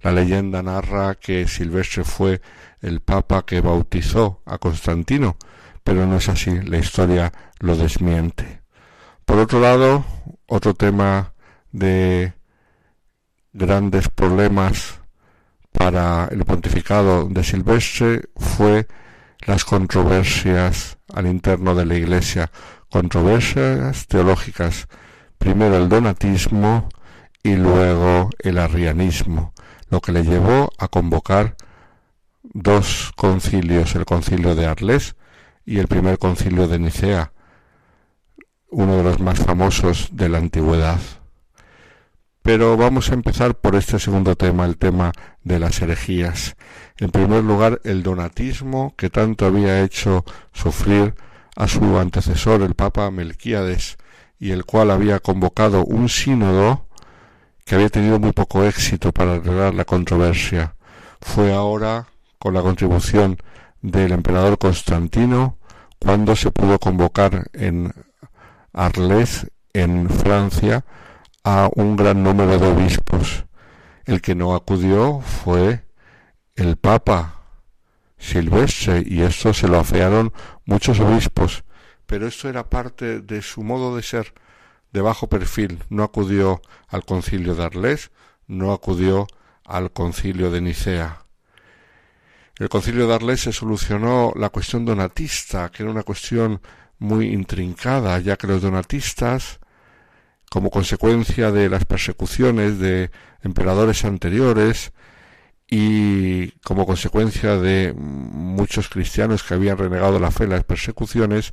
La 0.00 0.12
leyenda 0.12 0.62
narra 0.62 1.16
que 1.16 1.46
Silvestre 1.46 2.04
fue 2.04 2.40
el 2.80 3.00
papa 3.00 3.44
que 3.44 3.60
bautizó 3.60 4.40
a 4.46 4.56
Constantino, 4.56 5.36
pero 5.84 6.06
no 6.06 6.16
es 6.16 6.28
así, 6.30 6.58
la 6.62 6.78
historia 6.78 7.32
lo 7.58 7.76
desmiente. 7.76 8.62
Por 9.26 9.38
otro 9.38 9.60
lado, 9.60 10.04
otro 10.46 10.72
tema 10.72 11.34
de 11.70 12.32
grandes 13.52 14.08
problemas 14.08 15.00
para 15.70 16.28
el 16.30 16.46
pontificado 16.46 17.28
de 17.28 17.44
Silvestre 17.44 18.22
fue 18.36 18.88
las 19.46 19.64
controversias 19.64 20.98
al 21.12 21.26
interno 21.26 21.74
de 21.74 21.86
la 21.86 21.96
Iglesia, 21.96 22.50
controversias 22.90 24.06
teológicas, 24.06 24.88
primero 25.38 25.76
el 25.76 25.88
donatismo 25.88 26.88
y 27.42 27.56
luego 27.56 28.30
el 28.38 28.58
arrianismo, 28.58 29.54
lo 29.88 30.00
que 30.00 30.12
le 30.12 30.24
llevó 30.24 30.72
a 30.78 30.88
convocar 30.88 31.56
dos 32.42 33.12
concilios, 33.16 33.94
el 33.94 34.04
concilio 34.04 34.54
de 34.54 34.66
Arles 34.66 35.16
y 35.64 35.78
el 35.78 35.88
primer 35.88 36.18
concilio 36.18 36.68
de 36.68 36.78
Nicea, 36.78 37.32
uno 38.70 38.96
de 38.98 39.02
los 39.02 39.20
más 39.20 39.38
famosos 39.38 40.08
de 40.12 40.28
la 40.28 40.38
antigüedad. 40.38 41.00
Pero 42.52 42.76
vamos 42.76 43.10
a 43.10 43.14
empezar 43.14 43.54
por 43.54 43.76
este 43.76 44.00
segundo 44.00 44.34
tema, 44.34 44.66
el 44.66 44.76
tema 44.76 45.12
de 45.44 45.60
las 45.60 45.80
herejías. 45.82 46.56
En 46.96 47.12
primer 47.12 47.44
lugar, 47.44 47.80
el 47.84 48.02
donatismo 48.02 48.92
que 48.96 49.08
tanto 49.08 49.46
había 49.46 49.84
hecho 49.84 50.24
sufrir 50.52 51.14
a 51.54 51.68
su 51.68 51.96
antecesor, 51.96 52.62
el 52.62 52.74
Papa 52.74 53.08
Melquíades, 53.12 53.98
y 54.40 54.50
el 54.50 54.64
cual 54.64 54.90
había 54.90 55.20
convocado 55.20 55.84
un 55.84 56.08
sínodo 56.08 56.86
que 57.64 57.76
había 57.76 57.88
tenido 57.88 58.18
muy 58.18 58.32
poco 58.32 58.64
éxito 58.64 59.12
para 59.12 59.34
arreglar 59.34 59.74
la 59.74 59.84
controversia. 59.84 60.74
Fue 61.20 61.54
ahora, 61.54 62.08
con 62.40 62.52
la 62.52 62.62
contribución 62.62 63.38
del 63.80 64.10
emperador 64.10 64.58
Constantino, 64.58 65.56
cuando 66.00 66.34
se 66.34 66.50
pudo 66.50 66.80
convocar 66.80 67.48
en 67.52 67.94
Arles 68.72 69.46
en 69.72 70.10
Francia 70.10 70.84
a 71.44 71.68
un 71.74 71.96
gran 71.96 72.22
número 72.22 72.58
de 72.58 72.66
obispos. 72.66 73.44
El 74.04 74.20
que 74.20 74.34
no 74.34 74.54
acudió 74.54 75.20
fue 75.20 75.84
el 76.54 76.76
Papa 76.76 77.42
Silvestre 78.18 79.02
y 79.06 79.22
esto 79.22 79.54
se 79.54 79.68
lo 79.68 79.78
afearon 79.78 80.32
muchos 80.64 81.00
obispos, 81.00 81.64
pero 82.06 82.26
esto 82.26 82.48
era 82.48 82.68
parte 82.68 83.20
de 83.20 83.40
su 83.40 83.62
modo 83.62 83.96
de 83.96 84.02
ser 84.02 84.34
de 84.92 85.00
bajo 85.00 85.28
perfil. 85.28 85.82
No 85.88 86.02
acudió 86.02 86.60
al 86.88 87.04
concilio 87.04 87.54
de 87.54 87.64
Arles, 87.64 88.10
no 88.46 88.72
acudió 88.72 89.26
al 89.64 89.92
concilio 89.92 90.50
de 90.50 90.60
Nicea. 90.60 91.24
El 92.56 92.68
concilio 92.68 93.06
de 93.06 93.14
Arles 93.14 93.40
se 93.40 93.52
solucionó 93.52 94.32
la 94.36 94.50
cuestión 94.50 94.84
donatista, 94.84 95.70
que 95.70 95.82
era 95.82 95.92
una 95.92 96.02
cuestión 96.02 96.60
muy 96.98 97.28
intrincada, 97.32 98.18
ya 98.18 98.36
que 98.36 98.46
los 98.46 98.60
donatistas, 98.60 99.59
como 100.50 100.70
consecuencia 100.70 101.52
de 101.52 101.70
las 101.70 101.84
persecuciones 101.86 102.78
de 102.78 103.10
emperadores 103.42 104.04
anteriores 104.04 104.92
y 105.70 106.50
como 106.64 106.84
consecuencia 106.84 107.56
de 107.56 107.94
muchos 107.96 108.88
cristianos 108.88 109.44
que 109.44 109.54
habían 109.54 109.78
renegado 109.78 110.18
la 110.18 110.32
fe 110.32 110.44
en 110.44 110.50
las 110.50 110.64
persecuciones, 110.64 111.52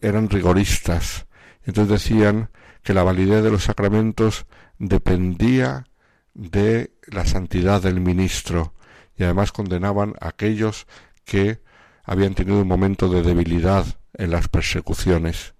eran 0.00 0.30
rigoristas. 0.30 1.26
Entonces 1.64 1.92
decían 1.92 2.48
que 2.82 2.94
la 2.94 3.02
validez 3.02 3.44
de 3.44 3.50
los 3.50 3.64
sacramentos 3.64 4.46
dependía 4.78 5.86
de 6.32 6.92
la 7.06 7.26
santidad 7.26 7.82
del 7.82 8.00
ministro 8.00 8.74
y 9.16 9.24
además 9.24 9.52
condenaban 9.52 10.14
a 10.18 10.28
aquellos 10.28 10.86
que 11.26 11.60
habían 12.04 12.34
tenido 12.34 12.62
un 12.62 12.68
momento 12.68 13.10
de 13.10 13.22
debilidad 13.22 13.84
en 14.14 14.30
las 14.30 14.48
persecuciones. 14.48 15.51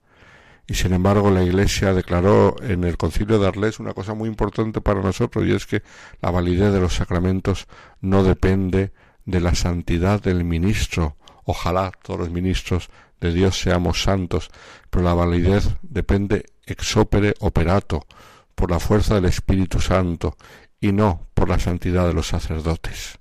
Y 0.72 0.74
sin 0.74 0.94
embargo 0.94 1.30
la 1.30 1.42
Iglesia 1.42 1.92
declaró 1.92 2.56
en 2.62 2.84
el 2.84 2.96
concilio 2.96 3.38
de 3.38 3.46
Arles 3.46 3.78
una 3.78 3.92
cosa 3.92 4.14
muy 4.14 4.26
importante 4.26 4.80
para 4.80 5.02
nosotros 5.02 5.46
y 5.46 5.52
es 5.52 5.66
que 5.66 5.82
la 6.22 6.30
validez 6.30 6.72
de 6.72 6.80
los 6.80 6.94
sacramentos 6.94 7.66
no 8.00 8.24
depende 8.24 8.94
de 9.26 9.40
la 9.40 9.54
santidad 9.54 10.22
del 10.22 10.44
ministro. 10.44 11.18
Ojalá 11.44 11.92
todos 12.02 12.20
los 12.20 12.30
ministros 12.30 12.88
de 13.20 13.34
Dios 13.34 13.60
seamos 13.60 14.02
santos, 14.02 14.48
pero 14.88 15.04
la 15.04 15.12
validez 15.12 15.68
depende 15.82 16.46
ex 16.64 16.96
opere 16.96 17.34
operato, 17.40 18.06
por 18.54 18.70
la 18.70 18.80
fuerza 18.80 19.16
del 19.16 19.26
Espíritu 19.26 19.78
Santo 19.78 20.38
y 20.80 20.92
no 20.92 21.26
por 21.34 21.50
la 21.50 21.58
santidad 21.58 22.06
de 22.06 22.14
los 22.14 22.28
sacerdotes. 22.28 23.18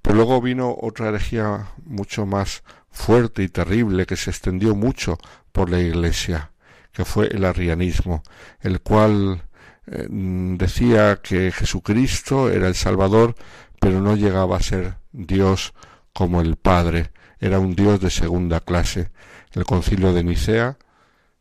Pero 0.00 0.14
luego 0.14 0.40
vino 0.40 0.74
otra 0.80 1.10
herejía 1.10 1.66
mucho 1.84 2.24
más 2.24 2.62
fuerte 2.90 3.42
y 3.42 3.48
terrible 3.48 4.06
que 4.06 4.16
se 4.16 4.30
extendió 4.30 4.74
mucho 4.74 5.18
por 5.52 5.68
la 5.68 5.80
Iglesia, 5.80 6.51
que 6.92 7.04
fue 7.04 7.28
el 7.28 7.44
arrianismo, 7.44 8.22
el 8.60 8.80
cual 8.80 9.42
eh, 9.86 10.06
decía 10.08 11.20
que 11.22 11.50
Jesucristo 11.50 12.50
era 12.50 12.68
el 12.68 12.74
Salvador, 12.74 13.34
pero 13.80 14.00
no 14.00 14.16
llegaba 14.16 14.56
a 14.56 14.62
ser 14.62 14.96
Dios 15.12 15.74
como 16.12 16.40
el 16.40 16.56
Padre, 16.56 17.10
era 17.40 17.58
un 17.58 17.74
Dios 17.74 18.00
de 18.00 18.10
segunda 18.10 18.60
clase. 18.60 19.10
el 19.54 19.64
concilio 19.64 20.12
de 20.12 20.24
Nicea 20.24 20.78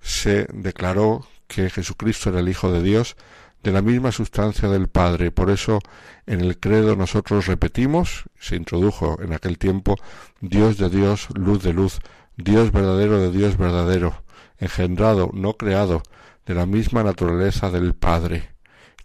se 0.02 0.48
declaró 0.52 1.28
que 1.48 1.69
Jesucristo 1.69 2.30
era 2.30 2.40
el 2.40 2.49
Hijo 2.49 2.72
de 2.72 2.82
Dios, 2.82 3.15
de 3.64 3.72
la 3.72 3.82
misma 3.82 4.11
sustancia 4.11 4.69
del 4.69 4.88
Padre. 4.88 5.32
Por 5.32 5.49
eso 5.49 5.80
en 6.26 6.41
el 6.41 6.60
credo 6.60 6.95
nosotros 6.95 7.45
repetimos, 7.45 8.23
se 8.40 8.56
introdujo 8.56 9.19
en 9.22 9.34
aquel 9.34 9.57
tiempo, 9.57 9.95
Dios 10.40 10.78
de 10.78 10.90
Dios, 10.90 11.28
luz 11.36 11.61
de 11.61 11.73
luz, 11.73 11.99
Dios 12.38 12.72
verdadero 12.72 13.19
de 13.19 13.32
Dios 13.32 13.57
verdadero, 13.57 14.23
engendrado, 14.62 15.32
no 15.34 15.58
creado, 15.58 16.04
de 16.46 16.56
la 16.56 16.66
misma 16.66 17.04
naturaleza 17.04 17.70
del 17.70 17.94
Padre. 17.94 18.52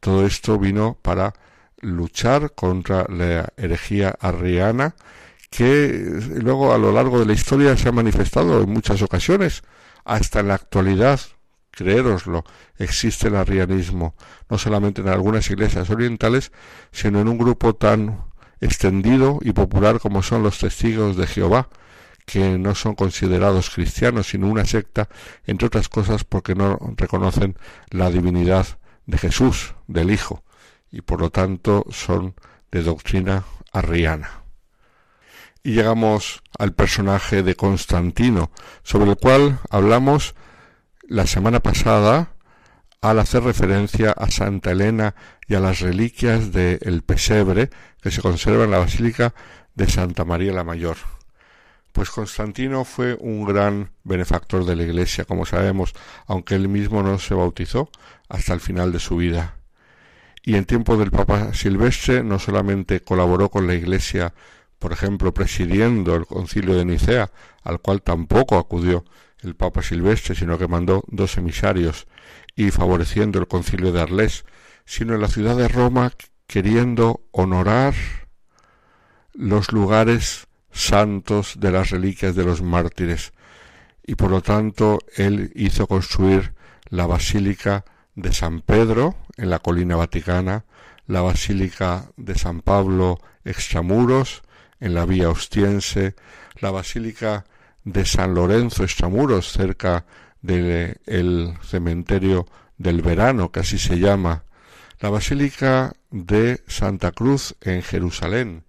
Todo 0.00 0.24
esto 0.24 0.58
vino 0.58 0.98
para 1.02 1.34
luchar 1.80 2.54
contra 2.54 3.06
la 3.08 3.48
herejía 3.56 4.14
arriana, 4.20 4.94
que 5.50 6.20
luego 6.34 6.72
a 6.72 6.78
lo 6.78 6.92
largo 6.92 7.18
de 7.18 7.26
la 7.26 7.32
historia 7.32 7.76
se 7.76 7.88
ha 7.88 7.92
manifestado 7.92 8.62
en 8.62 8.70
muchas 8.70 9.02
ocasiones, 9.02 9.62
hasta 10.04 10.40
en 10.40 10.48
la 10.48 10.54
actualidad, 10.54 11.20
creéroslo, 11.70 12.44
existe 12.78 13.28
el 13.28 13.36
arrianismo, 13.36 14.14
no 14.48 14.58
solamente 14.58 15.00
en 15.00 15.08
algunas 15.08 15.50
iglesias 15.50 15.90
orientales, 15.90 16.52
sino 16.92 17.20
en 17.20 17.28
un 17.28 17.38
grupo 17.38 17.74
tan 17.74 18.24
extendido 18.60 19.38
y 19.42 19.52
popular 19.52 20.00
como 20.00 20.22
son 20.22 20.42
los 20.42 20.58
testigos 20.58 21.16
de 21.16 21.26
Jehová, 21.26 21.68
que 22.26 22.58
no 22.58 22.74
son 22.74 22.96
considerados 22.96 23.70
cristianos, 23.70 24.26
sino 24.26 24.48
una 24.48 24.66
secta, 24.66 25.08
entre 25.46 25.68
otras 25.68 25.88
cosas 25.88 26.24
porque 26.24 26.54
no 26.54 26.78
reconocen 26.96 27.56
la 27.90 28.10
divinidad 28.10 28.66
de 29.06 29.16
Jesús, 29.16 29.74
del 29.86 30.10
Hijo, 30.10 30.42
y 30.90 31.00
por 31.00 31.20
lo 31.20 31.30
tanto 31.30 31.86
son 31.90 32.34
de 32.72 32.82
doctrina 32.82 33.44
arriana. 33.72 34.42
Y 35.62 35.74
llegamos 35.74 36.42
al 36.58 36.74
personaje 36.74 37.42
de 37.42 37.54
Constantino, 37.54 38.50
sobre 38.82 39.10
el 39.10 39.16
cual 39.16 39.60
hablamos 39.70 40.34
la 41.08 41.26
semana 41.26 41.60
pasada 41.60 42.32
al 43.00 43.20
hacer 43.20 43.44
referencia 43.44 44.10
a 44.10 44.30
Santa 44.30 44.72
Elena 44.72 45.14
y 45.46 45.54
a 45.54 45.60
las 45.60 45.80
reliquias 45.80 46.50
del 46.50 47.02
pesebre 47.02 47.70
que 48.00 48.10
se 48.10 48.20
conserva 48.20 48.64
en 48.64 48.72
la 48.72 48.78
Basílica 48.78 49.34
de 49.74 49.88
Santa 49.88 50.24
María 50.24 50.52
la 50.52 50.64
Mayor. 50.64 50.96
Pues 51.96 52.10
Constantino 52.10 52.84
fue 52.84 53.16
un 53.18 53.46
gran 53.46 53.90
benefactor 54.04 54.66
de 54.66 54.76
la 54.76 54.82
Iglesia, 54.82 55.24
como 55.24 55.46
sabemos, 55.46 55.94
aunque 56.26 56.54
él 56.54 56.68
mismo 56.68 57.02
no 57.02 57.18
se 57.18 57.32
bautizó 57.32 57.88
hasta 58.28 58.52
el 58.52 58.60
final 58.60 58.92
de 58.92 58.98
su 58.98 59.16
vida. 59.16 59.56
Y 60.42 60.56
en 60.56 60.66
tiempo 60.66 60.98
del 60.98 61.10
Papa 61.10 61.54
Silvestre 61.54 62.22
no 62.22 62.38
solamente 62.38 63.00
colaboró 63.00 63.48
con 63.48 63.66
la 63.66 63.72
Iglesia, 63.72 64.34
por 64.78 64.92
ejemplo, 64.92 65.32
presidiendo 65.32 66.14
el 66.14 66.26
concilio 66.26 66.74
de 66.74 66.84
Nicea, 66.84 67.30
al 67.62 67.80
cual 67.80 68.02
tampoco 68.02 68.58
acudió, 68.58 69.06
el 69.40 69.56
Papa 69.56 69.80
Silvestre, 69.80 70.34
sino 70.34 70.58
que 70.58 70.68
mandó 70.68 71.02
dos 71.06 71.38
emisarios 71.38 72.06
y 72.54 72.72
favoreciendo 72.72 73.38
el 73.38 73.48
concilio 73.48 73.90
de 73.92 74.02
Arles, 74.02 74.44
sino 74.84 75.14
en 75.14 75.22
la 75.22 75.28
ciudad 75.28 75.56
de 75.56 75.68
Roma 75.68 76.12
queriendo 76.46 77.22
honorar 77.30 77.94
los 79.32 79.72
lugares 79.72 80.45
santos 80.76 81.54
de 81.58 81.70
las 81.70 81.90
reliquias 81.90 82.34
de 82.34 82.44
los 82.44 82.62
mártires 82.62 83.32
y 84.06 84.14
por 84.14 84.30
lo 84.30 84.42
tanto 84.42 84.98
él 85.16 85.50
hizo 85.54 85.86
construir 85.86 86.52
la 86.88 87.06
basílica 87.06 87.84
de 88.14 88.32
San 88.32 88.60
Pedro 88.60 89.16
en 89.36 89.50
la 89.50 89.58
colina 89.58 89.96
vaticana, 89.96 90.64
la 91.06 91.22
basílica 91.22 92.10
de 92.16 92.36
San 92.36 92.60
Pablo 92.60 93.18
extramuros 93.44 94.42
en 94.78 94.94
la 94.94 95.06
vía 95.06 95.30
ostiense, 95.30 96.14
la 96.60 96.70
basílica 96.70 97.46
de 97.84 98.04
San 98.04 98.34
Lorenzo 98.34 98.84
Extramuros, 98.84 99.52
cerca 99.52 100.04
del 100.42 101.54
cementerio 101.62 102.46
del 102.76 103.00
verano, 103.00 103.50
que 103.50 103.60
así 103.60 103.78
se 103.78 103.98
llama, 103.98 104.44
la 105.00 105.10
Basílica 105.10 105.94
de 106.10 106.62
Santa 106.66 107.12
Cruz 107.12 107.54
en 107.60 107.82
Jerusalén, 107.82 108.64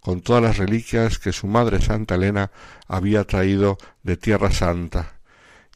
con 0.00 0.22
todas 0.22 0.42
las 0.42 0.56
reliquias 0.56 1.18
que 1.18 1.32
su 1.32 1.46
madre 1.46 1.80
Santa 1.80 2.14
Elena 2.14 2.50
había 2.88 3.24
traído 3.24 3.78
de 4.02 4.16
Tierra 4.16 4.50
Santa, 4.50 5.20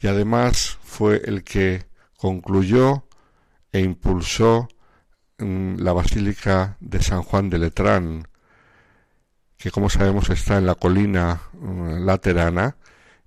y 0.00 0.06
además 0.06 0.78
fue 0.82 1.22
el 1.24 1.44
que 1.44 1.86
concluyó 2.16 3.04
e 3.72 3.80
impulsó 3.80 4.68
mm, 5.38 5.76
la 5.78 5.92
Basílica 5.92 6.76
de 6.80 7.02
San 7.02 7.22
Juan 7.22 7.50
de 7.50 7.58
Letrán, 7.58 8.28
que 9.56 9.70
como 9.70 9.90
sabemos 9.90 10.30
está 10.30 10.58
en 10.58 10.66
la 10.66 10.74
colina 10.74 11.40
mm, 11.52 12.04
laterana 12.04 12.76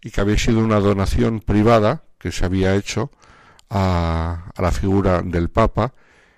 y 0.02 0.12
que 0.12 0.22
había 0.22 0.38
sido 0.38 0.60
una 0.60 0.80
donación 0.80 1.42
privada 1.42 2.04
que 2.18 2.32
se 2.32 2.46
había 2.46 2.76
hecho 2.76 3.12
a, 3.70 4.52
la 4.58 4.72
figura 4.72 5.22
del 5.22 5.50
Papa 5.50 5.94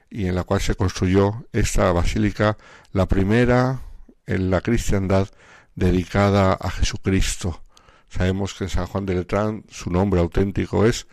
y 0.09 0.25
en 0.25 0.35
la 0.35 0.43
cual 0.43 0.61
se 0.61 0.75
construyó 0.75 1.45
esta 1.53 1.91
basílica, 1.91 2.57
la 2.93 3.07
primera 3.07 3.81
en 4.29 4.51
la 4.51 4.61
cristiandad 4.61 5.27
dedicada 5.75 6.53
a 6.53 6.69
Jesucristo. 6.69 7.63
Sabemos 8.09 8.53
que 8.53 8.65
en 8.65 8.69
San 8.69 8.85
Juan 8.85 9.05
de 9.05 9.15
Letrán 9.15 9.63
su 9.69 9.89
nombre 9.89 10.21
auténtico 10.21 10.85
es 10.85 11.07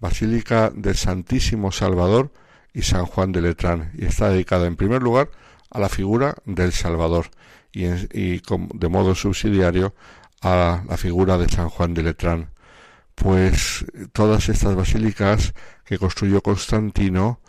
Basílica 0.00 0.70
del 0.74 0.96
Santísimo 0.96 1.70
Salvador 1.70 2.32
y 2.72 2.82
San 2.82 3.06
Juan 3.06 3.30
de 3.30 3.42
Letrán 3.42 3.92
y 3.94 4.06
está 4.06 4.30
dedicada 4.30 4.66
en 4.66 4.76
primer 4.76 5.02
lugar 5.02 5.30
a 5.70 5.78
la 5.78 5.88
figura 5.88 6.34
del 6.44 6.72
Salvador 6.72 7.26
y, 7.72 7.84
y 7.86 8.42
de 8.74 8.88
modo 8.88 9.14
subsidiario 9.14 9.94
a 10.40 10.82
la 10.88 10.96
figura 10.96 11.38
de 11.38 11.48
San 11.48 11.68
Juan 11.68 11.94
de 11.94 12.02
Letrán. 12.02 12.50
Pues 13.14 13.84
todas 14.12 14.48
estas 14.48 14.74
basílicas 14.74 15.52
que 15.84 15.98
construyó 15.98 16.40
Constantino 16.40 17.40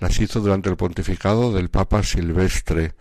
las 0.00 0.18
hizo 0.18 0.40
durante 0.40 0.68
el 0.68 0.76
pontificado 0.76 1.52
del 1.52 1.70
Papa 1.70 2.02
Silvestre, 2.02 2.94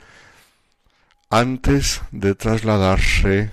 antes 1.32 2.02
de 2.12 2.36
trasladarse 2.36 3.52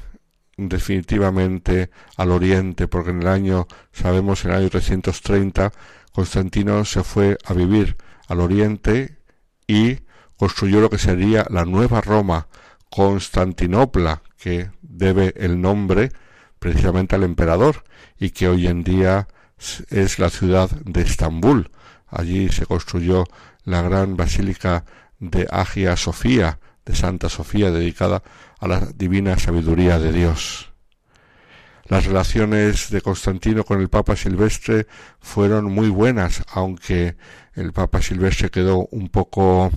definitivamente 0.56 1.90
al 2.16 2.32
oriente, 2.32 2.88
porque 2.88 3.10
en 3.10 3.22
el 3.22 3.28
año, 3.28 3.68
sabemos, 3.92 4.44
en 4.44 4.50
el 4.50 4.56
año 4.58 4.68
330, 4.68 5.72
Constantino 6.12 6.84
se 6.84 7.04
fue 7.04 7.38
a 7.44 7.54
vivir 7.54 7.96
al 8.26 8.40
oriente 8.40 9.18
y 9.68 10.00
construyó 10.36 10.80
lo 10.80 10.90
que 10.90 10.98
sería 10.98 11.46
la 11.50 11.64
nueva 11.64 12.00
Roma, 12.00 12.48
Constantinopla, 12.90 14.22
que 14.36 14.70
debe 14.82 15.32
el 15.36 15.60
nombre 15.60 16.10
precisamente 16.58 17.14
al 17.14 17.22
emperador 17.22 17.84
y 18.18 18.30
que 18.30 18.48
hoy 18.48 18.66
en 18.66 18.82
día 18.82 19.28
es 19.90 20.18
la 20.18 20.30
ciudad 20.30 20.68
de 20.70 21.02
Estambul. 21.02 21.70
Allí 22.08 22.48
se 22.48 22.66
construyó 22.66 23.24
la 23.64 23.82
gran 23.82 24.16
basílica 24.16 24.84
de 25.20 25.46
Agia 25.50 25.96
Sofía, 25.96 26.58
de 26.88 26.94
Santa 26.94 27.28
Sofía, 27.28 27.70
dedicada 27.70 28.22
a 28.58 28.66
la 28.66 28.80
divina 28.80 29.38
sabiduría 29.38 29.98
de 29.98 30.10
Dios. 30.10 30.72
Las 31.84 32.06
relaciones 32.06 32.90
de 32.90 33.02
Constantino 33.02 33.62
con 33.62 33.80
el 33.80 33.90
Papa 33.90 34.16
Silvestre 34.16 34.86
fueron 35.20 35.66
muy 35.66 35.90
buenas, 35.90 36.42
aunque 36.50 37.16
el 37.54 37.72
Papa 37.72 38.00
Silvestre 38.00 38.50
quedó 38.50 38.88
un 38.90 39.10
poco 39.10 39.70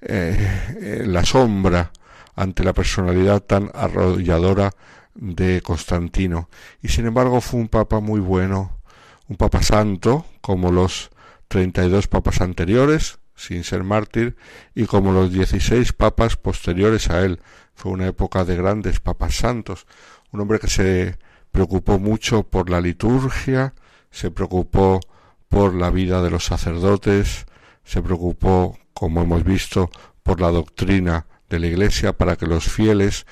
eh, 0.00 1.02
en 1.02 1.12
la 1.12 1.24
sombra 1.24 1.92
ante 2.34 2.64
la 2.64 2.72
personalidad 2.72 3.40
tan 3.40 3.70
arrolladora 3.72 4.72
de 5.14 5.62
Constantino. 5.62 6.48
Y 6.82 6.88
sin 6.88 7.06
embargo 7.06 7.40
fue 7.40 7.60
un 7.60 7.68
papa 7.68 8.00
muy 8.00 8.18
bueno, 8.18 8.80
un 9.28 9.36
papa 9.36 9.62
santo, 9.62 10.26
como 10.40 10.72
los 10.72 11.10
treinta 11.46 11.84
y 11.84 11.88
dos 11.88 12.08
papas 12.08 12.40
anteriores, 12.40 13.18
sin 13.34 13.64
ser 13.64 13.84
mártir, 13.84 14.36
y 14.74 14.86
como 14.86 15.12
los 15.12 15.32
dieciséis 15.32 15.92
papas 15.92 16.36
posteriores 16.36 17.10
a 17.10 17.24
él. 17.24 17.40
Fue 17.74 17.92
una 17.92 18.06
época 18.06 18.44
de 18.44 18.56
grandes 18.56 19.00
papas 19.00 19.34
santos, 19.34 19.86
un 20.30 20.40
hombre 20.40 20.60
que 20.60 20.68
se 20.68 21.18
preocupó 21.50 21.98
mucho 21.98 22.44
por 22.44 22.70
la 22.70 22.80
liturgia, 22.80 23.74
se 24.10 24.30
preocupó 24.30 25.00
por 25.48 25.74
la 25.74 25.90
vida 25.90 26.22
de 26.22 26.30
los 26.30 26.44
sacerdotes, 26.44 27.46
se 27.84 28.02
preocupó, 28.02 28.78
como 28.92 29.22
hemos 29.22 29.44
visto, 29.44 29.90
por 30.22 30.40
la 30.40 30.50
doctrina 30.50 31.26
de 31.48 31.58
la 31.60 31.66
Iglesia 31.66 32.12
para 32.12 32.36
que 32.36 32.46
los 32.46 32.64
fieles 32.64 33.26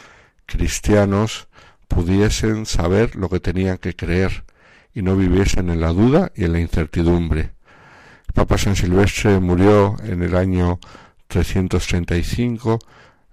cristianos 0.47 1.49
pudiesen 1.89 2.67
saber 2.67 3.17
lo 3.17 3.29
que 3.29 3.41
tenían 3.41 3.79
que 3.79 3.97
creer 3.97 4.45
y 4.95 5.03
no 5.03 5.17
viviesen 5.17 5.71
en 5.71 5.81
la 5.81 5.93
duda 5.93 6.33
y 6.35 6.45
en 6.45 6.53
la 6.53 6.61
incertidumbre. 6.61 7.53
Papa 8.35 8.57
San 8.57 8.77
Silvestre 8.77 9.41
murió 9.41 9.97
en 10.03 10.23
el 10.23 10.37
año 10.37 10.81
335 11.29 12.79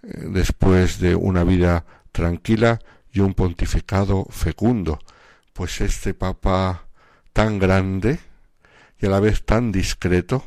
eh, 0.04 0.26
después 0.30 1.00
de 1.00 1.16
una 1.16 1.44
vida 1.44 1.86
tranquila 2.12 2.80
y 3.12 3.22
un 3.22 3.34
pontificado 3.34 4.26
fecundo, 4.30 5.00
pues 5.54 5.80
este 5.82 6.14
Papa 6.14 6.86
tan 7.32 7.60
grande 7.60 8.20
y 9.00 9.06
a 9.06 9.10
la 9.10 9.22
vez 9.22 9.46
tan 9.46 9.72
discreto, 9.72 10.44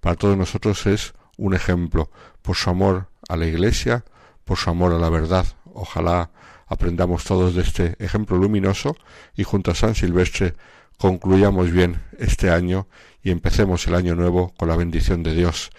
para 0.00 0.16
todos 0.16 0.36
nosotros 0.36 0.86
es 0.86 1.12
un 1.36 1.54
ejemplo 1.54 2.10
por 2.40 2.56
su 2.56 2.70
amor 2.70 3.08
a 3.28 3.36
la 3.36 3.46
Iglesia, 3.46 4.04
por 4.44 4.56
su 4.56 4.70
amor 4.70 4.92
a 4.92 4.98
la 4.98 5.10
verdad. 5.10 5.44
Ojalá 5.74 6.30
aprendamos 6.66 7.24
todos 7.24 7.54
de 7.54 7.62
este 7.62 7.96
ejemplo 7.98 8.38
luminoso 8.38 8.96
y 9.36 9.44
junto 9.44 9.70
a 9.70 9.74
San 9.74 9.94
Silvestre 9.94 10.54
concluyamos 10.98 11.70
bien 11.70 12.02
este 12.18 12.50
año 12.50 12.86
y 13.22 13.30
empecemos 13.30 13.86
el 13.86 13.94
año 13.94 14.14
nuevo 14.14 14.54
con 14.56 14.68
la 14.68 14.76
bendición 14.76 15.22
de 15.22 15.34
Dios. 15.34 15.70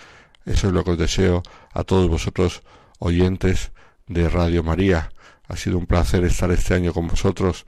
Eso 0.45 0.67
es 0.67 0.73
lo 0.73 0.83
que 0.83 0.91
os 0.91 0.97
deseo 0.97 1.43
a 1.73 1.83
todos 1.83 2.09
vosotros 2.09 2.63
oyentes 2.99 3.71
de 4.07 4.29
Radio 4.29 4.63
María. 4.63 5.11
Ha 5.47 5.55
sido 5.55 5.77
un 5.77 5.85
placer 5.85 6.23
estar 6.23 6.51
este 6.51 6.73
año 6.73 6.93
con 6.93 7.07
vosotros 7.07 7.65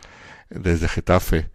desde 0.49 0.87
Getafe. 0.87 1.49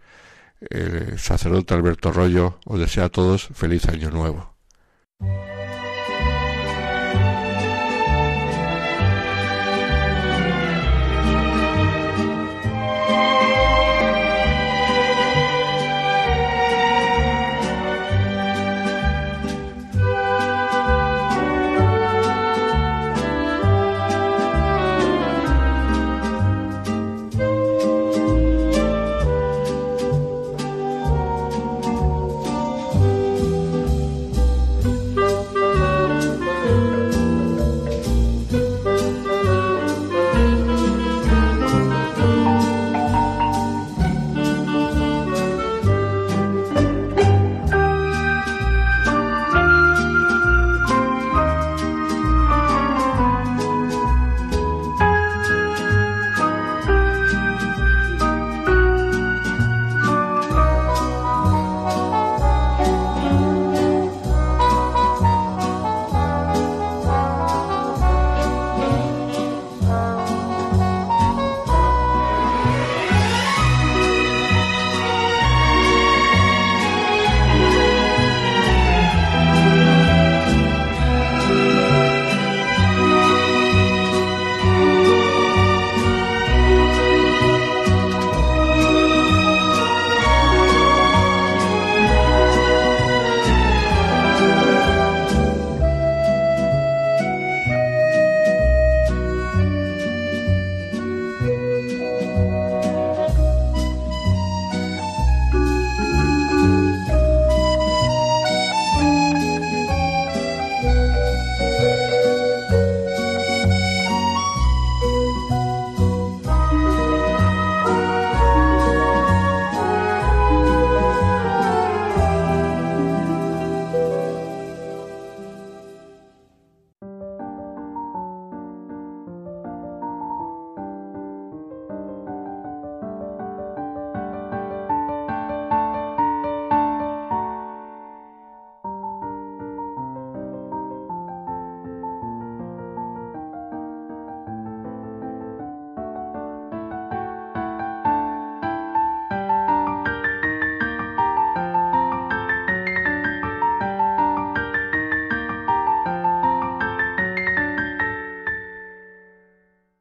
El 0.69 1.17
sacerdote 1.19 1.73
Alberto 1.73 2.11
Rollo 2.11 2.59
os 2.65 2.79
desea 2.79 3.05
a 3.05 3.09
todos 3.09 3.47
feliz 3.53 3.87
año 3.87 4.09
nuevo. 4.11 4.55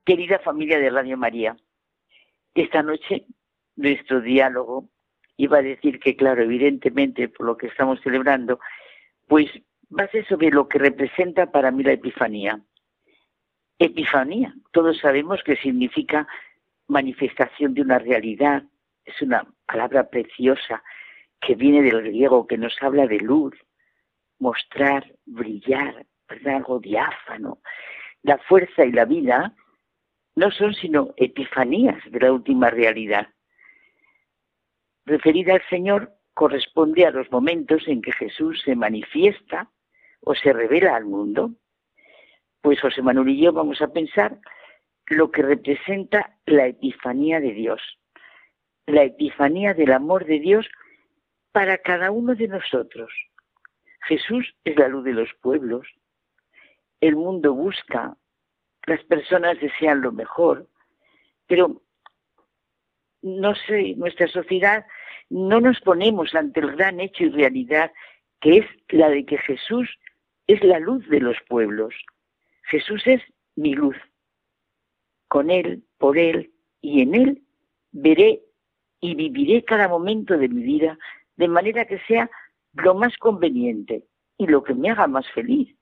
Querida 0.09 0.39
familia 0.39 0.79
de 0.79 0.89
Radio 0.89 1.19
María, 1.19 1.55
esta 2.55 2.83
noche 2.83 3.27
nuestro 3.77 4.23
diálogo 4.23 4.89
iba 5.37 5.59
a 5.59 5.63
decir 5.63 6.01
que, 6.01 6.17
claro, 6.17 6.43
evidentemente, 6.43 7.29
por 7.29 7.45
lo 7.45 7.59
que 7.59 7.67
estamos 7.67 8.01
celebrando, 8.01 8.59
pues 9.27 9.51
va 9.93 10.05
a 10.05 10.09
ser 10.09 10.27
sobre 10.27 10.49
lo 10.49 10.67
que 10.67 10.79
representa 10.79 11.53
para 11.53 11.71
mí 11.71 11.83
la 11.83 11.93
Epifanía. 11.93 12.59
Epifanía, 13.79 14.55
todos 14.73 14.97
sabemos 14.97 15.43
que 15.43 15.57
significa 15.57 16.27
manifestación 16.87 17.75
de 17.75 17.83
una 17.83 17.99
realidad, 17.99 18.63
es 19.05 19.21
una 19.21 19.47
palabra 19.67 20.09
preciosa 20.09 20.83
que 21.39 21.55
viene 21.55 21.83
del 21.83 22.01
griego, 22.01 22.47
que 22.47 22.57
nos 22.57 22.75
habla 22.81 23.07
de 23.07 23.19
luz, 23.19 23.55
mostrar, 24.39 25.05
brillar, 25.27 26.07
¿verdad? 26.27 26.57
algo 26.57 26.81
diáfano. 26.81 27.59
La 28.23 28.39
fuerza 28.39 28.87
y 28.87 28.93
la 28.93 29.05
vida 29.05 29.55
no 30.39 30.53
son 30.53 30.73
sino 30.73 31.15
epifanías 31.17 31.99
de 32.13 32.21
la 32.21 32.33
última 32.33 32.71
realidad. 32.71 33.27
Referida 35.05 35.55
al 35.55 35.63
Señor 35.69 36.13
corresponde 36.33 37.05
a 37.05 37.11
los 37.11 37.29
momentos 37.33 37.89
en 37.89 38.01
que 38.01 38.13
Jesús 38.13 38.63
se 38.65 38.77
manifiesta 38.77 39.69
o 40.21 40.37
se 40.37 40.53
revela 40.53 40.95
al 40.95 41.07
mundo. 41.07 41.51
Pues 42.61 42.81
José 42.81 43.03
Manuel 43.03 43.31
y 43.31 43.41
yo 43.41 43.53
vamos 43.53 43.83
a 43.83 43.93
pensar 43.93 44.39
lo 45.07 45.33
que 45.33 45.43
representa 45.43 46.37
la 46.47 46.69
epifanía 46.69 47.41
de 47.41 47.53
Dios, 47.53 47.83
la 48.87 49.03
epifanía 49.03 49.75
del 49.75 49.93
amor 49.93 50.25
de 50.25 50.39
Dios 50.39 50.69
para 51.51 51.79
cada 51.79 52.13
uno 52.13 52.37
de 52.37 52.47
nosotros. 52.47 53.11
Jesús 54.07 54.55
es 54.63 54.79
la 54.79 54.87
luz 54.87 55.03
de 55.05 55.15
los 55.15 55.31
pueblos. 55.43 55.89
El 57.01 57.17
mundo 57.17 57.55
busca, 57.55 58.17
las 58.89 59.03
personas 59.05 59.61
desean 59.61 60.01
lo 60.01 60.13
mejor, 60.13 60.69
pero 61.47 61.83
no 63.23 63.55
sé, 63.55 63.95
nuestra 63.97 64.29
sociedad 64.29 64.87
no 65.31 65.61
nos 65.61 65.81
ponemos 65.81 66.35
ante 66.35 66.61
el 66.61 66.77
gran 66.77 67.01
hecho 67.01 67.25
y 67.25 67.31
realidad 67.31 67.93
que 68.41 68.59
es 68.59 68.67
la 68.89 69.11
de 69.11 69.25
que 69.25 69.39
Jesús 69.39 69.89
es 70.47 70.63
la 70.65 70.79
luz 70.79 71.07
de 71.09 71.21
los 71.21 71.37
pueblos. 71.49 71.95
Jesús 72.63 73.03
es 73.07 73.23
mi 73.57 73.75
luz. 73.75 73.97
Con 75.29 75.51
Él, 75.51 75.85
por 75.99 76.17
Él 76.17 76.53
y 76.81 77.03
en 77.03 77.15
Él 77.15 77.43
veré 77.91 78.43
y 79.01 79.15
viviré 79.15 79.65
cada 79.65 79.89
momento 79.89 80.39
de 80.39 80.49
mi 80.49 80.63
vida 80.63 80.99
de 81.37 81.49
manera 81.49 81.85
que 81.85 81.99
sea 82.01 82.31
lo 82.73 82.95
más 82.95 83.17
conveniente 83.19 84.05
y 84.37 84.47
lo 84.47 84.63
que 84.63 84.75
me 84.75 84.91
haga 84.91 85.07
más 85.07 85.31
feliz. 85.33 85.75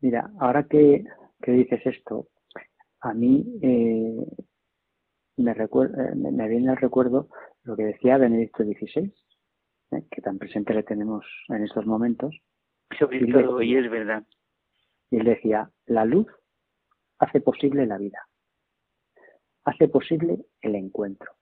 Mira, 0.00 0.30
ahora 0.38 0.64
que, 0.64 1.04
dices 1.46 1.80
esto, 1.84 2.28
a 3.00 3.14
mí 3.14 3.44
eh, 3.62 4.26
me, 5.36 5.52
eh, 5.52 6.14
me, 6.14 6.48
viene 6.48 6.70
al 6.70 6.76
recuerdo 6.76 7.28
lo 7.62 7.76
que 7.76 7.84
decía 7.84 8.18
Benedicto 8.18 8.62
XVI, 8.62 9.12
eh, 9.92 10.04
que 10.10 10.22
tan 10.22 10.38
presente 10.38 10.74
le 10.74 10.82
tenemos 10.82 11.24
en 11.48 11.64
estos 11.64 11.86
momentos. 11.86 12.36
Sobre 12.98 13.26
todo 13.26 13.56
hoy 13.56 13.76
es 13.76 13.90
verdad. 13.90 14.24
Y 15.10 15.16
él 15.16 15.24
decía, 15.24 15.70
la 15.86 16.04
luz 16.04 16.26
hace 17.18 17.40
posible 17.40 17.86
la 17.86 17.98
vida, 17.98 18.26
hace 19.64 19.88
posible 19.88 20.38
el 20.60 20.74
encuentro, 20.74 21.32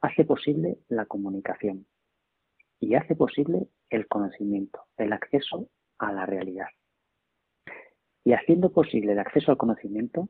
hace 0.00 0.24
posible 0.24 0.78
la 0.88 1.06
comunicación 1.06 1.86
y 2.78 2.94
hace 2.94 3.14
posible 3.14 3.68
el 3.90 4.08
conocimiento, 4.08 4.84
el 4.96 5.12
acceso 5.12 5.68
a 5.98 6.12
la 6.12 6.26
realidad. 6.26 6.68
Y 8.24 8.32
haciendo 8.32 8.72
posible 8.72 9.12
el 9.12 9.18
acceso 9.18 9.50
al 9.50 9.56
conocimiento, 9.56 10.28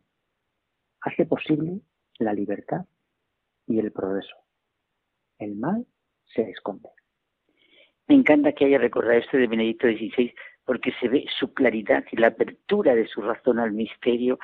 hace 1.01 1.27
posible 1.27 1.81
la 2.19 2.33
libertad 2.33 2.85
y 3.67 3.79
el 3.79 3.93
progreso. 3.93 4.37
El 5.39 5.57
mal 5.57 5.87
se 6.27 6.43
esconde. 6.43 6.91
Me 8.07 8.15
encanta 8.15 8.53
que 8.53 8.65
haya 8.65 8.79
recordado 8.79 9.19
esto 9.19 9.37
de 9.37 9.47
Benedicto 9.47 9.87
XVI, 9.87 10.35
porque 10.65 10.93
se 11.01 11.09
ve 11.09 11.27
su 11.39 11.55
claridad 11.55 12.05
y 12.11 12.17
la 12.17 12.29
apertura 12.29 12.95
de 12.95 13.07
su 13.07 13.23
razón 13.23 13.59
al 13.59 13.73
misterio 13.73 14.39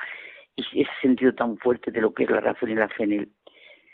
y 0.55 0.81
ese 0.81 0.91
sentido 1.01 1.33
tan 1.33 1.57
fuerte 1.57 1.91
de 1.91 2.01
lo 2.01 2.13
que 2.13 2.23
es 2.23 2.29
la 2.29 2.39
razón 2.39 2.71
y 2.71 2.75
la 2.75 2.89
fe 2.89 3.03
en 3.03 3.11
él. 3.13 3.31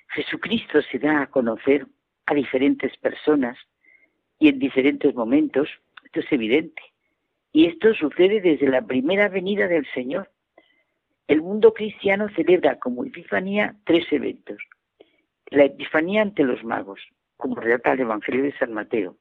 Jesucristo 0.10 0.82
se 0.84 1.00
da 1.00 1.24
a 1.24 1.28
conocer 1.28 1.88
a 2.26 2.34
diferentes 2.34 2.96
personas 2.98 3.58
y 4.40 4.48
en 4.48 4.60
diferentes 4.60 5.14
momentos, 5.14 5.70
esto 6.06 6.20
es 6.20 6.32
evidente. 6.32 6.82
Y 7.54 7.68
esto 7.68 7.94
sucede 7.94 8.42
desde 8.42 8.68
la 8.68 8.82
primera 8.82 9.30
venida 9.30 9.68
del 9.68 9.86
Señor. 9.94 10.32
El 11.28 11.44
mundo 11.44 11.72
cristiano 11.72 12.28
celebra 12.36 12.80
como 12.80 13.06
Epifanía 13.06 13.76
tres 13.86 14.12
eventos. 14.12 14.58
La 15.52 15.66
Epifanía 15.66 16.24
ante 16.24 16.44
los 16.44 16.64
magos, 16.64 17.00
como 17.38 17.56
relata 17.56 17.94
el 17.94 18.02
Evangelio 18.02 18.42
de 18.42 18.58
San 18.58 18.74
Mateo. 18.74 19.18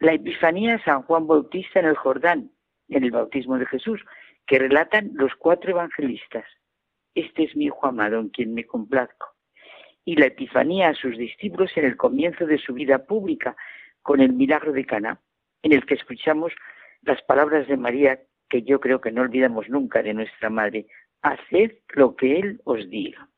La 0.00 0.12
Epifanía 0.12 0.74
a 0.74 0.84
San 0.84 1.02
Juan 1.02 1.26
Bautista 1.26 1.80
en 1.80 1.86
el 1.86 1.96
Jordán, 1.96 2.50
en 2.90 3.04
el 3.04 3.10
bautismo 3.10 3.56
de 3.56 3.66
Jesús, 3.66 4.02
que 4.46 4.58
relatan 4.58 5.12
los 5.14 5.34
cuatro 5.34 5.70
evangelistas. 5.70 6.44
Este 7.14 7.44
es 7.44 7.56
mi 7.56 7.66
hijo 7.66 7.86
amado 7.86 8.20
en 8.20 8.28
quien 8.28 8.52
me 8.52 8.66
complazco. 8.66 9.34
Y 10.04 10.16
la 10.16 10.26
Epifanía 10.26 10.90
a 10.90 10.94
sus 10.94 11.16
discípulos 11.16 11.70
en 11.76 11.86
el 11.86 11.96
comienzo 11.96 12.44
de 12.44 12.58
su 12.58 12.74
vida 12.74 13.06
pública, 13.06 13.56
con 14.02 14.20
el 14.20 14.34
milagro 14.34 14.72
de 14.72 14.84
Cana, 14.84 15.20
en 15.62 15.72
el 15.72 15.86
que 15.86 15.94
escuchamos 15.94 16.52
las 17.02 17.22
palabras 17.22 17.66
de 17.68 17.76
María 17.76 18.20
que 18.48 18.62
yo 18.62 18.80
creo 18.80 19.00
que 19.00 19.12
no 19.12 19.22
olvidamos 19.22 19.68
nunca 19.68 20.02
de 20.02 20.12
nuestra 20.12 20.50
madre, 20.50 20.88
haced 21.22 21.78
lo 21.94 22.16
que 22.16 22.40
Él 22.40 22.60
os 22.64 22.90
diga. 22.90 23.30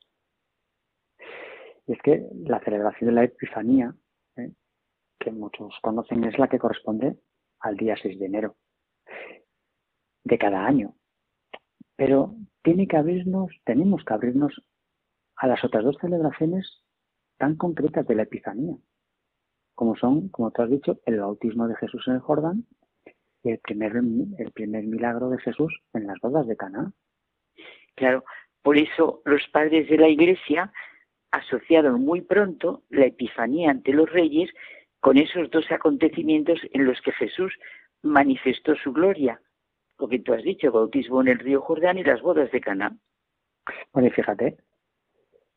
Y 1.87 1.93
es 1.93 1.99
que 2.03 2.27
la 2.47 2.61
celebración 2.61 3.11
de 3.11 3.15
la 3.15 3.25
Epifanía, 3.25 3.95
¿eh? 4.37 4.53
que 5.19 5.31
muchos 5.31 5.75
conocen, 5.83 6.25
es 6.25 6.39
la 6.39 6.49
que 6.49 6.59
corresponde 6.59 7.19
al 7.61 7.77
día 7.77 7.97
6 8.01 8.19
de 8.19 8.27
enero 8.27 8.57
de 10.25 10.39
cada 10.39 10.65
año. 10.65 10.95
Pero 11.97 12.35
tiene 12.63 12.89
que 12.89 12.97
abrirnos, 12.97 13.51
tenemos 13.65 14.05
que 14.05 14.15
abrirnos 14.15 14.63
a 15.37 15.47
las 15.47 15.63
otras 15.63 15.85
dos 15.85 15.97
celebraciones 16.01 16.83
tan 17.37 17.57
concretas 17.57 18.07
de 18.07 18.15
la 18.15 18.23
Epifanía, 18.23 18.77
como 19.75 19.97
son, 19.97 20.29
como 20.29 20.51
tú 20.53 20.63
has 20.63 20.71
dicho, 20.71 21.01
el 21.05 21.19
bautismo 21.19 21.69
de 21.69 21.77
Jesús 21.77 22.07
en 22.07 22.15
el 22.15 22.21
Jordán 22.21 22.67
el 23.45 23.59
primer, 23.59 23.93
el 23.97 24.53
primer 24.53 24.85
milagro 24.85 25.31
de 25.31 25.39
Jesús 25.39 25.75
en 25.93 26.07
las 26.07 26.19
bodas 26.21 26.47
de 26.47 26.57
Cana. 26.57 26.93
Claro, 27.95 28.25
por 28.63 28.77
eso 28.79 29.23
los 29.25 29.47
padres 29.49 29.89
de 29.89 29.99
la 29.99 30.09
Iglesia 30.09 30.73
asociaron 31.31 32.01
muy 32.03 32.21
pronto 32.21 32.83
la 32.91 33.07
Epifanía 33.07 33.71
ante 33.71 33.93
los 33.93 34.11
reyes 34.11 34.51
con 35.01 35.17
esos 35.19 35.51
dos 35.51 35.71
acontecimientos 35.71 36.61
en 36.73 36.85
los 36.85 37.01
que 37.01 37.13
Jesús 37.13 37.53
manifestó 38.03 38.77
su 38.77 38.93
gloria, 38.93 39.41
lo 39.99 40.09
que 40.09 40.21
tú 40.21 40.33
has 40.33 40.43
dicho, 40.43 40.71
bautismo 40.71 41.21
en 41.23 41.29
el 41.29 41.39
río 41.39 41.61
Jordán 41.61 41.99
y 41.99 42.05
las 42.05 42.21
bodas 42.21 42.51
de 42.53 42.61
Cana. 42.61 42.97
Bueno, 43.93 44.09
y 44.09 44.11
fíjate 44.11 44.57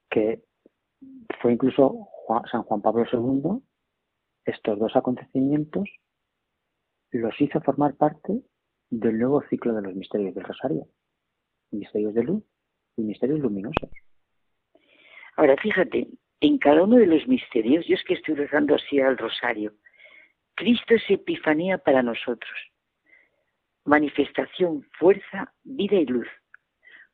que 0.09 0.41
fue 1.41 1.53
incluso 1.53 2.07
San 2.51 2.63
Juan 2.63 2.81
Pablo 2.81 3.05
II 3.11 3.61
estos 4.45 4.79
dos 4.79 4.95
acontecimientos 4.95 5.89
los 7.17 7.39
hizo 7.39 7.61
formar 7.61 7.95
parte 7.95 8.41
del 8.89 9.19
nuevo 9.19 9.41
ciclo 9.49 9.73
de 9.73 9.81
los 9.81 9.95
misterios 9.95 10.35
del 10.35 10.43
Rosario. 10.43 10.87
Misterios 11.71 12.13
de 12.13 12.23
luz 12.23 12.43
y 12.97 13.03
misterios 13.03 13.39
luminosos. 13.39 13.89
Ahora, 15.37 15.55
fíjate, 15.57 16.07
en 16.39 16.57
cada 16.57 16.83
uno 16.83 16.95
de 16.97 17.07
los 17.07 17.27
misterios, 17.27 17.85
yo 17.87 17.95
es 17.95 18.03
que 18.03 18.13
estoy 18.13 18.35
rezando 18.35 18.75
así 18.75 18.99
al 18.99 19.17
Rosario, 19.17 19.73
Cristo 20.55 20.95
es 20.95 21.03
epifanía 21.09 21.77
para 21.77 22.01
nosotros. 22.01 22.53
Manifestación, 23.83 24.83
fuerza, 24.97 25.53
vida 25.63 25.97
y 25.97 26.05
luz. 26.05 26.27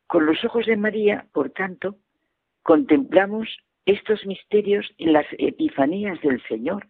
Con 0.07 0.26
los 0.26 0.44
ojos 0.45 0.65
de 0.68 0.78
María, 0.78 1.28
por 1.34 1.49
tanto, 1.49 1.98
contemplamos 2.61 3.48
estos 3.86 4.26
misterios 4.26 4.94
en 4.98 5.14
las 5.14 5.26
epifanías 5.32 6.22
del 6.22 6.41
Señor, 6.44 6.88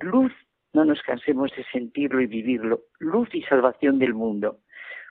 luz, 0.00 0.32
no 0.72 0.84
nos 0.84 1.02
cansemos 1.02 1.50
de 1.56 1.64
sentirlo 1.72 2.20
y 2.20 2.26
vivirlo, 2.26 2.82
luz 2.98 3.28
y 3.34 3.42
salvación 3.42 3.98
del 3.98 4.14
mundo. 4.14 4.58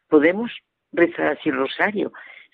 Podemos 0.08 0.52
rezar 0.92 1.28
así 1.28 1.50
el 1.50 1.58
rosario, 1.58 2.12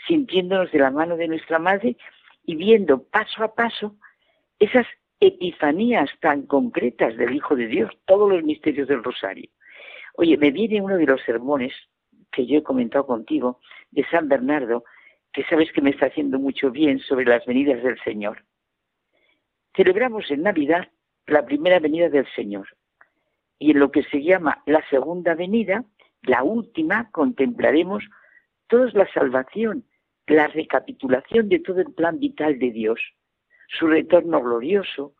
sintiéndonos 0.08 0.72
de 0.72 0.80
la 0.80 0.92
mano 0.92 1.16
de 1.16 1.28
nuestra 1.28 1.60
Madre 1.60 1.98
y 2.46 2.56
viendo 2.56 3.04
paso 3.04 3.44
a 3.44 3.54
paso 3.54 3.96
esas 4.60 4.88
epifanías 5.20 6.10
tan 6.20 6.44
concretas 6.44 7.16
del 7.18 7.36
Hijo 7.36 7.56
de 7.56 7.68
Dios, 7.68 7.92
todos 8.06 8.30
los 8.30 8.44
misterios 8.44 8.88
del 8.88 9.04
rosario. 9.04 9.50
Oye, 10.16 10.38
me 10.38 10.52
viene 10.52 10.82
uno 10.82 10.98
de 10.98 11.06
los 11.06 11.22
sermones 11.24 11.74
que 12.32 12.46
yo 12.46 12.60
he 12.60 12.64
comentado 12.64 13.06
contigo 13.06 13.60
de 13.92 14.06
San 14.10 14.28
Bernardo, 14.28 14.84
que 15.32 15.44
sabes 15.46 15.72
que 15.72 15.82
me 15.82 15.92
está 15.92 16.08
haciendo 16.08 16.40
mucho 16.40 16.72
bien 16.72 17.00
sobre 17.00 17.26
las 17.26 17.46
venidas 17.46 17.82
del 17.84 18.00
Señor. 18.04 18.44
Celebramos 19.76 20.30
en 20.32 20.44
Navidad 20.44 20.90
la 21.28 21.46
primera 21.46 21.80
venida 21.80 22.10
del 22.10 22.28
Señor. 22.36 22.68
Y 23.60 23.72
en 23.72 23.80
lo 23.80 23.92
que 23.92 24.04
se 24.04 24.22
llama 24.22 24.62
la 24.66 24.88
segunda 24.90 25.34
venida, 25.36 25.84
la 26.24 26.44
última, 26.44 27.10
contemplaremos 27.12 28.04
toda 28.68 28.90
la 28.94 29.12
salvación, 29.14 29.86
la 30.28 30.48
recapitulación 30.48 31.50
de 31.50 31.60
todo 31.60 31.82
el 31.82 31.94
plan 31.94 32.20
vital 32.20 32.60
de 32.60 32.72
Dios, 32.72 33.00
su 33.68 33.88
retorno 33.88 34.42
glorioso, 34.42 35.14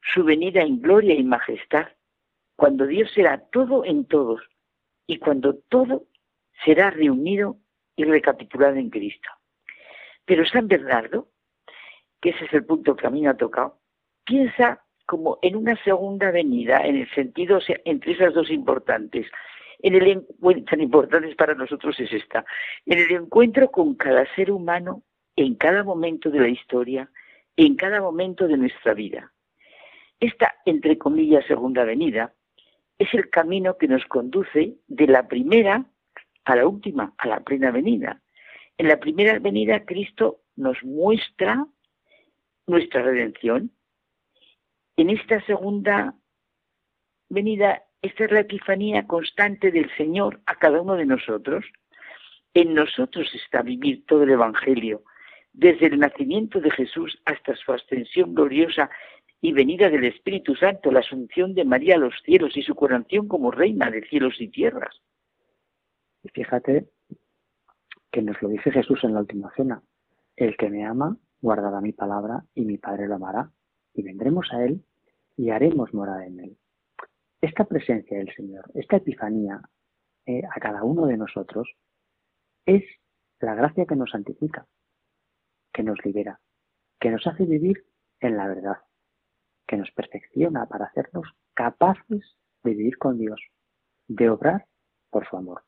su 0.00 0.24
venida 0.24 0.62
en 0.62 0.80
gloria 0.80 1.14
y 1.14 1.24
majestad, 1.24 1.88
cuando 2.56 2.86
Dios 2.86 3.10
será 3.12 3.38
todo 3.50 3.84
en 3.84 4.04
todos 4.04 4.40
y 5.06 5.18
cuando 5.18 5.56
todo 5.68 6.06
será 6.64 6.90
reunido 6.90 7.56
y 7.96 8.04
recapitulado 8.04 8.76
en 8.76 8.90
Cristo. 8.90 9.28
Pero 10.24 10.44
San 10.46 10.68
Bernardo 10.68 11.28
que 12.22 12.30
ese 12.30 12.44
es 12.46 12.54
el 12.54 12.64
punto 12.64 12.96
que 12.96 13.06
a 13.06 13.10
mí 13.10 13.20
me 13.20 13.28
ha 13.28 13.36
tocado, 13.36 13.80
piensa 14.24 14.81
como 15.06 15.38
en 15.42 15.56
una 15.56 15.76
segunda 15.84 16.30
venida, 16.30 16.86
en 16.86 16.96
el 16.96 17.10
sentido, 17.14 17.58
entre 17.84 18.12
esas 18.12 18.34
dos 18.34 18.50
importantes. 18.50 19.26
En 19.80 19.94
el 19.94 20.06
encuentro, 20.06 20.64
tan 20.64 20.80
importantes 20.80 21.34
para 21.34 21.54
nosotros 21.54 21.98
es 21.98 22.12
esta, 22.12 22.44
en 22.86 22.98
el 22.98 23.10
encuentro 23.10 23.70
con 23.70 23.94
cada 23.94 24.24
ser 24.34 24.50
humano 24.50 25.02
en 25.36 25.54
cada 25.54 25.82
momento 25.82 26.30
de 26.30 26.40
la 26.40 26.48
historia, 26.48 27.10
en 27.56 27.76
cada 27.76 28.00
momento 28.00 28.46
de 28.46 28.56
nuestra 28.56 28.94
vida. 28.94 29.32
Esta, 30.20 30.54
entre 30.66 30.98
comillas, 30.98 31.46
segunda 31.46 31.84
venida 31.84 32.32
es 32.98 33.12
el 33.14 33.28
camino 33.30 33.76
que 33.76 33.88
nos 33.88 34.04
conduce 34.06 34.76
de 34.86 35.06
la 35.06 35.26
primera 35.26 35.84
a 36.44 36.56
la 36.56 36.66
última, 36.66 37.14
a 37.18 37.26
la 37.26 37.40
plena 37.40 37.70
venida. 37.70 38.20
En 38.78 38.88
la 38.88 38.98
primera 38.98 39.38
venida 39.38 39.84
Cristo 39.84 40.40
nos 40.56 40.82
muestra 40.84 41.66
nuestra 42.66 43.02
redención. 43.02 43.70
En 44.96 45.10
esta 45.10 45.40
segunda 45.46 46.14
venida, 47.28 47.82
esta 48.02 48.24
es 48.24 48.30
la 48.30 48.40
epifanía 48.40 49.06
constante 49.06 49.70
del 49.70 49.90
Señor 49.96 50.40
a 50.46 50.56
cada 50.56 50.80
uno 50.82 50.96
de 50.96 51.06
nosotros. 51.06 51.64
En 52.54 52.74
nosotros 52.74 53.28
está 53.34 53.62
vivir 53.62 54.04
todo 54.06 54.24
el 54.24 54.30
Evangelio, 54.30 55.02
desde 55.52 55.86
el 55.86 55.98
nacimiento 55.98 56.60
de 56.60 56.70
Jesús 56.70 57.20
hasta 57.24 57.56
su 57.56 57.72
ascensión 57.72 58.34
gloriosa 58.34 58.90
y 59.40 59.52
venida 59.52 59.88
del 59.88 60.04
Espíritu 60.04 60.54
Santo, 60.54 60.92
la 60.92 61.00
asunción 61.00 61.54
de 61.54 61.64
María 61.64 61.96
a 61.96 61.98
los 61.98 62.14
cielos 62.24 62.56
y 62.56 62.62
su 62.62 62.74
coronación 62.74 63.28
como 63.28 63.50
reina 63.50 63.90
de 63.90 64.06
cielos 64.06 64.40
y 64.40 64.48
tierras. 64.48 65.00
Y 66.22 66.28
fíjate 66.28 66.86
que 68.10 68.22
nos 68.22 68.40
lo 68.42 68.48
dice 68.48 68.70
Jesús 68.70 69.02
en 69.04 69.14
la 69.14 69.20
última 69.20 69.50
cena. 69.56 69.82
El 70.36 70.56
que 70.56 70.68
me 70.68 70.84
ama 70.84 71.16
guardará 71.40 71.80
mi 71.80 71.92
palabra 71.92 72.44
y 72.54 72.64
mi 72.64 72.78
Padre 72.78 73.08
lo 73.08 73.16
amará. 73.16 73.50
Y 73.94 74.02
vendremos 74.02 74.48
a 74.52 74.64
Él 74.64 74.84
y 75.36 75.50
haremos 75.50 75.92
morada 75.94 76.26
en 76.26 76.40
Él. 76.40 76.58
Esta 77.40 77.64
presencia 77.64 78.18
del 78.18 78.32
Señor, 78.34 78.70
esta 78.74 78.96
epifanía 78.96 79.60
eh, 80.26 80.42
a 80.44 80.60
cada 80.60 80.84
uno 80.84 81.06
de 81.06 81.16
nosotros, 81.16 81.68
es 82.66 82.84
la 83.40 83.54
gracia 83.54 83.86
que 83.86 83.96
nos 83.96 84.10
santifica, 84.10 84.66
que 85.72 85.82
nos 85.82 85.98
libera, 86.04 86.40
que 87.00 87.10
nos 87.10 87.26
hace 87.26 87.44
vivir 87.44 87.84
en 88.20 88.36
la 88.36 88.46
verdad, 88.46 88.78
que 89.66 89.76
nos 89.76 89.90
perfecciona 89.90 90.66
para 90.66 90.86
hacernos 90.86 91.26
capaces 91.54 92.36
de 92.62 92.70
vivir 92.70 92.98
con 92.98 93.18
Dios, 93.18 93.40
de 94.06 94.30
obrar 94.30 94.66
por 95.10 95.28
su 95.28 95.36
amor. 95.36 95.64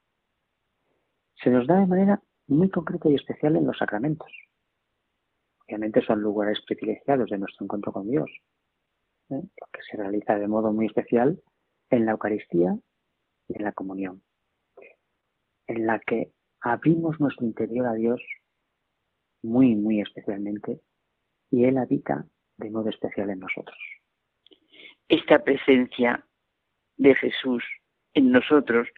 Se 1.42 1.50
nos 1.50 1.66
da 1.66 1.80
de 1.80 1.86
manera 1.86 2.22
muy 2.46 2.70
concreta 2.70 3.08
y 3.08 3.16
especial 3.16 3.56
en 3.56 3.66
los 3.66 3.78
sacramentos. 3.78 4.30
Obviamente 5.66 6.02
son 6.02 6.20
lugares 6.20 6.60
privilegiados 6.66 7.30
de 7.30 7.38
nuestro 7.38 7.64
encuentro 7.64 7.92
con 7.92 8.08
Dios, 8.08 8.30
¿eh? 9.30 9.42
que 9.72 9.82
se 9.90 9.96
realiza 9.96 10.38
de 10.38 10.48
modo 10.48 10.72
muy 10.72 10.86
especial 10.86 11.40
en 11.90 12.04
la 12.06 12.12
Eucaristía 12.12 12.76
y 13.48 13.56
en 13.56 13.64
la 13.64 13.72
comunión, 13.72 14.22
en 15.66 15.86
la 15.86 15.98
que 16.00 16.32
abrimos 16.60 17.18
nuestro 17.20 17.46
interior 17.46 17.86
a 17.86 17.94
Dios 17.94 18.20
muy, 19.42 19.74
muy 19.74 20.00
especialmente 20.00 20.80
y 21.50 21.64
Él 21.64 21.78
habita 21.78 22.26
de 22.56 22.70
modo 22.70 22.88
especial 22.90 23.30
en 23.30 23.40
nosotros. 23.40 23.78
Esta 25.08 25.44
presencia 25.44 26.26
de 26.96 27.14
Jesús 27.14 27.62
en 28.14 28.32
nosotros 28.32 28.88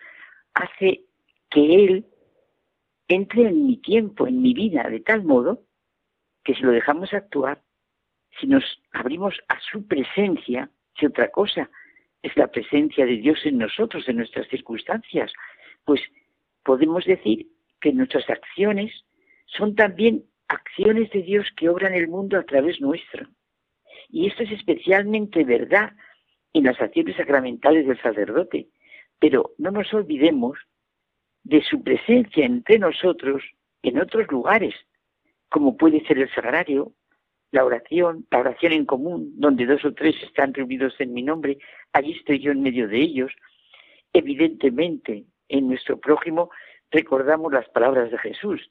hace 0.55 1.05
que 1.51 1.75
Él 1.75 2.07
entre 3.09 3.49
en 3.49 3.67
mi 3.67 3.77
tiempo, 3.77 4.27
en 4.27 4.43
mi 4.43 4.53
vida, 4.53 4.89
de 4.89 5.01
tal 5.01 5.25
modo 5.25 5.66
que 6.47 6.55
si 6.55 6.63
lo 6.63 6.71
dejamos 6.71 7.13
actuar, 7.13 7.61
si 8.39 8.47
nos 8.47 8.63
abrimos 8.93 9.35
a 9.49 9.59
su 9.61 9.85
presencia, 9.85 10.71
si 10.97 11.07
otra 11.07 11.29
cosa 11.33 11.69
es 12.23 12.37
la 12.37 12.47
presencia 12.47 13.05
de 13.05 13.17
Dios 13.17 13.45
en 13.45 13.59
nosotros, 13.59 14.09
en 14.09 14.19
nuestras 14.19 14.47
circunstancias, 14.47 15.33
pues 15.85 16.01
podemos 16.63 17.05
decir 17.05 17.49
que 17.81 17.93
nuestras 17.93 18.31
acciones 18.31 18.93
son 19.47 19.75
también 19.75 20.25
acciones 20.47 21.11
de 21.11 21.23
Dios 21.23 21.49
que 21.57 21.69
obran 21.69 21.95
el 21.95 22.07
mundo 22.07 22.39
a 22.39 22.45
través 22.45 22.81
nuestro. 22.81 23.27
Y 24.09 24.29
esto 24.29 24.45
es 24.45 24.53
especialmente 24.53 25.43
verdad 25.43 25.95
en 26.53 26.65
las 26.65 26.81
acciones 26.81 27.17
sacramentales 27.17 27.89
del 27.89 28.01
sacerdote. 28.01 28.69
Pero 29.19 29.51
no 29.59 29.73
nos 29.73 29.93
olvidemos 29.93 30.57
de 31.43 31.61
su 31.63 31.83
presencia 31.83 32.47
entre 32.47 32.79
nosotros 32.79 33.43
en 33.83 33.99
otros 33.99 34.31
lugares, 34.31 34.75
como 35.57 35.75
puede 35.75 36.05
ser 36.05 36.19
el 36.19 36.31
sagrario, 36.35 36.93
la 37.51 37.65
oración, 37.65 38.27
la 38.31 38.41
oración 38.41 38.73
en 38.73 38.85
común, 38.85 39.33
donde 39.37 39.65
dos 39.65 39.83
o 39.87 39.95
tres 39.95 40.15
están 40.23 40.53
reunidos 40.53 40.95
en 40.99 41.15
mi 41.15 41.23
nombre, 41.23 41.57
allí 41.95 42.13
estoy 42.13 42.41
yo 42.41 42.53
en 42.53 42.61
medio 42.61 42.87
de 42.89 42.99
ellos. 43.01 43.33
Evidentemente, 44.13 45.25
en 45.49 45.69
nuestro 45.69 45.99
prójimo 45.99 46.51
recordamos 46.91 47.55
las 47.55 47.67
palabras 47.71 48.11
de 48.11 48.19
Jesús. 48.19 48.71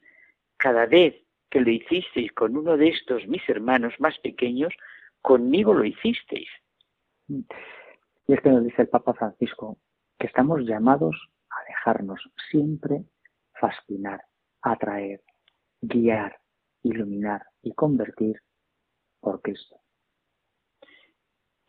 Cada 0.58 0.86
vez 0.86 1.16
que 1.50 1.60
lo 1.60 1.72
hicisteis 1.72 2.30
con 2.34 2.56
uno 2.56 2.76
de 2.76 2.90
estos 2.90 3.26
mis 3.26 3.42
hermanos 3.48 3.92
más 3.98 4.16
pequeños, 4.20 4.72
conmigo 5.22 5.74
lo 5.74 5.84
hicisteis. 5.84 6.48
Y 7.26 8.32
es 8.32 8.40
que 8.40 8.48
nos 8.48 8.62
dice 8.62 8.82
el 8.82 8.88
Papa 8.88 9.12
Francisco 9.12 9.76
que 10.20 10.28
estamos 10.28 10.60
llamados 10.60 11.16
dejarnos 11.66 12.20
siempre 12.48 13.02
fascinar, 13.58 14.22
atraer, 14.62 15.20
guiar, 15.80 16.38
iluminar 16.86 17.42
y 17.62 17.72
convertir 17.72 18.40
por 19.20 19.40
Cristo. 19.42 19.76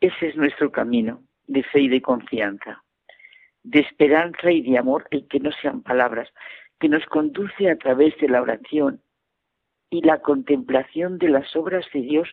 Ese 0.00 0.28
es 0.28 0.36
nuestro 0.36 0.70
camino 0.70 1.24
de 1.46 1.62
fe 1.64 1.80
y 1.80 1.88
de 1.88 2.00
confianza, 2.00 2.84
de 3.62 3.80
esperanza 3.80 4.50
y 4.50 4.62
de 4.62 4.78
amor, 4.78 5.06
el 5.10 5.26
que 5.26 5.40
no 5.40 5.50
sean 5.60 5.82
palabras, 5.82 6.28
que 6.78 6.88
nos 6.88 7.04
conduce 7.06 7.68
a 7.68 7.76
través 7.76 8.16
de 8.18 8.28
la 8.28 8.42
oración 8.42 9.02
y 9.90 10.02
la 10.02 10.20
contemplación 10.20 11.18
de 11.18 11.28
las 11.28 11.56
obras 11.56 11.84
de 11.92 12.02
Dios 12.02 12.28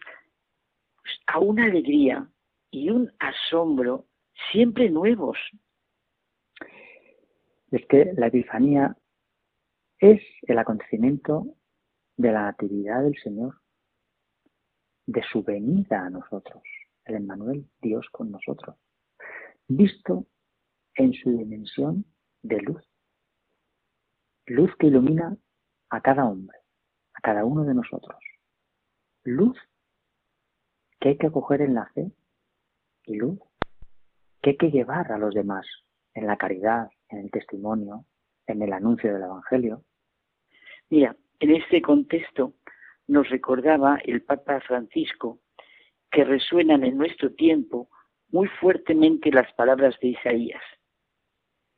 pues, 1.02 1.14
a 1.28 1.40
una 1.40 1.66
alegría 1.66 2.28
y 2.70 2.90
un 2.90 3.12
asombro 3.20 4.06
siempre 4.52 4.90
nuevos, 4.90 5.38
es 7.72 7.86
que 7.88 8.12
la 8.16 8.28
Epifanía 8.28 8.96
es 10.00 10.22
el 10.44 10.60
acontecimiento 10.60 11.46
de 12.18 12.32
la 12.32 12.48
actividad 12.48 13.04
del 13.04 13.16
Señor, 13.22 13.60
de 15.06 15.24
su 15.32 15.44
venida 15.44 16.06
a 16.06 16.10
nosotros, 16.10 16.64
el 17.06 17.16
Emmanuel, 17.16 17.70
Dios 17.82 18.08
con 18.12 18.32
nosotros, 18.32 18.76
visto 19.68 20.26
en 20.96 21.14
su 21.14 21.32
dimensión 21.32 22.06
de 22.42 22.62
luz, 22.62 22.84
luz 24.48 24.72
que 24.80 24.88
ilumina 24.88 25.38
a 25.90 26.02
cada 26.02 26.26
hombre, 26.26 26.58
a 27.14 27.22
cada 27.22 27.46
uno 27.46 27.64
de 27.64 27.74
nosotros, 27.74 28.18
luz 29.24 29.58
que 31.00 31.10
hay 31.10 31.18
que 31.18 31.28
acoger 31.28 31.62
en 31.62 31.76
la 31.76 31.88
fe 31.88 32.12
y 33.06 33.16
luz 33.16 33.40
que 34.42 34.52
hay 34.52 34.58
que 34.58 34.72
llevar 34.72 35.12
a 35.12 35.18
los 35.18 35.34
demás 35.34 35.66
en 36.14 36.28
la 36.28 36.38
caridad, 36.38 36.90
en 37.10 37.20
el 37.20 37.32
testimonio, 37.32 38.06
en 38.48 38.62
el 38.62 38.74
anuncio 38.74 39.12
del 39.14 39.24
Evangelio. 39.24 39.84
Mira, 40.90 41.16
en 41.40 41.56
este 41.56 41.82
contexto 41.82 42.54
nos 43.08 43.30
recordaba 43.30 44.00
el 44.06 44.22
Papa 44.22 44.62
Francisco 44.62 45.40
que 46.12 46.24
resuenan 46.24 46.84
en 46.84 46.98
nuestro 46.98 47.34
tiempo 47.34 47.90
muy 48.30 48.48
fuertemente 48.48 49.32
las 49.32 49.52
palabras 49.54 49.96
de 50.02 50.10
Isaías. 50.10 50.64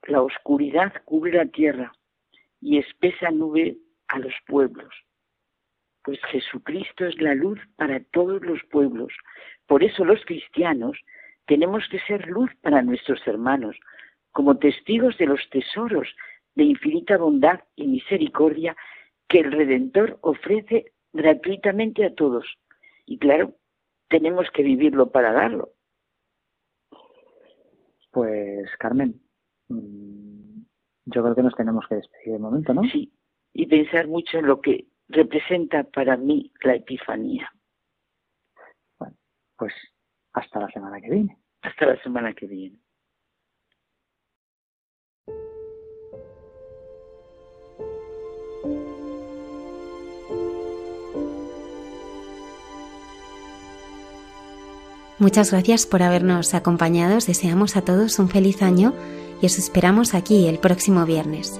La 0.04 0.22
oscuridad 0.22 0.94
cubre 1.06 1.34
la 1.34 1.46
tierra 1.48 1.92
y 2.62 2.78
espesa 2.78 3.32
nube 3.32 3.78
a 4.08 4.20
los 4.20 4.34
pueblos. 4.48 4.94
Pues 6.04 6.20
Jesucristo 6.32 7.06
es 7.06 7.20
la 7.20 7.36
luz 7.36 7.60
para 7.76 8.02
todos 8.12 8.42
los 8.42 8.64
pueblos. 8.72 9.12
Por 9.66 9.84
eso 9.84 10.06
los 10.06 10.24
cristianos 10.26 10.98
tenemos 11.46 11.84
que 11.90 12.00
ser 12.02 12.28
luz 12.28 12.50
para 12.62 12.82
nuestros 12.82 13.26
hermanos, 13.28 13.78
como 14.32 14.58
testigos 14.58 15.18
de 15.18 15.26
los 15.26 15.50
tesoros 15.50 16.08
de 16.56 16.64
infinita 16.64 17.18
bondad 17.18 17.62
y 17.76 17.88
misericordia 17.88 18.76
que 19.28 19.40
el 19.40 19.52
Redentor 19.52 20.18
ofrece 20.22 20.94
gratuitamente 21.14 22.06
a 22.06 22.14
todos. 22.14 22.46
Y 23.06 23.18
claro, 23.18 23.56
tenemos 24.10 24.50
que 24.52 24.64
vivirlo 24.64 25.12
para 25.12 25.34
darlo. 25.34 25.74
Pues 28.12 28.70
Carmen, 28.80 29.22
mm, 29.70 30.62
yo 31.06 31.24
creo 31.24 31.36
que 31.36 31.44
nos 31.44 31.56
tenemos 31.56 31.86
que 31.88 31.96
despedir 31.96 32.34
de 32.34 32.40
momento, 32.40 32.74
¿no? 32.74 32.84
Sí, 32.84 33.12
y 33.54 33.66
pensar 33.68 34.08
mucho 34.08 34.40
en 34.40 34.48
lo 34.48 34.62
que 34.62 34.88
representa 35.10 35.84
para 35.84 36.18
mí 36.18 36.52
la 36.64 36.76
Epifanía. 36.76 37.52
Bueno, 39.00 39.16
pues 39.58 39.74
hasta 40.34 40.60
la 40.60 40.70
semana 40.70 41.00
que 41.02 41.10
viene. 41.10 41.38
Hasta 41.62 41.86
la 41.86 42.02
semana 42.02 42.34
que 42.34 42.48
viene. 42.48 42.80
Muchas 55.20 55.52
gracias 55.52 55.86
por 55.88 56.04
habernos 56.04 56.54
acompañado. 56.54 57.18
Os 57.18 57.26
deseamos 57.26 57.76
a 57.76 57.82
todos 57.82 58.20
un 58.20 58.30
feliz 58.30 58.62
año 58.62 58.94
y 59.42 59.48
os 59.48 59.58
esperamos 59.58 60.14
aquí 60.14 60.48
el 60.48 60.60
próximo 60.60 61.06
viernes. 61.06 61.60